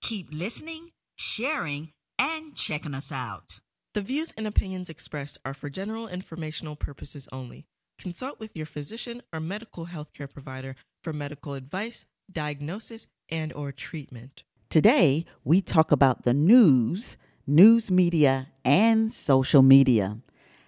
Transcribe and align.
keep 0.00 0.28
listening, 0.32 0.88
sharing, 1.16 1.90
and 2.18 2.54
checking 2.54 2.94
us 2.94 3.12
out. 3.12 3.60
The 3.94 4.02
views 4.02 4.32
and 4.36 4.46
opinions 4.46 4.90
expressed 4.90 5.38
are 5.44 5.54
for 5.54 5.68
general 5.68 6.08
informational 6.08 6.76
purposes 6.76 7.28
only. 7.32 7.64
Consult 7.98 8.38
with 8.38 8.56
your 8.56 8.66
physician 8.66 9.22
or 9.32 9.40
medical 9.40 9.86
healthcare 9.86 10.32
provider 10.32 10.76
for 11.02 11.12
medical 11.12 11.54
advice, 11.54 12.04
diagnosis, 12.30 13.08
and 13.28 13.52
or 13.52 13.72
treatment. 13.72 14.44
Today, 14.70 15.24
we 15.44 15.60
talk 15.60 15.90
about 15.90 16.24
the 16.24 16.34
news, 16.34 17.16
news 17.46 17.90
media, 17.90 18.48
and 18.64 19.12
social 19.12 19.62
media. 19.62 20.18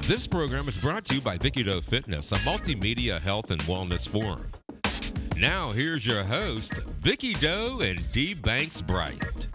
This 0.04 0.26
program 0.26 0.66
is 0.66 0.78
brought 0.78 1.04
to 1.06 1.16
you 1.16 1.20
by 1.20 1.36
Vicky 1.36 1.62
Doe 1.62 1.82
Fitness, 1.82 2.32
a 2.32 2.36
multimedia 2.36 3.20
health 3.20 3.50
and 3.50 3.60
wellness 3.62 4.08
forum. 4.08 4.46
Now, 5.36 5.72
here's 5.72 6.06
your 6.06 6.24
host, 6.24 6.74
Vicky 7.00 7.34
Doe 7.34 7.80
and 7.82 8.00
D. 8.12 8.32
Banks 8.32 8.80
Bright. 8.80 9.48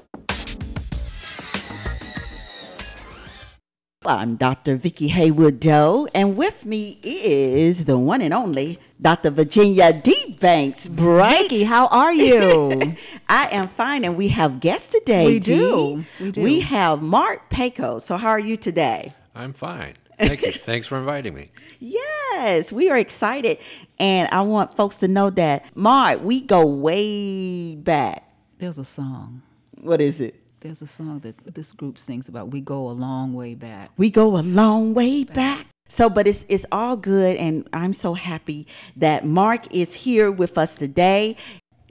I'm 4.04 4.36
Dr. 4.36 4.78
Vicki 4.78 5.10
Haywood 5.10 5.60
Doe, 5.60 6.08
and 6.16 6.36
with 6.36 6.66
me 6.66 6.98
is 7.04 7.86
the 7.86 8.00
one 8.00 8.22
and 8.22 8.34
only 8.34 8.80
Dr. 9.00 9.30
Virginia 9.30 9.94
D. 9.94 10.36
Banks 10.40 10.88
Bright. 10.88 11.44
Vicki, 11.52 11.66
how 11.66 11.86
are 11.86 12.12
you? 12.12 12.96
I 13.30 13.50
am 13.52 13.68
fine, 13.68 14.04
and 14.04 14.18
we 14.18 14.30
have 14.30 14.60
guests 14.60 14.90
today. 14.90 15.28
We 15.28 15.40
Dee. 15.40 15.56
do. 15.56 16.06
We 16.20 16.32
do. 16.32 16.42
We 16.42 16.60
have 16.62 17.04
Mark 17.04 17.52
Peyko. 17.52 18.02
So, 18.02 18.18
how 18.18 18.30
are 18.30 18.40
you 18.40 18.58
today? 18.58 19.14
I'm 19.36 19.54
fine. 19.54 19.94
Thank 20.18 20.42
you. 20.42 20.52
Thanks 20.52 20.88
for 20.88 20.98
inviting 20.98 21.36
me. 21.36 21.52
Yes, 21.84 22.72
we 22.72 22.90
are 22.90 22.98
excited, 22.98 23.60
and 24.00 24.28
I 24.32 24.42
want 24.42 24.76
folks 24.76 24.98
to 24.98 25.08
know 25.08 25.30
that 25.32 25.66
Mark, 25.76 26.24
we 26.24 26.42
go 26.42 26.66
way 26.66 27.76
back. 27.76 28.24
There's 28.58 28.80
a 28.80 28.86
song. 28.86 29.44
What 29.80 30.02
is 30.02 30.20
it? 30.22 30.41
There's 30.62 30.84
a 30.84 30.88
song 30.88 31.22
that 31.22 31.56
this 31.56 31.74
group 31.74 31.98
sings 31.98 32.30
about. 32.30 32.52
We 32.52 32.62
go 32.62 32.88
a 32.88 32.92
long 32.92 33.34
way 33.34 33.56
back. 33.56 33.90
We 33.98 34.12
go 34.12 34.38
a 34.38 34.46
long 34.46 34.94
way 34.94 35.24
back. 35.24 35.66
So, 35.90 36.08
but 36.08 36.28
it's 36.28 36.46
it's 36.50 36.68
all 36.72 36.96
good, 36.96 37.36
and 37.38 37.68
I'm 37.74 37.94
so 37.94 38.14
happy 38.14 38.68
that 38.96 39.26
Mark 39.26 39.74
is 39.74 39.96
here 39.96 40.30
with 40.30 40.60
us 40.60 40.76
today. 40.76 41.36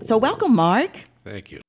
So, 0.03 0.17
welcome, 0.17 0.55
Mark. 0.55 1.01
Thank 1.25 1.51
you. 1.51 1.63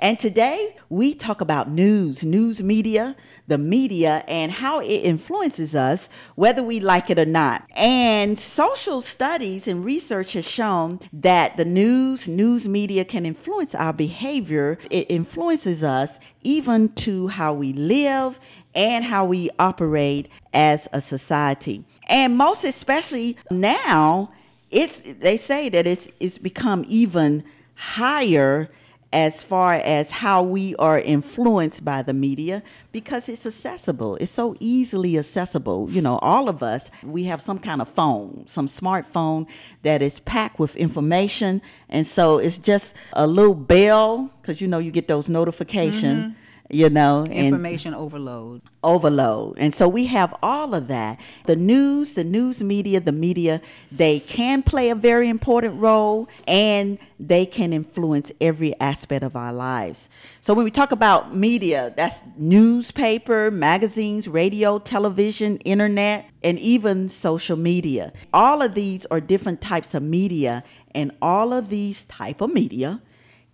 And 0.00 0.18
today 0.18 0.76
we 0.88 1.14
talk 1.14 1.40
about 1.40 1.70
news, 1.70 2.24
news 2.24 2.60
media, 2.60 3.14
the 3.48 3.58
media, 3.58 4.22
and 4.28 4.52
how 4.52 4.80
it 4.80 4.86
influences 4.86 5.74
us, 5.74 6.08
whether 6.36 6.62
we 6.62 6.78
like 6.78 7.10
it 7.10 7.18
or 7.18 7.24
not. 7.24 7.64
And 7.74 8.38
social 8.38 9.00
studies 9.00 9.66
and 9.66 9.84
research 9.84 10.34
has 10.34 10.46
shown 10.46 11.00
that 11.12 11.56
the 11.56 11.64
news, 11.64 12.28
news 12.28 12.68
media 12.68 13.04
can 13.04 13.26
influence 13.26 13.74
our 13.74 13.92
behavior. 13.92 14.78
It 14.90 15.06
influences 15.10 15.82
us 15.82 16.18
even 16.42 16.90
to 16.90 17.28
how 17.28 17.54
we 17.54 17.72
live 17.72 18.38
and 18.74 19.04
how 19.04 19.24
we 19.24 19.50
operate 19.58 20.30
as 20.52 20.88
a 20.92 21.00
society. 21.00 21.84
And 22.08 22.36
most 22.36 22.64
especially 22.64 23.36
now, 23.50 24.32
it's 24.70 25.00
they 25.00 25.36
say 25.36 25.68
that 25.70 25.86
it's 25.86 26.08
it's 26.20 26.38
become 26.38 26.84
even 26.88 27.44
higher 27.74 28.70
as 29.12 29.42
far 29.42 29.74
as 29.74 30.10
how 30.10 30.42
we 30.42 30.76
are 30.76 31.00
influenced 31.00 31.82
by 31.84 32.02
the 32.02 32.12
media 32.12 32.62
because 32.92 33.28
it's 33.28 33.46
accessible. 33.46 34.16
It's 34.16 34.30
so 34.30 34.54
easily 34.60 35.16
accessible. 35.16 35.88
You 35.90 36.02
know, 36.02 36.18
all 36.18 36.48
of 36.48 36.62
us, 36.62 36.90
we 37.02 37.24
have 37.24 37.40
some 37.40 37.58
kind 37.58 37.80
of 37.80 37.88
phone, 37.88 38.46
some 38.46 38.66
smartphone 38.66 39.46
that 39.82 40.02
is 40.02 40.20
packed 40.20 40.58
with 40.58 40.76
information. 40.76 41.62
And 41.88 42.06
so 42.06 42.38
it's 42.38 42.58
just 42.58 42.94
a 43.14 43.26
little 43.26 43.54
bell 43.54 44.30
because, 44.42 44.60
you 44.60 44.68
know, 44.68 44.78
you 44.78 44.90
get 44.90 45.08
those 45.08 45.28
notifications. 45.28 46.24
Mm-hmm. 46.24 46.32
You 46.70 46.90
know, 46.90 47.24
Information 47.24 47.94
overload. 47.94 48.60
overload. 48.84 49.58
And 49.58 49.74
so 49.74 49.88
we 49.88 50.04
have 50.06 50.34
all 50.42 50.74
of 50.74 50.88
that. 50.88 51.18
The 51.46 51.56
news, 51.56 52.12
the 52.12 52.24
news 52.24 52.62
media, 52.62 53.00
the 53.00 53.10
media, 53.12 53.62
they 53.90 54.20
can 54.20 54.62
play 54.62 54.90
a 54.90 54.94
very 54.94 55.30
important 55.30 55.80
role 55.80 56.28
and 56.46 56.98
they 57.18 57.46
can 57.46 57.72
influence 57.72 58.30
every 58.38 58.78
aspect 58.80 59.22
of 59.24 59.34
our 59.34 59.52
lives. 59.52 60.10
So 60.42 60.52
when 60.52 60.64
we 60.64 60.70
talk 60.70 60.92
about 60.92 61.34
media, 61.34 61.94
that's 61.96 62.22
newspaper, 62.36 63.50
magazines, 63.50 64.28
radio, 64.28 64.78
television, 64.78 65.56
internet, 65.58 66.28
and 66.44 66.58
even 66.58 67.08
social 67.08 67.56
media. 67.56 68.12
All 68.34 68.60
of 68.60 68.74
these 68.74 69.06
are 69.06 69.20
different 69.22 69.62
types 69.62 69.94
of 69.94 70.02
media 70.02 70.62
and 70.94 71.12
all 71.22 71.54
of 71.54 71.70
these 71.70 72.04
type 72.04 72.42
of 72.42 72.52
media 72.52 73.00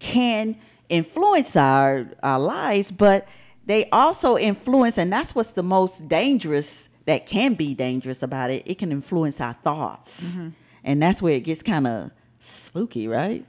can 0.00 0.56
influence 0.88 1.56
our, 1.56 2.06
our 2.22 2.38
lives, 2.38 2.90
but 2.90 3.26
they 3.66 3.88
also 3.90 4.36
influence, 4.36 4.98
and 4.98 5.12
that's 5.12 5.34
what's 5.34 5.52
the 5.52 5.62
most 5.62 6.08
dangerous 6.08 6.88
that 7.06 7.26
can 7.26 7.54
be 7.54 7.74
dangerous 7.74 8.22
about 8.22 8.50
it. 8.50 8.62
It 8.66 8.78
can 8.78 8.92
influence 8.92 9.40
our 9.40 9.54
thoughts. 9.54 10.20
Mm-hmm. 10.20 10.48
And 10.84 11.02
that's 11.02 11.22
where 11.22 11.34
it 11.34 11.44
gets 11.44 11.62
kind 11.62 11.86
of 11.86 12.10
spooky, 12.40 13.08
right? 13.08 13.44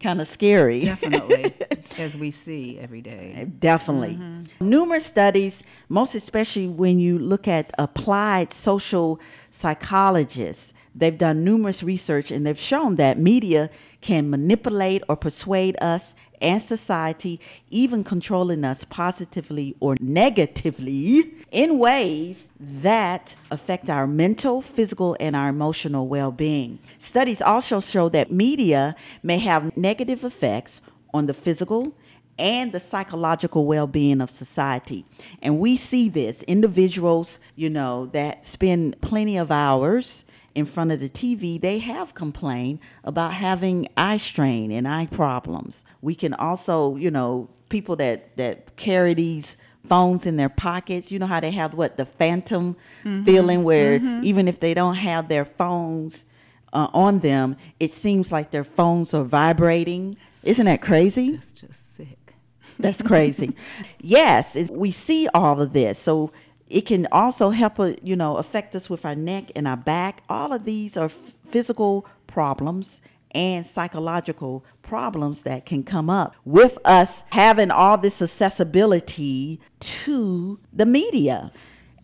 kind 0.00 0.20
of 0.20 0.28
scary. 0.28 0.80
Definitely, 0.80 1.54
as 1.98 2.16
we 2.16 2.30
see 2.30 2.78
every 2.78 3.00
day. 3.00 3.34
Eh, 3.36 3.46
definitely. 3.58 4.14
Mm-hmm. 4.14 4.68
Numerous 4.68 5.06
studies, 5.06 5.62
most 5.88 6.14
especially 6.14 6.68
when 6.68 6.98
you 6.98 7.18
look 7.18 7.48
at 7.48 7.72
applied 7.78 8.52
social 8.52 9.20
psychologists, 9.50 10.72
they've 10.94 11.18
done 11.18 11.44
numerous 11.44 11.82
research 11.82 12.30
and 12.30 12.46
they've 12.46 12.58
shown 12.58 12.96
that 12.96 13.18
media 13.18 13.70
can 14.00 14.30
manipulate 14.30 15.02
or 15.08 15.16
persuade 15.16 15.76
us 15.80 16.14
and 16.40 16.62
society, 16.62 17.40
even 17.68 18.04
controlling 18.04 18.64
us 18.64 18.84
positively 18.84 19.74
or 19.80 19.96
negatively 20.00 21.34
in 21.50 21.78
ways 21.78 22.48
that 22.60 23.34
affect 23.50 23.90
our 23.90 24.06
mental, 24.06 24.60
physical, 24.60 25.16
and 25.18 25.34
our 25.34 25.48
emotional 25.48 26.06
well 26.06 26.30
being. 26.30 26.78
Studies 26.98 27.42
also 27.42 27.80
show 27.80 28.08
that 28.10 28.30
media 28.30 28.94
may 29.22 29.38
have 29.38 29.76
negative 29.76 30.24
effects 30.24 30.80
on 31.12 31.26
the 31.26 31.34
physical 31.34 31.92
and 32.38 32.70
the 32.70 32.80
psychological 32.80 33.66
well-being 33.66 34.20
of 34.20 34.30
society. 34.30 35.04
And 35.42 35.58
we 35.58 35.76
see 35.76 36.08
this 36.08 36.42
individuals, 36.42 37.40
you 37.56 37.68
know, 37.68 38.06
that 38.06 38.46
spend 38.46 39.00
plenty 39.00 39.36
of 39.36 39.50
hours 39.50 40.24
in 40.54 40.64
front 40.64 40.92
of 40.92 41.00
the 41.00 41.08
TV, 41.08 41.60
they 41.60 41.78
have 41.78 42.14
complained 42.14 42.80
about 43.04 43.34
having 43.34 43.88
eye 43.96 44.16
strain 44.16 44.70
and 44.70 44.88
eye 44.88 45.06
problems. 45.06 45.84
We 46.00 46.14
can 46.14 46.34
also, 46.34 46.96
you 46.96 47.10
know, 47.10 47.48
people 47.68 47.96
that 47.96 48.36
that 48.36 48.76
carry 48.76 49.14
these 49.14 49.56
phones 49.86 50.26
in 50.26 50.36
their 50.36 50.48
pockets, 50.48 51.10
you 51.10 51.18
know 51.18 51.26
how 51.26 51.40
they 51.40 51.50
have 51.52 51.74
what 51.74 51.96
the 51.96 52.04
phantom 52.04 52.76
feeling 53.24 53.62
where 53.64 53.96
even 54.22 54.48
if 54.48 54.60
they 54.60 54.74
don't 54.74 54.96
have 54.96 55.28
their 55.28 55.44
phones 55.44 56.24
uh, 56.72 56.88
on 56.92 57.20
them, 57.20 57.56
it 57.80 57.90
seems 57.90 58.30
like 58.30 58.50
their 58.50 58.64
phones 58.64 59.14
are 59.14 59.24
vibrating. 59.24 60.16
Isn't 60.44 60.66
that 60.66 60.82
crazy? 60.82 61.32
That's 61.32 61.52
just 61.52 61.96
sick. 61.96 62.34
That's 62.78 63.02
crazy. 63.02 63.56
yes, 64.00 64.56
we 64.70 64.90
see 64.90 65.28
all 65.34 65.60
of 65.60 65.72
this. 65.72 65.98
So 65.98 66.32
it 66.68 66.82
can 66.82 67.06
also 67.10 67.50
help, 67.50 67.80
uh, 67.80 67.92
you 68.02 68.16
know, 68.16 68.36
affect 68.36 68.74
us 68.74 68.90
with 68.90 69.04
our 69.04 69.14
neck 69.14 69.50
and 69.56 69.66
our 69.66 69.76
back. 69.76 70.22
All 70.28 70.52
of 70.52 70.64
these 70.64 70.96
are 70.96 71.08
physical 71.08 72.06
problems 72.26 73.00
and 73.32 73.66
psychological 73.66 74.64
problems 74.82 75.42
that 75.42 75.66
can 75.66 75.82
come 75.82 76.08
up 76.08 76.34
with 76.44 76.78
us 76.84 77.24
having 77.30 77.70
all 77.70 77.98
this 77.98 78.22
accessibility 78.22 79.60
to 79.80 80.58
the 80.72 80.86
media. 80.86 81.52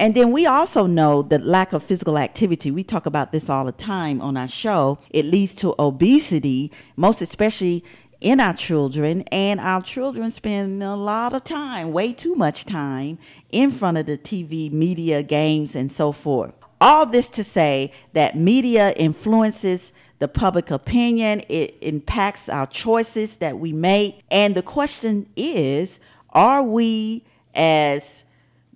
And 0.01 0.15
then 0.15 0.33
we 0.33 0.45
also 0.45 0.87
know 0.87 1.23
that 1.23 1.45
lack 1.45 1.73
of 1.73 1.83
physical 1.83 2.19
activity, 2.19 2.71
we 2.71 2.83
talk 2.83 3.07
about 3.07 3.31
this 3.31 3.49
all 3.49 3.65
the 3.65 3.73
time 3.73 4.21
on 4.21 4.37
our 4.37 4.49
show, 4.49 4.99
it 5.11 5.25
leads 5.25 5.55
to 5.57 5.75
obesity, 5.79 6.73
most 6.97 7.23
especially 7.23 7.85
in 8.25 8.41
our 8.41 8.55
children. 8.55 9.23
And 9.31 9.61
our 9.61 9.83
children 9.83 10.31
spend 10.33 10.83
a 10.83 10.97
lot 10.97 11.35
of 11.35 11.45
time, 11.45 11.93
way 11.93 12.13
too 12.13 12.35
much 12.35 12.65
time, 12.65 13.19
in 13.53 13.71
front 13.71 13.99
of 13.99 14.07
the 14.07 14.19
TV, 14.19 14.73
media, 14.73 15.23
games, 15.23 15.77
and 15.77 15.93
so 15.93 16.11
forth. 16.11 16.53
All 16.81 17.07
this 17.07 17.29
to 17.31 17.45
say 17.45 17.93
that 18.15 18.37
media 18.37 18.93
influences 18.93 19.93
the 20.19 20.29
public 20.29 20.71
opinion, 20.71 21.43
it 21.49 21.77
impacts 21.81 22.49
our 22.49 22.67
choices 22.67 23.37
that 23.39 23.59
we 23.59 23.73
make. 23.73 24.23
And 24.31 24.55
the 24.55 24.63
question 24.63 25.29
is 25.37 26.01
are 26.31 26.63
we 26.63 27.25
as 27.55 28.25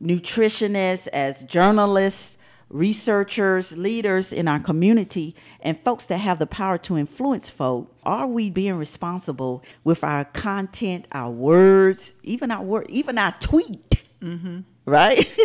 nutritionists, 0.02 1.08
as 1.08 1.42
journalists, 1.42 2.37
researchers, 2.70 3.76
leaders 3.76 4.32
in 4.32 4.48
our 4.48 4.60
community, 4.60 5.34
and 5.60 5.78
folks 5.80 6.06
that 6.06 6.18
have 6.18 6.38
the 6.38 6.46
power 6.46 6.78
to 6.78 6.96
influence 6.96 7.48
folk, 7.48 7.94
are 8.04 8.26
we 8.26 8.50
being 8.50 8.74
responsible 8.74 9.62
with 9.84 10.04
our 10.04 10.24
content, 10.26 11.06
our 11.12 11.30
words, 11.30 12.14
even 12.22 12.50
our 12.50 12.62
word, 12.62 12.86
even 12.88 13.18
our 13.18 13.32
tweet, 13.40 14.04
mm-hmm. 14.20 14.60
right? 14.84 15.36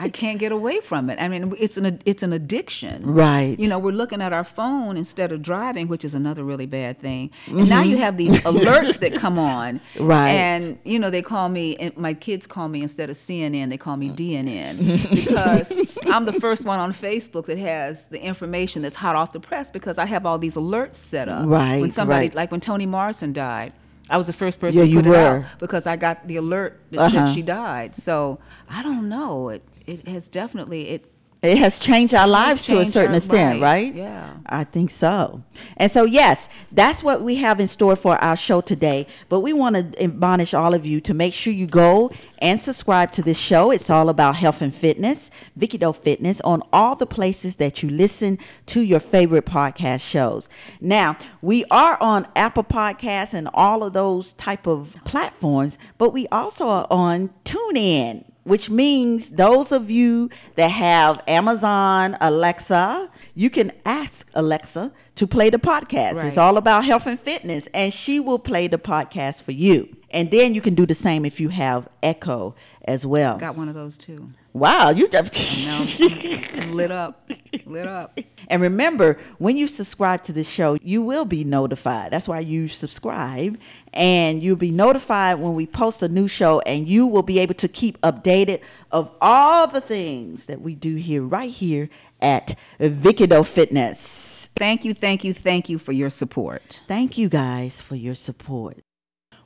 I 0.01 0.09
can't 0.09 0.39
get 0.39 0.53
away 0.53 0.81
from 0.81 1.11
it. 1.11 1.21
I 1.21 1.27
mean, 1.27 1.55
it's 1.59 1.77
an 1.77 2.01
it's 2.07 2.23
an 2.23 2.33
addiction. 2.33 3.05
Right. 3.05 3.59
You 3.59 3.69
know, 3.69 3.79
we're 3.81 3.91
looking 3.93 4.23
at 4.23 4.33
our 4.33 4.45
phone 4.45 4.97
instead 4.97 5.33
of 5.33 5.43
driving, 5.43 5.89
which 5.89 6.05
is 6.05 6.15
another 6.15 6.45
really 6.45 6.67
bad 6.67 7.01
thing. 7.01 7.31
And 7.49 7.69
now 7.69 7.83
you 7.83 7.97
have 7.97 8.17
these 8.17 8.41
alerts 8.43 9.01
that 9.01 9.15
come 9.15 9.39
on. 9.41 9.81
Right. 9.99 10.29
And, 10.31 10.79
you 10.85 10.99
know, 11.01 11.11
they 11.11 11.23
call 11.23 11.49
me, 11.49 11.77
and 11.77 11.97
my 11.97 12.15
kids 12.15 12.47
call 12.47 12.69
me 12.69 12.81
instead 12.83 13.11
of 13.11 13.17
CNN, 13.17 13.71
they 13.71 13.77
call 13.77 13.97
me 13.97 14.09
DNN 14.11 15.11
because 15.11 15.73
I'm 16.07 16.25
the 16.27 16.33
first 16.33 16.65
one 16.65 16.79
on 16.79 16.93
Facebook 16.93 17.47
that 17.47 17.59
has 17.59 18.07
the 18.07 18.21
information 18.23 18.83
that's 18.83 18.97
hot 18.97 19.17
off 19.17 19.33
the 19.33 19.41
press 19.41 19.71
because 19.71 19.99
I 19.99 20.07
have 20.07 20.25
all 20.27 20.39
these 20.39 20.55
alerts 20.55 20.95
set 20.95 21.29
up. 21.29 21.47
Right, 21.49 21.81
When 21.81 21.91
somebody, 21.93 22.27
right. 22.27 22.35
like 22.35 22.51
when 22.53 22.61
Toni 22.61 22.87
Morrison 22.87 23.33
died, 23.33 23.73
I 24.11 24.17
was 24.17 24.27
the 24.27 24.33
first 24.33 24.59
person 24.59 24.79
Yeah, 24.81 24.85
to 24.87 24.91
you 24.91 24.97
put 25.01 25.07
it 25.07 25.11
were. 25.11 25.17
out 25.17 25.45
because 25.59 25.87
I 25.87 25.97
got 25.97 26.27
the 26.27 26.37
alert 26.37 26.81
that 26.93 27.01
Uh-huh. 27.15 27.35
she 27.35 27.43
died. 27.43 27.95
So 27.95 28.39
I 28.71 28.83
don't 28.83 29.09
know. 29.11 29.51
It 29.51 29.63
it 29.89 30.09
has 30.09 30.29
definitely 30.29 30.89
it 30.91 31.05
It 31.41 31.59
has 31.59 31.79
changed 31.79 32.15
our 32.15 32.27
lives 32.27 32.67
to 32.67 32.81
a 32.81 32.85
certain 32.87 33.15
extent, 33.15 33.61
right, 33.61 33.87
right? 33.87 33.95
yeah. 33.95 34.35
I 34.45 34.65
think 34.65 34.91
so. 34.91 35.45
And 35.77 35.89
so, 35.89 36.03
yes, 36.05 36.49
that's 36.73 37.01
what 37.01 37.23
we 37.23 37.37
have 37.37 37.61
in 37.61 37.69
store 37.69 37.95
for 37.95 38.17
our 38.19 38.37
show 38.37 38.61
today. 38.61 39.07
But 39.29 39.41
we 39.47 39.53
want 39.53 39.77
to 39.77 40.03
admonish 40.03 40.53
all 40.53 40.75
of 40.75 40.85
you 40.85 41.01
to 41.03 41.15
make 41.15 41.33
sure 41.33 41.53
you 41.53 41.69
go 41.69 42.11
and 42.39 42.59
subscribe 42.59 43.13
to 43.13 43.23
this 43.23 43.39
show. 43.39 43.71
It's 43.71 43.89
all 43.89 44.09
about 44.09 44.35
health 44.35 44.63
and 44.63 44.75
fitness, 44.75 45.31
Vicky 45.55 45.79
Doe 45.79 45.93
Fitness, 45.93 46.41
on 46.41 46.61
all 46.73 46.97
the 46.97 47.07
places 47.07 47.55
that 47.57 47.85
you 47.85 47.89
listen 47.89 48.39
to 48.67 48.81
your 48.81 49.01
favorite 49.01 49.47
podcast 49.47 50.01
shows. 50.01 50.49
Now, 50.81 51.17
we 51.41 51.65
are 51.71 51.97
on 52.01 52.27
Apple 52.35 52.65
Podcasts 52.65 53.33
and 53.33 53.49
all 53.55 53.85
of 53.85 53.93
those 53.93 54.33
type 54.33 54.67
of 54.67 54.97
platforms, 55.05 55.79
but 55.99 56.11
we 56.13 56.27
also 56.33 56.67
are 56.67 56.87
on 56.91 57.31
TuneIn 57.45 58.25
which 58.49 58.71
means 58.71 59.31
those 59.31 59.73
of 59.73 59.91
you 59.91 60.31
that 60.55 60.69
have 60.69 61.23
Amazon 61.29 62.17
Alexa, 62.21 63.11
you 63.35 63.51
can 63.51 63.73
ask 63.85 64.29
Alexa 64.35 64.93
to 65.17 65.27
play 65.27 65.51
the 65.51 65.59
podcast. 65.59 66.25
It's 66.25 66.39
all 66.39 66.57
about 66.57 66.85
health 66.85 67.07
and 67.07 67.19
fitness, 67.21 67.69
and 67.75 67.93
she 67.93 68.21
will 68.21 68.39
play 68.39 68.67
the 68.67 68.79
podcast 68.79 69.43
for 69.43 69.53
you. 69.53 69.97
And 70.11 70.31
then 70.31 70.55
you 70.55 70.61
can 70.61 70.75
do 70.75 70.87
the 70.87 70.95
same 70.95 71.25
if 71.27 71.39
you 71.39 71.51
have 71.51 71.89
Echo 72.03 72.55
as 72.85 73.05
well. 73.05 73.37
got 73.37 73.57
one 73.57 73.69
of 73.69 73.75
those 73.75 73.99
too. 73.99 74.31
Wow, 74.55 74.91
you 74.91 75.09
I'm 75.13 75.25
lit 76.75 76.91
up, 76.91 77.31
lit 77.67 77.87
up. 77.87 78.19
And 78.49 78.63
remember, 78.63 79.19
when 79.37 79.57
you 79.57 79.69
subscribe 79.69 80.23
to 80.25 80.33
this 80.33 80.49
show, 80.51 80.79
you 80.83 81.03
will 81.03 81.27
be 81.27 81.45
notified. 81.45 82.11
That's 82.13 82.27
why 82.27 82.41
you 82.41 82.67
subscribe. 82.67 83.59
And 83.99 84.41
you'll 84.45 84.55
be 84.55 84.71
notified 84.71 85.41
when 85.41 85.55
we 85.55 85.67
post 85.67 86.05
a 86.05 86.09
new 86.09 86.29
show, 86.29 86.61
and 86.61 86.87
you 86.87 87.05
will 87.09 87.25
be 87.25 87.41
able 87.41 87.55
to 87.55 87.67
keep 87.67 88.01
updated 88.01 88.61
of 88.93 89.11
all 89.21 89.67
the 89.67 89.81
things 89.81 90.47
that 90.47 90.61
we 90.61 90.77
do 90.77 90.95
here, 90.95 91.23
right 91.23 91.51
here 91.51 91.91
at 92.21 92.57
Vicky 92.79 93.27
Doe 93.27 93.43
Fitness. 93.43 94.51
Thank 94.55 94.85
you, 94.85 94.95
thank 94.95 95.25
you, 95.25 95.35
thank 95.35 95.69
you 95.69 95.79
for 95.79 95.91
your 95.91 96.11
support. 96.11 96.81
Thank 96.87 97.19
you 97.19 97.29
guys 97.29 97.81
for 97.81 97.97
your 97.97 98.15
support. 98.15 98.79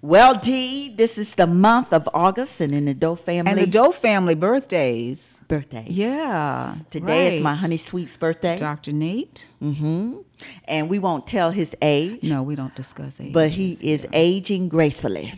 Well, 0.04 0.34
Dee, 0.34 0.88
this 0.88 1.16
is 1.16 1.36
the 1.36 1.46
month 1.46 1.92
of 1.92 2.08
August, 2.12 2.60
and 2.60 2.74
in 2.74 2.86
the 2.86 2.94
Doe 2.94 3.14
family, 3.14 3.52
And 3.52 3.60
the 3.60 3.68
Doe 3.68 3.92
family 3.92 4.34
birthdays. 4.34 5.40
birthday. 5.46 5.84
Yeah. 5.88 6.74
Today 6.90 7.36
is 7.36 7.40
my 7.40 7.54
honey 7.54 7.76
sweet's 7.76 8.16
birthday, 8.16 8.56
Dr. 8.56 8.90
Nate. 8.92 9.48
Mm 9.62 9.76
hmm. 9.76 10.16
And 10.64 10.88
we 10.90 10.98
won't 10.98 11.28
tell 11.28 11.52
his 11.52 11.76
age, 11.80 12.24
No, 12.24 12.42
we 12.42 12.56
don't 12.56 12.74
discuss 12.74 13.20
age. 13.20 13.32
but 13.32 13.50
he 13.50 13.78
is 13.80 14.04
aging 14.12 14.68
gracefully. 14.68 15.34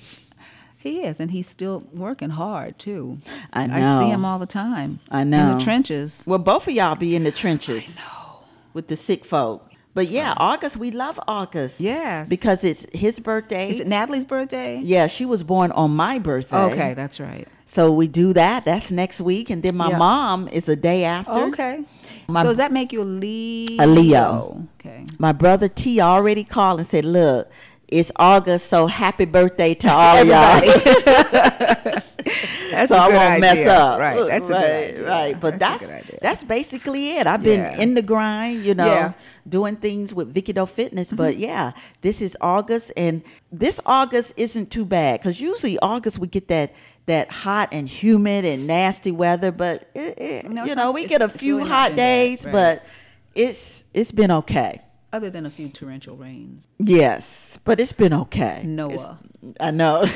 He 0.78 1.02
is, 1.02 1.20
and 1.20 1.30
he's 1.30 1.48
still 1.48 1.82
working 1.92 2.30
hard 2.30 2.78
too. 2.78 3.18
I 3.52 3.66
know. 3.66 3.74
I 3.74 4.00
see 4.00 4.10
him 4.10 4.24
all 4.24 4.38
the 4.38 4.46
time. 4.46 5.00
I 5.10 5.24
know. 5.24 5.52
in 5.52 5.58
the 5.58 5.64
trenches. 5.64 6.24
Well, 6.26 6.38
both 6.38 6.66
of 6.68 6.72
y'all 6.74 6.94
be 6.94 7.14
in 7.14 7.24
the 7.24 7.32
trenches 7.32 7.96
I 7.98 8.00
know. 8.00 8.38
with 8.72 8.88
the 8.88 8.96
sick 8.96 9.26
folk. 9.26 9.70
But 9.94 10.08
yeah, 10.08 10.34
August, 10.36 10.76
we 10.76 10.90
love 10.90 11.20
August. 11.28 11.80
Yes. 11.80 12.28
Because 12.28 12.64
it's 12.64 12.84
his 12.92 13.20
birthday. 13.20 13.70
Is 13.70 13.78
it 13.80 13.86
Natalie's 13.86 14.24
birthday? 14.24 14.80
yeah, 14.82 15.06
she 15.06 15.24
was 15.24 15.42
born 15.44 15.70
on 15.72 15.94
my 15.94 16.18
birthday. 16.18 16.56
Okay, 16.64 16.94
that's 16.94 17.20
right. 17.20 17.46
So 17.64 17.92
we 17.92 18.08
do 18.08 18.32
that. 18.32 18.64
That's 18.64 18.90
next 18.90 19.20
week. 19.20 19.50
And 19.50 19.62
then 19.62 19.76
my 19.76 19.90
Yeah. 19.90 19.98
mom 19.98 20.48
is 20.48 20.68
a 20.68 20.76
day 20.76 21.04
after. 21.04 21.30
Oh, 21.32 21.46
okay. 21.48 21.84
My- 22.28 22.42
so 22.42 22.48
does 22.48 22.56
that 22.58 22.72
make 22.72 22.92
you 22.92 23.02
a 23.02 23.04
Leo? 23.04 23.84
A 23.84 23.86
Leo. 23.86 24.66
Okay. 24.80 25.06
My 25.18 25.32
brother 25.32 25.68
T 25.68 26.00
already 26.00 26.42
called 26.44 26.80
and 26.80 26.86
said, 26.88 27.04
Look, 27.04 27.48
it's 27.88 28.10
August, 28.16 28.66
so 28.66 28.86
happy 28.88 29.24
birthday 29.26 29.74
to 29.74 29.88
all 29.92 30.24
y'all. 30.24 30.60
That's 32.74 32.88
so 32.90 32.96
I 32.96 33.08
won't 33.08 33.40
mess 33.40 33.66
up. 33.66 33.98
Right. 34.00 34.26
That's 34.28 34.48
a 34.48 34.52
right, 34.52 34.60
good 34.62 34.94
idea. 34.94 35.08
Right. 35.08 35.40
But 35.40 35.58
that's, 35.58 35.86
that's 35.86 36.04
idea. 36.06 36.18
that's 36.22 36.44
basically 36.44 37.12
it. 37.16 37.26
I've 37.26 37.42
been 37.42 37.60
Yeah. 37.60 37.78
in 37.80 37.94
the 37.94 38.02
grind, 38.02 38.58
you 38.64 38.74
know, 38.74 38.86
Yeah. 38.86 39.08
Mm-hmm. 39.08 39.50
doing 39.50 39.76
things 39.76 40.12
with 40.14 40.32
Vicky 40.34 40.52
Doe 40.52 40.66
Fitness. 40.66 41.12
But 41.12 41.36
yeah, 41.36 41.72
this 42.02 42.20
is 42.20 42.36
August, 42.40 42.92
and 42.96 43.22
this 43.52 43.80
August 43.86 44.34
isn't 44.36 44.70
too 44.70 44.84
bad 44.84 45.20
because 45.20 45.40
usually 45.40 45.78
August 45.80 46.18
we 46.18 46.26
get 46.28 46.48
that 46.48 46.72
that 47.06 47.30
hot 47.30 47.68
and 47.72 47.86
humid 47.88 48.44
and 48.46 48.66
nasty 48.66 49.10
weather. 49.12 49.52
But 49.52 49.88
it, 49.94 50.18
it- 50.18 50.50
No, 50.50 50.64
you 50.64 50.74
know, 50.74 50.90
we 50.92 51.06
get 51.06 51.20
a 51.22 51.28
few 51.28 51.58
really 51.58 51.68
hot 51.70 51.90
bad, 51.90 51.96
days, 51.96 52.44
right. 52.46 52.52
but 52.52 52.84
it's 53.34 53.84
it's 53.92 54.12
been 54.12 54.30
okay. 54.30 54.80
Other 55.12 55.30
than 55.30 55.46
a 55.46 55.50
few 55.50 55.68
torrential 55.68 56.16
rains. 56.16 56.66
Yes, 56.78 57.60
but 57.64 57.78
it's 57.78 57.92
been 57.92 58.12
okay. 58.12 58.62
Noah. 58.66 59.18
I 59.60 59.70
know. 59.70 60.02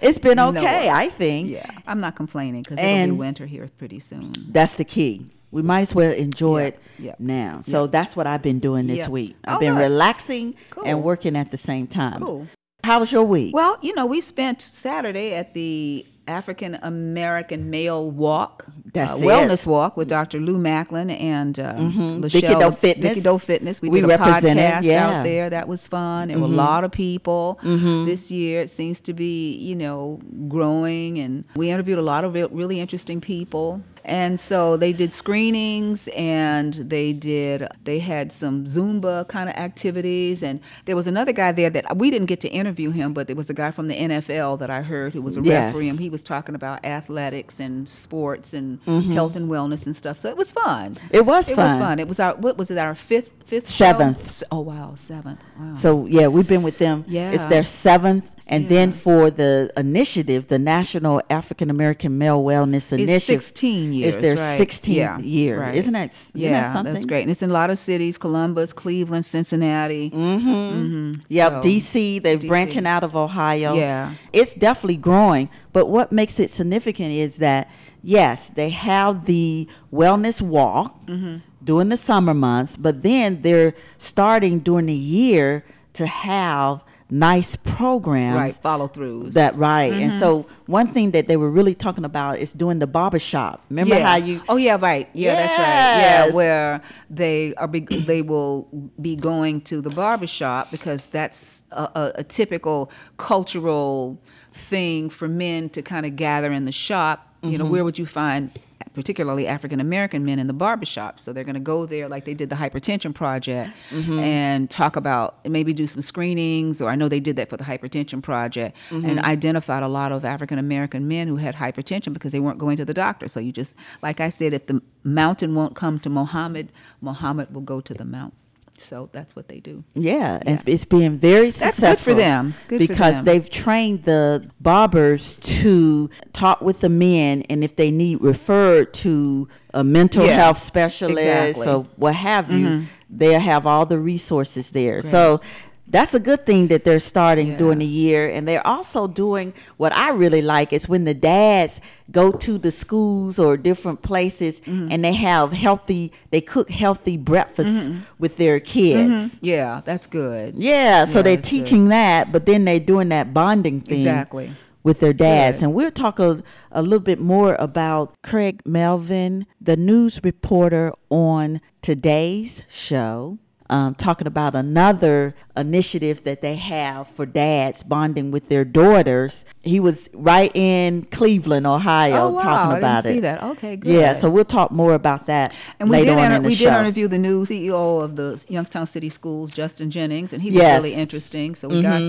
it's 0.00 0.18
been 0.18 0.38
okay, 0.38 0.86
Noah. 0.86 0.94
I 0.94 1.08
think. 1.08 1.50
Yeah. 1.50 1.66
I'm 1.86 2.00
not 2.00 2.16
complaining 2.16 2.62
because 2.62 2.78
it'll 2.78 3.06
be 3.14 3.18
winter 3.18 3.46
here 3.46 3.68
pretty 3.78 4.00
soon. 4.00 4.32
That's 4.50 4.76
the 4.76 4.84
key. 4.84 5.26
We 5.50 5.62
might 5.62 5.80
as 5.82 5.94
well 5.94 6.10
enjoy 6.12 6.60
Yeah, 6.62 6.66
it 6.66 6.80
yeah, 6.98 7.14
now. 7.20 7.60
So 7.66 7.86
that's 7.86 8.16
what 8.16 8.26
I've 8.26 8.42
been 8.42 8.58
doing 8.58 8.86
this 8.88 9.08
week. 9.08 9.36
I've 9.44 9.56
Oh, 9.56 9.60
been 9.60 9.74
good. 9.74 9.82
relaxing 9.82 10.54
Cool. 10.70 10.84
and 10.84 11.02
working 11.04 11.36
at 11.36 11.50
the 11.52 11.56
same 11.56 11.86
time. 11.86 12.18
Cool. 12.18 12.48
How 12.82 13.00
was 13.00 13.12
your 13.12 13.22
week? 13.24 13.54
Well, 13.54 13.78
you 13.80 13.94
know, 13.94 14.04
we 14.04 14.20
spent 14.20 14.60
Saturday 14.60 15.32
at 15.34 15.54
the 15.54 16.04
African 16.26 16.76
American 16.82 17.70
Male 17.70 18.10
Walk, 18.10 18.66
That's 18.92 19.12
uh, 19.12 19.16
it. 19.16 19.22
wellness 19.22 19.66
walk 19.66 19.96
with 19.96 20.08
Dr. 20.08 20.40
Lou 20.40 20.58
Macklin 20.58 21.10
and 21.10 21.58
uh, 21.60 21.74
Mm-hmm. 21.74 22.20
Vicky 22.22 22.40
Lachelle 22.46 22.60
Doe 22.60 22.70
Fitness. 22.70 23.08
Vicky 23.10 23.20
Doe 23.22 23.38
Fitness. 23.38 23.82
We, 23.82 23.88
We 23.90 24.00
did 24.00 24.10
a 24.10 24.16
podcast 24.18 24.42
yeah. 24.56 24.80
Mm-hmm. 24.80 24.92
out 25.18 25.22
there. 25.24 25.50
That 25.50 25.68
was 25.68 25.86
fun. 25.86 26.28
There 26.28 26.38
were 26.38 26.44
a 26.44 26.48
lot 26.48 26.84
of 26.84 26.92
people 26.92 27.58
this 27.62 28.30
year. 28.30 28.60
It 28.62 28.70
seems 28.70 29.00
to 29.02 29.12
be, 29.12 29.52
you 29.56 29.76
know, 29.76 30.20
growing, 30.48 31.18
and 31.18 31.44
we 31.56 31.70
interviewed 31.70 31.98
a 31.98 32.02
lot 32.02 32.24
of 32.24 32.34
re- 32.34 32.44
really 32.50 32.80
interesting 32.80 33.20
people. 33.20 33.82
And 34.06 34.38
so 34.38 34.76
they 34.76 34.92
did 34.92 35.12
screenings 35.12 36.08
and 36.08 36.74
they 36.74 37.12
did 37.12 37.66
they 37.84 37.98
had 37.98 38.32
some 38.32 38.64
Zumba 38.66 39.26
kind 39.28 39.48
of 39.48 39.54
activities 39.56 40.42
and 40.42 40.60
there 40.84 40.94
was 40.96 41.06
another 41.06 41.32
guy 41.32 41.52
there 41.52 41.70
that 41.70 41.96
we 41.96 42.10
didn't 42.10 42.26
get 42.26 42.40
to 42.40 42.48
interview 42.48 42.90
him 42.90 43.12
but 43.14 43.26
there 43.26 43.36
was 43.36 43.48
a 43.50 43.54
guy 43.54 43.70
from 43.70 43.88
the 43.88 43.94
NFL 43.94 44.58
that 44.58 44.70
I 44.70 44.82
heard 44.82 45.12
who 45.14 45.22
was 45.22 45.36
a 45.36 45.42
Yes. 45.42 45.74
referee 45.74 45.88
and 45.88 45.98
he 45.98 46.10
was 46.10 46.22
talking 46.22 46.54
about 46.54 46.84
athletics 46.84 47.60
and 47.60 47.88
sports 47.88 48.52
and 48.54 48.78
Mm-hmm. 48.84 49.12
health 49.12 49.36
and 49.36 49.48
wellness 49.50 49.86
and 49.86 49.94
stuff. 49.96 50.18
So 50.18 50.28
it 50.28 50.36
was 50.36 50.52
fun. 50.52 50.96
It 51.10 51.24
was 51.24 51.48
It 51.48 51.56
fun. 51.56 51.68
was 51.68 51.76
fun. 51.78 51.98
It 51.98 52.08
was 52.08 52.20
our 52.20 52.34
what 52.36 52.58
was 52.58 52.70
it 52.70 52.78
our 52.78 52.94
fifth 52.94 53.30
fifth? 53.46 53.66
Seventh. 53.68 54.22
S- 54.24 54.44
Oh 54.50 54.60
wow, 54.60 54.94
seventh. 54.96 55.40
Wow. 55.58 55.74
so 55.74 56.06
yeah, 56.06 56.28
we've 56.28 56.48
been 56.48 56.62
with 56.62 56.78
them. 56.78 57.04
Yeah, 57.08 57.30
It's 57.30 57.44
their 57.46 57.64
seventh, 57.64 58.34
and 58.46 58.68
then 58.68 58.92
for 58.92 59.30
the 59.30 59.72
initiative, 59.76 60.46
the 60.48 60.58
National 60.58 61.20
African 61.30 61.70
American 61.70 62.18
Male 62.18 62.42
Wellness 62.42 62.92
Initiative, 62.92 63.10
It's 63.10 63.24
16 63.26 63.92
years. 63.92 64.16
It's 64.16 64.22
their 64.22 64.36
right. 64.36 64.60
16th 64.60 64.94
yeah, 64.94 65.18
year, 65.18 65.60
right. 65.60 65.74
isn't 65.74 65.92
that? 65.92 66.10
Isn't 66.12 66.30
yeah, 66.40 66.62
that 66.62 66.72
something? 66.72 66.94
that's 66.94 67.06
great. 67.06 67.22
And 67.22 67.30
it's 67.30 67.42
in 67.42 67.50
a 67.50 67.52
lot 67.52 67.70
of 67.70 67.78
cities: 67.78 68.18
Columbus, 68.18 68.72
Cleveland, 68.72 69.24
Cincinnati. 69.24 70.10
Mm-hmm. 70.10 71.12
Yep, 71.28 71.52
So- 71.52 71.60
DC. 71.68 72.22
They're 72.22 72.38
DC. 72.38 72.48
branching 72.48 72.86
out 72.86 73.04
of 73.04 73.16
Ohio. 73.16 73.74
Yeah. 73.74 74.14
It's 74.32 74.54
definitely 74.54 74.96
growing. 74.96 75.48
But 75.72 75.86
what 75.86 76.12
makes 76.12 76.38
it 76.38 76.50
significant 76.50 77.10
is 77.12 77.36
that, 77.38 77.68
yes, 78.02 78.48
they 78.48 78.70
have 78.70 79.24
the 79.26 79.68
wellness 79.92 80.40
walk 80.40 81.06
Mm-hmm. 81.06 81.38
During 81.64 81.88
the 81.88 81.96
summer 81.96 82.34
months, 82.34 82.76
but 82.76 83.02
then 83.02 83.42
they're 83.42 83.74
starting 83.98 84.60
during 84.60 84.86
the 84.86 84.92
year 84.94 85.64
to 85.94 86.06
have 86.06 86.82
nice 87.10 87.54
programs. 87.54 88.36
Right, 88.36 88.52
follow 88.52 88.88
throughs. 88.88 89.34
That 89.34 89.56
right, 89.56 89.92
and 89.92 90.12
so 90.12 90.46
one 90.66 90.88
thing 90.88 91.12
that 91.12 91.28
they 91.28 91.36
were 91.36 91.50
really 91.50 91.74
talking 91.74 92.04
about 92.04 92.38
is 92.38 92.52
doing 92.52 92.78
the 92.78 92.86
barbershop. 92.86 93.62
Remember 93.70 93.94
yeah. 93.96 94.06
how 94.08 94.16
you? 94.16 94.42
Oh 94.48 94.56
yeah, 94.56 94.76
right. 94.80 95.08
Yeah, 95.12 95.34
that's 95.34 95.58
right. 95.58 96.30
Yeah, 96.30 96.34
where 96.36 96.80
they 97.10 97.54
are. 97.54 97.68
Be, 97.68 97.80
they 97.80 98.22
will 98.22 98.68
be 99.00 99.16
going 99.16 99.60
to 99.62 99.80
the 99.80 99.90
barbershop 99.90 100.70
because 100.70 101.08
that's 101.08 101.64
a, 101.70 101.82
a, 101.82 102.12
a 102.16 102.24
typical 102.24 102.90
cultural 103.16 104.18
thing 104.54 105.10
for 105.10 105.28
men 105.28 105.68
to 105.70 105.82
kind 105.82 106.06
of 106.06 106.16
gather 106.16 106.52
in 106.52 106.64
the 106.64 106.72
shop. 106.72 107.28
You 107.42 107.50
Mm-hmm. 107.50 107.58
know, 107.58 107.66
where 107.66 107.84
would 107.84 107.98
you 107.98 108.06
find? 108.06 108.50
Particularly 108.94 109.46
African 109.46 109.80
American 109.80 110.24
men 110.24 110.38
in 110.38 110.46
the 110.46 110.52
barbershop. 110.52 111.18
So 111.18 111.32
they're 111.32 111.44
going 111.44 111.54
to 111.54 111.60
go 111.60 111.84
there 111.86 112.08
like 112.08 112.24
they 112.24 112.34
did 112.34 112.48
the 112.50 112.56
hypertension 112.56 113.14
project 113.14 113.70
Mm-hmm. 113.90 114.18
and 114.18 114.70
talk 114.70 114.96
about 114.96 115.46
maybe 115.48 115.72
do 115.72 115.86
some 115.86 116.00
screenings 116.00 116.80
or 116.80 116.88
I 116.90 116.96
know 116.96 117.08
they 117.08 117.20
did 117.20 117.36
that 117.36 117.48
for 117.50 117.56
the 117.56 117.64
hypertension 117.64 118.22
project 118.22 118.76
Mm-hmm. 118.90 119.08
and 119.08 119.20
identified 119.20 119.82
a 119.82 119.88
lot 119.88 120.12
of 120.12 120.24
African 120.24 120.58
American 120.58 121.06
men 121.08 121.28
who 121.28 121.36
had 121.36 121.56
hypertension 121.56 122.12
because 122.12 122.32
they 122.32 122.40
weren't 122.40 122.58
going 122.58 122.76
to 122.76 122.84
the 122.84 122.94
doctor. 122.94 123.28
So 123.28 123.40
you 123.40 123.52
just 123.52 123.76
like 124.02 124.20
I 124.20 124.28
said 124.28 124.52
if 124.52 124.66
the 124.66 124.80
mountain 125.02 125.54
won't 125.54 125.74
come 125.74 125.98
to 126.00 126.08
Mohammed, 126.08 126.72
Mohammed 127.00 127.52
will 127.54 127.62
go 127.62 127.80
to 127.80 127.94
the 127.94 128.04
mount. 128.04 128.34
So 128.78 129.08
that's 129.12 129.34
what 129.36 129.48
they 129.48 129.60
do. 129.60 129.84
Yeah, 129.94 130.36
and 130.40 130.48
it's, 130.50 130.64
it's 130.66 130.84
being 130.84 131.18
very 131.18 131.50
That's 131.50 131.58
good 131.58 131.64
for 131.66 131.70
successful. 131.74 132.14
them. 132.16 132.54
Good 132.68 132.80
for 132.80 132.86
them. 132.86 132.86
because 132.88 133.14
them. 133.16 133.24
they've 133.24 133.48
trained 133.50 134.04
the 134.04 134.50
barbers 134.60 135.36
to 135.36 136.10
talk 136.32 136.60
with 136.60 136.80
the 136.80 136.88
men, 136.88 137.42
and 137.48 137.64
if 137.64 137.76
they 137.76 137.90
need 137.90 138.20
referred 138.20 138.92
to 138.94 139.48
a 139.72 139.82
mental 139.84 140.26
Yeah, 140.26 140.34
health 140.34 140.58
specialist 140.58 141.18
exactly. 141.18 141.66
Mm-hmm. 141.66 141.76
or 141.76 141.88
what 141.96 142.14
have 142.14 142.50
you, 142.50 142.84
they'll 143.08 143.40
have 143.40 143.66
all 143.66 143.86
the 143.86 143.98
resources 143.98 144.70
there. 144.70 145.02
So. 145.02 145.40
That's 145.86 146.14
a 146.14 146.18
good 146.20 146.46
thing 146.46 146.68
that 146.68 146.84
they're 146.84 146.98
starting 146.98 147.48
Yeah. 147.48 147.56
during 147.58 147.78
the 147.78 147.84
year. 147.86 148.26
And 148.28 148.48
they're 148.48 148.66
also 148.66 149.06
doing 149.06 149.52
what 149.76 149.92
I 149.94 150.10
really 150.10 150.40
like 150.40 150.72
is 150.72 150.88
when 150.88 151.04
the 151.04 151.12
dads 151.14 151.78
go 152.10 152.32
to 152.32 152.56
the 152.58 152.70
schools 152.70 153.38
or 153.38 153.56
different 153.58 154.00
places 154.02 154.60
Mm-hmm. 154.60 154.88
and 154.90 155.04
they 155.04 155.12
have 155.12 155.52
healthy, 155.52 156.10
they 156.30 156.40
cook 156.40 156.70
healthy 156.70 157.16
breakfasts 157.18 157.88
Mm-hmm. 157.88 157.98
with 158.18 158.38
their 158.38 158.60
kids. 158.60 159.36
Yeah, 159.42 159.82
that's 159.84 160.06
good. 160.06 160.54
Yeah, 160.56 161.04
so 161.04 161.18
Yeah, 161.18 161.22
they're 161.22 161.36
that's 161.36 161.50
good. 161.50 161.58
teaching 161.64 161.88
that, 161.88 162.32
but 162.32 162.46
then 162.46 162.64
they're 162.64 162.80
doing 162.80 163.10
that 163.10 163.34
bonding 163.34 163.82
thing 163.82 163.98
Exactly. 164.00 164.52
with 164.82 165.00
their 165.00 165.12
dads. 165.12 165.58
Good. 165.58 165.64
And 165.66 165.74
we'll 165.74 165.90
talk 165.90 166.18
a, 166.18 166.42
a 166.72 166.80
little 166.82 166.98
bit 166.98 167.20
more 167.20 167.56
about 167.60 168.14
Craig 168.22 168.62
Melvin, 168.64 169.46
the 169.60 169.76
news 169.76 170.18
reporter 170.24 170.92
on 171.10 171.60
today's 171.82 172.62
show. 172.68 173.38
Um, 173.70 173.94
talking 173.94 174.26
about 174.26 174.54
another 174.54 175.34
initiative 175.56 176.22
that 176.24 176.42
they 176.42 176.56
have 176.56 177.08
for 177.08 177.24
dads 177.24 177.82
bonding 177.82 178.30
with 178.30 178.50
their 178.50 178.62
daughters. 178.62 179.46
He 179.62 179.80
was 179.80 180.10
right 180.12 180.54
in 180.54 181.04
Cleveland, 181.06 181.66
Ohio, 181.66 182.26
Oh, 182.26 182.30
wow. 182.32 182.42
talking 182.42 182.52
I 182.52 182.74
didn't 182.74 182.78
about 182.78 183.04
see 183.04 183.20
that. 183.20 183.42
Okay, 183.42 183.76
good. 183.76 183.90
Yeah, 183.90 184.12
so 184.12 184.28
we'll 184.28 184.44
talk 184.44 184.70
more 184.70 184.92
about 184.92 185.26
that 185.26 185.54
And 185.80 185.88
we 185.88 185.96
later 185.96 186.10
did 186.10 186.18
on 186.18 186.24
inter- 186.24 186.36
in 186.36 186.42
the 186.42 186.48
we 186.50 186.54
show. 186.54 186.70
did 186.70 186.78
interview 186.80 187.08
the 187.08 187.18
new 187.18 187.46
CEO 187.46 188.00
of 188.04 188.16
the 188.16 188.44
Youngstown 188.48 188.86
City 188.86 189.08
Schools, 189.08 189.54
Justin 189.54 189.90
Jennings, 189.90 190.34
and 190.34 190.42
he 190.42 190.50
was 190.50 190.56
Yes. 190.56 190.64
Mm-hmm. 190.76 190.84
really 190.84 191.00
interesting. 191.00 191.54
So 191.54 191.68
we 191.68 191.80
got 191.80 192.02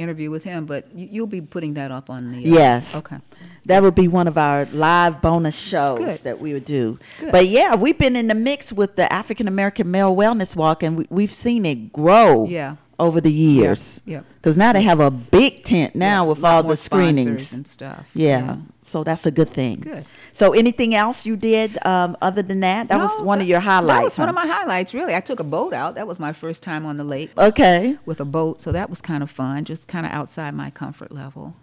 interview 0.00 0.30
with 0.30 0.44
him. 0.44 0.66
But 0.66 0.86
you, 0.94 1.08
you'll 1.10 1.26
be 1.26 1.40
putting 1.40 1.74
that 1.74 1.90
up 1.90 2.10
on 2.10 2.32
the 2.32 2.38
uh, 2.38 2.54
Yes. 2.54 2.96
Okay. 2.96 3.18
That 3.66 3.82
would 3.82 3.94
be 3.94 4.08
one 4.08 4.26
of 4.26 4.38
our 4.38 4.64
live 4.72 5.20
bonus 5.20 5.58
shows 5.58 5.98
Good. 5.98 6.18
that 6.20 6.40
we 6.40 6.54
would 6.54 6.64
do. 6.64 6.98
Good. 7.20 7.30
But 7.32 7.46
yeah, 7.46 7.74
we've 7.76 7.98
been 7.98 8.16
in 8.16 8.28
the 8.28 8.34
mix 8.34 8.72
with 8.72 8.96
the 8.96 9.12
African 9.12 9.46
American 9.46 9.90
Male 9.90 10.14
Wellness 10.16 10.56
Walk, 10.56 10.82
and 10.82 10.96
we, 10.96 11.06
we've 11.10 11.32
seen 11.32 11.66
it 11.66 11.92
grow 11.92 12.46
Yeah. 12.46 12.76
Over 13.00 13.20
the 13.20 13.32
years. 13.32 14.00
yep. 14.06 14.24
Because 14.36 14.56
now 14.56 14.72
they 14.72 14.82
have 14.82 15.00
a 15.00 15.10
big 15.10 15.64
tent 15.64 15.94
now 15.96 16.24
Yeah, 16.24 16.28
with 16.30 16.44
all 16.44 16.62
the 16.62 16.76
screenings 16.76 17.52
and 17.52 17.66
stuff. 17.66 18.06
Yeah. 18.14 18.58
So 18.82 19.02
that's 19.04 19.26
a 19.26 19.30
good 19.30 19.50
thing. 19.50 19.80
Good. 19.80 20.04
So 20.32 20.52
anything 20.52 20.94
else 20.94 21.26
you 21.26 21.36
did 21.36 21.84
um, 21.86 22.16
other 22.22 22.42
than 22.42 22.60
that? 22.60 22.88
That 22.88 22.98
was 22.98 23.18
No, 23.18 23.24
one 23.26 23.40
of 23.40 23.46
your 23.48 23.60
highlights. 23.60 23.98
That 23.98 24.04
was 24.04 24.18
one 24.18 24.28
of 24.28 24.34
my 24.34 24.46
highlights, 24.46 24.94
really. 24.94 25.14
I 25.14 25.20
took 25.20 25.40
a 25.40 25.44
boat 25.44 25.72
out. 25.72 25.94
That 25.96 26.06
was 26.06 26.18
my 26.20 26.32
first 26.32 26.62
time 26.62 26.86
on 26.86 26.96
the 26.96 27.04
lake 27.04 27.30
Okay. 27.38 27.96
with 28.06 28.20
a 28.20 28.24
boat, 28.24 28.60
so 28.62 28.72
that 28.72 28.88
was 28.90 29.00
kind 29.02 29.22
of 29.22 29.30
fun, 29.30 29.64
just 29.64 29.88
kind 29.88 30.06
of 30.06 30.12
outside 30.12 30.54
my 30.54 30.70
comfort 30.70 31.12
level. 31.12 31.54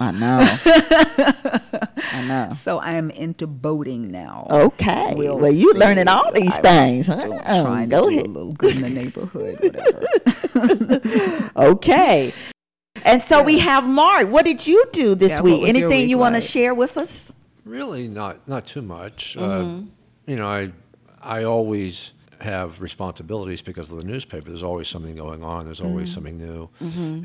I 0.00 0.10
know. 0.10 0.40
I 2.12 2.24
know. 2.26 2.50
So 2.54 2.78
I 2.78 2.92
am 2.92 3.10
into 3.10 3.46
boating 3.46 4.10
now. 4.10 4.46
Okay. 4.50 5.14
We'll 5.16 5.38
well, 5.38 5.52
you're 5.52 5.74
learning 5.76 6.08
all 6.08 6.32
these 6.32 6.54
I'm 6.56 6.62
things. 6.62 7.06
Huh? 7.08 7.16
doing- 7.20 7.40
Oh, 7.46 7.64
go 7.86 8.04
to 8.04 8.08
do 8.08 8.08
ahead. 8.08 8.26
a 8.26 8.28
little 8.28 8.52
good 8.52 8.76
in 8.76 8.82
the 8.82 8.88
neighborhood, 8.90 9.58
whatever. 9.60 10.02
Okay. 11.56 12.32
And 13.04 13.20
so 13.22 13.42
we 13.42 13.58
have 13.58 13.84
Mark. 13.84 14.28
What 14.28 14.44
did 14.44 14.66
you 14.66 14.84
do 14.92 15.14
this 15.14 15.32
Yeah, 15.32 15.42
week? 15.42 15.62
Anything 15.68 15.88
week 16.02 16.08
you 16.08 16.18
want 16.18 16.34
to 16.36 16.40
share 16.40 16.74
with 16.74 16.96
us? 16.96 17.32
Really, 17.64 18.08
not 18.08 18.46
not 18.48 18.66
too 18.66 18.82
much. 18.82 19.36
Mm-hmm. 19.38 19.78
Uh, 19.78 19.82
you 20.26 20.36
know, 20.36 20.46
I 20.48 20.72
I 21.20 21.44
always 21.44 22.12
have 22.40 22.80
responsibilities 22.80 23.62
because 23.62 23.90
of 23.90 23.98
the 23.98 24.04
newspaper. 24.04 24.48
There's 24.48 24.62
always 24.62 24.88
something 24.88 25.16
going 25.16 25.42
on. 25.42 25.64
There's 25.64 25.80
always 25.80 26.08
Mm-hmm. 26.10 26.14
something 26.14 26.38
new, 26.38 26.68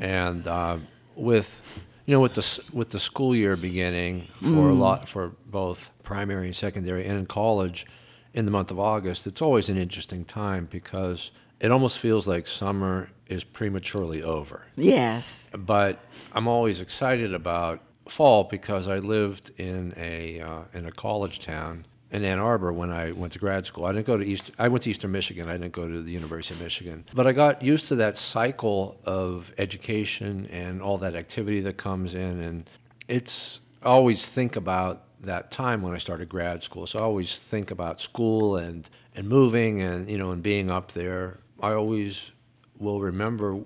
and 0.04 0.46
uh, 0.46 0.76
with 1.16 1.62
you 2.06 2.12
know 2.14 2.20
with 2.20 2.34
the 2.34 2.62
with 2.72 2.90
the 2.90 2.98
school 2.98 3.34
year 3.36 3.56
beginning 3.56 4.26
for 4.40 4.70
a 4.70 4.72
Mm. 4.74 4.78
lot 4.78 5.08
for 5.08 5.32
both 5.46 5.90
primary 6.02 6.46
and 6.46 6.56
secondary 6.56 7.04
and 7.06 7.18
in 7.18 7.26
college 7.26 7.86
in 8.34 8.44
the 8.46 8.50
month 8.50 8.70
of 8.70 8.78
August, 8.80 9.26
it's 9.26 9.42
always 9.42 9.68
an 9.68 9.76
interesting 9.76 10.24
time 10.24 10.66
because 10.70 11.30
it 11.60 11.70
almost 11.70 11.98
feels 11.98 12.26
like 12.28 12.46
summer 12.46 13.10
is 13.26 13.44
prematurely 13.44 14.22
over 14.22 14.66
Yes. 14.76 15.48
but 15.56 15.98
I'm 16.32 16.46
always 16.48 16.80
excited 16.80 17.34
about 17.34 17.80
fall 18.08 18.44
because 18.44 18.88
I 18.88 18.98
lived 18.98 19.50
in 19.58 19.92
a 19.96 20.40
uh, 20.40 20.60
in 20.72 20.86
a 20.86 20.92
college 20.92 21.40
town 21.40 21.84
in 22.10 22.24
Ann 22.24 22.38
Arbor 22.38 22.72
when 22.72 22.90
I 22.90 23.12
went 23.12 23.34
to 23.34 23.38
grad 23.38 23.66
school. 23.66 23.84
I 23.84 23.92
didn't 23.92 24.06
go 24.06 24.16
to 24.16 24.24
East. 24.24 24.52
I 24.58 24.68
went 24.68 24.84
to 24.84 24.90
Eastern 24.90 25.12
Michigan. 25.12 25.46
I 25.48 25.52
didn't 25.58 25.72
go 25.72 25.86
to 25.86 26.00
the 26.00 26.10
University 26.12 26.54
of 26.54 26.62
Michigan. 26.62 27.04
But 27.14 27.26
I 27.26 27.32
got 27.32 27.60
used 27.62 27.88
to 27.88 27.96
that 27.96 28.16
cycle 28.16 28.98
of 29.04 29.52
education 29.58 30.46
and 30.50 30.80
all 30.80 30.96
that 30.98 31.14
activity 31.14 31.60
that 31.60 31.76
comes 31.76 32.14
in, 32.14 32.40
and 32.40 32.70
it's 33.08 33.60
I 33.82 33.88
always 33.88 34.24
think 34.24 34.56
about 34.56 35.02
that 35.20 35.50
time 35.50 35.82
when 35.82 35.92
I 35.94 35.98
started 35.98 36.28
grad 36.30 36.62
school. 36.62 36.86
So 36.86 36.98
I 36.98 37.02
always 37.02 37.38
think 37.38 37.70
about 37.70 38.00
school 38.00 38.56
and 38.56 38.88
and 39.14 39.28
moving 39.28 39.82
and 39.82 40.08
you 40.10 40.16
know 40.16 40.30
and 40.30 40.42
being 40.42 40.70
up 40.70 40.92
there. 40.92 41.40
I 41.60 41.72
always 41.72 42.30
will 42.78 43.00
remember 43.00 43.60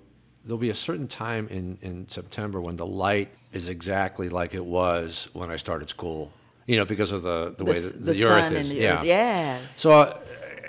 there'll 0.45 0.59
be 0.59 0.71
a 0.71 0.75
certain 0.75 1.07
time 1.07 1.49
in, 1.49 1.79
in 1.83 2.09
September 2.09 2.61
when 2.61 2.77
the 2.77 2.87
light 2.87 3.31
is 3.53 3.69
exactly 3.69 4.29
like 4.29 4.55
it 4.55 4.65
was 4.65 5.29
when 5.33 5.51
I 5.51 5.57
started 5.57 5.89
school. 5.89 6.33
You 6.67 6.77
know, 6.77 6.85
because 6.85 7.13
of 7.13 7.23
the, 7.23 7.55
the, 7.59 7.65
way 7.65 7.77
s- 7.77 7.93
that 7.93 8.15
the, 8.15 8.25
earth 8.25 8.45
sun 8.45 8.57
is. 8.57 8.71
and 8.71 8.79
the 8.79 8.83
yeah. 8.83 8.99
earth. 8.99 9.05
Yes. 9.05 9.63
So 9.77 9.93
uh, 9.93 10.19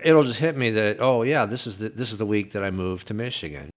it'll 0.04 0.24
just 0.24 0.40
hit 0.40 0.58
me 0.58 0.72
that 0.72 0.98
oh 1.00 1.22
yeah, 1.22 1.46
this 1.46 1.68
is 1.68 1.78
the 1.78 1.90
this 1.90 2.12
is 2.12 2.18
the 2.18 2.26
week 2.26 2.52
that 2.54 2.64
I 2.64 2.72
moved 2.72 3.08
to 3.08 3.14
Michigan. 3.14 3.70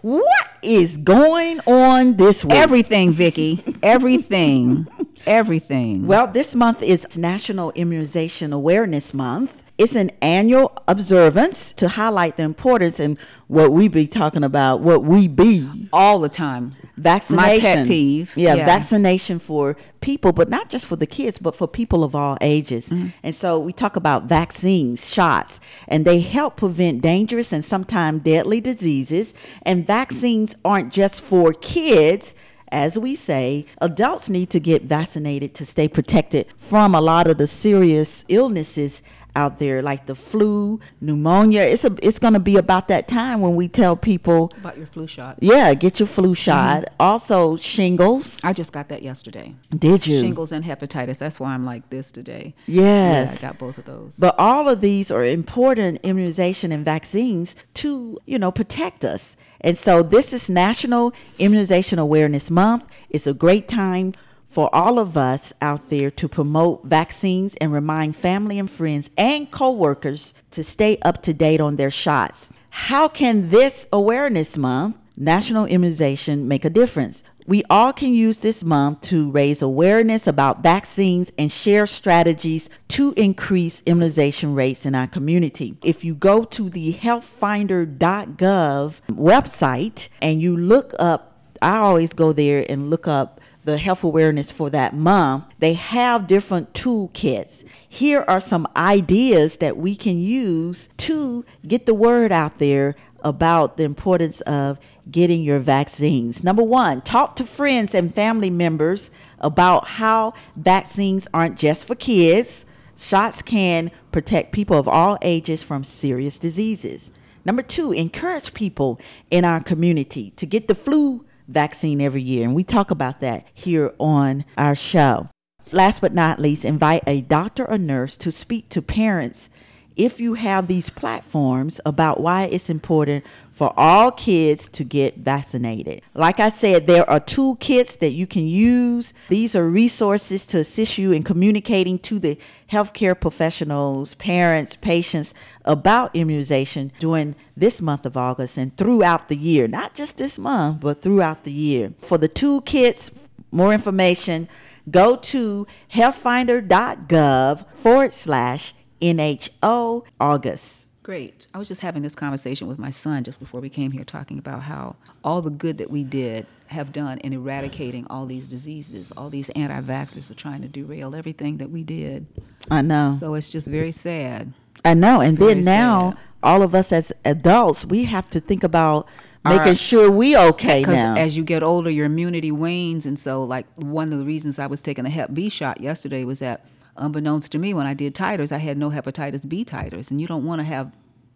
What 0.00 0.48
is 0.62 0.96
going 0.96 1.60
on 1.66 2.16
this 2.16 2.44
week? 2.44 2.56
Everything, 2.56 3.10
Vicky. 3.12 3.62
Everything. 3.82 4.86
Everything. 5.26 6.06
Well, 6.06 6.26
this 6.26 6.54
month 6.54 6.82
is 6.82 7.06
National 7.16 7.70
Immunization 7.72 8.52
Awareness 8.52 9.12
Month. 9.12 9.62
It's 9.78 9.94
an 9.94 10.10
annual 10.20 10.72
observance 10.88 11.70
to 11.74 11.86
highlight 11.88 12.36
the 12.36 12.42
importance 12.42 12.98
and 12.98 13.16
what 13.46 13.70
we 13.70 13.86
be 13.86 14.08
talking 14.08 14.42
about, 14.42 14.80
what 14.80 15.04
we 15.04 15.28
be 15.28 15.88
all 15.92 16.18
the 16.18 16.28
time. 16.28 16.74
vaccination. 16.96 17.36
My 17.36 17.60
pet 17.60 17.86
peeve. 17.86 18.32
Yeah, 18.36 18.54
Yeah. 18.56 18.66
vaccination 18.66 19.38
for 19.38 19.76
people, 20.00 20.32
but 20.32 20.48
not 20.48 20.68
just 20.68 20.84
for 20.84 20.96
the 20.96 21.06
kids, 21.06 21.38
but 21.38 21.54
for 21.54 21.68
people 21.68 22.02
of 22.02 22.16
all 22.16 22.36
ages. 22.40 22.88
Mm-hmm. 22.88 23.08
And 23.22 23.32
so 23.32 23.60
we 23.60 23.72
talk 23.72 23.94
about 23.94 24.24
vaccines, 24.24 25.08
shots, 25.08 25.60
and 25.86 26.04
they 26.04 26.18
help 26.18 26.56
prevent 26.56 27.00
dangerous 27.00 27.52
and 27.52 27.64
sometimes 27.64 28.22
deadly 28.24 28.60
diseases. 28.60 29.32
And 29.62 29.86
vaccines 29.86 30.56
aren't 30.64 30.92
just 30.92 31.20
for 31.20 31.52
kids. 31.52 32.34
As 32.70 32.98
we 32.98 33.14
say, 33.14 33.64
adults 33.80 34.28
need 34.28 34.50
to 34.50 34.60
get 34.60 34.82
vaccinated 34.82 35.54
to 35.54 35.64
stay 35.64 35.86
protected 35.88 36.46
from 36.56 36.94
a 36.96 37.00
lot 37.00 37.26
of 37.28 37.38
the 37.38 37.46
serious 37.46 38.24
illnesses 38.28 39.02
out 39.38 39.60
there 39.60 39.80
like 39.82 40.06
the 40.06 40.16
flu, 40.16 40.80
pneumonia. 41.00 41.62
It's 41.62 41.84
a 41.84 41.94
it's 42.02 42.18
going 42.18 42.34
to 42.34 42.40
be 42.40 42.56
about 42.56 42.88
that 42.88 43.06
time 43.06 43.40
when 43.40 43.54
we 43.54 43.68
tell 43.68 43.96
people 43.96 44.52
About 44.58 44.76
your 44.76 44.86
flu 44.86 45.06
shot. 45.06 45.38
yeah, 45.40 45.72
get 45.74 46.00
your 46.00 46.08
flu 46.08 46.30
mm-hmm. 46.30 46.34
shot. 46.34 46.84
Also, 46.98 47.56
shingles. 47.56 48.40
I 48.42 48.52
just 48.52 48.72
got 48.72 48.88
that 48.88 49.02
yesterday. 49.02 49.54
Did 49.70 50.06
you? 50.06 50.20
Shingles 50.20 50.50
and 50.50 50.64
hepatitis. 50.64 51.18
That's 51.18 51.38
why 51.38 51.54
I'm 51.54 51.64
like 51.64 51.88
this 51.88 52.10
today. 52.10 52.54
Yes. 52.66 53.40
Yeah, 53.40 53.48
I 53.48 53.52
got 53.52 53.58
both 53.58 53.78
of 53.78 53.84
those. 53.84 54.16
But 54.18 54.34
all 54.38 54.68
of 54.68 54.80
these 54.80 55.10
are 55.10 55.24
important 55.24 56.00
immunization 56.02 56.72
and 56.72 56.84
vaccines 56.84 57.54
to, 57.74 58.18
you 58.26 58.38
know, 58.38 58.50
protect 58.50 59.04
us. 59.04 59.36
And 59.60 59.76
so 59.76 60.02
this 60.02 60.32
is 60.32 60.50
National 60.50 61.12
Immunization 61.38 61.98
Awareness 61.98 62.50
Month. 62.50 62.84
It's 63.10 63.26
a 63.26 63.34
great 63.34 63.68
time 63.68 64.12
for 64.48 64.74
all 64.74 64.98
of 64.98 65.16
us 65.16 65.52
out 65.60 65.90
there 65.90 66.10
to 66.10 66.28
promote 66.28 66.84
vaccines 66.84 67.54
and 67.60 67.72
remind 67.72 68.16
family 68.16 68.58
and 68.58 68.70
friends 68.70 69.10
and 69.16 69.50
coworkers 69.50 70.34
to 70.50 70.64
stay 70.64 70.98
up 71.02 71.22
to 71.22 71.34
date 71.34 71.60
on 71.60 71.76
their 71.76 71.90
shots. 71.90 72.50
How 72.70 73.08
can 73.08 73.50
this 73.50 73.86
awareness 73.92 74.56
month, 74.56 74.96
national 75.16 75.66
immunization, 75.66 76.48
make 76.48 76.64
a 76.64 76.70
difference? 76.70 77.22
We 77.46 77.62
all 77.70 77.92
can 77.94 78.12
use 78.12 78.38
this 78.38 78.62
month 78.62 79.00
to 79.02 79.30
raise 79.30 79.62
awareness 79.62 80.26
about 80.26 80.62
vaccines 80.62 81.32
and 81.38 81.50
share 81.50 81.86
strategies 81.86 82.68
to 82.88 83.14
increase 83.16 83.82
immunization 83.86 84.54
rates 84.54 84.84
in 84.84 84.94
our 84.94 85.06
community. 85.06 85.78
If 85.82 86.04
you 86.04 86.14
go 86.14 86.44
to 86.44 86.68
the 86.68 86.92
healthfinder.gov 86.92 88.94
website 89.10 90.08
and 90.20 90.42
you 90.42 90.56
look 90.56 90.94
up, 90.98 91.38
I 91.62 91.78
always 91.78 92.12
go 92.12 92.34
there 92.34 92.66
and 92.68 92.90
look 92.90 93.08
up 93.08 93.40
the 93.68 93.76
health 93.76 94.02
awareness 94.02 94.50
for 94.50 94.70
that 94.70 94.94
month, 94.94 95.44
they 95.58 95.74
have 95.74 96.26
different 96.26 96.72
toolkits. 96.72 97.64
Here 97.86 98.24
are 98.26 98.40
some 98.40 98.66
ideas 98.74 99.58
that 99.58 99.76
we 99.76 99.94
can 99.94 100.18
use 100.18 100.88
to 100.96 101.44
get 101.66 101.84
the 101.84 101.92
word 101.92 102.32
out 102.32 102.58
there 102.58 102.96
about 103.20 103.76
the 103.76 103.84
importance 103.84 104.40
of 104.42 104.78
getting 105.10 105.42
your 105.42 105.58
vaccines. 105.58 106.42
Number 106.42 106.62
one, 106.62 107.02
talk 107.02 107.36
to 107.36 107.44
friends 107.44 107.94
and 107.94 108.14
family 108.14 108.48
members 108.48 109.10
about 109.38 109.86
how 109.86 110.32
vaccines 110.56 111.28
aren't 111.34 111.58
just 111.58 111.86
for 111.86 111.94
kids. 111.94 112.64
Shots 112.96 113.42
can 113.42 113.90
protect 114.12 114.52
people 114.52 114.78
of 114.78 114.88
all 114.88 115.18
ages 115.20 115.62
from 115.62 115.84
serious 115.84 116.38
diseases. 116.38 117.12
Number 117.44 117.62
two, 117.62 117.92
encourage 117.92 118.54
people 118.54 118.98
in 119.30 119.44
our 119.44 119.62
community 119.62 120.30
to 120.36 120.46
get 120.46 120.68
the 120.68 120.74
flu 120.74 121.26
vaccine 121.48 122.00
every 122.00 122.22
year. 122.22 122.44
And 122.44 122.54
we 122.54 122.62
talk 122.62 122.90
about 122.90 123.20
that 123.20 123.46
here 123.52 123.92
on 123.98 124.44
our 124.56 124.76
show. 124.76 125.28
Last 125.72 126.00
but 126.00 126.14
not 126.14 126.38
least, 126.38 126.64
invite 126.64 127.02
a 127.06 127.20
doctor 127.20 127.68
or 127.68 127.78
nurse 127.78 128.16
to 128.18 128.32
speak 128.32 128.68
to 128.70 128.80
parents 128.80 129.50
if 129.96 130.20
you 130.20 130.34
have 130.34 130.68
these 130.68 130.90
platforms 130.90 131.80
about 131.84 132.20
why 132.20 132.44
it's 132.44 132.70
important 132.70 133.24
for 133.58 133.74
all 133.76 134.12
kids 134.12 134.68
to 134.68 134.84
get 134.84 135.16
vaccinated. 135.16 136.00
Like 136.14 136.38
I 136.38 136.48
said, 136.48 136.86
there 136.86 137.10
are 137.10 137.18
two 137.18 137.56
kits 137.56 137.96
that 137.96 138.10
you 138.10 138.24
can 138.24 138.46
use. 138.46 139.12
These 139.30 139.56
are 139.56 139.68
resources 139.68 140.46
to 140.46 140.58
assist 140.58 140.96
you 140.96 141.10
in 141.10 141.24
communicating 141.24 141.98
to 141.98 142.20
the 142.20 142.38
healthcare 142.70 143.20
professionals, 143.20 144.14
parents, 144.14 144.76
patients 144.76 145.34
about 145.64 146.14
immunization 146.14 146.92
during 147.00 147.34
this 147.56 147.82
month 147.82 148.06
of 148.06 148.16
August 148.16 148.58
and 148.58 148.76
throughout 148.76 149.26
the 149.26 149.36
year. 149.36 149.66
Not 149.66 149.92
just 149.92 150.18
this 150.18 150.38
month, 150.38 150.78
but 150.78 151.02
throughout 151.02 151.42
the 151.42 151.50
year. 151.50 151.94
For 151.98 152.16
the 152.16 152.28
two 152.28 152.60
kits, 152.60 153.10
more 153.50 153.74
information, 153.74 154.48
go 154.88 155.16
to 155.16 155.66
healthfinder.gov 155.92 157.64
forward 157.74 158.12
slash 158.12 158.72
NHO 159.02 160.04
August. 160.20 160.86
Great. 161.08 161.46
I 161.54 161.58
was 161.58 161.68
just 161.68 161.80
having 161.80 162.02
this 162.02 162.14
conversation 162.14 162.66
with 162.68 162.78
my 162.78 162.90
son 162.90 163.24
just 163.24 163.40
before 163.40 163.62
we 163.62 163.70
came 163.70 163.92
here, 163.92 164.04
talking 164.04 164.38
about 164.38 164.60
how 164.60 164.94
all 165.24 165.40
the 165.40 165.48
good 165.48 165.78
that 165.78 165.90
we 165.90 166.04
did 166.04 166.46
have 166.66 166.92
done 166.92 167.16
in 167.20 167.32
eradicating 167.32 168.06
all 168.10 168.26
these 168.26 168.46
diseases. 168.46 169.10
All 169.16 169.30
these 169.30 169.48
anti 169.56 169.80
vaxxers 169.80 170.30
are 170.30 170.34
trying 170.34 170.60
to 170.60 170.68
derail 170.68 171.14
everything 171.14 171.56
that 171.56 171.70
we 171.70 171.82
did. 171.82 172.26
I 172.70 172.82
know. 172.82 173.16
So 173.18 173.32
it's 173.36 173.48
just 173.48 173.68
very 173.68 173.90
sad. 173.90 174.52
I 174.84 174.92
know. 174.92 175.22
And 175.22 175.38
Very 175.38 175.54
then 175.54 175.64
now, 175.64 176.10
sad. 176.10 176.18
all 176.42 176.62
of 176.62 176.74
us 176.74 176.92
as 176.92 177.10
adults, 177.24 177.86
we 177.86 178.04
have 178.04 178.28
to 178.28 178.38
think 178.38 178.62
about 178.62 179.08
making 179.46 179.60
Our- 179.68 179.74
sure 179.76 180.10
we 180.10 180.36
okay 180.36 180.82
Because 180.82 180.98
as 181.18 181.38
you 181.38 181.42
get 181.42 181.62
older, 181.62 181.88
your 181.88 182.04
immunity 182.04 182.52
wanes. 182.52 183.06
And 183.06 183.18
so, 183.18 183.42
like, 183.42 183.64
one 183.76 184.12
of 184.12 184.18
the 184.18 184.26
reasons 184.26 184.58
I 184.58 184.66
was 184.66 184.82
taking 184.82 185.04
the 185.04 185.10
Hep 185.10 185.32
B 185.32 185.48
shot 185.48 185.80
yesterday 185.80 186.24
was 186.26 186.40
that, 186.40 186.66
unbeknownst 186.98 187.52
to 187.52 187.58
me, 187.58 187.74
when 187.74 187.86
I 187.86 187.94
did 187.94 188.14
titers, 188.14 188.52
I 188.52 188.58
had 188.58 188.76
no 188.78 188.90
hepatitis 188.90 189.48
B 189.48 189.64
titers. 189.64 190.10
And 190.10 190.20
you 190.20 190.26
don't 190.26 190.44
want 190.44 190.60
to 190.60 190.64
have 190.64 190.92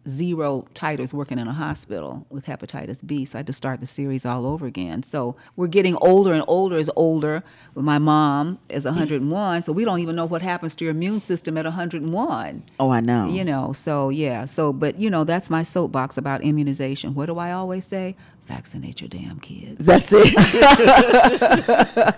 zero 0.09 0.67
titers 0.75 1.13
working 1.13 1.39
in 1.39 1.47
a 1.47 1.53
hospital 1.53 2.27
with 2.29 2.47
hepatitis 2.47 3.07
B. 3.07 3.25
So 3.25 3.37
I 3.37 3.41
had 3.41 3.47
to 3.47 3.53
start 3.53 3.81
the 3.81 3.87
series 3.87 4.27
all 4.27 4.47
over 4.47 4.67
again. 4.67 5.03
So 5.03 5.37
we're 5.57 5.69
getting 5.69 5.97
older 5.97 6.33
and 6.33 6.43
older 6.47 6.77
is 6.77 6.91
older. 6.97 7.43
With 7.75 7.85
my 7.85 7.99
mom 7.99 8.59
is 8.69 8.85
101, 8.85 9.63
so 9.63 9.73
we 9.73 9.85
don't 9.85 10.01
even 10.01 10.17
know 10.17 10.27
what 10.27 10.43
happens 10.43 10.75
to 10.77 10.85
your 10.85 10.91
immune 10.91 11.21
system 11.21 11.57
at 11.57 11.65
101. 11.65 12.63
Oh, 12.81 12.91
I 12.91 13.01
know. 13.01 13.29
You 13.29 13.45
know, 13.45 13.73
so 13.73 14.09
yeah, 14.09 14.45
so 14.45 14.73
but 14.73 14.99
you 14.99 15.09
know, 15.09 15.25
that's 15.25 15.49
my 15.51 15.63
soapbox 15.63 16.17
about 16.17 16.43
immunization. 16.43 17.15
What 17.15 17.27
do 17.27 17.39
I 17.39 17.53
always 17.53 17.85
say? 17.85 18.17
Vaccinate 18.47 19.01
your 19.01 19.09
damn 19.09 19.39
kids. 19.41 19.85
That's 19.87 20.09
it. 20.13 20.35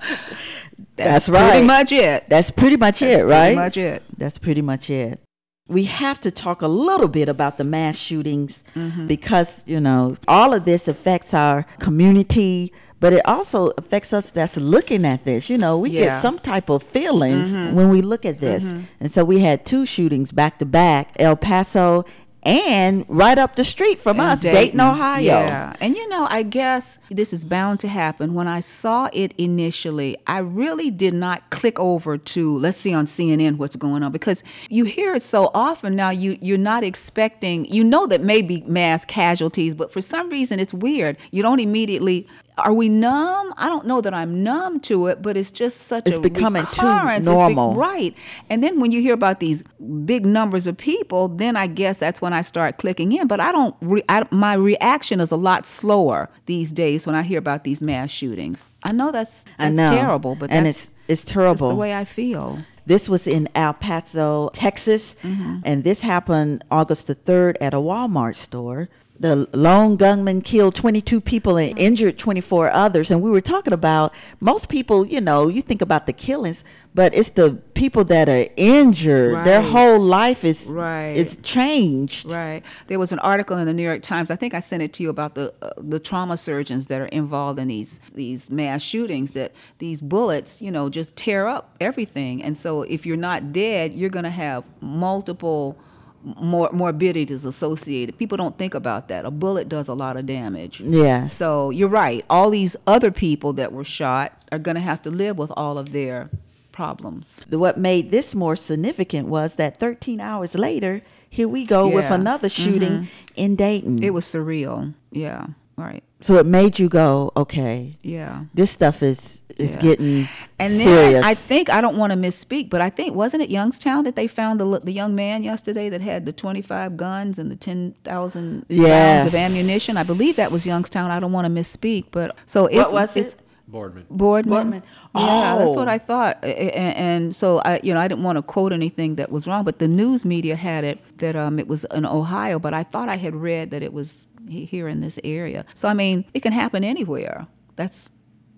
That's, 0.97 1.29
right. 1.29 1.51
Pretty 1.51 1.67
much 1.67 1.93
it. 1.93 2.29
That's 2.29 2.51
pretty 2.51 2.77
much 2.77 3.01
That's 3.01 3.23
it, 3.23 3.27
right? 3.27 3.47
Pretty 3.55 3.57
much 3.57 3.77
it. 3.77 4.03
That's 4.17 4.39
pretty 4.39 4.63
much 4.63 4.91
it. 4.91 5.21
We 5.69 5.85
have 5.85 6.21
to 6.23 6.31
talk 6.31 6.63
a 6.63 6.69
little 6.69 7.09
bit 7.09 7.29
about 7.29 7.59
the 7.59 7.65
mass 7.65 7.97
shootings 7.97 8.65
Mm-hmm. 8.75 9.07
because, 9.07 9.65
you 9.67 9.81
know, 9.81 10.17
all 10.29 10.53
of 10.55 10.65
this 10.65 10.89
affects 10.89 11.33
our 11.35 11.65
community, 11.79 12.73
but 13.01 13.13
it 13.13 13.23
also 13.27 13.69
affects 13.79 14.13
us 14.13 14.31
that's 14.31 14.57
looking 14.57 15.05
at 15.05 15.25
this. 15.25 15.49
You 15.51 15.59
know, 15.59 15.79
we 15.79 15.91
Yeah. 15.91 16.01
Mm-hmm. 16.03 16.09
get 16.11 16.23
some 16.23 16.39
type 16.39 16.69
of 16.69 16.83
feelings 16.83 17.55
when 17.55 17.89
we 17.89 18.03
look 18.03 18.25
at 18.27 18.41
this. 18.41 18.63
And 19.01 19.11
so 19.11 19.25
we 19.25 19.41
had 19.41 19.65
two 19.65 19.87
shootings 19.87 20.33
back 20.33 20.59
to 20.59 20.67
back, 20.67 21.13
El 21.19 21.37
Paso 21.37 22.05
and 22.45 23.05
right 23.09 23.39
up 23.39 23.57
the 23.57 23.65
street 23.65 23.99
from 23.99 24.19
in 24.21 24.27
us, 24.27 24.41
Dayton, 24.41 24.81
Ohio. 24.81 25.23
Yeah. 25.23 25.73
And 25.81 25.97
you 25.97 26.09
know, 26.09 26.27
I 26.29 26.43
guess 26.43 26.99
this 27.11 27.33
is 27.33 27.45
bound 27.45 27.81
to 27.81 27.89
happen. 27.89 28.35
When 28.35 28.49
I 28.49 28.61
saw 28.61 29.09
it 29.13 29.33
initially, 29.39 30.17
I 30.27 30.39
really 30.39 30.91
did 30.91 31.15
not 31.15 31.49
click 31.51 31.79
over 31.79 32.19
to 32.19 32.59
let's 32.59 32.77
see 32.77 32.93
on 32.93 33.07
CNN 33.07 33.57
what's 33.57 33.77
going 33.77 34.03
on 34.03 34.13
because 34.13 34.43
you 34.69 34.85
hear 34.85 35.15
it 35.15 35.23
so 35.23 35.51
often 35.55 35.97
now 35.97 36.11
you 36.11 36.39
you're 36.41 36.59
not 36.59 36.85
expecting 36.85 37.65
you 37.67 37.83
know 37.83 38.07
that 38.07 38.21
maybe 38.21 38.63
mass 38.67 39.05
casualties, 39.05 39.75
but 39.75 39.93
for 39.93 40.01
some 40.01 40.29
reason 40.29 40.61
it's 40.61 40.75
weird. 40.75 41.17
You 41.31 41.43
don't 41.43 41.61
immediately 41.61 42.27
are 42.59 42.73
we 42.73 42.89
numb? 42.89 43.53
I 43.57 43.69
don't 43.69 43.87
know 43.87 44.01
that 44.01 44.15
I'm 44.15 44.45
numb 44.45 44.79
to 44.81 45.09
it, 45.09 45.23
but 45.23 45.37
it's 45.37 45.51
just 45.51 45.83
such 45.89 46.05
It's 46.07 46.19
a 46.19 46.21
becoming 46.21 46.65
too 46.67 46.87
recurrence. 46.87 47.27
Be- 47.27 47.35
normal. 47.35 47.75
right. 47.75 48.15
And 48.49 48.63
then 48.63 48.79
when 48.79 48.93
you 48.93 49.01
hear 49.01 49.15
about 49.15 49.41
these 49.41 49.65
big 50.05 50.25
numbers 50.25 50.69
of 50.69 50.77
people, 50.77 51.29
then 51.29 51.57
I 51.57 51.67
guess 51.67 51.99
that's 51.99 52.23
when 52.23 52.33
I 52.35 52.43
start 52.43 52.77
clicking 52.79 53.13
in. 53.13 53.27
But 53.29 53.41
I 53.41 53.53
don't. 53.53 53.75
Re- 53.81 54.03
I, 54.09 54.25
my 54.31 54.55
reaction 54.55 55.21
is 55.21 55.31
a 55.31 55.37
lot 55.37 55.65
slower 55.67 56.29
these 56.47 56.73
days 56.73 57.07
when 57.07 57.15
I 57.15 57.23
hear 57.23 57.39
about 57.39 57.65
these 57.65 57.81
mass 57.81 58.11
shootings. 58.11 58.71
I 58.83 58.93
know 58.93 59.11
that's 59.13 59.45
I 59.59 59.71
that's 59.71 59.77
know. 59.91 59.97
terrible, 59.97 60.35
but 60.35 60.51
and 60.51 60.67
that's 60.67 60.85
it's 60.85 60.95
it's 61.09 61.25
terrible. 61.25 61.69
the 61.71 61.75
way 61.75 61.95
I 61.95 62.05
feel. 62.05 62.59
This 62.87 63.09
was 63.09 63.27
in 63.27 63.49
El 63.55 63.73
Paso, 63.73 64.51
Texas, 64.53 65.15
Mm-hmm. 65.23 65.61
and 65.65 65.85
this 65.85 66.03
happened 66.03 66.63
August 66.71 67.07
the 67.07 67.15
3rd 67.15 67.57
at 67.63 67.73
a 67.73 67.79
Walmart 67.79 68.37
store. 68.37 68.91
The 69.25 69.49
lone 69.55 69.97
gunman 69.97 70.43
killed 70.43 70.75
22 70.75 71.19
people 71.19 71.57
and 71.57 71.79
injured 71.79 72.19
24 72.19 72.71
others. 72.71 73.11
And 73.11 73.23
we 73.23 73.31
were 73.31 73.41
talking 73.41 73.73
about 73.73 74.13
most 74.39 74.69
people, 74.69 75.07
you 75.07 75.19
know, 75.19 75.49
you 75.49 75.63
think 75.63 75.81
about 75.81 76.05
the 76.05 76.13
killings, 76.13 76.63
but 76.95 77.15
it's 77.15 77.31
the 77.31 77.53
people 77.73 78.05
that 78.05 78.29
are 78.29 78.47
injured. 78.59 79.47
Their 79.47 79.63
whole 79.63 79.99
life 79.99 80.45
is 80.45 80.67
Right. 80.67 81.17
is 81.17 81.39
changed. 81.39 82.31
Right. 82.31 82.63
There 82.89 82.99
was 82.99 83.13
an 83.13 83.19
article 83.21 83.57
in 83.57 83.65
the 83.65 83.73
New 83.73 83.83
York 83.83 84.03
Times. 84.03 84.31
I 84.31 84.37
think 84.37 84.53
I 84.53 84.61
sent 84.61 84.83
it 84.83 84.93
to 84.93 85.03
you 85.03 85.09
about 85.09 85.37
the 85.37 85.55
uh, 85.63 85.71
the 85.79 85.99
trauma 85.99 86.37
surgeons 86.37 86.89
that 86.89 87.01
are 87.01 87.07
involved 87.07 87.59
in 87.59 87.69
these 87.69 88.01
these 88.15 88.51
mass 88.51 88.83
shootings. 88.83 89.31
That 89.31 89.53
these 89.79 90.03
bullets, 90.03 90.61
you 90.61 90.71
know, 90.71 90.91
just 90.91 91.17
tear 91.17 91.49
up 91.49 91.75
everything. 91.81 92.43
And 92.43 92.59
so, 92.59 92.83
if 92.83 93.07
you're 93.07 93.17
not 93.17 93.55
dead, 93.55 93.95
you're 93.95 94.11
going 94.11 94.25
to 94.25 94.39
have 94.47 94.65
multiple 94.83 95.79
mor- 96.25 96.71
morbidities 96.73 97.45
associated. 97.45 98.19
People 98.19 98.37
don't 98.37 98.57
think 98.59 98.75
about 98.75 99.09
that. 99.09 99.25
A 99.25 99.31
bullet 99.31 99.69
does 99.69 99.89
a 99.89 99.95
lot 99.95 100.17
of 100.17 100.27
damage. 100.27 100.81
Yes. 100.81 101.35
So 101.35 101.71
you're 101.71 101.89
right. 101.89 102.25
All 102.29 102.51
these 102.51 102.77
other 102.87 103.11
people 103.11 103.53
that 103.55 103.73
were 103.73 103.85
shot 103.85 104.33
are 104.51 104.59
going 104.59 104.77
to 104.77 104.81
have 104.81 105.03
to 105.03 105.11
live 105.11 105.39
with 105.39 105.53
all 105.57 105.79
of 105.79 105.93
their 105.93 106.31
problems. 106.73 107.41
What 107.49 107.79
made 107.79 108.11
this 108.11 108.35
more 108.35 108.57
significant 108.57 109.29
was 109.29 109.57
that 109.57 109.79
13 109.79 110.21
hours 110.21 110.55
later, 110.55 111.03
here 111.29 111.49
we 111.49 111.65
go 111.65 111.89
with 111.89 112.11
another 112.11 112.49
shooting 112.49 112.93
mm-hmm. 112.93 113.05
in 113.37 113.57
Dayton. 113.57 114.03
It 114.03 114.11
was 114.11 114.25
surreal. 114.25 114.95
Yeah. 115.11 115.47
Right. 115.77 116.05
So 116.25 116.37
it 116.37 116.47
made 116.47 116.79
you 116.79 116.89
go, 116.89 117.31
okay, 117.37 117.93
Yeah. 118.03 118.45
this 118.55 118.71
stuff 118.71 119.03
is 119.03 119.43
is 119.59 119.73
Yeah. 119.73 119.81
getting 119.83 120.29
And 120.59 120.73
then 120.73 120.81
serious. 120.81 121.25
I 121.25 121.35
think 121.35 121.71
I 121.71 121.81
don't 121.81 121.97
want 121.97 122.13
to 122.13 122.19
misspeak, 122.19 122.71
but 122.71 122.81
I 122.81 122.91
think 122.91 123.15
wasn't 123.15 123.43
it 123.43 123.51
Youngstown 123.51 124.03
that 124.05 124.17
they 124.17 124.27
found 124.27 124.59
the 124.59 124.81
the 124.81 124.91
young 124.93 125.15
man 125.15 125.45
yesterday 125.45 125.91
that 125.91 126.01
had 126.01 126.25
the 126.25 126.33
twenty 126.33 126.63
five 126.63 126.97
guns 126.97 127.39
and 127.39 127.51
the 127.51 127.57
ten 127.57 127.95
thousand 128.05 128.65
rounds 128.71 129.27
of 129.27 129.35
ammunition. 129.35 129.97
I 129.99 130.03
believe 130.03 130.37
that 130.37 130.51
was 130.51 130.65
Youngstown. 130.67 131.11
I 131.11 131.21
don't 131.21 131.33
want 131.33 131.47
to 131.47 131.53
misspeak, 131.61 132.07
but 132.11 132.35
so 132.47 132.67
it's, 132.67 132.91
was 132.91 133.15
it's 133.17 133.35
it? 133.35 133.41
Boardman. 133.75 134.07
Boardman. 134.09 134.53
Boardman. 134.53 134.83
Yeah, 135.17 135.57
that's 135.59 135.73
Oh. 135.73 135.75
what 135.75 135.89
I 135.89 135.99
thought. 135.99 136.39
A- 136.45 136.47
a- 136.79 136.97
And, 136.97 137.35
so 137.35 137.59
I, 137.65 137.81
you 137.83 137.93
know, 137.93 137.99
I 137.99 138.07
didn't 138.07 138.23
want 138.23 138.37
to 138.37 138.43
quote 138.43 138.73
anything 138.73 139.17
that 139.17 139.33
was 139.33 139.47
wrong, 139.49 139.65
but 139.65 139.81
the 139.81 139.89
news 139.89 140.25
media 140.25 140.55
had 140.55 140.85
it 140.85 141.01
that 141.19 141.35
um, 141.35 141.59
it 141.59 141.67
was 141.67 141.85
in 141.93 142.07
Ohio, 142.07 142.59
but 142.61 142.73
I 142.73 142.85
thought 142.85 143.09
I 143.09 143.17
had 143.17 143.35
read 143.35 143.71
that 143.73 143.83
it 143.83 143.93
was 143.93 144.29
here 144.49 144.87
in 144.87 145.01
this 145.01 145.19
area. 145.25 145.65
So 145.75 145.89
I 145.89 145.95
mean, 145.95 146.25
it 146.35 146.41
can 146.41 146.53
happen 146.53 146.85
anywhere. 146.85 147.47
That's 147.77 148.11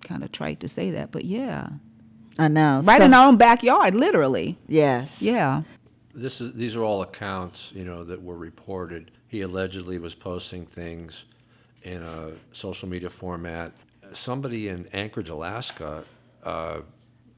kind 0.04 0.22
of 0.22 0.30
trite 0.32 0.60
to 0.60 0.68
say 0.68 0.90
that, 0.90 1.12
but 1.12 1.24
yeah, 1.24 1.68
I 2.38 2.48
know. 2.48 2.82
right 2.84 2.98
So- 2.98 3.04
in 3.06 3.14
our 3.14 3.26
own 3.28 3.36
backyard, 3.38 3.94
literally. 3.94 4.58
yes. 4.68 5.22
Yeah. 5.22 5.62
This 6.14 6.40
is 6.42 6.52
these 6.54 6.76
are 6.76 6.82
all 6.84 7.00
accounts, 7.02 7.72
you 7.74 7.84
know, 7.84 8.04
that 8.04 8.22
were 8.22 8.36
reported. 8.36 9.10
He 9.28 9.40
allegedly 9.42 9.98
was 9.98 10.14
posting 10.14 10.66
things 10.66 11.24
in 11.82 12.02
a 12.02 12.32
social 12.52 12.88
media 12.88 13.08
format. 13.10 13.72
Somebody 14.26 14.68
in 14.68 14.86
Anchorage, 14.92 15.28
Alaska, 15.30 16.04
uh, 16.42 16.80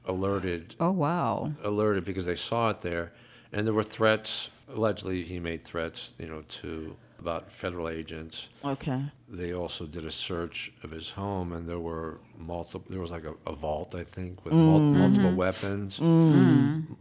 alerted 0.05 0.75
Oh 0.79 0.91
wow. 0.91 1.51
alerted 1.63 2.05
because 2.05 2.25
they 2.25 2.35
saw 2.35 2.69
it 2.69 2.81
there, 2.81 3.11
and 3.51 3.65
there 3.67 3.73
were 3.73 3.83
threats. 3.83 4.49
Allegedly, 4.69 5.23
he 5.23 5.39
made 5.39 5.63
threats, 5.63 6.13
you 6.19 6.27
know, 6.27 6.43
to 6.61 6.95
about 7.19 7.51
federal 7.51 7.89
agents. 7.89 8.47
Okay. 8.63 9.01
They 9.27 9.53
also 9.53 9.85
did 9.85 10.05
a 10.05 10.11
search 10.11 10.71
of 10.83 10.91
his 10.91 11.11
home, 11.11 11.51
and 11.53 11.67
there 11.67 11.79
were 11.79 12.19
multiple. 12.37 12.85
There 12.89 13.01
was 13.01 13.11
like 13.11 13.25
a, 13.25 13.33
a 13.45 13.53
vault, 13.53 13.93
I 13.95 14.03
think, 14.03 14.45
with 14.45 14.53
mul- 14.53 14.79
multiple 14.93 15.33
weapons, 15.35 15.99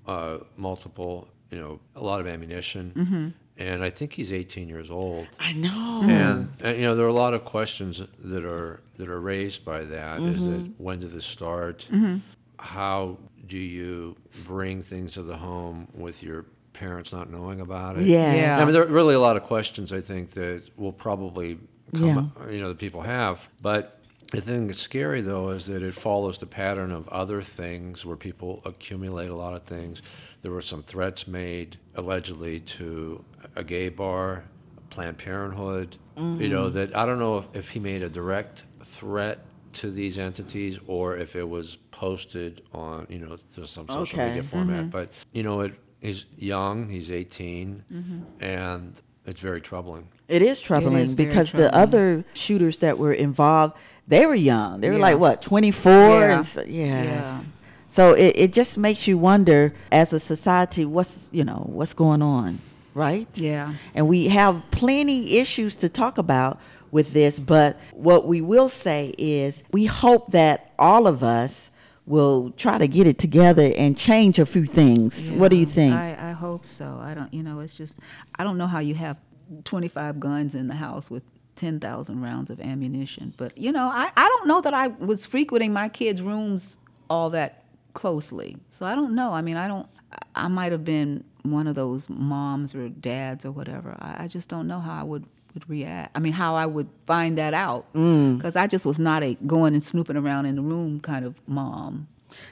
uh, 0.06 0.38
multiple, 0.56 1.28
you 1.50 1.58
know, 1.58 1.80
a 1.94 2.02
lot 2.02 2.20
of 2.20 2.26
ammunition. 2.26 3.34
And 3.58 3.82
I 3.82 3.90
think 3.90 4.12
he's 4.12 4.32
18 4.32 4.68
years 4.68 4.90
old. 4.90 5.26
I 5.40 5.52
know. 5.52 6.02
And, 6.04 6.48
and 6.62 6.76
you 6.76 6.84
know 6.84 6.94
there 6.94 7.04
are 7.06 7.08
a 7.08 7.12
lot 7.12 7.34
of 7.34 7.44
questions 7.44 8.02
that 8.20 8.44
are 8.44 8.80
that 8.96 9.10
are 9.10 9.20
raised 9.20 9.64
by 9.64 9.84
that. 9.84 10.20
Is 10.20 10.44
that 10.44 10.50
mm-hmm. 10.50 10.82
when 10.82 11.00
did 11.00 11.12
this 11.12 11.26
start? 11.26 11.86
Mm-hmm. 11.90 12.18
How 12.58 13.18
do 13.46 13.58
you 13.58 14.16
bring 14.44 14.82
things 14.82 15.14
to 15.14 15.22
the 15.22 15.36
home 15.36 15.88
with 15.94 16.22
your 16.22 16.44
parents 16.72 17.12
not 17.12 17.30
knowing 17.30 17.60
about 17.60 17.98
it? 17.98 18.04
Yes. 18.04 18.36
Yeah. 18.36 18.58
I 18.58 18.64
mean, 18.64 18.72
there 18.72 18.82
are 18.82 18.86
really 18.86 19.14
a 19.14 19.20
lot 19.20 19.36
of 19.36 19.44
questions 19.44 19.92
I 19.92 20.00
think 20.00 20.30
that 20.32 20.62
will 20.76 20.92
probably 20.92 21.58
come, 21.94 22.32
Yeah. 22.38 22.50
you 22.50 22.60
know, 22.60 22.68
that 22.68 22.78
people 22.78 23.02
have. 23.02 23.48
But 23.60 23.97
the 24.30 24.40
thing 24.40 24.66
that's 24.66 24.80
scary 24.80 25.20
though 25.20 25.50
is 25.50 25.66
that 25.66 25.82
it 25.82 25.94
follows 25.94 26.38
the 26.38 26.46
pattern 26.46 26.92
of 26.92 27.08
other 27.08 27.42
things 27.42 28.04
where 28.04 28.16
people 28.16 28.62
accumulate 28.64 29.30
a 29.30 29.34
lot 29.34 29.54
of 29.54 29.62
things. 29.62 30.02
There 30.42 30.52
were 30.52 30.62
some 30.62 30.82
threats 30.82 31.26
made 31.26 31.78
allegedly 31.94 32.60
to 32.60 33.24
a 33.56 33.64
gay 33.64 33.88
bar, 33.88 34.44
Planned 34.90 35.18
Parenthood. 35.18 35.96
You 36.16 36.48
know 36.48 36.64
mm-hmm. 36.64 36.74
that 36.74 36.96
I 36.96 37.06
don't 37.06 37.20
know 37.20 37.38
if, 37.38 37.46
if 37.54 37.70
he 37.70 37.78
made 37.78 38.02
a 38.02 38.08
direct 38.08 38.64
threat 38.82 39.38
to 39.74 39.90
these 39.90 40.18
entities 40.18 40.78
or 40.88 41.16
if 41.16 41.36
it 41.36 41.48
was 41.48 41.76
posted 41.92 42.62
on 42.72 43.06
you 43.08 43.20
know 43.20 43.36
to 43.54 43.66
some 43.66 43.88
social 43.88 44.18
Okay. 44.18 44.28
media 44.28 44.42
format. 44.42 44.80
Mm-hmm. 44.80 44.90
But 44.90 45.12
you 45.32 45.42
know 45.42 45.60
it. 45.60 45.74
He's 46.00 46.26
young. 46.36 46.88
He's 46.88 47.10
18, 47.10 47.84
mm-hmm. 47.92 48.20
and 48.44 49.00
it's 49.26 49.40
very 49.40 49.60
troubling. 49.60 50.08
It 50.28 50.42
is 50.42 50.60
troubling 50.60 50.96
is 50.96 51.14
very 51.14 51.26
because 51.26 51.52
the 51.52 51.74
other 51.74 52.24
shooters 52.34 52.78
that 52.78 52.98
were 52.98 53.12
involved, 53.12 53.76
they 54.08 54.26
were 54.26 54.34
young. 54.34 54.80
They 54.80 54.88
were 54.90 54.96
Yeah. 54.96 55.02
like 55.02 55.18
what, 55.18 55.42
twenty 55.42 55.70
four? 55.70 55.92
Yeah. 56.20 56.36
And 56.38 56.46
so, 56.46 56.62
yes. 56.62 57.06
Yeah. 57.06 57.42
So 57.90 58.12
it, 58.14 58.32
it 58.36 58.52
just 58.52 58.76
makes 58.76 59.06
you 59.06 59.16
wonder, 59.16 59.72
as 59.92 60.12
a 60.12 60.20
society, 60.20 60.84
what's 60.84 61.28
you 61.32 61.44
know 61.44 61.64
what's 61.72 61.94
going 61.94 62.22
on, 62.22 62.58
right? 62.94 63.26
Yeah. 63.34 63.74
And 63.94 64.08
we 64.08 64.28
have 64.28 64.62
plenty 64.70 65.38
issues 65.38 65.76
to 65.76 65.88
talk 65.88 66.18
about 66.18 66.58
with 66.90 67.12
this, 67.12 67.38
but 67.38 67.78
what 67.92 68.26
we 68.26 68.40
will 68.40 68.68
say 68.70 69.14
is 69.18 69.62
we 69.72 69.84
hope 69.84 70.32
that 70.32 70.72
all 70.78 71.06
of 71.06 71.22
us 71.22 71.70
will 72.06 72.50
try 72.56 72.78
to 72.78 72.88
get 72.88 73.06
it 73.06 73.18
together 73.18 73.70
and 73.76 73.94
change 73.96 74.38
a 74.38 74.46
few 74.46 74.64
things. 74.64 75.30
What 75.32 75.50
do 75.50 75.56
you 75.56 75.66
think? 75.66 75.92
I, 75.94 76.30
I 76.30 76.32
hope 76.32 76.64
so. 76.64 76.98
I 77.02 77.12
don't, 77.12 77.32
you 77.34 77.42
know, 77.42 77.60
it's 77.60 77.76
just, 77.76 77.98
I 78.38 78.44
don't 78.44 78.56
know 78.56 78.66
how 78.66 78.78
you 78.78 78.94
have 78.94 79.18
25 79.64 80.18
guns 80.18 80.54
in 80.54 80.68
the 80.68 80.74
house 80.74 81.10
with 81.10 81.22
10,000 81.58 82.20
rounds 82.22 82.50
of 82.50 82.60
ammunition. 82.60 83.34
But, 83.36 83.58
you 83.58 83.72
know, 83.72 83.88
I, 83.88 84.10
I 84.16 84.28
don't 84.28 84.48
know 84.48 84.60
that 84.62 84.72
I 84.72 84.88
was 84.88 85.26
frequenting 85.26 85.72
my 85.72 85.88
kids' 85.88 86.22
rooms 86.22 86.78
all 87.10 87.30
that 87.30 87.64
closely. 87.92 88.56
So 88.70 88.86
I 88.86 88.94
don't 88.94 89.14
know. 89.14 89.32
I 89.32 89.42
mean, 89.42 89.56
I 89.56 89.68
don't. 89.68 89.86
I- 90.34 90.48
might 90.48 90.72
have 90.72 90.84
been 90.84 91.22
one 91.42 91.66
of 91.66 91.74
those 91.74 92.08
moms 92.08 92.74
or 92.74 92.88
dads 92.88 93.44
or 93.44 93.50
whatever. 93.50 93.94
I, 93.98 94.24
I 94.24 94.28
just 94.28 94.48
don't 94.48 94.66
know 94.66 94.80
how 94.80 95.00
I 95.00 95.02
would 95.02 95.26
would 95.54 95.68
react. 95.68 96.16
I 96.16 96.20
mean, 96.20 96.32
how 96.32 96.54
I 96.54 96.66
would 96.66 96.88
find 97.06 97.36
that 97.38 97.54
out 97.54 97.92
mm. 97.92 98.36
because 98.36 98.56
I 98.56 98.66
just 98.66 98.86
was 98.86 98.98
not 98.98 99.22
a 99.22 99.34
going 99.46 99.74
and 99.74 99.82
snooping 99.82 100.16
around 100.16 100.46
in 100.46 100.56
the 100.56 100.62
room 100.62 101.00
kind 101.00 101.24
of 101.24 101.34
mom. 101.46 102.08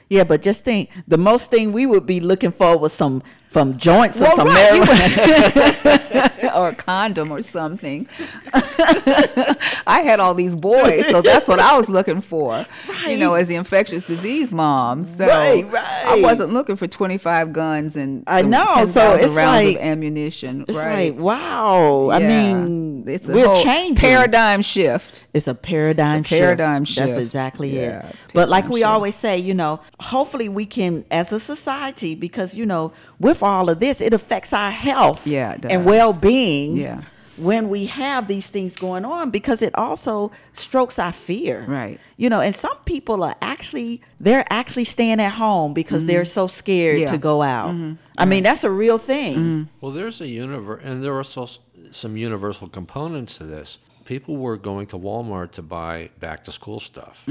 Yeah, 0.09 0.23
but 0.23 0.41
just 0.41 0.65
think 0.65 0.89
the 1.07 1.17
most 1.17 1.51
thing 1.51 1.71
we 1.71 1.85
would 1.85 2.05
be 2.05 2.19
looking 2.19 2.51
for 2.51 2.77
was 2.77 2.93
some 2.93 3.21
some 3.51 3.77
joints 3.77 4.21
or 4.21 4.27
some 4.35 4.47
right, 4.47 4.81
marijuana. 4.81 6.53
or 6.55 6.69
a 6.69 6.75
condom 6.75 7.31
or 7.31 7.41
something. 7.41 8.07
I 8.53 10.01
had 10.03 10.19
all 10.19 10.33
these 10.33 10.55
boys, 10.55 11.07
so 11.07 11.21
that's 11.21 11.47
what 11.47 11.59
I 11.59 11.77
was 11.77 11.89
looking 11.89 12.21
for. 12.21 12.65
You 13.07 13.17
know, 13.17 13.33
as 13.35 13.47
the 13.47 13.55
infectious 13.55 14.05
disease 14.05 14.51
mom. 14.51 15.03
So 15.03 15.27
Right, 15.27 15.65
I 15.73 16.21
wasn't 16.21 16.53
looking 16.53 16.75
for 16.75 16.87
25 16.87 17.53
guns 17.53 17.95
and 17.95 18.23
I 18.27 18.41
know, 18.41 18.85
so 18.85 19.13
it's 19.13 19.33
rounds 19.35 19.65
like- 19.65 19.75
of 19.77 19.81
ammunition. 19.81 20.65
It's 20.67 20.77
right. 20.77 21.13
like 21.15 21.21
wow. 21.21 22.09
I 22.11 22.19
mean, 22.19 23.07
it's 23.07 23.29
a 23.29 23.33
we're 23.33 23.55
changing. 23.55 23.95
paradigm 23.95 24.61
shift. 24.61 25.27
It's 25.33 25.47
a 25.47 25.55
paradigm 25.55 26.21
It's 26.21 26.31
a 26.31 26.35
paradigm 26.35 26.83
shift. 26.85 26.95
shift. 26.97 27.09
That's 27.09 27.21
exactly 27.21 27.69
Yeah, 27.79 28.07
it. 28.09 28.25
But 28.33 28.49
like 28.49 28.67
we 28.67 28.81
shift. 28.81 28.89
always 28.89 29.15
say, 29.15 29.37
you 29.37 29.53
know, 29.53 29.79
hopefully 29.99 30.49
we 30.49 30.65
can, 30.65 31.05
as 31.11 31.31
a 31.31 31.39
society, 31.39 32.15
because 32.15 32.55
you 32.55 32.65
know, 32.65 32.91
with 33.19 33.41
all 33.43 33.69
of 33.69 33.79
this, 33.79 34.01
it 34.01 34.13
affects 34.13 34.53
our 34.53 34.71
health 34.71 35.25
Yeah, 35.27 35.53
it 35.53 35.65
and 35.65 35.85
well-being. 35.85 36.77
Yeah. 36.77 37.01
When 37.37 37.69
we 37.69 37.85
have 37.85 38.27
these 38.27 38.47
things 38.47 38.75
going 38.75 39.05
on, 39.05 39.29
because 39.29 39.61
it 39.61 39.75
also 39.75 40.31
strokes 40.53 40.97
our 40.97 41.11
fear, 41.11 41.65
Right. 41.67 41.99
You 42.17 42.29
know, 42.31 42.41
and 42.41 42.55
some 42.55 42.75
people 42.85 43.23
are 43.23 43.35
actually 43.41 44.01
they're 44.19 44.43
actually 44.49 44.85
staying 44.85 45.19
at 45.19 45.33
home 45.33 45.73
because 45.75 46.05
they're 46.05 46.25
so 46.25 46.47
scared 46.47 46.95
Mm-hmm. 46.95 47.01
Yeah. 47.01 47.07
Mm-hmm. 47.09 47.15
to 47.15 47.19
go 47.21 47.41
out. 47.43 47.75
I 48.17 48.25
mean, 48.25 48.41
that's 48.43 48.63
a 48.63 48.71
real 48.71 48.97
thing. 48.97 49.69
Well, 49.81 49.91
there's 49.91 50.19
a 50.19 50.27
universe, 50.27 50.81
and 50.83 51.03
there 51.03 51.13
are 51.13 51.17
also 51.17 51.47
some 51.91 52.17
universal 52.17 52.67
components 52.69 53.37
to 53.37 53.43
this. 53.43 53.77
People 54.05 54.37
were 54.37 54.57
going 54.57 54.87
to 54.87 54.97
Walmart 54.97 55.51
to 55.51 55.61
buy 55.61 56.09
back 56.19 56.43
to 56.45 56.51
school 56.51 56.79
stuff. 56.79 57.23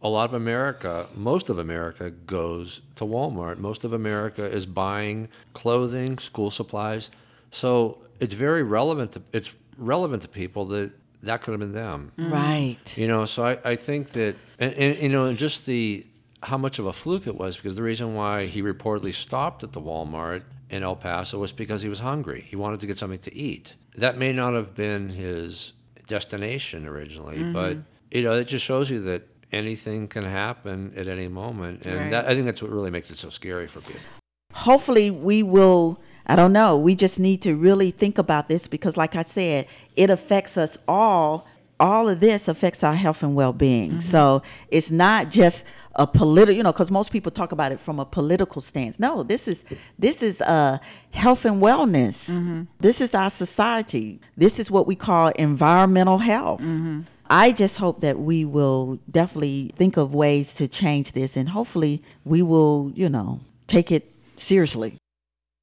A 0.00 0.08
lot 0.08 0.24
of 0.24 0.34
America, 0.34 1.06
most 1.16 1.50
of 1.50 1.58
America, 1.58 2.10
goes 2.10 2.82
to 2.96 3.04
Walmart. 3.04 3.58
Most 3.58 3.84
of 3.84 3.92
America 3.92 4.44
is 4.44 4.64
buying 4.64 5.28
clothing, 5.54 6.18
school 6.18 6.50
supplies. 6.50 7.10
So 7.50 8.00
it's 8.20 8.34
very 8.34 8.62
relevant. 8.62 9.12
To, 9.12 9.22
it's 9.32 9.52
relevant 9.76 10.22
to 10.22 10.28
people 10.28 10.66
that 10.66 10.92
that 11.22 11.42
could 11.42 11.52
have 11.52 11.60
been 11.60 11.72
them. 11.72 12.12
Mm-hmm. 12.16 12.32
Right. 12.32 12.98
You 12.98 13.08
know, 13.08 13.24
so 13.24 13.44
I, 13.44 13.58
I 13.70 13.74
think 13.74 14.10
that, 14.10 14.36
and, 14.58 14.72
and 14.74 14.98
you 14.98 15.08
know, 15.08 15.24
and 15.24 15.36
just 15.36 15.66
the 15.66 16.06
how 16.42 16.56
much 16.56 16.78
of 16.78 16.86
a 16.86 16.92
fluke 16.92 17.26
it 17.26 17.34
was 17.34 17.56
because 17.56 17.74
the 17.74 17.82
reason 17.82 18.14
why 18.14 18.46
he 18.46 18.62
reportedly 18.62 19.12
stopped 19.12 19.64
at 19.64 19.72
the 19.72 19.80
Walmart 19.80 20.42
in 20.70 20.82
El 20.82 20.94
Paso 20.94 21.38
was 21.38 21.50
because 21.50 21.82
he 21.82 21.88
was 21.88 22.00
hungry. 22.00 22.46
He 22.48 22.54
wanted 22.54 22.80
to 22.80 22.86
get 22.86 22.98
something 22.98 23.18
to 23.20 23.34
eat. 23.34 23.74
That 23.96 24.18
may 24.18 24.32
not 24.32 24.54
have 24.54 24.74
been 24.74 25.08
his 25.08 25.72
destination 26.06 26.86
originally, 26.86 27.42
but 27.42 27.76
mm-hmm. 27.76 28.16
you 28.16 28.22
know, 28.22 28.32
it 28.32 28.46
just 28.46 28.64
shows 28.64 28.88
you 28.88 29.00
that 29.02 29.26
anything 29.52 30.08
can 30.08 30.24
happen 30.24 30.92
at 30.96 31.06
any 31.08 31.28
moment, 31.28 31.84
and 31.86 31.96
Right. 31.96 32.10
that, 32.10 32.26
I 32.26 32.34
think 32.34 32.46
that's 32.46 32.62
what 32.62 32.70
really 32.70 32.90
makes 32.90 33.10
it 33.10 33.16
so 33.16 33.30
scary 33.30 33.66
for 33.66 33.80
people. 33.80 34.00
hopefully 34.52 35.10
we 35.10 35.42
will 35.42 36.00
i 36.26 36.34
don't 36.34 36.52
know 36.54 36.76
we 36.76 36.94
just 36.94 37.18
need 37.20 37.40
to 37.42 37.54
really 37.54 37.90
think 37.90 38.16
about 38.18 38.48
this 38.48 38.66
because 38.66 38.96
like 38.96 39.14
i 39.14 39.22
said 39.22 39.66
it 39.94 40.10
affects 40.10 40.56
us 40.56 40.78
all. 40.88 41.46
All 41.80 42.08
of 42.08 42.18
this 42.18 42.48
affects 42.48 42.82
our 42.82 42.94
health 42.96 43.22
and 43.22 43.36
well-being. 43.36 43.90
Mm-hmm. 43.90 44.00
So 44.00 44.42
it's 44.68 44.90
not 44.90 45.30
just 45.30 45.64
a 45.94 46.08
political 46.08 46.56
you 46.56 46.64
know 46.64 46.72
because 46.72 46.90
most 46.90 47.12
people 47.12 47.30
talk 47.30 47.52
about 47.52 47.70
it 47.70 47.78
from 47.78 48.00
a 48.00 48.04
political 48.04 48.60
stance. 48.60 48.98
No 48.98 49.22
this 49.22 49.46
is 49.46 49.64
this 49.96 50.20
is 50.20 50.40
uh 50.42 50.78
health 51.12 51.44
and 51.44 51.62
wellness. 51.62 52.28
Mm-hmm. 52.28 52.62
This 52.80 53.00
is 53.00 53.14
our 53.14 53.30
society. 53.30 54.20
This 54.36 54.58
is 54.58 54.72
what 54.72 54.88
we 54.88 54.96
call 54.96 55.28
environmental 55.38 56.18
health 56.18 56.62
mm-hmm. 56.62 57.02
I 57.30 57.52
just 57.52 57.76
hope 57.76 58.00
that 58.00 58.18
we 58.18 58.44
will 58.44 58.98
definitely 59.10 59.72
think 59.76 59.96
of 59.96 60.14
ways 60.14 60.54
to 60.54 60.68
change 60.68 61.12
this 61.12 61.36
and 61.36 61.50
hopefully 61.50 62.02
we 62.24 62.42
will, 62.42 62.92
you 62.94 63.08
know, 63.08 63.40
take 63.66 63.92
it 63.92 64.12
seriously. 64.36 64.96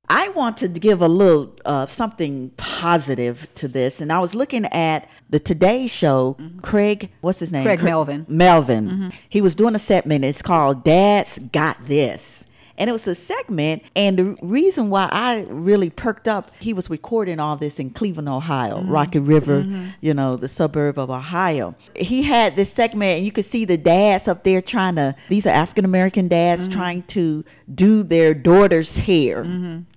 I 0.08 0.30
want 0.30 0.58
to 0.58 0.68
give 0.68 1.02
a 1.02 1.08
little 1.08 1.56
uh, 1.66 1.88
something 1.88 2.52
positive 2.58 3.48
to 3.56 3.68
this, 3.68 4.00
and 4.02 4.12
I 4.14 4.20
was 4.20 4.36
looking 4.36 4.66
at 4.66 5.10
the 5.32 5.40
Today 5.40 5.88
Show. 5.88 6.38
Craig, 6.62 7.10
what's 7.22 7.40
his 7.40 7.52
name? 7.52 7.64
Craig 7.64 7.80
Cra- 7.80 7.90
Melvin. 7.90 8.26
Melvin. 8.30 9.12
He 9.28 9.42
was 9.42 9.56
doing 9.56 9.74
a 9.74 9.80
segment. 9.80 10.24
It's 10.24 10.44
called 10.44 10.84
"Dad's 10.84 11.40
Got 11.40 11.88
This," 11.88 12.44
and 12.78 12.90
it 12.90 12.94
was 12.94 13.08
a 13.08 13.16
segment. 13.16 13.84
And 13.96 14.18
the 14.18 14.38
reason 14.42 14.90
why 14.90 15.10
I 15.12 15.46
really 15.50 15.90
perked 15.90 16.28
up, 16.28 16.52
he 16.60 16.74
was 16.74 16.90
recording 16.90 17.40
all 17.40 17.56
this 17.56 17.80
in 17.80 17.92
Cleveland, 17.92 18.30
Ohio, 18.30 18.80
mm-hmm. 18.80 18.92
Rocky 18.92 19.20
River, 19.20 19.62
mm-hmm. 19.62 19.90
you 20.02 20.14
know, 20.14 20.36
the 20.36 20.48
suburb 20.48 20.98
of 20.98 21.10
Ohio. 21.10 21.76
He 21.96 22.24
had 22.24 22.56
this 22.56 22.72
segment, 22.72 23.18
and 23.18 23.26
you 23.26 23.32
could 23.32 23.46
see 23.46 23.66
the 23.66 23.78
dads 23.78 24.28
up 24.28 24.44
there 24.44 24.62
trying 24.62 24.96
to. 24.96 25.16
These 25.30 25.46
are 25.46 25.52
African 25.52 25.86
American 25.86 26.28
dads 26.28 26.64
mm-hmm. 26.64 26.78
trying 26.78 27.04
to 27.04 27.44
do 27.74 28.04
their 28.04 28.34
daughter's 28.34 28.98
hair. 28.98 29.44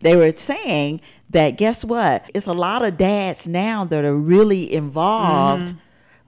They 0.01 0.17
were 0.17 0.33
saying 0.33 1.01
that 1.31 1.59
guess 1.59 1.85
what? 1.85 2.31
It's 2.35 2.47
a 2.47 2.53
lot 2.53 2.85
of 2.85 2.97
dads 2.97 3.47
now 3.47 3.85
that 3.85 4.05
are 4.05 4.17
really 4.17 4.73
involved 4.73 5.75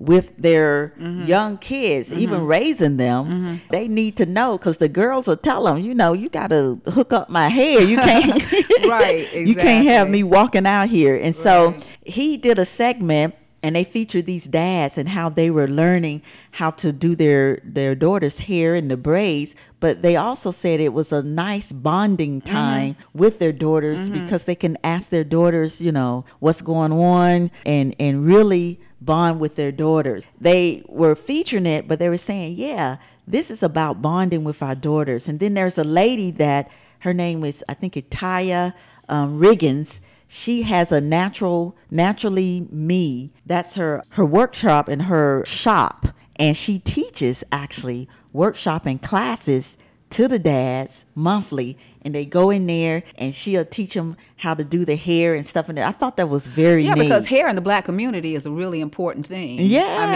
with 0.00 0.34
their 0.38 0.94
mm-hmm. 0.98 1.26
young 1.26 1.58
kids, 1.58 2.08
mm-hmm. 2.08 2.20
even 2.20 2.46
raising 2.46 2.96
them. 2.96 3.26
Mm-hmm. 3.26 3.56
They 3.70 3.86
need 3.86 4.16
to 4.16 4.26
know 4.26 4.56
because 4.56 4.78
the 4.78 4.88
girls 4.88 5.26
will 5.26 5.36
tell 5.36 5.64
them, 5.64 5.78
you 5.78 5.94
know, 5.94 6.14
you 6.14 6.30
got 6.30 6.48
to 6.48 6.80
hook 6.86 7.12
up 7.12 7.28
my 7.28 7.48
hair. 7.48 7.82
You 7.82 7.98
can't, 7.98 8.42
Right, 8.86 9.20
Exactly. 9.20 9.44
You 9.44 9.54
can't 9.54 9.86
have 9.86 10.08
me 10.08 10.22
walking 10.22 10.66
out 10.66 10.88
here. 10.88 11.16
And 11.16 11.36
so 11.36 11.74
he 12.02 12.38
did 12.38 12.58
a 12.58 12.64
segment 12.64 13.34
and 13.62 13.76
they 13.76 13.84
featured 13.84 14.24
these 14.24 14.44
dads 14.44 14.96
and 14.96 15.10
how 15.10 15.28
they 15.28 15.50
were 15.50 15.68
learning 15.68 16.22
how 16.52 16.70
to 16.70 16.92
do 16.92 17.14
their 17.14 17.60
their 17.62 17.94
daughter's 17.94 18.40
hair 18.40 18.74
and 18.74 18.90
the 18.90 18.96
braids 18.96 19.54
but 19.80 20.00
they 20.00 20.16
also 20.16 20.50
said 20.50 20.80
it 20.80 20.94
was 20.94 21.12
a 21.12 21.22
nice 21.22 21.70
bonding 21.70 22.40
time 22.40 22.96
with 23.12 23.38
their 23.38 23.52
daughters 23.52 24.08
because 24.08 24.44
they 24.44 24.54
can 24.54 24.78
ask 24.82 25.10
their 25.10 25.24
daughters 25.24 25.82
you 25.82 25.92
know 25.92 26.24
what's 26.38 26.62
going 26.62 26.90
on 26.90 27.50
and 27.66 27.94
and 28.00 28.24
really 28.24 28.80
bond 29.00 29.40
with 29.40 29.56
their 29.56 29.72
daughters. 29.72 30.24
They 30.40 30.84
were 30.88 31.14
featuring 31.14 31.66
it 31.66 31.88
but 31.88 31.98
they 31.98 32.08
were 32.08 32.18
saying 32.18 32.56
yeah 32.56 32.96
this 33.26 33.50
is 33.50 33.62
about 33.62 34.02
bonding 34.02 34.44
with 34.44 34.62
our 34.62 34.74
daughters. 34.74 35.28
And 35.28 35.38
then 35.38 35.54
there's 35.54 35.78
a 35.78 35.84
lady 35.84 36.30
that 36.32 36.70
her 37.00 37.14
name 37.14 37.44
is 37.44 37.64
i 37.68 37.74
think 37.74 37.94
Itaya 37.94 38.74
um, 39.08 39.40
riggins. 39.40 40.00
She 40.28 40.62
has 40.62 40.92
a 40.92 41.00
natural 41.00 41.76
naturally 41.90 42.66
me. 42.70 43.32
That's 43.44 43.74
her 43.74 44.04
her 44.10 44.24
workshop 44.24 44.88
and 44.88 45.02
her 45.02 45.44
shop. 45.44 46.08
And 46.36 46.56
she 46.56 46.78
teaches 46.78 47.44
actually 47.52 48.08
workshop 48.32 48.86
and 48.86 49.02
classes 49.02 49.76
to 50.10 50.26
the 50.28 50.38
dads 50.38 51.04
monthly 51.14 51.78
and 52.02 52.14
they 52.14 52.24
go 52.24 52.48
in 52.50 52.66
there 52.66 53.02
and 53.16 53.34
she'll 53.34 53.64
teach 53.64 53.92
them 53.94 54.16
how 54.38 54.54
to 54.54 54.64
do 54.64 54.84
the 54.86 54.96
hair 54.96 55.34
and 55.34 55.44
stuff 55.46 55.68
in 55.68 55.76
there 55.76 55.84
i 55.84 55.92
thought 55.92 56.16
that 56.16 56.28
was 56.28 56.46
very 56.46 56.84
Yeah, 56.84 56.94
neat 56.94 57.02
because 57.02 57.26
hair 57.28 57.46
in 57.48 57.54
the 57.56 57.60
black 57.60 57.84
community 57.84 58.34
is 58.34 58.46
a 58.46 58.50
really 58.50 58.80
important 58.80 59.26
thing. 59.26 59.58
Yeah, 59.60 59.84
I 59.84 60.06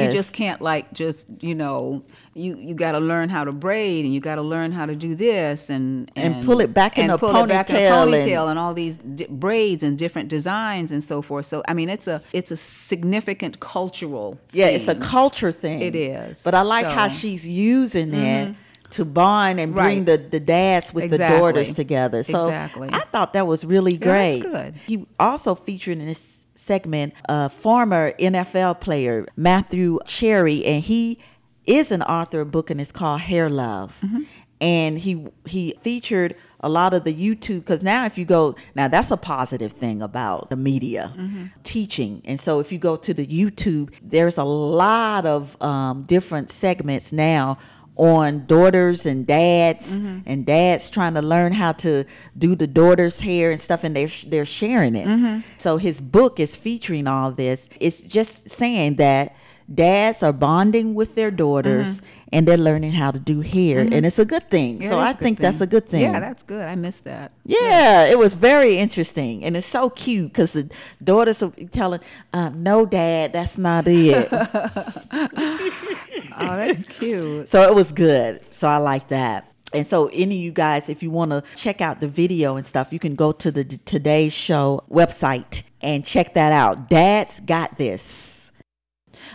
mean, 0.00 0.04
you 0.06 0.12
just 0.12 0.32
can't 0.34 0.60
like 0.60 0.92
just 0.92 1.26
you 1.40 1.54
know 1.54 2.04
you 2.34 2.56
you 2.58 2.74
got 2.74 2.92
to 2.92 3.00
learn 3.00 3.28
how 3.30 3.44
to 3.44 3.52
braid 3.52 4.04
and 4.04 4.12
you 4.14 4.20
got 4.20 4.34
to 4.36 4.42
learn 4.42 4.70
how 4.72 4.84
to 4.86 4.94
do 4.94 5.14
this 5.14 5.70
and 5.70 6.10
And 6.14 6.44
pull 6.44 6.60
it 6.60 6.72
back 6.74 6.98
in 6.98 7.04
and 7.04 7.12
a 7.12 7.18
pull 7.18 7.34
it 7.34 7.48
back 7.48 7.70
in 7.70 7.76
a 7.76 7.78
ponytail 7.78 8.42
and- 8.42 8.50
and, 8.50 8.58
all 8.58 8.74
these 8.74 8.98
di- 8.98 9.26
braids 9.28 9.82
and 9.82 9.98
different 9.98 10.28
designs 10.28 10.92
and 10.92 11.02
so 11.02 11.22
forth. 11.22 11.46
So 11.46 11.62
I 11.66 11.72
mean, 11.74 11.88
it's 11.88 12.06
a 12.06 12.22
it's 12.32 12.50
a 12.52 12.56
significant 12.56 13.60
cultural. 13.60 14.38
yeah 14.52 14.66
it's 14.66 14.88
a 14.88 14.94
culture 14.94 15.52
thing 15.52 15.80
It 15.82 15.96
is. 15.96 16.42
but 16.44 16.54
i 16.54 16.62
like 16.62 16.86
how 16.86 17.08
she's 17.08 17.48
using 17.48 18.12
it 18.14 18.48
mm-hmm. 18.48 18.52
To 18.90 19.04
bond 19.04 19.60
and 19.60 19.74
bring 19.74 19.98
Right. 19.98 20.06
the, 20.06 20.16
the 20.18 20.40
dads 20.40 20.92
with 20.94 21.10
the 21.10 21.18
daughters 21.18 21.74
together 21.74 22.22
so 22.22 22.44
Exactly. 22.46 22.88
i 22.92 23.00
thought 23.12 23.32
that 23.34 23.46
was 23.46 23.64
really 23.64 23.92
Yeah, 23.92 23.98
great 23.98 24.40
that's 24.42 24.52
good. 24.64 24.74
he 24.86 25.06
also 25.18 25.54
featured 25.54 25.98
in 25.98 26.06
this 26.06 26.46
segment 26.54 27.14
a 27.28 27.48
former 27.48 28.12
nfl 28.18 28.78
player 28.80 29.26
matthew 29.36 29.98
cherry 30.04 30.64
and 30.64 30.82
he 30.82 31.18
is 31.66 31.90
an 31.92 32.02
author 32.02 32.40
of 32.40 32.48
a 32.48 32.50
book 32.50 32.70
and 32.70 32.80
it's 32.80 32.92
called 32.92 33.20
hair 33.22 33.48
love 33.48 33.96
Mm-hmm. 34.02 34.22
and 34.60 34.98
he 34.98 35.26
he 35.46 35.74
featured 35.82 36.34
a 36.62 36.68
lot 36.68 36.92
of 36.92 37.04
the 37.04 37.14
youtube 37.14 37.60
because 37.60 37.82
now 37.82 38.04
if 38.04 38.18
you 38.18 38.24
go 38.26 38.54
now 38.74 38.86
that's 38.88 39.10
a 39.10 39.16
positive 39.16 39.72
thing 39.72 40.02
about 40.02 40.50
the 40.50 40.56
media 40.56 41.14
Mm-hmm. 41.16 41.44
teaching 41.62 42.20
and 42.26 42.38
so 42.40 42.60
if 42.60 42.70
you 42.72 42.78
go 42.78 42.96
to 42.96 43.14
the 43.14 43.26
youtube 43.26 43.94
there's 44.02 44.36
a 44.36 44.44
lot 44.44 45.24
of 45.24 45.56
um, 45.62 46.02
different 46.02 46.50
segments 46.50 47.12
now 47.12 47.56
on 48.00 48.46
daughters 48.46 49.04
and 49.04 49.26
dads 49.26 49.98
Mm-hmm. 49.98 50.18
and 50.26 50.46
dads 50.46 50.88
trying 50.88 51.14
to 51.14 51.22
learn 51.22 51.52
how 51.52 51.72
to 51.84 52.04
do 52.38 52.54
the 52.54 52.66
daughter's 52.66 53.20
hair 53.20 53.50
and 53.50 53.60
stuff 53.60 53.84
and 53.84 53.94
they're, 53.94 54.10
they're 54.26 54.46
sharing 54.46 54.96
it 54.96 55.06
Mm-hmm. 55.06 55.40
so 55.58 55.76
his 55.76 56.00
book 56.00 56.40
is 56.40 56.56
featuring 56.56 57.06
all 57.06 57.30
this 57.30 57.68
it's 57.78 58.00
just 58.00 58.48
saying 58.48 58.96
that 58.96 59.36
dads 59.72 60.22
are 60.22 60.32
bonding 60.32 60.94
with 60.94 61.14
their 61.14 61.30
daughters 61.30 62.00
and 62.32 62.46
they're 62.46 62.56
learning 62.56 62.92
how 62.92 63.10
to 63.10 63.18
do 63.18 63.40
hair, 63.40 63.80
and 63.80 64.06
it's 64.06 64.20
a 64.20 64.24
good 64.24 64.48
thing. 64.48 64.80
Yeah, 64.80 64.90
so 64.90 65.00
I 65.00 65.12
think 65.14 65.40
that's 65.40 65.60
a 65.60 65.66
good 65.66 65.88
thing. 65.88 66.02
Yeah, 66.02 66.20
that's 66.20 66.44
good. 66.44 66.64
I 66.64 66.76
missed 66.76 67.02
that. 67.02 67.32
Yeah, 67.44 68.04
it 68.04 68.16
was 68.20 68.34
very 68.34 68.76
interesting, 68.78 69.42
and 69.42 69.56
it's 69.56 69.66
so 69.66 69.90
cute 69.90 70.28
because 70.32 70.52
the 70.52 70.70
daughters 71.02 71.42
are 71.42 71.50
telling, 71.72 71.98
uh, 72.32 72.50
"No, 72.54 72.86
Dad, 72.86 73.32
that's 73.32 73.58
not 73.58 73.82
it." 73.88 74.30
Oh, 76.40 76.56
that's 76.56 76.84
cute. 76.84 77.48
so 77.48 77.62
it 77.62 77.74
was 77.74 77.92
good. 77.92 78.40
So 78.50 78.68
I 78.68 78.78
like 78.78 79.08
that. 79.08 79.46
And 79.72 79.86
so, 79.86 80.08
any 80.08 80.36
of 80.36 80.42
you 80.42 80.50
guys, 80.50 80.88
if 80.88 81.00
you 81.02 81.10
want 81.10 81.30
to 81.30 81.44
check 81.54 81.80
out 81.80 82.00
the 82.00 82.08
video 82.08 82.56
and 82.56 82.66
stuff, 82.66 82.92
you 82.92 82.98
can 82.98 83.14
go 83.14 83.30
to 83.30 83.52
the 83.52 83.62
Today's 83.64 84.32
Show 84.32 84.82
website 84.90 85.62
and 85.80 86.04
check 86.04 86.34
that 86.34 86.52
out. 86.52 86.88
Dad's 86.90 87.38
got 87.40 87.78
this. 87.78 88.50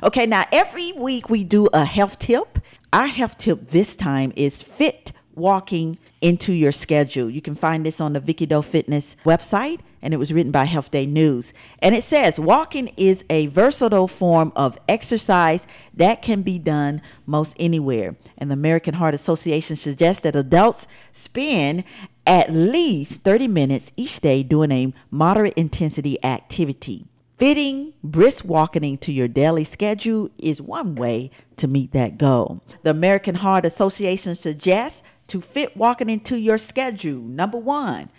Okay, 0.03 0.25
now 0.25 0.43
every 0.51 0.91
week 0.91 1.29
we 1.29 1.43
do 1.45 1.67
a 1.71 1.85
health 1.85 2.19
tip. 2.19 2.59
Our 2.91 3.07
health 3.07 3.37
tip 3.37 3.69
this 3.69 3.95
time 3.95 4.33
is 4.35 4.61
fit 4.61 5.13
walking 5.35 5.97
into 6.21 6.53
your 6.53 6.71
schedule. 6.71 7.29
You 7.29 7.41
can 7.41 7.55
find 7.55 7.85
this 7.85 8.01
on 8.01 8.13
the 8.13 8.19
Vicky 8.19 8.45
Doe 8.45 8.61
Fitness 8.61 9.15
website, 9.25 9.79
and 10.01 10.13
it 10.13 10.17
was 10.17 10.33
written 10.33 10.51
by 10.51 10.65
Health 10.65 10.91
Day 10.91 11.05
News. 11.05 11.53
And 11.79 11.95
it 11.95 12.03
says 12.03 12.39
walking 12.39 12.89
is 12.97 13.23
a 13.29 13.47
versatile 13.47 14.07
form 14.07 14.51
of 14.55 14.77
exercise 14.87 15.67
that 15.93 16.21
can 16.21 16.41
be 16.41 16.59
done 16.59 17.01
most 17.25 17.55
anywhere. 17.59 18.15
And 18.37 18.49
the 18.49 18.55
American 18.55 18.95
Heart 18.95 19.15
Association 19.15 19.75
suggests 19.75 20.21
that 20.21 20.35
adults 20.35 20.87
spend 21.11 21.83
at 22.27 22.51
least 22.51 23.21
30 23.21 23.47
minutes 23.47 23.91
each 23.95 24.19
day 24.19 24.43
doing 24.43 24.71
a 24.71 24.93
moderate 25.11 25.53
intensity 25.55 26.23
activity. 26.23 27.07
Fitting 27.37 27.93
brisk 28.01 28.45
walking 28.45 28.97
to 28.97 29.11
your 29.11 29.27
daily 29.27 29.65
schedule 29.65 30.29
is 30.37 30.61
one 30.61 30.95
way 30.95 31.29
to 31.57 31.67
meet 31.67 31.91
that 31.91 32.17
goal. 32.17 32.63
The 32.83 32.91
American 32.91 33.35
Heart 33.35 33.65
Association 33.65 34.35
suggests 34.35 35.03
to 35.27 35.41
fit 35.41 35.75
walking 35.75 36.09
into 36.09 36.37
your 36.39 36.57
schedule. 36.57 37.21
Number 37.21 37.57
one, 37.57 38.09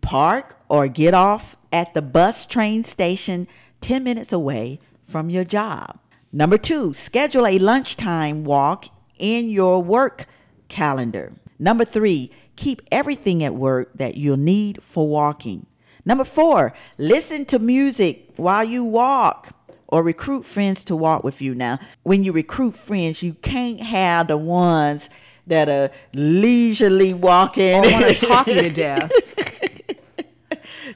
park 0.00 0.56
or 0.68 0.88
get 0.88 1.14
off 1.14 1.56
at 1.72 1.94
the 1.94 2.02
bus 2.02 2.46
train 2.46 2.84
station 2.84 3.46
10 3.80 4.04
minutes 4.04 4.32
away 4.32 4.80
from 5.04 5.30
your 5.30 5.44
job. 5.44 5.98
Number 6.32 6.58
two, 6.58 6.92
schedule 6.92 7.46
a 7.46 7.58
lunchtime 7.58 8.44
walk 8.44 8.86
in 9.18 9.50
your 9.50 9.82
work 9.82 10.26
calendar. 10.68 11.32
Number 11.58 11.84
three, 11.84 12.30
keep 12.56 12.82
everything 12.92 13.42
at 13.42 13.54
work 13.54 13.90
that 13.94 14.16
you'll 14.16 14.36
need 14.36 14.82
for 14.82 15.08
walking. 15.08 15.66
Number 16.04 16.24
four, 16.24 16.72
listen 16.98 17.44
to 17.46 17.58
music 17.58 18.30
while 18.36 18.64
you 18.64 18.84
walk 18.84 19.54
or 19.88 20.02
recruit 20.02 20.46
friends 20.46 20.84
to 20.84 20.96
walk 20.96 21.24
with 21.24 21.42
you. 21.42 21.54
Now, 21.54 21.78
when 22.02 22.24
you 22.24 22.32
recruit 22.32 22.74
friends, 22.76 23.22
you 23.22 23.34
can't 23.34 23.80
have 23.80 24.28
the 24.28 24.36
ones 24.36 25.10
that 25.46 25.68
are 25.68 25.90
leisurely 26.12 27.14
walking. 27.14 27.74
I 27.74 27.92
want 27.92 28.16
to 28.16 28.26
talk 28.26 28.46
you 28.46 28.54
to 28.54 28.70
death. 28.74 29.10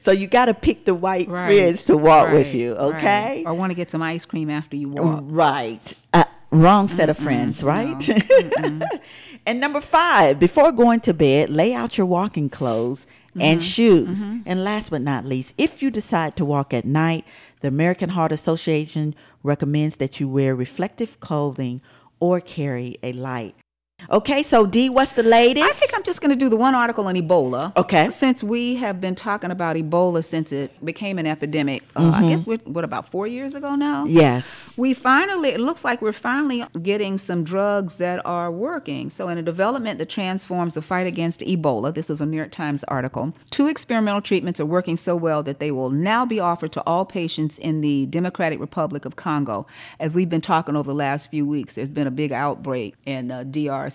so 0.00 0.10
you 0.12 0.26
got 0.26 0.46
to 0.46 0.54
pick 0.54 0.84
the 0.84 0.94
right 0.94 1.28
Right. 1.28 1.46
friends 1.46 1.84
to 1.84 1.96
walk 1.96 2.28
with 2.32 2.46
Right, 2.48 2.54
you, 2.54 2.74
right. 2.76 2.94
okay? 2.96 3.42
Or 3.46 3.54
want 3.54 3.70
to 3.70 3.74
get 3.74 3.90
some 3.90 4.02
ice 4.02 4.24
cream 4.24 4.50
after 4.50 4.76
you 4.76 4.88
walk. 4.90 5.22
Right. 5.26 5.92
Uh, 6.12 6.24
wrong 6.50 6.88
set 6.88 7.08
of 7.08 7.16
friends, 7.18 7.62
right? 7.64 7.96
and 9.46 9.60
number 9.60 9.80
five, 9.80 10.38
before 10.38 10.72
going 10.72 11.00
to 11.00 11.14
bed, 11.14 11.50
lay 11.50 11.74
out 11.74 11.96
your 11.98 12.06
walking 12.06 12.48
clothes 12.48 13.06
and 13.06 13.58
Mm-hmm. 13.58 13.58
shoes. 13.58 14.22
And 14.46 14.62
last 14.62 14.90
but 14.90 15.02
not 15.02 15.24
least, 15.24 15.54
if 15.58 15.82
you 15.82 15.90
decide 15.90 16.36
to 16.36 16.44
walk 16.44 16.72
at 16.72 16.84
night, 16.84 17.24
the 17.60 17.68
American 17.68 18.10
Heart 18.10 18.30
Association 18.30 19.14
recommends 19.42 19.96
that 19.96 20.20
you 20.20 20.28
wear 20.28 20.54
reflective 20.54 21.18
clothing 21.18 21.80
or 22.20 22.40
carry 22.40 22.96
a 23.02 23.12
light. 23.12 23.56
Okay, 24.10 24.42
so 24.42 24.66
D, 24.66 24.88
what's 24.90 25.12
the 25.12 25.22
latest? 25.22 25.64
I 25.64 25.72
think 25.72 25.92
I'm 25.94 26.02
just 26.02 26.20
going 26.20 26.30
to 26.30 26.36
do 26.36 26.48
the 26.48 26.56
one 26.56 26.74
article 26.74 27.06
on 27.06 27.14
Ebola. 27.14 27.76
Okay. 27.76 28.10
Since 28.10 28.42
we 28.42 28.76
have 28.76 29.00
been 29.00 29.14
talking 29.14 29.50
about 29.50 29.76
Ebola 29.76 30.24
since 30.24 30.52
it 30.52 30.84
became 30.84 31.18
an 31.18 31.26
epidemic, 31.26 31.82
uh, 31.96 32.10
I 32.14 32.28
guess 32.28 32.46
we're, 32.46 32.58
what 32.58 32.84
about 32.84 33.10
four 33.10 33.26
years 33.26 33.54
ago 33.54 33.74
now? 33.74 34.04
yes. 34.06 34.70
We 34.76 34.92
finally, 34.92 35.50
it 35.50 35.60
looks 35.60 35.84
like 35.84 36.02
we're 36.02 36.12
finally 36.12 36.64
getting 36.82 37.16
some 37.16 37.44
drugs 37.44 37.96
that 37.96 38.24
are 38.26 38.50
working. 38.50 39.08
So, 39.08 39.28
in 39.28 39.38
a 39.38 39.42
development 39.42 39.98
that 39.98 40.08
transforms 40.08 40.74
the 40.74 40.82
fight 40.82 41.06
against 41.06 41.40
Ebola, 41.40 41.94
this 41.94 42.08
was 42.08 42.20
a 42.20 42.26
New 42.26 42.36
York 42.36 42.50
Times 42.50 42.82
article, 42.84 43.32
two 43.50 43.68
experimental 43.68 44.20
treatments 44.20 44.58
are 44.58 44.66
working 44.66 44.96
so 44.96 45.14
well 45.14 45.42
that 45.44 45.60
they 45.60 45.70
will 45.70 45.90
now 45.90 46.26
be 46.26 46.40
offered 46.40 46.72
to 46.72 46.82
all 46.86 47.04
patients 47.04 47.58
in 47.58 47.80
the 47.82 48.06
Democratic 48.06 48.58
Republic 48.58 49.04
of 49.04 49.14
Congo. 49.16 49.66
As 50.00 50.14
we've 50.14 50.28
been 50.28 50.40
talking 50.40 50.74
over 50.74 50.90
the 50.90 50.94
last 50.94 51.30
few 51.30 51.46
weeks, 51.46 51.76
there's 51.76 51.90
been 51.90 52.08
a 52.08 52.12
big 52.12 52.32
outbreak 52.32 52.94
in 53.06 53.30
uh, 53.30 53.44
DRC, 53.44 53.93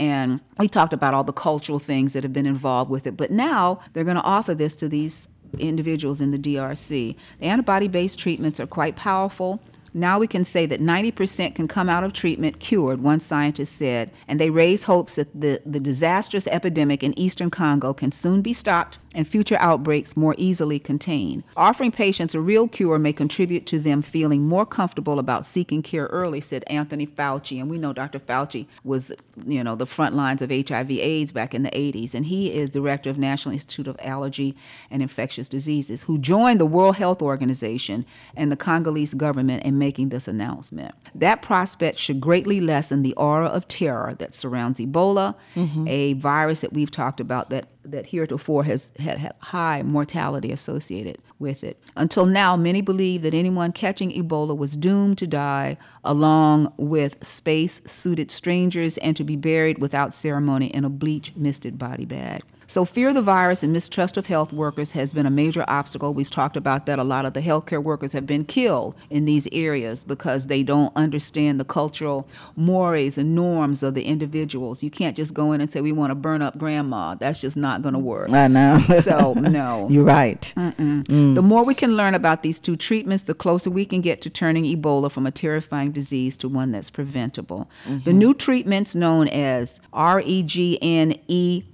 and 0.00 0.40
we 0.58 0.68
talked 0.68 0.92
about 0.92 1.14
all 1.14 1.24
the 1.24 1.32
cultural 1.32 1.78
things 1.78 2.12
that 2.12 2.22
have 2.22 2.32
been 2.32 2.46
involved 2.46 2.90
with 2.90 3.06
it. 3.06 3.16
But 3.16 3.30
now 3.30 3.80
they're 3.92 4.04
going 4.04 4.16
to 4.16 4.22
offer 4.22 4.54
this 4.54 4.76
to 4.76 4.88
these 4.88 5.28
individuals 5.58 6.20
in 6.20 6.30
the 6.30 6.38
DRC. 6.38 7.16
The 7.38 7.46
antibody 7.46 7.88
based 7.88 8.18
treatments 8.18 8.60
are 8.60 8.66
quite 8.66 8.96
powerful. 8.96 9.60
Now 9.94 10.18
we 10.18 10.26
can 10.26 10.44
say 10.44 10.66
that 10.66 10.80
90% 10.80 11.54
can 11.54 11.68
come 11.68 11.88
out 11.88 12.04
of 12.04 12.12
treatment 12.12 12.60
cured, 12.60 13.02
one 13.02 13.18
scientist 13.18 13.74
said, 13.74 14.10
and 14.28 14.38
they 14.38 14.50
raise 14.50 14.84
hopes 14.84 15.14
that 15.14 15.28
the, 15.40 15.62
the 15.64 15.80
disastrous 15.80 16.46
epidemic 16.48 17.02
in 17.02 17.18
eastern 17.18 17.48
Congo 17.48 17.94
can 17.94 18.12
soon 18.12 18.42
be 18.42 18.52
stopped 18.52 18.98
and 19.16 19.26
future 19.26 19.56
outbreaks 19.58 20.14
more 20.14 20.34
easily 20.36 20.78
contained. 20.78 21.42
Offering 21.56 21.90
patients 21.90 22.34
a 22.34 22.40
real 22.40 22.68
cure 22.68 22.98
may 22.98 23.14
contribute 23.14 23.64
to 23.66 23.80
them 23.80 24.02
feeling 24.02 24.46
more 24.46 24.66
comfortable 24.66 25.18
about 25.18 25.46
seeking 25.46 25.82
care 25.82 26.04
early, 26.06 26.40
said 26.40 26.62
Anthony 26.66 27.06
Fauci. 27.06 27.58
And 27.58 27.70
we 27.70 27.78
know 27.78 27.94
Dr. 27.94 28.18
Fauci 28.18 28.66
was, 28.84 29.12
you 29.46 29.64
know, 29.64 29.74
the 29.74 29.86
front 29.86 30.14
lines 30.14 30.42
of 30.42 30.50
HIV 30.50 30.90
AIDS 30.90 31.32
back 31.32 31.54
in 31.54 31.62
the 31.62 31.70
80s, 31.70 32.14
and 32.14 32.26
he 32.26 32.52
is 32.52 32.70
director 32.70 33.08
of 33.08 33.16
National 33.18 33.54
Institute 33.54 33.88
of 33.88 33.96
Allergy 34.02 34.54
and 34.90 35.00
Infectious 35.00 35.48
Diseases, 35.48 36.02
who 36.02 36.18
joined 36.18 36.60
the 36.60 36.66
World 36.66 36.96
Health 36.96 37.22
Organization 37.22 38.04
and 38.36 38.52
the 38.52 38.56
Congolese 38.56 39.14
government 39.14 39.62
in 39.62 39.78
making 39.78 40.10
this 40.10 40.28
announcement. 40.28 40.94
That 41.14 41.40
prospect 41.40 41.98
should 41.98 42.20
greatly 42.20 42.60
lessen 42.60 43.00
the 43.00 43.14
aura 43.14 43.46
of 43.46 43.66
terror 43.66 44.14
that 44.18 44.34
surrounds 44.34 44.78
Ebola, 44.78 45.34
mm-hmm. 45.54 45.88
a 45.88 46.12
virus 46.12 46.60
that 46.60 46.74
we've 46.74 46.90
talked 46.90 47.20
about 47.20 47.48
that 47.48 47.68
that 47.90 48.06
heretofore 48.06 48.64
has 48.64 48.92
had, 48.98 49.18
had 49.18 49.34
high 49.40 49.82
mortality 49.82 50.52
associated 50.52 51.18
with 51.38 51.64
it. 51.64 51.80
Until 51.96 52.26
now, 52.26 52.56
many 52.56 52.80
believe 52.80 53.22
that 53.22 53.34
anyone 53.34 53.72
catching 53.72 54.10
Ebola 54.12 54.56
was 54.56 54.76
doomed 54.76 55.18
to 55.18 55.26
die 55.26 55.76
along 56.04 56.72
with 56.76 57.22
space 57.24 57.82
suited 57.86 58.30
strangers 58.30 58.98
and 58.98 59.16
to 59.16 59.24
be 59.24 59.36
buried 59.36 59.78
without 59.78 60.14
ceremony 60.14 60.66
in 60.66 60.84
a 60.84 60.90
bleach 60.90 61.34
misted 61.36 61.78
body 61.78 62.04
bag. 62.04 62.42
So, 62.68 62.84
fear 62.84 63.08
of 63.08 63.14
the 63.14 63.22
virus 63.22 63.62
and 63.62 63.72
mistrust 63.72 64.16
of 64.16 64.26
health 64.26 64.52
workers 64.52 64.92
has 64.92 65.12
been 65.12 65.26
a 65.26 65.30
major 65.30 65.64
obstacle. 65.68 66.12
We've 66.12 66.30
talked 66.30 66.56
about 66.56 66.86
that. 66.86 66.98
A 66.98 67.04
lot 67.04 67.24
of 67.24 67.32
the 67.32 67.40
healthcare 67.40 67.82
workers 67.82 68.12
have 68.12 68.26
been 68.26 68.44
killed 68.44 68.96
in 69.08 69.24
these 69.24 69.46
areas 69.52 70.02
because 70.02 70.48
they 70.48 70.62
don't 70.62 70.92
understand 70.96 71.60
the 71.60 71.64
cultural 71.64 72.28
mores 72.56 73.18
and 73.18 73.34
norms 73.34 73.82
of 73.82 73.94
the 73.94 74.04
individuals. 74.04 74.82
You 74.82 74.90
can't 74.90 75.16
just 75.16 75.32
go 75.32 75.52
in 75.52 75.60
and 75.60 75.70
say, 75.70 75.80
We 75.80 75.92
want 75.92 76.10
to 76.10 76.16
burn 76.16 76.42
up 76.42 76.58
grandma. 76.58 77.14
That's 77.14 77.40
just 77.40 77.56
not 77.56 77.82
going 77.82 77.94
to 77.94 78.00
work. 78.00 78.30
I 78.30 78.48
know. 78.48 78.80
So, 79.00 79.32
no. 79.36 79.86
You're 79.88 80.04
right. 80.04 80.52
Mm. 80.56 81.34
The 81.34 81.42
more 81.42 81.64
we 81.64 81.74
can 81.74 81.96
learn 81.96 82.14
about 82.14 82.42
these 82.42 82.58
two 82.58 82.76
treatments, 82.76 83.24
the 83.24 83.34
closer 83.34 83.70
we 83.70 83.84
can 83.84 84.00
get 84.00 84.20
to 84.22 84.30
turning 84.30 84.64
Ebola 84.64 85.10
from 85.10 85.26
a 85.26 85.30
terrifying 85.30 85.92
disease 85.92 86.36
to 86.38 86.48
one 86.48 86.72
that's 86.72 86.90
preventable. 86.90 87.70
The 87.84 87.92
mm-hmm. 87.92 88.18
new 88.18 88.34
treatments, 88.34 88.94
known 88.94 89.28
as 89.28 89.80
E 89.94 90.42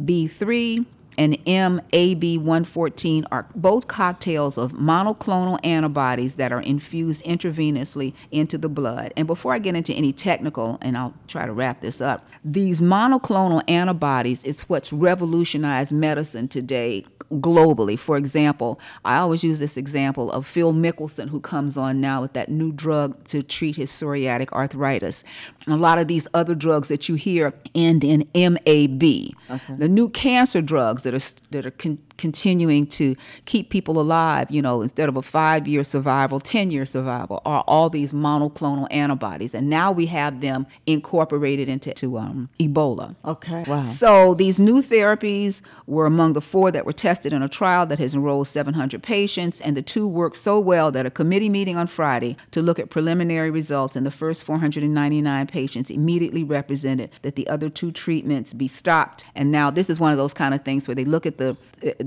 REGNEB3 0.03 0.82
and 1.19 1.39
MAB114, 1.45 3.25
are 3.31 3.47
both 3.55 3.87
cocktails 3.89 4.59
of 4.59 4.73
monoclonal 4.73 5.59
antibodies 5.65 6.37
that 6.37 6.53
are 6.53 6.61
infused 6.61 7.25
intravenously 7.25 8.15
into 8.31 8.59
the 8.59 8.69
blood. 8.69 9.13
And 9.17 9.27
before 9.27 9.53
I 9.53 9.59
get 9.59 9.75
into 9.75 9.93
any 9.95 10.13
technical, 10.13 10.79
and 10.81 10.97
I'll 10.97 11.15
try 11.29 11.47
to 11.47 11.53
wrap 11.53 11.81
this 11.81 12.01
up, 12.01 12.27
these 12.45 12.81
monoclonal 12.81 13.63
antibodies 13.69 14.45
is 14.45 14.63
what's 14.63 14.93
revolutionized 14.93 15.93
medicine 15.93 16.49
today 16.49 17.05
globally. 17.41 17.99
For 17.99 18.19
example, 18.19 18.79
I 19.07 19.17
always 19.17 19.43
use 19.43 19.59
this 19.59 19.79
example 19.79 20.31
of 20.31 20.47
Phil 20.47 20.75
Mickelson, 20.75 21.29
who 21.31 21.41
comes 21.41 21.79
on 21.79 22.01
now 22.01 22.21
with 22.21 22.35
that 22.35 22.51
new 22.51 22.73
drug 22.73 23.25
to 23.29 23.43
treat 23.43 23.77
his 23.77 23.91
psoriatic 23.91 24.53
arthritis. 24.53 25.25
And 25.65 25.75
a 25.75 25.79
lot 25.79 25.99
of 25.99 26.09
these 26.09 26.29
other 26.35 26.55
drugs 26.55 26.89
that 26.89 27.09
you 27.09 27.15
hear 27.15 27.55
end 27.75 28.05
in 28.05 28.29
MAB. 28.35 29.01
The 29.79 29.89
new 29.89 30.11
cancer 30.11 30.61
drugs 30.61 31.02
that 31.03 31.15
are 31.15 31.21
that 31.51 31.67
are 31.67 31.71
con- 31.71 31.99
continuing 32.17 32.87
to 32.87 33.17
keep 33.45 33.71
people 33.71 34.01
alive, 34.01 34.51
you 34.51 34.63
know, 34.63 34.83
instead 34.83 35.09
of 35.09 35.17
a 35.17 35.23
five 35.23 35.67
year 35.67 35.85
survival, 35.85 36.41
10 36.41 36.71
year 36.71 36.87
survival, 36.87 37.43
are 37.45 37.65
all 37.67 37.91
these 37.91 38.13
monoclonal 38.13 38.87
antibodies. 38.91 39.55
And 39.55 39.69
now 39.69 39.93
we 39.93 40.07
have 40.07 40.41
them 40.41 40.67
incorporated 40.87 41.69
into 41.69 41.93
to, 41.95 42.19
um, 42.19 42.49
Ebola. 42.59 43.17
Okay. 43.25 43.65
Wow. 43.67 43.81
So 43.83 44.35
these 44.35 44.59
new 44.59 44.83
therapies 44.83 45.63
were 45.87 46.07
among 46.07 46.33
the 46.35 46.41
four 46.41 46.71
that 46.71 46.87
were 46.87 46.93
tested 46.93 47.33
in 47.33 47.43
a 47.43 47.49
trial 47.49 47.87
that 47.87 47.99
has 47.99 48.15
enrolled 48.15 48.49
700 48.49 49.03
patients, 49.03 49.61
and 49.61 49.77
the 49.77 49.83
two 49.83 50.07
worked 50.07 50.37
so 50.37 50.59
well 50.59 50.91
that 50.91 51.07
a 51.07 51.11
committee 51.11 51.49
meeting 51.49 51.77
on 51.77 51.87
Friday 51.87 52.37
to 52.51 52.63
look 52.63 52.79
at 52.79 52.91
preliminary 52.91 53.51
results 53.51 53.97
in 53.97 54.05
the 54.05 54.11
first 54.11 54.45
499 54.45 55.47
patients 55.47 55.91
immediately 55.91 56.45
represented 56.45 57.11
that 57.23 57.37
the 57.37 57.49
other 57.49 57.69
two 57.69 57.91
treatments 57.91 58.53
be 58.53 58.69
stopped. 58.69 59.25
And 59.35 59.51
now 59.51 59.71
this 59.71 59.89
is 59.91 59.99
one 59.99 60.13
of 60.13 60.19
those 60.19 60.35
kind 60.35 60.55
of 60.55 60.65
things 60.65 60.87
where 60.87 60.95
they 60.95 61.05
look 61.05 61.27
at 61.27 61.39
the 61.39 61.57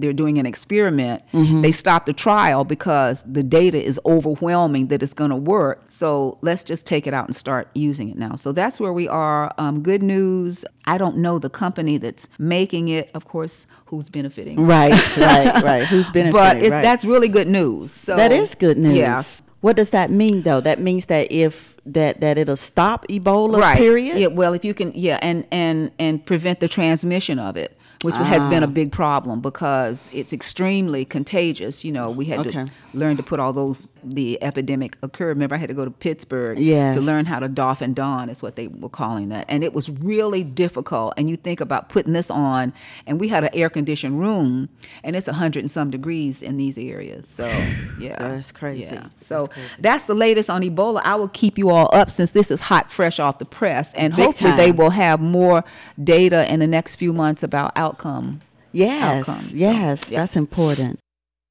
they're 0.05 0.13
doing 0.13 0.37
an 0.37 0.45
experiment. 0.45 1.23
They 1.33 1.71
stop 1.71 2.05
the 2.05 2.13
trial 2.13 2.63
because 2.63 3.23
the 3.23 3.41
data 3.41 3.83
is 3.83 3.99
overwhelming 4.05 4.87
that 4.87 5.01
it's 5.01 5.15
going 5.15 5.31
to 5.31 5.35
work. 5.35 5.83
So 5.89 6.37
let's 6.41 6.63
just 6.63 6.85
take 6.85 7.07
it 7.07 7.13
out 7.13 7.25
and 7.25 7.35
start 7.35 7.69
using 7.73 8.09
it 8.09 8.17
now. 8.17 8.35
So 8.35 8.51
that's 8.51 8.79
where 8.79 8.93
we 8.93 9.07
are. 9.07 9.51
Um, 9.57 9.81
good 9.81 10.03
news. 10.03 10.63
I 10.85 10.99
don't 10.99 11.17
know 11.17 11.39
the 11.39 11.49
company 11.49 11.97
that's 11.97 12.29
making 12.37 12.89
it, 12.89 13.09
of 13.15 13.25
course, 13.25 13.65
who's 13.85 14.09
benefiting. 14.09 14.67
Right, 14.67 14.91
right, 15.17 15.63
right. 15.63 15.85
Who's 15.85 16.11
benefiting? 16.11 16.31
But 16.33 16.57
it, 16.57 16.69
right. 16.69 16.81
that's 16.81 17.03
really 17.03 17.27
good 17.27 17.47
news. 17.47 17.91
So 17.91 18.15
that 18.15 18.31
is 18.31 18.53
good 18.53 18.77
news. 18.77 18.95
Yeah. 18.95 19.23
What 19.61 19.75
does 19.75 19.89
that 19.89 20.11
mean 20.11 20.43
though? 20.43 20.61
That 20.61 20.79
means 20.79 21.07
that 21.07 21.31
if 21.31 21.75
that 21.87 22.21
that 22.21 22.37
it'll 22.37 22.55
stop 22.55 23.07
Ebola 23.07 23.59
right. 23.59 23.75
period? 23.75 24.19
Yeah. 24.19 24.27
Well, 24.27 24.53
if 24.53 24.63
you 24.63 24.75
can, 24.75 24.91
yeah, 24.93 25.17
and 25.23 25.47
and 25.51 25.89
and 25.97 26.23
prevent 26.23 26.59
the 26.59 26.67
transmission 26.67 27.39
of 27.39 27.57
it, 27.57 27.74
which 28.05 28.15
has 28.15 28.45
been 28.49 28.63
Ah. 28.63 28.67
a 28.67 28.69
big 28.69 28.91
problem 28.91 29.41
because 29.41 30.09
it's 30.13 30.31
extremely 30.31 31.03
contagious. 31.05 31.83
You 31.83 31.91
know, 31.91 32.09
we 32.09 32.25
had 32.25 32.39
Okay. 32.39 32.51
to 32.51 32.65
learn 32.93 33.17
to 33.17 33.23
put 33.23 33.39
all 33.39 33.51
those 33.53 33.87
the 34.05 34.41
epidemic 34.43 34.97
occurred. 35.01 35.29
Remember, 35.29 35.55
I 35.55 35.57
had 35.57 35.69
to 35.69 35.73
go 35.75 35.85
to 35.85 35.91
Pittsburgh 35.91 36.59
Yes. 36.59 36.95
to 36.95 37.01
learn 37.01 37.25
how 37.25 37.39
to 37.39 37.47
doff 37.47 37.81
and 37.81 37.95
don 37.95 38.29
is 38.29 38.41
what 38.41 38.55
they 38.55 38.67
were 38.67 38.89
calling 38.89 39.29
that, 39.29 39.45
and 39.49 39.63
it 39.63 39.73
was 39.73 39.89
really 39.89 40.43
difficult. 40.43 41.13
And 41.17 41.29
you 41.29 41.35
think 41.35 41.59
about 41.61 41.89
putting 41.89 42.13
this 42.13 42.29
on, 42.29 42.73
and 43.07 43.19
we 43.19 43.27
had 43.27 43.43
an 43.43 43.49
air 43.53 43.69
conditioned 43.69 44.19
room, 44.19 44.69
and 45.03 45.15
it's 45.15 45.27
a 45.27 45.33
hundred 45.33 45.61
and 45.61 45.71
some 45.71 45.89
degrees 45.91 46.41
in 46.43 46.57
these 46.57 46.77
areas. 46.77 47.27
So 47.27 47.47
yeah, 47.99 48.17
That's 48.19 48.51
crazy. 48.51 48.93
Yeah. 48.95 49.07
So 49.17 49.41
That's 49.47 49.53
crazy. 49.53 49.69
that's 49.79 50.05
the 50.05 50.15
latest 50.15 50.49
on 50.49 50.61
Ebola. 50.61 51.01
I 51.03 51.15
will 51.15 51.27
keep 51.29 51.57
you 51.57 51.69
all 51.69 51.89
up 51.93 52.09
since 52.09 52.31
this 52.31 52.51
is 52.51 52.61
hot, 52.61 52.91
fresh 52.91 53.19
off 53.19 53.39
the 53.39 53.45
press, 53.45 53.93
and 53.95 54.15
Big 54.15 54.25
hopefully 54.25 54.51
they 54.55 54.71
will 54.71 54.91
have 54.91 55.19
more 55.19 55.63
data 56.03 56.51
in 56.51 56.59
the 56.59 56.67
next 56.67 56.95
few 56.97 57.13
months 57.13 57.43
about 57.43 57.71
outcome. 57.75 58.41
Yes, 58.71 59.27
outcomes. 59.29 59.51
So, 59.51 59.55
yes, 59.55 60.09
yeah. 60.11 60.19
that's 60.19 60.35
important. 60.35 60.99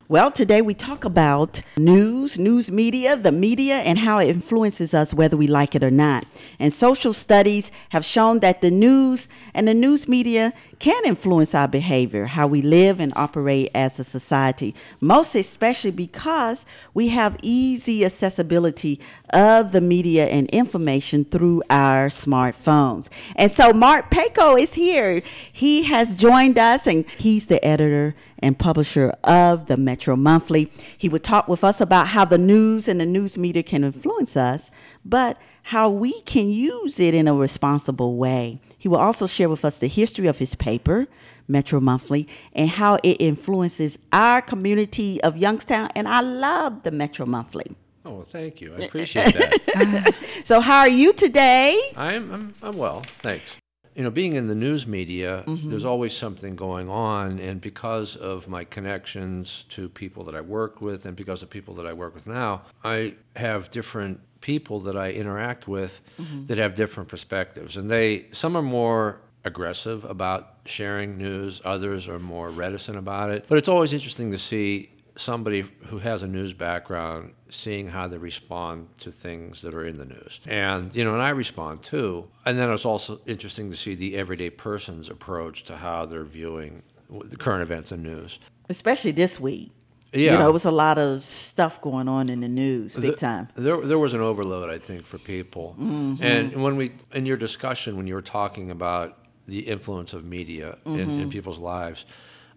Well, 0.07 0.31
today 0.31 0.61
we 0.61 0.75
talk 0.75 1.07
about 1.07 1.63
news, 1.79 2.39
news 2.39 2.71
media, 2.71 3.17
the 3.17 3.33
media, 3.33 3.77
and 3.77 3.99
how 3.99 4.19
it 4.19 4.29
influences 4.29 4.93
us 4.93 5.15
whether 5.15 5.35
we 5.35 5.47
like 5.47 5.75
it 5.75 5.83
or 5.83 5.91
not. 5.91 6.27
And 6.59 6.75
social 6.75 7.15
studies 7.15 7.73
have 7.89 8.05
shown 8.05 8.41
that 8.41 8.61
the 8.61 8.71
news 8.71 9.29
and 9.55 9.67
the 9.67 9.73
news 9.73 10.07
media 10.07 10.53
can 10.85 11.07
influence 11.07 11.55
our 11.55 11.66
behavior, 11.66 12.26
how 12.26 12.47
we 12.47 12.61
live 12.61 13.01
and 13.01 13.11
operate 13.16 13.70
as 13.74 13.99
a 13.99 14.05
society, 14.05 14.74
most 15.01 15.35
especially 15.35 15.91
because 15.91 16.66
we 16.93 17.09
have 17.09 17.39
easy 17.41 18.05
accessibility 18.05 19.01
of 19.32 19.72
the 19.72 19.80
media 19.80 20.26
and 20.26 20.47
information 20.51 21.24
through 21.24 21.62
our 21.70 22.09
smartphones. 22.09 23.09
And 23.35 23.51
so 23.51 23.72
Mark 23.72 24.11
Peyko 24.11 24.61
is 24.61 24.74
here. 24.74 25.22
He 25.51 25.85
has 25.85 26.14
joined 26.14 26.59
us 26.59 26.87
and 26.87 27.09
he's 27.16 27.47
the 27.47 27.64
editor 27.64 28.14
and 28.41 28.59
publisher 28.59 29.14
of 29.24 29.68
the 29.68 29.78
Metro 29.78 30.16
Monthly. 30.16 30.70
He 30.99 31.09
would 31.09 31.24
talk 31.24 31.49
with 31.49 31.64
us 31.64 31.80
about 31.80 32.09
how 32.09 32.26
the 32.26 32.37
news 32.37 32.89
and 32.89 33.01
the 33.01 33.07
news 33.07 33.39
media 33.39 33.62
can 33.62 33.85
influence 33.85 34.37
us, 34.37 34.70
but 35.05 35.39
how 35.65 35.89
we 35.89 36.21
can 36.23 36.51
use 36.51 37.01
it 37.01 37.15
in 37.15 37.27
a 37.27 37.35
responsible 37.35 38.17
way. 38.17 38.61
He 38.77 38.89
will 38.89 38.99
also 38.99 39.27
share 39.27 39.49
with 39.49 39.65
us 39.65 39.79
the 39.79 39.89
history 39.89 40.27
of 40.27 40.39
his 40.39 40.55
paper, 40.55 41.07
Metro 41.49 41.81
Monthly, 41.81 42.29
and 42.53 42.69
how 42.69 42.99
it 43.03 43.17
influences 43.21 43.99
our 44.13 44.43
community 44.43 45.23
of 45.23 45.37
Youngstown. 45.37 45.91
And 45.95 46.07
I 46.07 46.21
love 46.21 46.83
the 46.83 46.91
Metro 46.91 47.25
Monthly. 47.27 47.77
Oh, 48.05 48.11
well, 48.11 48.27
thank 48.31 48.61
you. 48.61 48.75
I 48.75 48.85
appreciate 48.85 49.35
that. 49.35 50.15
So, 50.45 50.61
how 50.61 50.81
are 50.81 50.91
you 50.91 51.15
today? 51.15 51.79
I'm, 51.97 52.31
I'm, 52.31 52.55
I'm 52.63 52.77
well, 52.77 53.03
thanks. 53.23 53.57
You 53.95 54.03
know, 54.03 54.11
being 54.11 54.34
in 54.34 54.49
the 54.49 54.55
news 54.55 54.86
media, 54.86 55.45
mm-hmm. 55.47 55.68
there's 55.68 55.84
always 55.84 56.16
something 56.16 56.57
going 56.57 56.88
on, 56.88 57.38
and 57.38 57.61
because 57.61 58.16
of 58.16 58.49
my 58.49 58.64
connections 58.64 59.64
to 59.70 59.88
people 59.88 60.24
that 60.24 60.34
I 60.34 60.40
work 60.40 60.80
with, 60.80 61.07
and 61.07 61.16
because 61.16 61.42
of 61.42 61.51
people 61.51 61.74
that 61.74 61.86
I 61.86 61.92
work 61.92 62.14
with 62.14 62.26
now, 62.26 62.62
I 62.82 63.14
have 63.36 63.70
different 63.70 64.20
people 64.40 64.80
that 64.80 64.97
I 64.97 65.11
interact 65.12 65.68
with 65.68 66.03
mm-hmm. 66.20 66.47
that 66.47 66.59
have 66.59 66.74
different 66.74 67.09
perspectives, 67.09 67.76
and 67.76 67.88
they 67.88 68.26
some 68.32 68.57
are 68.57 68.62
more 68.62 69.20
aggressive 69.45 70.05
about 70.05 70.55
sharing 70.64 71.18
news, 71.18 71.61
others 71.64 72.09
are 72.09 72.18
more 72.18 72.49
reticent 72.51 72.97
about 72.99 73.30
it. 73.30 73.45
But 73.49 73.59
it's 73.59 73.68
always 73.68 73.92
interesting 73.92 74.32
to 74.32 74.38
see 74.38 74.90
somebody 75.17 75.65
who 75.87 75.99
has 75.99 76.23
a 76.23 76.27
news 76.27 76.55
background 76.55 77.35
seeing 77.49 77.89
how 77.89 78.09
they 78.09 78.19
respond 78.19 78.89
to 78.99 79.12
things 79.12 79.62
that 79.62 79.75
are 79.75 79.87
in 79.87 79.97
the 79.97 80.05
news. 80.05 80.41
And, 80.45 80.95
you 80.95 81.05
know, 81.05 81.15
and 81.15 81.23
I 81.23 81.31
respond 81.31 81.83
too. 81.83 82.29
And 82.45 82.59
then 82.59 82.71
it's 82.71 82.85
also 82.85 83.21
interesting 83.27 83.71
to 83.71 83.77
see 83.77 83.95
the 83.95 84.17
everyday 84.17 84.51
person's 84.51 85.09
approach 85.09 85.62
to 85.65 85.77
how 85.77 86.07
they're 86.07 86.25
viewing 86.25 86.83
the 87.09 87.37
current 87.37 87.62
events 87.62 87.93
and 87.93 88.03
news. 88.03 88.41
Especially 88.69 89.12
this 89.12 89.39
week. 89.39 89.71
Yeah. 90.12 90.33
You 90.33 90.39
know, 90.39 90.49
it 90.49 90.53
was 90.53 90.65
a 90.65 90.71
lot 90.71 90.99
of 90.99 91.23
stuff 91.23 91.81
going 91.81 92.09
on 92.09 92.29
in 92.29 92.41
the 92.41 92.49
news, 92.49 92.95
big 92.97 93.12
The- 93.12 93.17
time. 93.17 93.49
There, 93.57 93.81
there 93.81 93.99
was 93.99 94.15
an 94.15 94.21
overload, 94.21 94.71
I 94.71 94.79
think, 94.79 95.07
for 95.07 95.19
people. 95.19 95.77
Mm-hmm. 95.79 96.23
And 96.23 96.62
when 96.62 96.77
we, 96.77 96.93
in 97.12 97.27
your 97.27 97.37
discussion, 97.37 97.97
when 97.97 98.07
you 98.07 98.15
were 98.15 98.23
talking 98.23 98.71
about 98.71 99.19
the 99.47 99.61
influence 99.61 100.12
of 100.12 100.25
media 100.25 100.79
in, 100.87 100.99
in 100.99 101.09
mm-hmm. 101.09 101.29
people's 101.31 101.59
lives, 101.59 102.05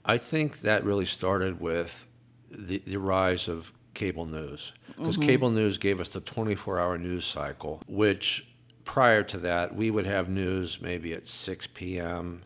I 0.06 0.18
think 0.18 0.62
that 0.62 0.84
really 0.86 1.06
started 1.06 1.60
with 1.60 2.07
the, 2.50 2.82
the 2.86 2.98
rise 2.98 3.48
of 3.48 3.74
cable 3.94 4.26
news. 4.26 4.74
Because 4.98 5.18
mm-hmm. 5.18 5.28
cable 5.28 5.50
news 5.50 5.78
gave 5.78 6.00
us 6.00 6.10
the 6.10 6.22
24 6.22 6.80
hour 6.80 6.98
news 6.98 7.26
cycle, 7.26 7.82
which 7.88 8.48
prior 8.84 9.24
to 9.24 9.38
that, 9.40 9.76
we 9.76 9.92
would 9.92 10.06
have 10.06 10.30
news 10.30 10.82
maybe 10.82 11.14
at 11.14 11.28
6 11.28 11.68
p.m. 11.68 12.44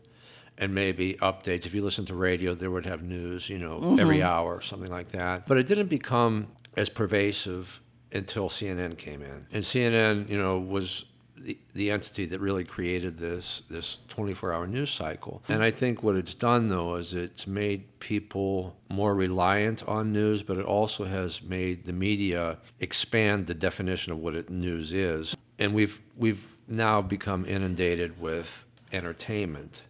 and 0.58 0.74
maybe 0.74 1.16
updates. 1.16 1.66
If 1.66 1.74
you 1.74 1.84
listen 1.84 2.06
to 2.06 2.16
radio, 2.16 2.54
there 2.54 2.72
would 2.72 2.86
have 2.86 3.04
news, 3.04 3.50
you 3.50 3.60
know, 3.60 3.98
every 4.00 4.18
mm-hmm. 4.18 4.28
hour, 4.28 4.56
or 4.56 4.62
something 4.62 4.92
like 4.92 5.10
that. 5.10 5.48
But 5.48 5.58
it 5.58 5.68
didn't 5.68 5.88
become 5.88 6.48
as 6.76 6.90
pervasive 6.90 7.80
until 8.12 8.50
CNN 8.50 8.98
came 8.98 9.22
in. 9.22 9.48
And 9.52 9.64
CNN, 9.64 10.30
you 10.30 10.38
know, 10.38 10.60
was 10.60 11.06
the, 11.44 11.58
the 11.74 11.92
entity 11.92 12.26
that 12.26 12.40
really 12.40 12.64
created 12.64 13.18
this 13.18 13.64
this 13.70 14.00
24-hour 14.10 14.68
news 14.68 14.92
cycle. 14.92 15.44
And 15.48 15.64
I 15.64 15.72
think 15.72 16.04
what 16.04 16.16
it's 16.16 16.34
done 16.34 16.68
though 16.68 16.96
is 16.96 17.14
it's 17.14 17.48
made 17.48 18.00
people 18.00 18.76
more 18.90 19.16
reliant 19.16 19.84
on 19.88 20.12
news, 20.12 20.44
but 20.44 20.58
it 20.58 20.66
also 20.66 21.06
has 21.06 21.42
made 21.42 21.86
the 21.86 21.94
media 21.94 22.58
expand 22.80 23.48
the 23.48 23.54
definition 23.54 24.12
of 24.14 24.20
what 24.20 24.36
it, 24.36 24.50
news 24.50 24.94
is. 24.94 25.36
And 25.60 25.74
we've 25.74 26.02
we've 26.18 26.48
now 26.68 27.02
become 27.02 27.46
inundated 27.46 28.20
with 28.20 28.66
entertainment 28.92 29.84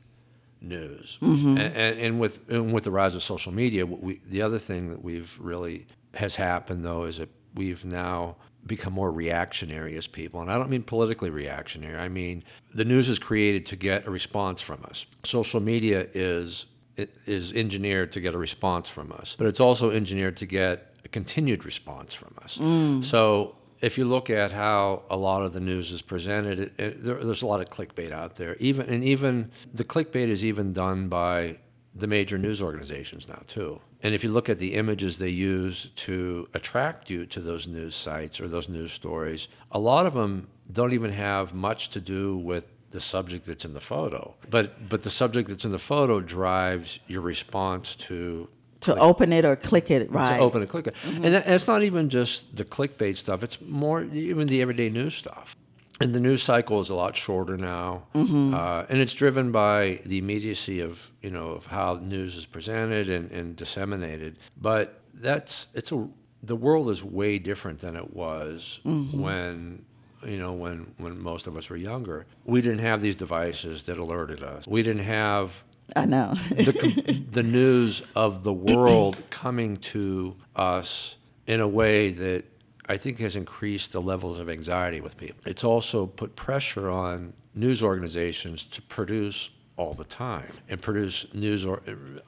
news. 0.61 1.17
Mm-hmm. 1.21 1.57
And, 1.57 1.75
and, 1.75 1.99
and 1.99 2.19
with 2.19 2.49
and 2.49 2.73
with 2.73 2.83
the 2.83 2.91
rise 2.91 3.15
of 3.15 3.23
social 3.23 3.51
media, 3.51 3.85
we, 3.85 4.19
the 4.27 4.41
other 4.41 4.59
thing 4.59 4.89
that 4.89 5.03
we've 5.03 5.37
really 5.39 5.87
has 6.13 6.35
happened 6.35 6.85
though 6.85 7.05
is 7.05 7.17
that 7.17 7.29
we've 7.55 7.85
now 7.85 8.35
become 8.65 8.93
more 8.93 9.11
reactionary 9.11 9.97
as 9.97 10.07
people. 10.07 10.41
And 10.41 10.51
I 10.51 10.57
don't 10.57 10.69
mean 10.69 10.83
politically 10.83 11.29
reactionary. 11.29 11.97
I 11.97 12.07
mean 12.07 12.43
the 12.73 12.85
news 12.85 13.09
is 13.09 13.19
created 13.19 13.65
to 13.67 13.75
get 13.75 14.07
a 14.07 14.11
response 14.11 14.61
from 14.61 14.83
us. 14.85 15.05
Social 15.23 15.59
media 15.59 16.07
is 16.13 16.65
is 16.97 17.53
engineered 17.53 18.11
to 18.11 18.19
get 18.19 18.33
a 18.33 18.37
response 18.37 18.89
from 18.89 19.11
us, 19.13 19.35
but 19.37 19.47
it's 19.47 19.59
also 19.59 19.91
engineered 19.91 20.37
to 20.37 20.45
get 20.45 20.93
a 21.03 21.07
continued 21.07 21.65
response 21.65 22.13
from 22.13 22.35
us. 22.43 22.57
Mm. 22.57 23.03
So 23.03 23.55
if 23.81 23.97
you 23.97 24.05
look 24.05 24.29
at 24.29 24.51
how 24.51 25.03
a 25.09 25.17
lot 25.17 25.41
of 25.41 25.53
the 25.53 25.59
news 25.59 25.91
is 25.91 26.01
presented, 26.01 26.59
it, 26.59 26.73
it, 26.77 27.03
there, 27.03 27.15
there's 27.15 27.41
a 27.41 27.47
lot 27.47 27.59
of 27.59 27.67
clickbait 27.69 28.11
out 28.11 28.35
there. 28.35 28.55
Even 28.59 28.87
and 28.87 29.03
even 29.03 29.51
the 29.73 29.83
clickbait 29.83 30.27
is 30.27 30.45
even 30.45 30.73
done 30.73 31.07
by 31.07 31.59
the 31.93 32.07
major 32.07 32.37
news 32.37 32.61
organizations 32.61 33.27
now 33.27 33.41
too. 33.47 33.81
And 34.03 34.15
if 34.15 34.23
you 34.23 34.31
look 34.31 34.49
at 34.49 34.59
the 34.59 34.73
images 34.75 35.17
they 35.17 35.29
use 35.29 35.89
to 35.95 36.47
attract 36.53 37.09
you 37.09 37.25
to 37.27 37.39
those 37.39 37.67
news 37.67 37.95
sites 37.95 38.39
or 38.41 38.47
those 38.47 38.69
news 38.69 38.91
stories, 38.91 39.47
a 39.71 39.79
lot 39.79 40.05
of 40.05 40.13
them 40.13 40.47
don't 40.71 40.93
even 40.93 41.11
have 41.11 41.53
much 41.53 41.89
to 41.89 41.99
do 41.99 42.37
with 42.37 42.65
the 42.91 42.99
subject 42.99 43.45
that's 43.45 43.65
in 43.65 43.73
the 43.73 43.81
photo. 43.81 44.33
But 44.49 44.89
but 44.89 45.03
the 45.03 45.09
subject 45.09 45.49
that's 45.49 45.65
in 45.65 45.71
the 45.71 45.79
photo 45.79 46.19
drives 46.19 46.99
your 47.07 47.21
response 47.21 47.95
to 48.07 48.49
To 48.81 48.97
open 48.97 49.31
it 49.31 49.45
or 49.45 49.55
click 49.55 49.91
it, 49.91 50.11
right? 50.11 50.37
to 50.37 50.43
open 50.43 50.61
and 50.61 50.69
click 50.69 50.87
it. 50.87 50.95
Mm-hmm. 50.95 51.25
And, 51.25 51.33
that, 51.35 51.45
and 51.45 51.53
it's 51.53 51.67
not 51.67 51.83
even 51.83 52.09
just 52.09 52.55
the 52.55 52.65
clickbait 52.65 53.15
stuff, 53.17 53.43
it's 53.43 53.59
more 53.61 54.03
even 54.03 54.47
the 54.47 54.61
everyday 54.61 54.89
news 54.89 55.13
stuff. 55.15 55.55
And 56.01 56.15
the 56.15 56.19
news 56.19 56.41
cycle 56.43 56.79
is 56.79 56.89
a 56.89 56.95
lot 56.95 57.15
shorter 57.15 57.57
now, 57.57 58.03
uh, 58.13 58.85
and 58.89 58.99
it's 58.99 59.13
driven 59.13 59.51
by 59.51 59.99
the 60.05 60.17
immediacy 60.17 60.79
of 60.79 61.11
you 61.21 61.29
know 61.29 61.49
of 61.51 61.67
how 61.67 61.95
news 62.01 62.37
is 62.37 62.45
presented 62.45 63.09
and, 63.09 63.31
and 63.31 63.55
disseminated. 63.55 64.37
But 64.59 65.01
that's 65.13 65.67
it's 65.73 65.91
a 65.91 66.07
the 66.43 66.55
world 66.55 66.89
is 66.89 67.03
way 67.03 67.37
different 67.37 67.79
than 67.79 67.95
it 67.95 68.13
was 68.13 68.79
when 68.83 69.85
you 70.25 70.37
know 70.37 70.53
when 70.53 70.93
when 70.97 71.19
most 71.19 71.47
of 71.47 71.55
us 71.55 71.69
were 71.69 71.77
younger. 71.77 72.25
We 72.45 72.61
didn't 72.61 72.79
have 72.79 73.01
these 73.01 73.15
devices 73.15 73.83
that 73.83 73.97
alerted 73.97 74.43
us. 74.43 74.67
We 74.67 74.83
didn't 74.83 75.03
have 75.03 75.63
I 75.95 76.05
know. 76.05 76.35
the, 76.49 77.25
the 77.29 77.43
news 77.43 78.01
of 78.15 78.43
the 78.43 78.53
world 78.53 79.21
coming 79.29 79.77
to 79.77 80.37
us 80.55 81.17
in 81.47 81.59
a 81.59 81.67
way 81.67 82.11
that 82.11 82.45
I 82.91 82.97
think 82.97 83.19
has 83.19 83.37
increased 83.37 83.93
the 83.93 84.01
levels 84.01 84.37
of 84.37 84.49
anxiety 84.49 84.99
with 84.99 85.15
people. 85.15 85.41
It's 85.45 85.63
also 85.63 86.05
put 86.05 86.35
pressure 86.35 86.89
on 86.89 87.31
news 87.55 87.81
organizations 87.81 88.65
to 88.67 88.81
produce 88.81 89.49
all 89.77 89.93
the 89.93 90.03
time 90.03 90.51
and 90.67 90.81
produce 90.81 91.33
news 91.33 91.65
or 91.65 91.77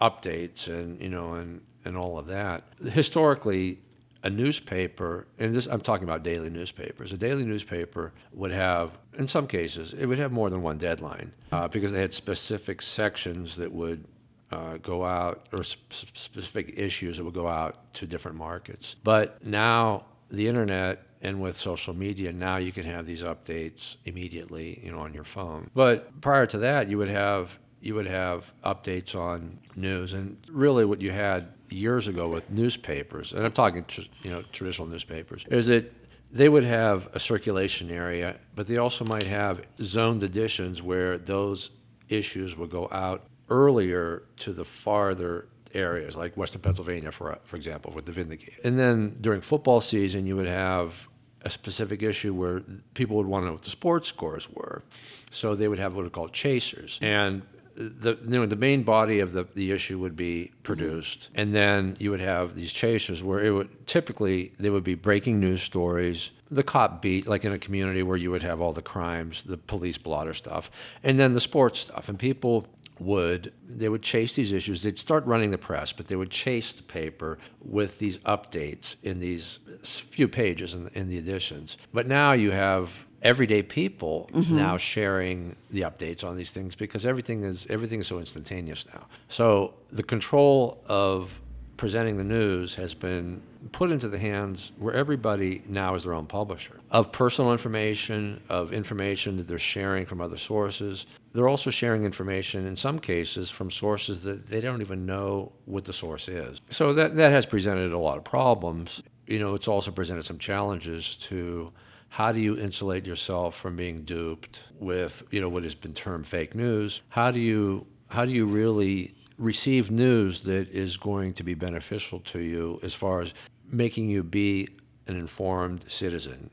updates 0.02 0.70
and 0.70 1.02
you 1.02 1.10
know 1.10 1.34
and 1.34 1.62
and 1.84 1.98
all 1.98 2.18
of 2.18 2.28
that. 2.28 2.64
Historically, 2.82 3.80
a 4.24 4.30
newspaper, 4.30 5.28
and 5.38 5.54
this 5.54 5.68
I'm 5.68 5.82
talking 5.82 6.06
about 6.06 6.24
daily 6.24 6.50
newspapers. 6.50 7.12
A 7.12 7.18
daily 7.18 7.44
newspaper 7.44 8.14
would 8.32 8.52
have, 8.52 8.98
in 9.18 9.28
some 9.28 9.48
cases, 9.48 9.94
it 9.94 10.06
would 10.06 10.18
have 10.18 10.32
more 10.32 10.50
than 10.50 10.62
one 10.62 10.78
deadline 10.78 11.34
uh, 11.52 11.68
because 11.68 11.92
they 11.92 12.00
had 12.00 12.14
specific 12.14 12.82
sections 12.82 13.58
that 13.58 13.74
would 13.74 14.06
uh, 14.50 14.78
go 14.78 15.04
out 15.04 15.48
or 15.52 15.62
sp- 15.68 15.92
specific 16.14 16.76
issues 16.78 17.18
that 17.18 17.26
would 17.26 17.34
go 17.34 17.50
out 17.50 17.94
to 17.96 18.08
different 18.08 18.38
markets. 18.38 18.96
But 19.04 19.46
now 19.46 20.06
the 20.30 20.48
internet 20.48 21.06
and 21.22 21.42
with 21.42 21.56
social 21.56 21.94
media, 21.94 22.34
now 22.34 22.58
you 22.58 22.72
can 22.72 22.84
have 22.84 23.06
these 23.06 23.24
updates 23.24 23.96
immediately, 24.04 24.82
you 24.84 24.92
know, 24.92 25.00
on 25.00 25.14
your 25.14 25.24
phone. 25.24 25.70
But 25.74 26.20
prior 26.22 26.46
to 26.48 26.58
that, 26.60 26.90
you 26.90 26.98
would 26.98 27.10
have 27.10 27.60
you 27.82 27.96
would 27.96 28.08
have 28.08 28.54
updates 28.64 29.14
on 29.14 29.60
news, 29.76 30.14
and 30.14 30.38
really 30.50 30.86
what 30.86 31.02
you 31.02 31.12
had 31.12 31.50
years 31.70 32.08
ago 32.08 32.30
with 32.30 32.50
newspapers, 32.50 33.34
and 33.34 33.46
I'm 33.46 33.52
talking, 33.52 33.86
you 34.22 34.32
know, 34.32 34.42
traditional 34.54 34.88
newspapers, 34.88 35.46
is 35.50 35.68
that 35.68 35.92
they 36.32 36.48
would 36.48 36.64
have 36.64 37.10
a 37.14 37.20
circulation 37.20 37.92
area, 37.92 38.40
but 38.56 38.68
they 38.68 38.78
also 38.78 39.04
might 39.04 39.24
have 39.24 39.62
zoned 39.82 40.24
editions 40.24 40.82
where 40.82 41.18
those 41.18 41.72
issues 42.08 42.58
would 42.58 42.70
go 42.70 42.88
out 42.92 43.26
earlier 43.50 44.24
to 44.38 44.54
the 44.54 44.64
farther 44.64 45.50
areas, 45.74 46.16
like 46.16 46.36
Western 46.38 46.62
Pennsylvania, 46.62 47.12
for 47.12 47.38
for 47.44 47.56
example, 47.56 47.92
with 47.94 48.06
the 48.06 48.12
Vindicator. 48.12 48.58
And 48.64 48.78
then 48.78 49.18
during 49.22 49.42
football 49.42 49.82
season, 49.82 50.26
you 50.26 50.36
would 50.36 50.48
have 50.48 51.08
a 51.42 51.50
specific 51.50 52.02
issue 52.02 52.34
where 52.34 52.62
people 52.94 53.18
would 53.18 53.28
want 53.28 53.44
to 53.44 53.48
know 53.48 53.54
what 53.54 53.64
the 53.64 53.70
sports 53.70 54.08
scores 54.08 54.50
were, 54.50 54.84
so 55.32 55.56
they 55.56 55.68
would 55.68 55.80
have 55.80 55.96
what 55.96 56.06
are 56.06 56.10
called 56.10 56.34
chasers, 56.34 57.00
and 57.02 57.44
the 57.76 58.18
you 58.22 58.40
know 58.40 58.46
the 58.46 58.56
main 58.56 58.84
body 58.84 59.20
of 59.20 59.34
the, 59.34 59.46
the 59.56 59.72
issue 59.72 60.00
would 60.00 60.16
be 60.16 60.52
produced. 60.64 61.24
Mm-hmm. 61.24 61.40
And 61.40 61.56
then 61.56 61.98
you 62.00 62.12
would 62.12 62.22
have 62.22 62.56
these 62.56 62.72
chasers 62.72 63.24
where 63.24 63.44
it 63.44 63.52
would 63.52 63.88
typically 63.88 64.54
they 64.60 64.70
would 64.70 64.84
be 64.84 64.96
breaking 64.96 65.40
news 65.40 65.62
stories. 65.62 66.32
The 66.50 66.64
cop 66.64 67.02
beat 67.02 67.28
like 67.28 67.46
in 67.46 67.52
a 67.52 67.60
community 67.60 68.04
where 68.04 68.18
you 68.18 68.32
would 68.32 68.44
have 68.44 68.62
all 68.62 68.74
the 68.74 68.82
crimes 68.82 69.44
the 69.44 69.58
police 69.58 69.98
blotter 69.98 70.34
stuff 70.34 70.70
and 71.02 71.20
then 71.20 71.34
the 71.34 71.42
sports 71.42 71.80
stuff. 71.80 72.10
And 72.10 72.20
people 72.20 72.68
would 73.00 73.52
they 73.68 73.90
would 73.90 74.04
chase 74.04 74.36
these 74.36 74.54
issues 74.54 74.82
they'd 74.84 75.00
start 75.00 75.26
running 75.26 75.50
the 75.52 75.58
press 75.58 75.92
but 75.92 76.08
they 76.08 76.16
would 76.16 76.30
chase 76.30 76.74
the 76.74 76.84
paper 76.84 77.38
with 77.64 78.00
these 78.00 78.20
updates 78.20 78.96
in 79.04 79.20
these 79.20 79.60
few 79.84 80.28
pages 80.28 80.76
in, 80.76 80.88
in 80.94 81.10
the 81.10 81.18
editions 81.18 81.78
but 81.92 82.08
now 82.08 82.34
you 82.34 82.52
have 82.52 83.06
everyday 83.24 83.64
people 83.64 84.30
mm-hmm. 84.34 84.56
now 84.56 84.78
sharing 84.78 85.56
the 85.72 85.82
updates 85.82 86.24
on 86.24 86.36
these 86.36 86.52
things 86.52 86.76
because 86.76 87.06
everything 87.06 87.44
is 87.44 87.66
everything 87.70 88.02
is 88.02 88.08
so 88.08 88.20
instantaneous 88.20 88.86
now. 88.94 89.08
So 89.30 89.74
the 89.92 90.04
control 90.04 90.84
of 90.88 91.42
presenting 91.78 92.18
the 92.18 92.24
news 92.24 92.76
has 92.76 92.94
been 92.94 93.42
put 93.72 93.92
into 93.92 94.08
the 94.08 94.20
hands 94.20 94.74
where 94.78 94.94
everybody 94.94 95.64
now 95.68 95.96
is 95.96 96.04
their 96.04 96.14
own 96.14 96.28
publisher 96.28 96.80
of 96.92 97.12
personal 97.12 97.52
information, 97.52 98.42
of 98.50 98.74
information 98.74 99.38
that 99.38 99.48
they're 99.48 99.58
sharing 99.58 100.06
from 100.06 100.22
other 100.22 100.38
sources. 100.38 101.08
They're 101.34 101.50
also 101.50 101.72
sharing 101.72 102.06
information 102.06 102.68
in 102.68 102.76
some 102.76 103.00
cases 103.00 103.50
from 103.50 103.72
sources 103.72 104.22
that 104.22 104.48
they 104.48 104.62
don't 104.62 104.82
even 104.82 105.06
know 105.06 105.52
what 105.66 105.84
the 105.86 105.94
source 105.94 106.30
is. 106.30 106.62
So 106.70 106.94
that, 106.94 107.16
that 107.16 107.32
has 107.32 107.46
presented 107.48 107.92
a 107.92 107.98
lot 107.98 108.18
of 108.18 108.24
problems. 108.24 109.02
You 109.26 109.40
know, 109.40 109.56
it's 109.56 109.68
also 109.68 109.90
presented 109.92 110.24
some 110.24 110.38
challenges 110.38 111.16
to 111.16 111.74
how 112.14 112.32
do 112.32 112.40
you 112.40 112.56
insulate 112.56 113.08
yourself 113.08 113.56
from 113.56 113.76
being 113.76 114.04
duped 114.04 114.66
with 114.80 115.24
you 115.32 115.42
know 115.42 115.50
what 115.50 115.64
has 115.64 115.74
been 115.74 115.96
termed 115.96 116.28
fake 116.28 116.54
news 116.54 117.02
how 117.10 117.32
do 117.32 117.40
you 117.40 117.88
how 118.10 118.24
do 118.24 118.32
you 118.32 118.46
really 118.46 119.16
receive 119.40 119.90
news 119.90 120.44
that 120.44 120.70
is 120.70 120.96
going 120.96 121.34
to 121.34 121.44
be 121.44 121.56
beneficial 121.56 122.20
to 122.20 122.40
you 122.40 122.80
as 122.84 122.94
far 122.94 123.22
as 123.22 123.34
making 123.68 124.08
you 124.10 124.22
be 124.22 124.68
an 125.08 125.16
informed 125.16 125.92
citizen 125.92 126.52